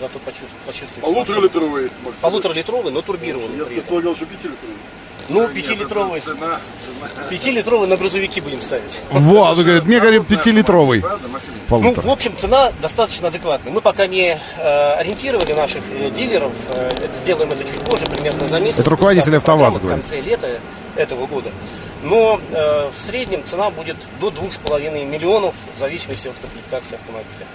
зато 0.00 0.18
почувствует. 0.18 0.62
почувствует 0.66 1.00
Полуторалитровый, 1.00 1.90
Макс. 2.04 2.20
Полуторалитровый, 2.20 2.92
но 2.92 3.02
турбированный. 3.02 3.58
Я 3.58 3.64
при 3.64 3.76
этом. 3.76 3.76
предполагал, 3.76 4.14
что 4.16 4.26
пятилитровый. 4.26 4.76
Ну, 5.28 5.48
пятилитровый. 5.48 6.20
Цена, 6.20 6.60
цена. 6.84 7.28
Пятилитровый 7.30 7.88
на 7.88 7.96
грузовики 7.96 8.40
будем 8.40 8.60
ставить. 8.60 9.00
Вот, 9.10 9.58
он 9.58 9.64
говорит, 9.64 9.84
мне 9.84 9.98
говорит, 9.98 10.26
пятилитровый. 10.26 11.02
Ну, 11.68 11.94
в 11.94 12.10
общем, 12.10 12.36
цена 12.36 12.72
достаточно 12.80 13.28
адекватная. 13.28 13.72
Мы 13.72 13.80
пока 13.80 14.06
не 14.06 14.38
э, 14.58 14.92
ориентировали 14.94 15.52
наших 15.52 15.82
э, 15.90 16.10
дилеров. 16.10 16.52
Э, 16.68 16.90
это, 17.02 17.12
сделаем 17.14 17.50
это 17.50 17.64
чуть 17.64 17.80
позже, 17.80 18.06
примерно 18.06 18.46
за 18.46 18.60
месяц. 18.60 18.80
Это 18.80 18.90
руководитель 18.90 19.36
АвтоВАЗа 19.36 19.80
В 19.80 19.88
конце 19.88 20.20
лета 20.20 20.60
этого 20.94 21.26
года. 21.26 21.50
Но 22.02 22.40
э, 22.52 22.88
в 22.90 22.96
среднем 22.96 23.42
цена 23.44 23.70
будет 23.70 23.96
до 24.20 24.28
2,5 24.28 25.04
миллионов 25.04 25.54
в 25.74 25.78
зависимости 25.78 26.28
от 26.28 26.34
комплектации 26.40 26.94
автомобиля. 26.94 27.46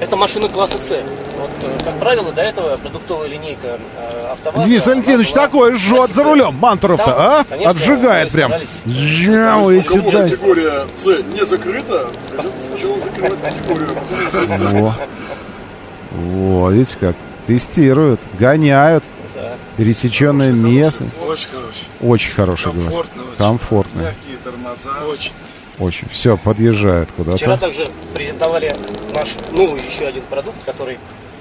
Это 0.00 0.16
машина 0.16 0.48
класса 0.48 0.78
С. 0.80 0.90
Вот, 1.38 1.50
э, 1.62 1.84
как 1.84 1.98
правило, 2.00 2.32
до 2.32 2.42
этого 2.42 2.76
продуктовая 2.76 3.28
линейка 3.28 3.78
э, 3.96 4.26
АвтоВАЗа... 4.32 4.68
Денис 4.68 4.86
Валентинович 4.86 5.32
была 5.32 5.42
такой 5.44 5.74
жжет 5.74 6.12
за 6.12 6.22
рулем. 6.24 6.54
Мантуров-то, 6.54 7.06
Да, 7.06 7.40
а? 7.40 7.44
конечно, 7.44 7.70
Отжигает 7.70 8.32
прям. 8.32 8.52
Если 8.52 9.78
и 9.78 9.82
сюда. 9.82 10.22
категория 10.22 10.86
С 10.96 11.04
не 11.06 11.44
закрыта, 11.44 12.08
придется 12.30 12.64
сначала 12.64 13.00
закрывать 13.00 13.40
категорию. 13.40 13.96
Во. 14.82 14.94
Во, 16.12 16.70
видите 16.70 16.96
как? 17.00 17.16
Тестируют, 17.46 18.20
гоняют. 18.38 19.04
Да. 19.34 19.52
Пересеченная 19.76 20.52
местность. 20.52 21.18
Очень 21.20 21.48
хороший. 21.50 21.86
Очень 22.00 22.32
хороший 22.34 22.72
говорит. 22.72 22.90
Комфортно 22.90 23.22
очень. 23.22 23.36
Комфортно. 23.38 24.00
Мягкие 24.00 24.36
тормоза. 24.44 25.06
Очень. 25.08 25.32
Очень. 25.78 26.08
Все, 26.08 26.36
подъезжает 26.36 27.08
Вчера 27.10 27.34
куда-то. 27.34 27.56
также 27.60 27.88
презентовали 28.14 28.74
наш 29.12 29.36
новый 29.52 29.82
еще 29.84 30.06
один 30.06 30.22
продукт, 30.30 30.56
который 30.64 30.98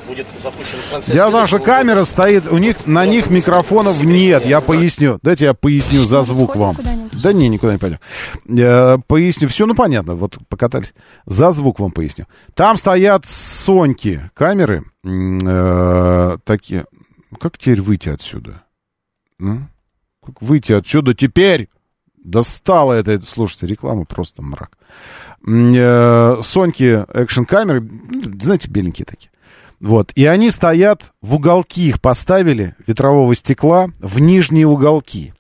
будет 0.08 0.28
запущен 0.42 0.78
в 0.80 0.92
конце 0.92 1.14
Дело 1.14 1.30
в 1.30 1.32
том, 1.32 1.48
что 1.48 1.58
следующего 1.58 1.58
года. 1.60 1.72
камера 1.72 2.04
стоит, 2.04 2.52
у 2.52 2.58
них 2.58 2.86
на 2.88 3.06
них 3.06 3.30
микрофонов 3.30 4.04
нет. 4.04 4.46
Я 4.46 4.60
поясню. 4.60 5.18
Дайте 5.22 5.46
я 5.46 5.54
поясню 5.54 6.04
за 6.04 6.24
звук 6.24 6.56
вам. 6.56 6.76
Да 7.14 7.32
не, 7.32 7.48
никуда 7.48 7.74
не 7.74 7.80
пойдем. 7.80 8.00
Я 8.46 9.00
поясню. 9.08 9.48
Все, 9.48 9.66
ну 9.66 9.76
понятно, 9.76 10.16
вот 10.16 10.38
покатались. 10.50 10.94
За 11.26 11.52
звук 11.52 11.80
вам 11.80 11.92
поясню. 11.92 12.26
Там 12.54 12.78
стоят 12.78 13.26
Соньки 13.30 14.30
камеры. 14.34 14.84
э, 15.06 16.38
такие. 16.44 16.86
Как 17.40 17.58
теперь 17.58 17.82
выйти 17.82 18.10
отсюда? 18.10 18.64
Как 19.40 20.42
выйти 20.42 20.74
отсюда 20.74 21.14
теперь? 21.14 21.70
Достало 22.24 22.94
это, 22.94 23.22
слушайте, 23.26 23.68
реклама 23.68 24.06
просто 24.06 24.42
мрак. 24.42 24.78
Э, 25.46 26.38
Соньки 26.42 27.06
экшн-камеры, 27.14 27.82
ну, 27.82 28.40
знаете, 28.42 28.70
беленькие 28.70 29.06
такие. 29.06 29.30
Вот. 29.80 30.12
И 30.16 30.26
они 30.26 30.50
стоят 30.50 31.12
в 31.22 31.36
уголки, 31.36 31.90
их 31.90 32.02
поставили, 32.02 32.76
ветрового 32.88 33.36
стекла, 33.36 33.90
в 34.00 34.20
нижние 34.20 34.66
уголки. 34.66 35.34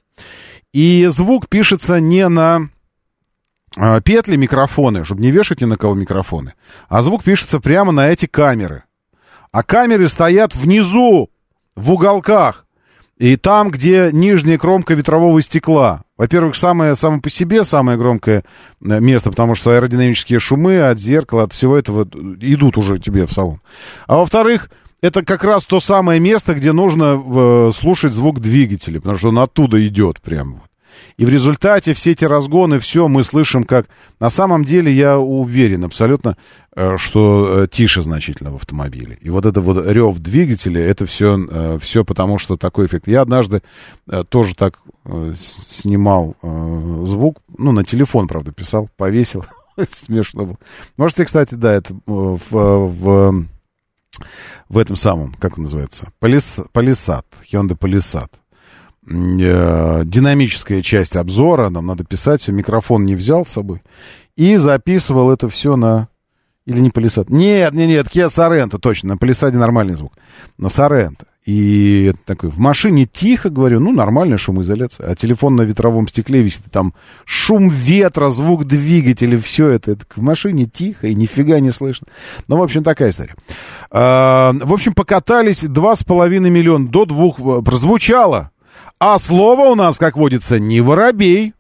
И 0.74 1.08
звук 1.10 1.48
пишется 1.48 2.00
не 2.02 2.28
на 2.28 2.70
а, 3.78 4.02
петли 4.02 4.36
микрофоны, 4.36 5.06
чтобы 5.06 5.22
не 5.22 5.32
вешать 5.32 5.62
ни 5.62 5.66
на 5.66 5.78
кого 5.78 5.94
микрофоны, 5.94 6.54
а 6.90 7.02
звук 7.02 7.24
пишется 7.24 7.60
прямо 7.60 7.92
на 7.92 8.10
эти 8.10 8.26
камеры. 8.26 8.84
А 9.52 9.64
камеры 9.64 10.08
стоят 10.10 10.56
внизу, 10.56 11.30
в 11.76 11.92
уголках. 11.92 12.66
И 13.18 13.36
там, 13.36 13.70
где 13.70 14.10
нижняя 14.12 14.58
кромка 14.58 14.96
ветрового 14.96 15.42
стекла. 15.42 16.04
Во-первых, 16.24 16.56
самое, 16.56 16.96
само 16.96 17.20
по 17.20 17.30
себе 17.30 17.66
самое 17.66 17.98
громкое 17.98 18.46
э, 18.82 19.00
место, 19.02 19.30
потому 19.30 19.56
что 19.56 19.72
аэродинамические 19.72 20.40
шумы 20.40 20.80
от 20.80 20.98
зеркала, 20.98 21.44
от 21.44 21.52
всего 21.52 21.76
этого 21.76 22.08
идут 22.40 22.78
уже 22.78 22.98
тебе 22.98 23.26
в 23.28 23.34
салон. 23.34 23.60
А 24.08 24.16
во-вторых, 24.16 24.70
это 25.02 25.26
как 25.26 25.44
раз 25.44 25.66
то 25.66 25.82
самое 25.82 26.22
место, 26.22 26.54
где 26.54 26.72
нужно 26.72 27.22
э, 27.22 27.72
слушать 27.76 28.14
звук 28.14 28.40
двигателя, 28.40 29.02
потому 29.02 29.18
что 29.18 29.30
он 29.30 29.40
оттуда 29.40 29.86
идет 29.86 30.22
прямо. 30.22 30.62
И 31.18 31.26
в 31.26 31.30
результате 31.30 31.94
все 31.94 32.12
эти 32.12 32.26
разгоны, 32.26 32.80
все 32.80 33.08
мы 33.08 33.24
слышим 33.24 33.64
как... 33.64 33.88
На 34.20 34.30
самом 34.30 34.64
деле 34.64 34.92
я 34.92 35.20
уверен 35.20 35.84
абсолютно, 35.84 36.38
э, 36.76 36.98
что 36.98 37.64
э, 37.64 37.68
тише 37.68 38.02
значительно 38.02 38.52
в 38.52 38.56
автомобиле. 38.56 39.18
И 39.22 39.30
вот 39.30 39.46
это 39.46 39.62
вот 39.62 39.86
рев 39.86 40.18
двигателя, 40.20 40.82
это 40.82 41.06
все, 41.06 41.78
все 41.80 42.06
потому, 42.06 42.38
что 42.38 42.58
такой 42.58 42.86
эффект. 42.88 43.08
Я 43.08 43.22
однажды 43.22 43.62
э, 44.08 44.24
тоже 44.28 44.56
так 44.56 44.80
э, 45.06 45.34
снимал 45.38 46.36
э, 46.42 47.04
звук, 47.06 47.42
ну, 47.58 47.72
на 47.72 47.84
телефон, 47.84 48.28
правда, 48.28 48.52
писал, 48.52 48.90
повесил. 48.98 49.46
Смешно 49.90 50.46
было. 50.46 50.58
Можете, 50.98 51.26
кстати, 51.26 51.56
да, 51.56 51.74
это 51.74 51.94
э, 51.94 51.98
в, 52.06 52.52
в, 52.52 53.46
в 54.70 54.78
этом 54.78 54.96
самом, 54.96 55.34
как 55.34 55.58
он 55.58 55.64
называется, 55.64 56.12
Полис, 56.20 56.60
Полисад, 56.72 57.26
Hyundai 57.52 57.76
Полисад 57.76 58.32
э, 58.34 58.43
динамическая 59.08 60.82
часть 60.82 61.16
обзора, 61.16 61.70
нам 61.70 61.86
надо 61.86 62.04
писать, 62.04 62.42
все, 62.42 62.52
микрофон 62.52 63.06
не 63.06 63.16
взял 63.16 63.46
с 63.46 63.50
собой, 63.50 63.82
и 64.36 64.56
записывал 64.56 65.32
это 65.32 65.50
все 65.50 65.76
на... 65.76 66.08
Или 66.66 66.80
не 66.80 66.92
Полисад? 66.92 67.30
Нет, 67.30 67.74
нет, 67.74 67.90
нет, 67.90 68.08
Kia 68.08 68.28
Sorento, 68.28 68.80
точно, 68.80 69.10
на 69.10 69.18
Полисаде 69.18 69.58
нормальный 69.58 69.96
звук. 69.96 70.14
На 70.58 70.68
Sorento. 70.68 71.26
И 71.46 72.14
такой, 72.26 72.50
в 72.50 72.58
машине 72.58 73.06
тихо, 73.06 73.50
говорю, 73.50 73.82
ну, 73.82 73.92
нормальная 73.92 74.38
шумоизоляция. 74.38 75.10
А 75.10 75.16
телефон 75.16 75.58
на 75.58 75.64
ветровом 75.64 76.08
стекле 76.08 76.42
висит, 76.42 76.62
там 76.72 76.94
шум 77.26 77.68
ветра, 77.68 78.30
звук 78.30 78.64
двигателя, 78.64 79.38
все 79.38 79.68
это. 79.68 79.92
это 79.92 80.06
в 80.16 80.22
машине 80.22 80.66
тихо, 80.66 81.08
и 81.08 81.16
нифига 81.16 81.60
не 81.60 81.72
слышно. 81.72 82.08
Ну, 82.48 82.56
в 82.56 82.64
общем, 82.64 82.82
такая 82.82 83.10
история. 83.10 83.36
А, 83.92 84.54
в 84.54 84.72
общем, 84.74 84.94
покатались 84.94 85.64
2,5 85.64 86.50
миллиона, 86.50 86.88
до 86.88 87.06
двух 87.06 87.40
э, 87.40 87.62
прозвучало. 87.62 88.52
А 89.06 89.20
слово 89.20 89.64
у 89.64 89.76
нас, 89.76 89.98
как 89.98 90.16
водится, 90.16 90.60
не 90.60 90.80
воробей. 90.80 91.54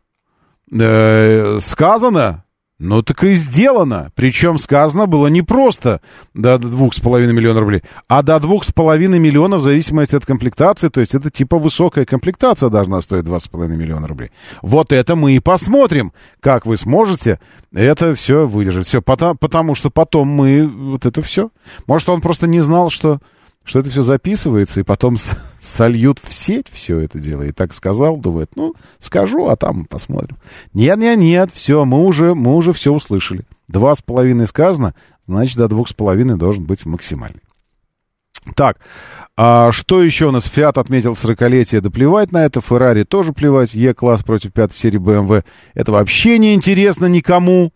Э, 0.72 1.60
сказано, 1.60 2.46
ну 2.80 3.02
так 3.02 3.22
и 3.26 3.34
сделано. 3.34 4.14
Причем 4.16 4.58
сказано 4.58 5.08
было 5.08 5.28
не 5.28 5.42
просто 5.42 6.00
до 6.34 6.58
двух 6.58 6.94
с 6.94 7.02
половиной 7.02 7.34
миллионов 7.34 7.64
рублей, 7.64 7.84
а 8.08 8.24
до 8.24 8.40
двух 8.40 8.64
с 8.64 8.72
половиной 8.72 9.20
миллионов 9.20 9.60
в 9.60 9.64
зависимости 9.66 10.16
от 10.16 10.26
комплектации. 10.26 10.88
То 10.88 11.02
есть 11.02 11.16
это 11.16 11.30
типа 11.30 11.60
высокая 11.60 12.06
комплектация 12.06 12.70
должна 12.70 13.02
стоить 13.02 13.26
два 13.26 13.42
с 13.42 13.50
половиной 13.50 13.76
миллиона 13.76 14.08
рублей. 14.08 14.32
Вот 14.62 14.94
это 14.94 15.18
мы 15.18 15.36
и 15.36 15.40
посмотрим, 15.40 16.14
как 16.40 16.66
вы 16.66 16.78
сможете 16.78 17.42
это 17.74 18.16
все 18.16 18.48
выдержать. 18.48 18.88
Все, 18.88 19.02
потому, 19.02 19.36
потому 19.36 19.76
что 19.76 19.90
потом 19.90 20.30
мы 20.30 20.66
вот 20.66 21.06
это 21.06 21.22
все. 21.22 21.50
Может, 21.88 22.08
он 22.08 22.22
просто 22.22 22.48
не 22.48 22.62
знал, 22.62 22.90
что 22.90 23.20
что 23.64 23.80
это 23.80 23.90
все 23.90 24.04
записывается, 24.04 24.80
и 24.80 24.84
потом 24.84 25.18
сольют 25.62 26.20
в 26.22 26.34
сеть 26.34 26.68
все 26.72 27.00
это 27.00 27.20
дело. 27.20 27.44
И 27.44 27.52
так 27.52 27.74
сказал, 27.74 28.18
думает, 28.18 28.52
ну, 28.56 28.74
скажу, 29.00 29.48
а 29.48 29.56
там 29.56 29.86
посмотрим. 29.86 30.38
Нет, 30.74 30.98
нет, 30.98 31.18
нет, 31.18 31.50
все, 31.54 31.86
мы 31.86 32.06
уже, 32.06 32.36
мы 32.36 32.56
уже 32.56 32.74
все 32.74 32.92
услышали. 32.92 33.46
Два 33.68 33.96
с 33.96 34.02
половиной 34.02 34.48
сказано, 34.48 34.94
значит, 35.26 35.58
до 35.58 35.68
двух 35.68 35.88
с 35.88 35.94
половиной 35.94 36.38
должен 36.38 36.66
быть 36.66 36.86
максимальный. 36.86 37.42
Так, 38.56 38.78
а 39.36 39.72
что 39.72 40.04
еще 40.04 40.28
у 40.28 40.32
нас? 40.32 40.44
Фиат 40.46 40.78
отметил 40.78 41.14
40-летие, 41.14 41.82
да 41.82 41.90
плевать 41.90 42.32
на 42.32 42.46
это. 42.46 42.62
Феррари 42.62 43.04
тоже 43.04 43.34
плевать. 43.34 43.74
Е-класс 43.74 44.22
против 44.22 44.52
пятой 44.52 44.76
серии 44.76 45.00
BMW. 45.00 45.44
Это 45.74 45.92
вообще 45.92 46.38
не 46.38 46.54
интересно 46.54 47.06
никому. 47.06 47.72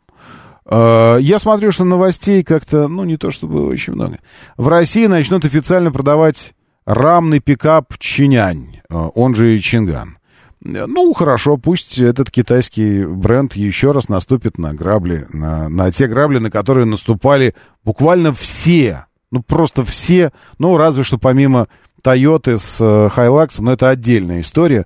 Э, 0.69 1.17
Я 1.19 1.39
смотрю, 1.39 1.71
что 1.71 1.83
новостей 1.83 2.43
как-то, 2.43 2.87
ну, 2.87 3.03
не 3.03 3.17
то 3.17 3.31
чтобы 3.31 3.65
очень 3.67 3.93
много. 3.93 4.19
В 4.57 4.67
России 4.67 5.05
начнут 5.07 5.45
официально 5.45 5.91
продавать 5.91 6.53
рамный 6.85 7.39
пикап 7.39 7.97
Чанань, 7.97 8.81
э, 8.89 8.95
он 9.15 9.35
же 9.35 9.57
Чанган. 9.59 10.17
Э, 10.65 10.85
Ну, 10.87 11.13
хорошо, 11.13 11.57
пусть 11.57 11.97
этот 11.99 12.31
китайский 12.31 13.05
бренд 13.05 13.55
еще 13.55 13.91
раз 13.91 14.09
наступит 14.09 14.57
на 14.57 14.73
грабли, 14.73 15.25
на, 15.31 15.69
на 15.69 15.91
те 15.91 16.07
грабли, 16.07 16.39
на 16.39 16.51
которые 16.51 16.85
наступали 16.85 17.55
буквально 17.85 18.33
все, 18.33 19.05
ну, 19.31 19.41
просто 19.41 19.85
все, 19.85 20.31
ну, 20.59 20.77
разве 20.77 21.03
что 21.03 21.17
помимо 21.17 21.67
Тойоты 22.01 22.57
с 22.57 23.09
Хайлаксом, 23.13 23.65
но 23.65 23.73
это 23.73 23.89
отдельная 23.89 24.41
история. 24.41 24.85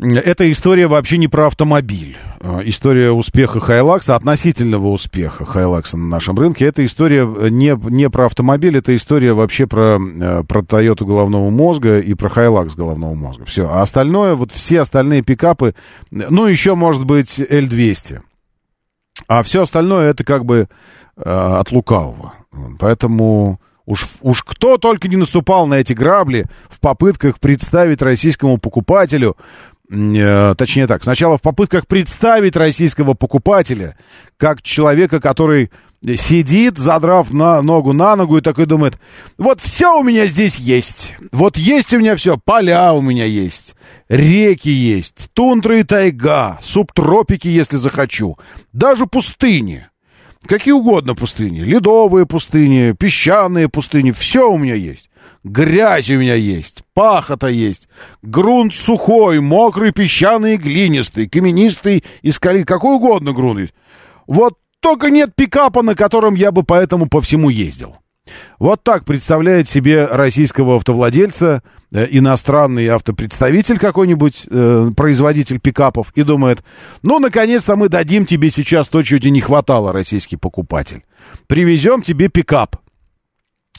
Эта 0.00 0.50
история 0.50 0.86
вообще 0.86 1.18
не 1.18 1.26
про 1.26 1.48
автомобиль. 1.48 2.16
Э, 2.40 2.60
История 2.64 3.10
успеха 3.10 3.58
Хайлакса, 3.58 4.14
относительного 4.14 4.88
успеха 4.88 5.44
Хайлакса 5.44 5.96
на 5.96 6.06
нашем 6.06 6.38
рынке, 6.38 6.66
это 6.66 6.86
история 6.86 7.26
не, 7.50 7.76
не 7.90 8.08
про 8.08 8.26
автомобиль, 8.26 8.76
это 8.76 8.94
история 8.94 9.32
вообще 9.32 9.66
про, 9.66 9.98
э, 9.98 10.44
про 10.44 10.62
Тойоту 10.62 11.04
головного 11.04 11.50
мозга 11.50 11.98
и 11.98 12.14
про 12.14 12.28
Хайлакс 12.28 12.76
головного 12.76 13.14
мозга. 13.14 13.44
Все. 13.44 13.68
А 13.68 13.82
остальное, 13.82 14.36
вот 14.36 14.52
все 14.52 14.80
остальные 14.80 15.22
пикапы, 15.22 15.74
ну, 16.10 16.46
еще, 16.46 16.76
может 16.76 17.04
быть, 17.04 17.40
L200. 17.40 18.20
А 19.26 19.42
все 19.42 19.62
остальное 19.62 20.10
это 20.10 20.22
как 20.22 20.44
бы 20.44 20.68
э, 21.16 21.22
от 21.22 21.72
лукавого. 21.72 22.34
Поэтому 22.78 23.60
уж, 23.84 24.06
уж 24.20 24.44
кто 24.44 24.78
только 24.78 25.08
не 25.08 25.16
наступал 25.16 25.66
на 25.66 25.74
эти 25.74 25.92
грабли 25.92 26.46
в 26.70 26.78
попытках 26.78 27.40
представить 27.40 28.00
российскому 28.00 28.58
покупателю, 28.58 29.36
э, 29.36 29.77
точнее 29.88 30.86
так, 30.86 31.02
сначала 31.02 31.38
в 31.38 31.42
попытках 31.42 31.86
представить 31.86 32.56
российского 32.56 33.14
покупателя 33.14 33.96
как 34.36 34.62
человека, 34.62 35.20
который 35.20 35.70
сидит, 36.16 36.78
задрав 36.78 37.32
на 37.32 37.62
ногу 37.62 37.92
на 37.92 38.14
ногу 38.14 38.38
и 38.38 38.42
такой 38.42 38.66
думает, 38.66 38.98
вот 39.36 39.60
все 39.60 39.98
у 39.98 40.02
меня 40.02 40.26
здесь 40.26 40.56
есть, 40.56 41.16
вот 41.32 41.56
есть 41.56 41.92
у 41.92 41.98
меня 41.98 42.16
все, 42.16 42.38
поля 42.38 42.92
у 42.92 43.00
меня 43.00 43.24
есть, 43.24 43.74
реки 44.08 44.68
есть, 44.68 45.28
тундра 45.32 45.78
и 45.78 45.82
тайга, 45.82 46.58
субтропики, 46.60 47.48
если 47.48 47.76
захочу, 47.76 48.38
даже 48.72 49.06
пустыни. 49.06 49.88
Какие 50.46 50.72
угодно 50.72 51.14
пустыни. 51.14 51.60
Ледовые 51.60 52.26
пустыни, 52.26 52.92
песчаные 52.92 53.68
пустыни. 53.68 54.12
Все 54.12 54.50
у 54.50 54.56
меня 54.56 54.74
есть. 54.74 55.10
Грязь 55.44 56.10
у 56.10 56.18
меня 56.18 56.34
есть. 56.34 56.84
Пахота 56.94 57.48
есть. 57.48 57.88
Грунт 58.22 58.74
сухой, 58.74 59.40
мокрый, 59.40 59.92
песчаный, 59.92 60.56
глинистый, 60.56 61.28
каменистый 61.28 62.04
и 62.22 62.30
скали. 62.30 62.64
Какой 62.64 62.96
угодно 62.96 63.32
грунт 63.32 63.60
есть. 63.60 63.74
Вот 64.26 64.54
только 64.80 65.10
нет 65.10 65.34
пикапа, 65.34 65.82
на 65.82 65.94
котором 65.94 66.34
я 66.34 66.52
бы 66.52 66.62
поэтому 66.62 67.08
по 67.08 67.20
всему 67.20 67.50
ездил. 67.50 67.96
Вот 68.58 68.82
так 68.82 69.04
представляет 69.04 69.68
себе 69.68 70.06
российского 70.06 70.76
автовладельца 70.76 71.62
э, 71.92 72.06
иностранный 72.10 72.88
автопредставитель 72.88 73.78
какой-нибудь, 73.78 74.44
э, 74.48 74.90
производитель 74.96 75.60
пикапов, 75.60 76.12
и 76.14 76.22
думает, 76.22 76.62
ну, 77.02 77.18
наконец-то 77.18 77.76
мы 77.76 77.88
дадим 77.88 78.26
тебе 78.26 78.50
сейчас 78.50 78.88
то, 78.88 79.02
чего 79.02 79.18
тебе 79.18 79.30
не 79.30 79.40
хватало, 79.40 79.92
российский 79.92 80.36
покупатель. 80.36 81.04
Привезем 81.46 82.02
тебе 82.02 82.28
пикап. 82.28 82.76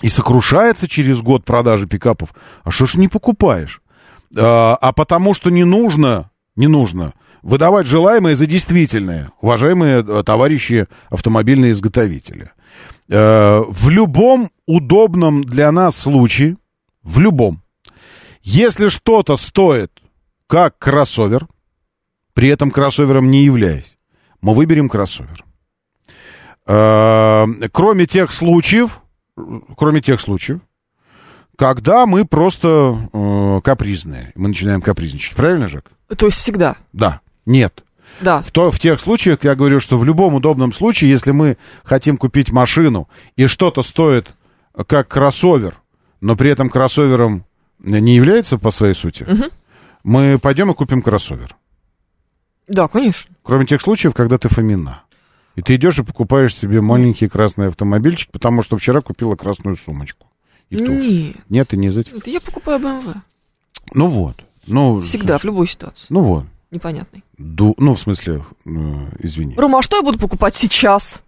И 0.02 0.10
сокрушается 0.10 0.88
через 0.88 1.22
год 1.22 1.44
продажи 1.44 1.86
пикапов. 1.86 2.30
А 2.64 2.72
что 2.72 2.86
ж 2.86 2.96
не 2.96 3.10
покупаешь? 3.10 3.82
А, 4.38 4.78
а 4.80 4.94
потому 4.94 5.34
что 5.34 5.50
не 5.50 5.66
нужно, 5.66 6.32
не 6.56 6.68
нужно 6.68 7.14
выдавать 7.42 7.88
желаемое 7.88 8.36
за 8.36 8.46
действительное, 8.46 9.32
уважаемые 9.42 10.04
э, 10.06 10.24
товарищи 10.26 10.88
автомобильные 11.10 11.72
изготовители. 11.72 12.52
Э, 13.10 13.64
в 13.68 13.90
любом 13.90 14.52
удобном 14.68 15.44
для 15.44 15.72
нас 15.72 15.98
случае, 15.98 16.58
в 17.02 17.20
любом, 17.20 17.62
если 18.42 18.90
что-то 18.90 19.36
стоит 19.36 19.92
как 20.48 20.78
кроссовер, 20.78 21.48
при 22.34 22.50
этом 22.50 22.70
кроссовером 22.70 23.32
не 23.32 23.44
являясь, 23.44 23.98
мы 24.42 24.54
выберем 24.54 24.90
кроссовер. 24.90 25.44
Э, 26.68 27.48
Кроме 27.72 28.06
тех 28.06 28.32
случаев, 28.32 29.02
кроме 29.76 30.02
тех 30.02 30.22
случаев, 30.22 30.60
когда 31.56 32.06
мы 32.06 32.26
просто 32.26 33.10
э, 33.12 33.62
капризные, 33.64 34.32
мы 34.36 34.50
начинаем 34.50 34.82
капризничать. 34.82 35.36
Правильно, 35.36 35.68
Жек? 35.68 35.92
То 36.16 36.28
есть 36.28 36.38
всегда? 36.38 36.78
Да. 36.94 37.22
Нет. 37.46 37.84
Да. 38.22 38.42
В, 38.42 38.52
то, 38.52 38.72
в 38.72 38.80
тех 38.80 39.00
случаях, 39.00 39.44
я 39.44 39.56
говорю, 39.56 39.80
что 39.80 39.98
в 39.98 40.04
любом 40.06 40.34
удобном 40.36 40.74
случае, 40.74 41.10
если 41.12 41.32
мы 41.32 41.58
хотим 41.84 42.18
купить 42.18 42.52
машину, 42.52 43.08
и 43.36 43.48
что-то 43.48 43.82
стоит 43.84 44.30
как 44.88 45.08
кроссовер, 45.08 45.76
но 46.22 46.36
при 46.36 46.52
этом 46.52 46.70
кроссовером 46.70 47.46
не 47.80 48.16
является 48.16 48.58
по 48.58 48.72
своей 48.72 48.94
сути, 48.94 49.24
Мгм. 49.24 49.46
мы 50.04 50.38
пойдем 50.40 50.72
и 50.72 50.74
купим 50.74 51.02
кроссовер. 51.02 51.56
Да, 52.68 52.88
конечно. 52.88 53.34
Кроме 53.44 53.66
тех 53.66 53.82
случаев, 53.82 54.14
когда 54.14 54.38
ты 54.38 54.48
Фомина. 54.50 55.04
И 55.56 55.62
ты 55.62 55.76
идешь 55.76 55.98
и 56.00 56.04
покупаешь 56.04 56.56
себе 56.56 56.82
маленький 56.82 57.28
красный 57.28 57.68
автомобильчик, 57.68 58.32
потому 58.32 58.62
что 58.62 58.78
вчера 58.78 59.02
купила 59.02 59.36
красную 59.36 59.76
сумочку. 59.76 60.28
И. 60.70 60.76
Нет. 60.78 61.36
Нет, 61.50 61.74
и 61.74 61.78
не 61.78 61.88
из 61.88 61.98
этих. 61.98 62.26
Я 62.28 62.40
покупаю 62.40 62.80
BMW. 62.80 63.16
Ну 63.94 64.08
вот. 64.08 64.44
Ну, 64.68 65.02
Всегда, 65.02 65.40
в 65.40 65.44
любой 65.46 65.68
ситуации. 65.68 66.06
Ну 66.10 66.22
вот. 66.22 66.46
Непонятный. 66.72 67.24
Ду- 67.38 67.76
ну, 67.78 67.96
в 67.96 68.00
смысле, 68.00 68.44
э, 68.66 68.70
извини. 69.20 69.56
Рома, 69.56 69.80
а 69.80 69.82
что 69.82 69.98
я 69.98 70.04
буду 70.04 70.20
покупать 70.20 70.56
сейчас? 70.56 71.22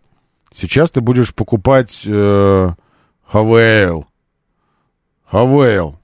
Сейчас 0.56 0.92
ты 0.92 1.02
будешь 1.02 1.34
покупать 1.34 2.04
э, 2.06 2.70
Хавейл. 3.26 4.06
Хавейл. 5.26 5.98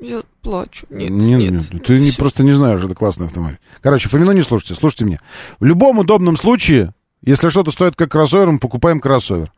Я 0.00 0.22
плачу. 0.42 0.86
Нет, 0.90 1.10
Не- 1.10 1.34
нет. 1.36 1.72
не- 1.72 1.78
ты 1.80 1.98
не, 1.98 2.10
просто 2.12 2.42
не 2.42 2.52
знаешь, 2.52 2.82
это 2.84 2.94
классный 2.94 3.26
автомобиль. 3.26 3.58
Короче, 3.80 4.08
Фомину 4.08 4.32
не 4.32 4.42
слушайте, 4.42 4.74
слушайте 4.74 5.04
меня. 5.04 5.20
В 5.60 5.64
любом 5.64 5.98
удобном 5.98 6.36
случае, 6.36 6.92
если 7.24 7.48
что-то 7.50 7.70
стоит 7.70 7.94
как 7.96 8.10
кроссовер, 8.10 8.50
мы 8.50 8.58
покупаем 8.58 9.00
кроссовер. 9.00 9.52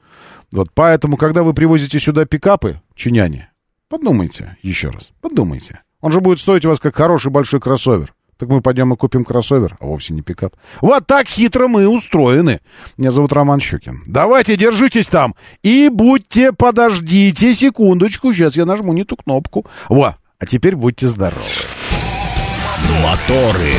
Вот 0.53 0.69
поэтому, 0.75 1.17
когда 1.17 1.43
вы 1.43 1.55
привозите 1.55 1.99
сюда 1.99 2.27
пикапы, 2.27 2.81
чиняне, 2.95 3.51
подумайте 3.89 4.57
еще 4.63 4.91
раз, 4.91 5.11
подумайте. 5.21 5.81
Он 6.01 6.13
же 6.13 6.21
будет 6.21 6.39
стоить 6.39 6.65
у 6.67 6.69
вас 6.69 6.79
как 6.79 6.95
хороший 6.95 7.31
большой 7.33 7.61
кроссовер. 7.61 8.15
Так 8.39 8.49
мы 8.49 8.61
пойдем 8.61 8.93
и 8.93 8.97
купим 8.97 9.25
кроссовер, 9.25 9.77
а 9.81 9.87
вовсе 9.87 10.13
не 10.13 10.23
пикап. 10.23 10.55
Вот 10.81 11.07
так 11.07 11.27
хитро 11.29 11.69
мы 11.69 11.87
устроены. 11.87 12.61
Меня 12.97 13.11
зовут 13.11 13.33
Роман 13.33 13.61
Щукин. 13.61 14.03
Давайте, 14.07 14.57
держитесь 14.57 15.07
там. 15.07 15.35
И 15.63 15.89
будьте, 15.89 16.53
подождите 16.53 17.55
секундочку. 17.55 18.33
Сейчас 18.33 18.57
я 18.57 18.65
нажму 18.65 18.93
не 18.93 19.05
ту 19.05 19.17
кнопку. 19.17 19.67
Во, 19.89 20.17
а 20.39 20.47
теперь 20.47 20.77
будьте 20.77 21.09
здоровы. 21.09 21.45
Моторы. 23.03 23.73